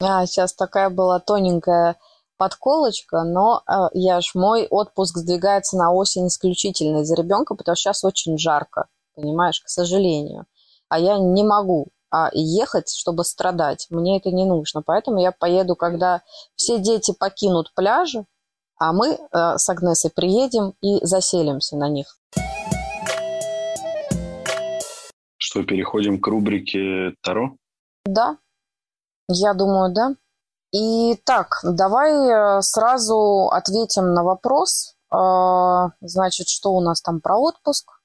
А, 0.00 0.26
сейчас 0.26 0.54
такая 0.54 0.90
была 0.90 1.20
тоненькая 1.20 1.96
подколочка, 2.36 3.22
но 3.22 3.62
э, 3.66 3.72
я 3.94 4.20
ж 4.20 4.32
мой 4.34 4.66
отпуск 4.66 5.18
сдвигается 5.18 5.76
на 5.76 5.92
осень 5.92 6.28
исключительно 6.28 7.02
из-за 7.02 7.14
ребенка, 7.14 7.54
потому 7.54 7.76
что 7.76 7.82
сейчас 7.92 8.04
очень 8.04 8.36
жарко, 8.38 8.88
понимаешь, 9.14 9.60
к 9.60 9.68
сожалению. 9.68 10.46
А 10.88 10.98
я 10.98 11.18
не 11.18 11.44
могу 11.44 11.88
а 12.16 12.30
ехать, 12.32 12.94
чтобы 12.94 13.24
страдать. 13.24 13.88
Мне 13.90 14.18
это 14.18 14.30
не 14.30 14.44
нужно. 14.44 14.82
Поэтому 14.82 15.20
я 15.20 15.32
поеду, 15.32 15.74
когда 15.74 16.22
все 16.54 16.78
дети 16.78 17.12
покинут 17.12 17.72
пляжи, 17.74 18.24
а 18.78 18.92
мы 18.92 19.14
э, 19.14 19.18
с 19.32 19.68
Агнесой 19.68 20.12
приедем 20.14 20.74
и 20.80 21.04
заселимся 21.04 21.76
на 21.76 21.88
них. 21.88 22.16
Что, 25.38 25.64
переходим 25.64 26.20
к 26.20 26.26
рубрике 26.28 27.16
Таро? 27.20 27.56
Да, 28.04 28.38
я 29.28 29.54
думаю, 29.54 29.92
да. 29.92 30.14
И 30.72 31.14
так, 31.24 31.60
давай 31.62 32.12
э, 32.12 32.62
сразу 32.62 33.48
ответим 33.52 34.12
на 34.12 34.24
вопрос. 34.24 34.96
А, 35.10 35.90
значит, 36.00 36.48
что 36.48 36.72
у 36.72 36.80
нас 36.80 37.00
там 37.00 37.20
про 37.20 37.38
отпуск? 37.38 38.00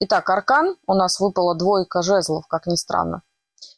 Итак, 0.00 0.30
аркан. 0.30 0.76
У 0.86 0.94
нас 0.94 1.18
выпала 1.18 1.56
двойка 1.56 2.02
жезлов, 2.02 2.46
как 2.46 2.66
ни 2.66 2.76
странно. 2.76 3.22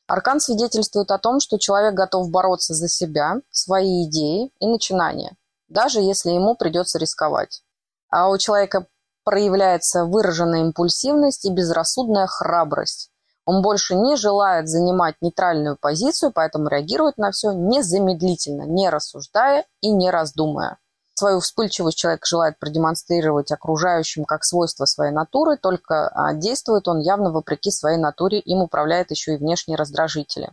Аркан 0.06 0.40
свидетельствует 0.40 1.10
о 1.10 1.18
том, 1.18 1.38
что 1.40 1.58
человек 1.58 1.94
готов 1.94 2.30
бороться 2.30 2.74
за 2.74 2.88
себя, 2.88 3.36
свои 3.50 4.06
идеи 4.08 4.50
и 4.58 4.66
начинания, 4.66 5.36
даже 5.68 6.00
если 6.00 6.30
ему 6.30 6.56
придется 6.56 6.98
рисковать. 6.98 7.62
А 8.10 8.30
у 8.30 8.38
человека 8.38 8.86
проявляется 9.24 10.06
выраженная 10.06 10.62
импульсивность 10.62 11.44
и 11.44 11.52
безрассудная 11.52 12.26
храбрость. 12.26 13.10
Он 13.48 13.62
больше 13.62 13.94
не 13.94 14.14
желает 14.16 14.68
занимать 14.68 15.14
нейтральную 15.22 15.78
позицию, 15.80 16.32
поэтому 16.34 16.68
реагирует 16.68 17.16
на 17.16 17.30
все 17.30 17.52
незамедлительно, 17.52 18.64
не 18.64 18.90
рассуждая 18.90 19.64
и 19.80 19.90
не 19.90 20.10
раздумывая. 20.10 20.76
Свою 21.14 21.40
вспыльчивость 21.40 21.96
человек 21.96 22.26
желает 22.26 22.58
продемонстрировать 22.58 23.50
окружающим 23.50 24.26
как 24.26 24.44
свойство 24.44 24.84
своей 24.84 25.12
натуры, 25.12 25.56
только 25.56 26.08
а, 26.08 26.34
действует 26.34 26.88
он 26.88 26.98
явно 26.98 27.32
вопреки 27.32 27.70
своей 27.70 27.96
натуре, 27.96 28.38
им 28.38 28.58
управляет 28.58 29.10
еще 29.12 29.32
и 29.32 29.38
внешние 29.38 29.78
раздражители 29.78 30.52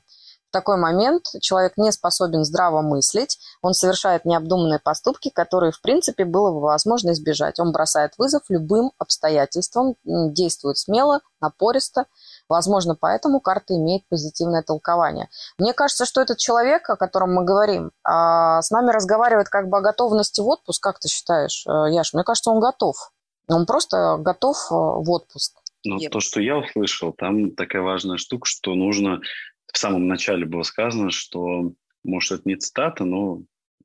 такой 0.55 0.77
момент 0.77 1.25
человек 1.41 1.73
не 1.75 1.91
способен 1.91 2.45
здраво 2.45 2.81
мыслить, 2.81 3.39
он 3.61 3.73
совершает 3.73 4.23
необдуманные 4.23 4.79
поступки, 4.79 5.29
которые, 5.29 5.73
в 5.73 5.81
принципе, 5.81 6.23
было 6.23 6.49
бы 6.49 6.61
возможно 6.61 7.11
избежать. 7.11 7.59
Он 7.59 7.73
бросает 7.73 8.13
вызов 8.17 8.43
любым 8.47 8.93
обстоятельствам, 8.97 9.95
действует 10.05 10.77
смело, 10.77 11.19
напористо. 11.41 12.05
Возможно, 12.47 12.95
поэтому 12.99 13.39
карта 13.39 13.75
имеет 13.75 14.07
позитивное 14.07 14.61
толкование. 14.61 15.29
Мне 15.57 15.73
кажется, 15.73 16.05
что 16.05 16.21
этот 16.21 16.37
человек, 16.37 16.89
о 16.89 16.95
котором 16.95 17.33
мы 17.33 17.43
говорим, 17.43 17.91
а, 18.03 18.61
с 18.61 18.69
нами 18.71 18.91
разговаривает 18.91 19.49
как 19.49 19.69
бы 19.69 19.77
о 19.77 19.81
готовности 19.81 20.41
в 20.41 20.47
отпуск. 20.47 20.81
Как 20.81 20.99
ты 20.99 21.07
считаешь, 21.07 21.65
э, 21.67 21.91
Яш? 21.91 22.13
Мне 22.13 22.23
кажется, 22.23 22.51
он 22.51 22.59
готов. 22.59 22.95
Он 23.47 23.65
просто 23.65 24.17
готов 24.19 24.57
э, 24.71 24.73
в 24.75 25.09
отпуск. 25.09 25.59
Ну, 25.83 25.99
то, 26.09 26.19
что 26.19 26.41
я 26.41 26.57
услышал, 26.57 27.13
там 27.13 27.51
такая 27.51 27.81
важная 27.81 28.17
штука, 28.17 28.47
что 28.47 28.73
нужно 28.73 29.21
в 29.71 29.77
самом 29.77 30.07
начале 30.07 30.45
было 30.45 30.63
сказано, 30.63 31.11
что, 31.11 31.73
может, 32.03 32.39
это 32.39 32.49
не 32.49 32.55
цитата, 32.55 33.03
но 33.03 33.41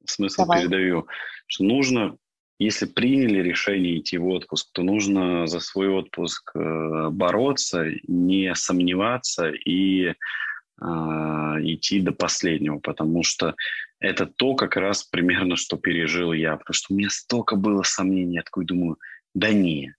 смысл 0.07 0.43
Давай. 0.43 0.63
передаю, 0.63 1.07
что 1.47 1.65
нужно, 1.65 2.17
если 2.61 2.85
приняли 2.85 3.39
решение 3.39 3.99
идти 3.99 4.19
в 4.19 4.29
отпуск, 4.29 4.69
то 4.73 4.83
нужно 4.83 5.47
за 5.47 5.61
свой 5.61 5.89
отпуск 5.89 6.51
э, 6.55 7.09
бороться, 7.11 7.87
не 8.07 8.55
сомневаться 8.55 9.49
и 9.49 10.09
э, 10.09 10.15
идти 10.83 12.01
до 12.03 12.13
последнего, 12.13 12.79
потому 12.79 13.23
что 13.23 13.55
это 13.99 14.27
то 14.27 14.55
как 14.55 14.77
раз 14.77 15.05
примерно, 15.05 15.57
что 15.57 15.79
пережил 15.79 16.35
я, 16.35 16.59
потому 16.59 16.75
что 16.75 16.93
у 16.93 16.99
меня 16.99 17.09
столько 17.09 17.57
было 17.57 17.83
сомнений, 17.83 18.35
я 18.35 18.43
такой 18.43 18.67
думаю, 18.67 18.99
да 19.35 19.55
не. 19.55 19.95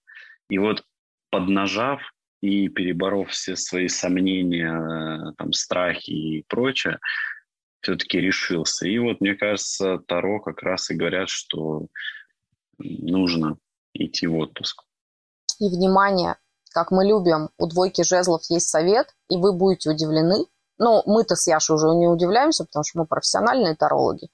И 0.47 0.59
вот 0.59 0.83
поднажав, 1.31 2.13
и 2.43 2.67
переборов 2.69 3.31
все 3.31 3.55
свои 3.55 3.87
сомнения, 3.87 4.71
э, 4.71 5.33
там, 5.35 5.51
страхи 5.51 6.11
и 6.11 6.45
прочее, 6.47 6.99
все-таки 7.81 8.21
решился. 8.21 8.87
И 8.87 8.99
вот, 8.99 9.19
мне 9.19 9.33
кажется, 9.33 9.97
Таро 10.07 10.39
как 10.39 10.61
раз 10.61 10.91
и 10.91 10.95
говорят, 10.95 11.29
что 11.29 11.87
нужно 12.83 13.57
идти 13.93 14.27
в 14.27 14.37
отпуск. 14.37 14.83
И 15.59 15.69
внимание, 15.69 16.37
как 16.71 16.91
мы 16.91 17.05
любим, 17.05 17.49
у 17.57 17.67
двойки 17.67 18.01
жезлов 18.03 18.41
есть 18.49 18.69
совет, 18.69 19.13
и 19.29 19.37
вы 19.37 19.53
будете 19.53 19.89
удивлены. 19.89 20.45
Ну, 20.77 21.03
мы-то 21.05 21.35
с 21.35 21.47
Яшей 21.47 21.75
уже 21.75 21.87
не 21.89 22.07
удивляемся, 22.07 22.65
потому 22.65 22.83
что 22.83 22.99
мы 22.99 23.05
профессиональные 23.05 23.75
тарологи. 23.75 24.29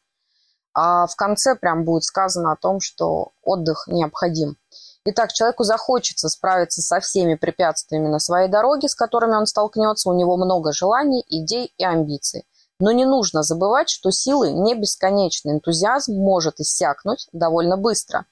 А 0.73 1.07
в 1.07 1.15
конце 1.15 1.55
прям 1.55 1.85
будет 1.85 2.03
сказано 2.03 2.51
о 2.51 2.55
том, 2.55 2.79
что 2.79 3.31
отдых 3.41 3.85
необходим. 3.87 4.57
Итак, 5.05 5.33
человеку 5.33 5.63
захочется 5.63 6.29
справиться 6.29 6.81
со 6.81 6.99
всеми 6.99 7.35
препятствиями 7.35 8.09
на 8.09 8.19
своей 8.19 8.49
дороге, 8.49 8.87
с 8.87 8.95
которыми 8.95 9.35
он 9.35 9.47
столкнется. 9.47 10.09
У 10.09 10.13
него 10.13 10.37
много 10.37 10.71
желаний, 10.73 11.25
идей 11.29 11.73
и 11.77 11.83
амбиций. 11.83 12.45
Но 12.79 12.91
не 12.91 13.05
нужно 13.05 13.41
забывать, 13.41 13.89
что 13.89 14.11
силы 14.11 14.51
не 14.51 14.75
бесконечны. 14.75 15.51
Энтузиазм 15.51 16.13
может 16.13 16.59
иссякнуть 16.59 17.27
довольно 17.31 17.75
быстро. 17.77 18.25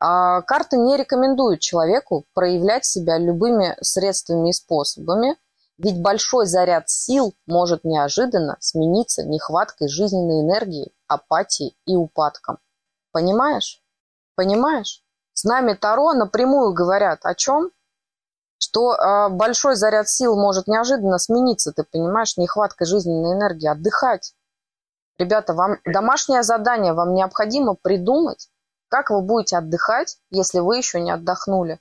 А 0.00 0.42
карты 0.42 0.76
не 0.76 0.96
рекомендуют 0.96 1.60
человеку 1.60 2.24
проявлять 2.32 2.84
себя 2.84 3.18
любыми 3.18 3.76
средствами 3.80 4.50
и 4.50 4.52
способами, 4.52 5.36
ведь 5.76 6.00
большой 6.00 6.46
заряд 6.46 6.88
сил 6.88 7.34
может 7.46 7.84
неожиданно 7.84 8.56
смениться 8.60 9.24
нехваткой 9.24 9.88
жизненной 9.88 10.42
энергии, 10.42 10.92
апатией 11.06 11.76
и 11.86 11.96
упадком. 11.96 12.58
Понимаешь? 13.12 13.82
Понимаешь? 14.34 15.02
С 15.32 15.44
нами 15.44 15.74
Таро 15.74 16.14
напрямую 16.14 16.74
говорят 16.74 17.20
о 17.24 17.34
чем? 17.34 17.70
Что 18.58 18.94
э, 18.94 19.28
большой 19.30 19.76
заряд 19.76 20.08
сил 20.08 20.36
может 20.36 20.66
неожиданно 20.66 21.18
смениться, 21.18 21.72
ты 21.72 21.84
понимаешь, 21.84 22.36
нехваткой 22.36 22.88
жизненной 22.88 23.34
энергии, 23.34 23.68
отдыхать. 23.68 24.34
Ребята, 25.16 25.54
вам 25.54 25.78
домашнее 25.84 26.42
задание, 26.42 26.92
вам 26.92 27.14
необходимо 27.14 27.76
придумать, 27.80 28.48
как 28.88 29.10
вы 29.10 29.22
будете 29.22 29.56
отдыхать, 29.56 30.18
если 30.30 30.60
вы 30.60 30.78
еще 30.78 31.00
не 31.00 31.10
отдохнули. 31.10 31.80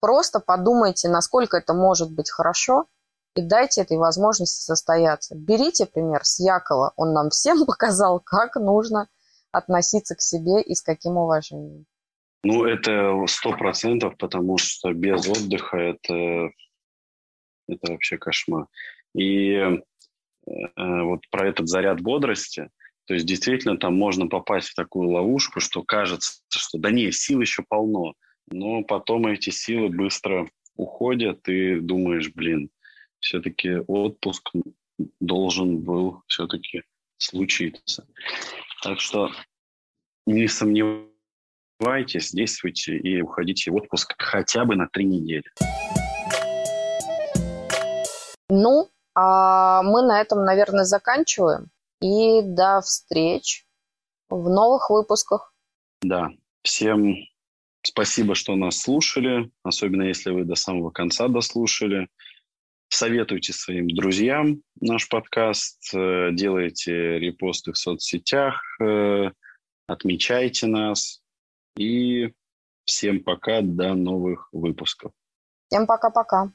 Просто 0.00 0.40
подумайте, 0.40 1.08
насколько 1.08 1.56
это 1.56 1.74
может 1.74 2.12
быть 2.12 2.30
хорошо, 2.30 2.86
и 3.34 3.40
дайте 3.40 3.80
этой 3.80 3.96
возможности 3.96 4.62
состояться. 4.62 5.34
Берите 5.34 5.86
пример 5.86 6.24
с 6.24 6.38
Якова, 6.38 6.92
он 6.96 7.12
нам 7.12 7.30
всем 7.30 7.64
показал, 7.66 8.20
как 8.20 8.56
нужно 8.56 9.08
относиться 9.52 10.14
к 10.14 10.20
себе 10.20 10.62
и 10.62 10.74
с 10.74 10.82
каким 10.82 11.16
уважением. 11.16 11.86
Ну, 12.44 12.64
это 12.64 13.14
сто 13.28 13.52
процентов, 13.52 14.16
потому 14.18 14.58
что 14.58 14.92
без 14.92 15.28
отдыха 15.28 15.76
это, 15.76 16.50
это 17.68 17.92
вообще 17.92 18.18
кошмар. 18.18 18.66
И 19.14 19.52
э, 19.52 19.76
вот 20.46 21.20
про 21.30 21.48
этот 21.48 21.68
заряд 21.68 22.00
бодрости, 22.00 22.68
То 23.06 23.14
есть 23.14 23.26
действительно 23.26 23.76
там 23.76 23.96
можно 23.96 24.28
попасть 24.28 24.68
в 24.68 24.74
такую 24.74 25.10
ловушку, 25.10 25.60
что 25.60 25.82
кажется, 25.82 26.40
что 26.48 26.78
да 26.78 26.90
не, 26.90 27.10
сил 27.10 27.40
еще 27.40 27.64
полно, 27.68 28.14
но 28.50 28.82
потом 28.82 29.26
эти 29.26 29.50
силы 29.50 29.88
быстро 29.88 30.48
уходят, 30.76 31.48
и 31.48 31.80
думаешь, 31.80 32.32
блин, 32.32 32.70
все-таки 33.18 33.78
отпуск 33.86 34.50
должен 35.20 35.78
был 35.80 36.22
все-таки 36.26 36.82
случиться. 37.18 38.06
Так 38.82 39.00
что 39.00 39.30
не 40.26 40.48
сомневайтесь, 40.48 42.32
действуйте 42.32 42.96
и 42.96 43.20
уходите 43.20 43.70
в 43.70 43.76
отпуск 43.76 44.14
хотя 44.18 44.64
бы 44.64 44.76
на 44.76 44.88
три 44.88 45.04
недели. 45.04 45.44
Ну, 48.48 48.88
а 49.14 49.82
мы 49.82 50.02
на 50.02 50.20
этом, 50.20 50.44
наверное, 50.44 50.84
заканчиваем. 50.84 51.70
И 52.02 52.42
до 52.42 52.80
встреч 52.80 53.64
в 54.28 54.48
новых 54.48 54.90
выпусках. 54.90 55.54
Да, 56.02 56.30
всем 56.62 57.14
спасибо, 57.82 58.34
что 58.34 58.56
нас 58.56 58.78
слушали, 58.78 59.50
особенно 59.62 60.02
если 60.02 60.30
вы 60.30 60.44
до 60.44 60.54
самого 60.54 60.90
конца 60.90 61.28
дослушали. 61.28 62.08
Советуйте 62.88 63.52
своим 63.52 63.88
друзьям 63.88 64.62
наш 64.80 65.08
подкаст, 65.08 65.94
э, 65.94 66.30
делайте 66.32 67.18
репосты 67.18 67.72
в 67.72 67.78
соцсетях, 67.78 68.60
э, 68.82 69.30
отмечайте 69.86 70.66
нас. 70.66 71.22
И 71.76 72.32
всем 72.84 73.22
пока, 73.24 73.62
до 73.62 73.94
новых 73.94 74.48
выпусков. 74.52 75.12
Всем 75.68 75.86
пока-пока. 75.86 76.52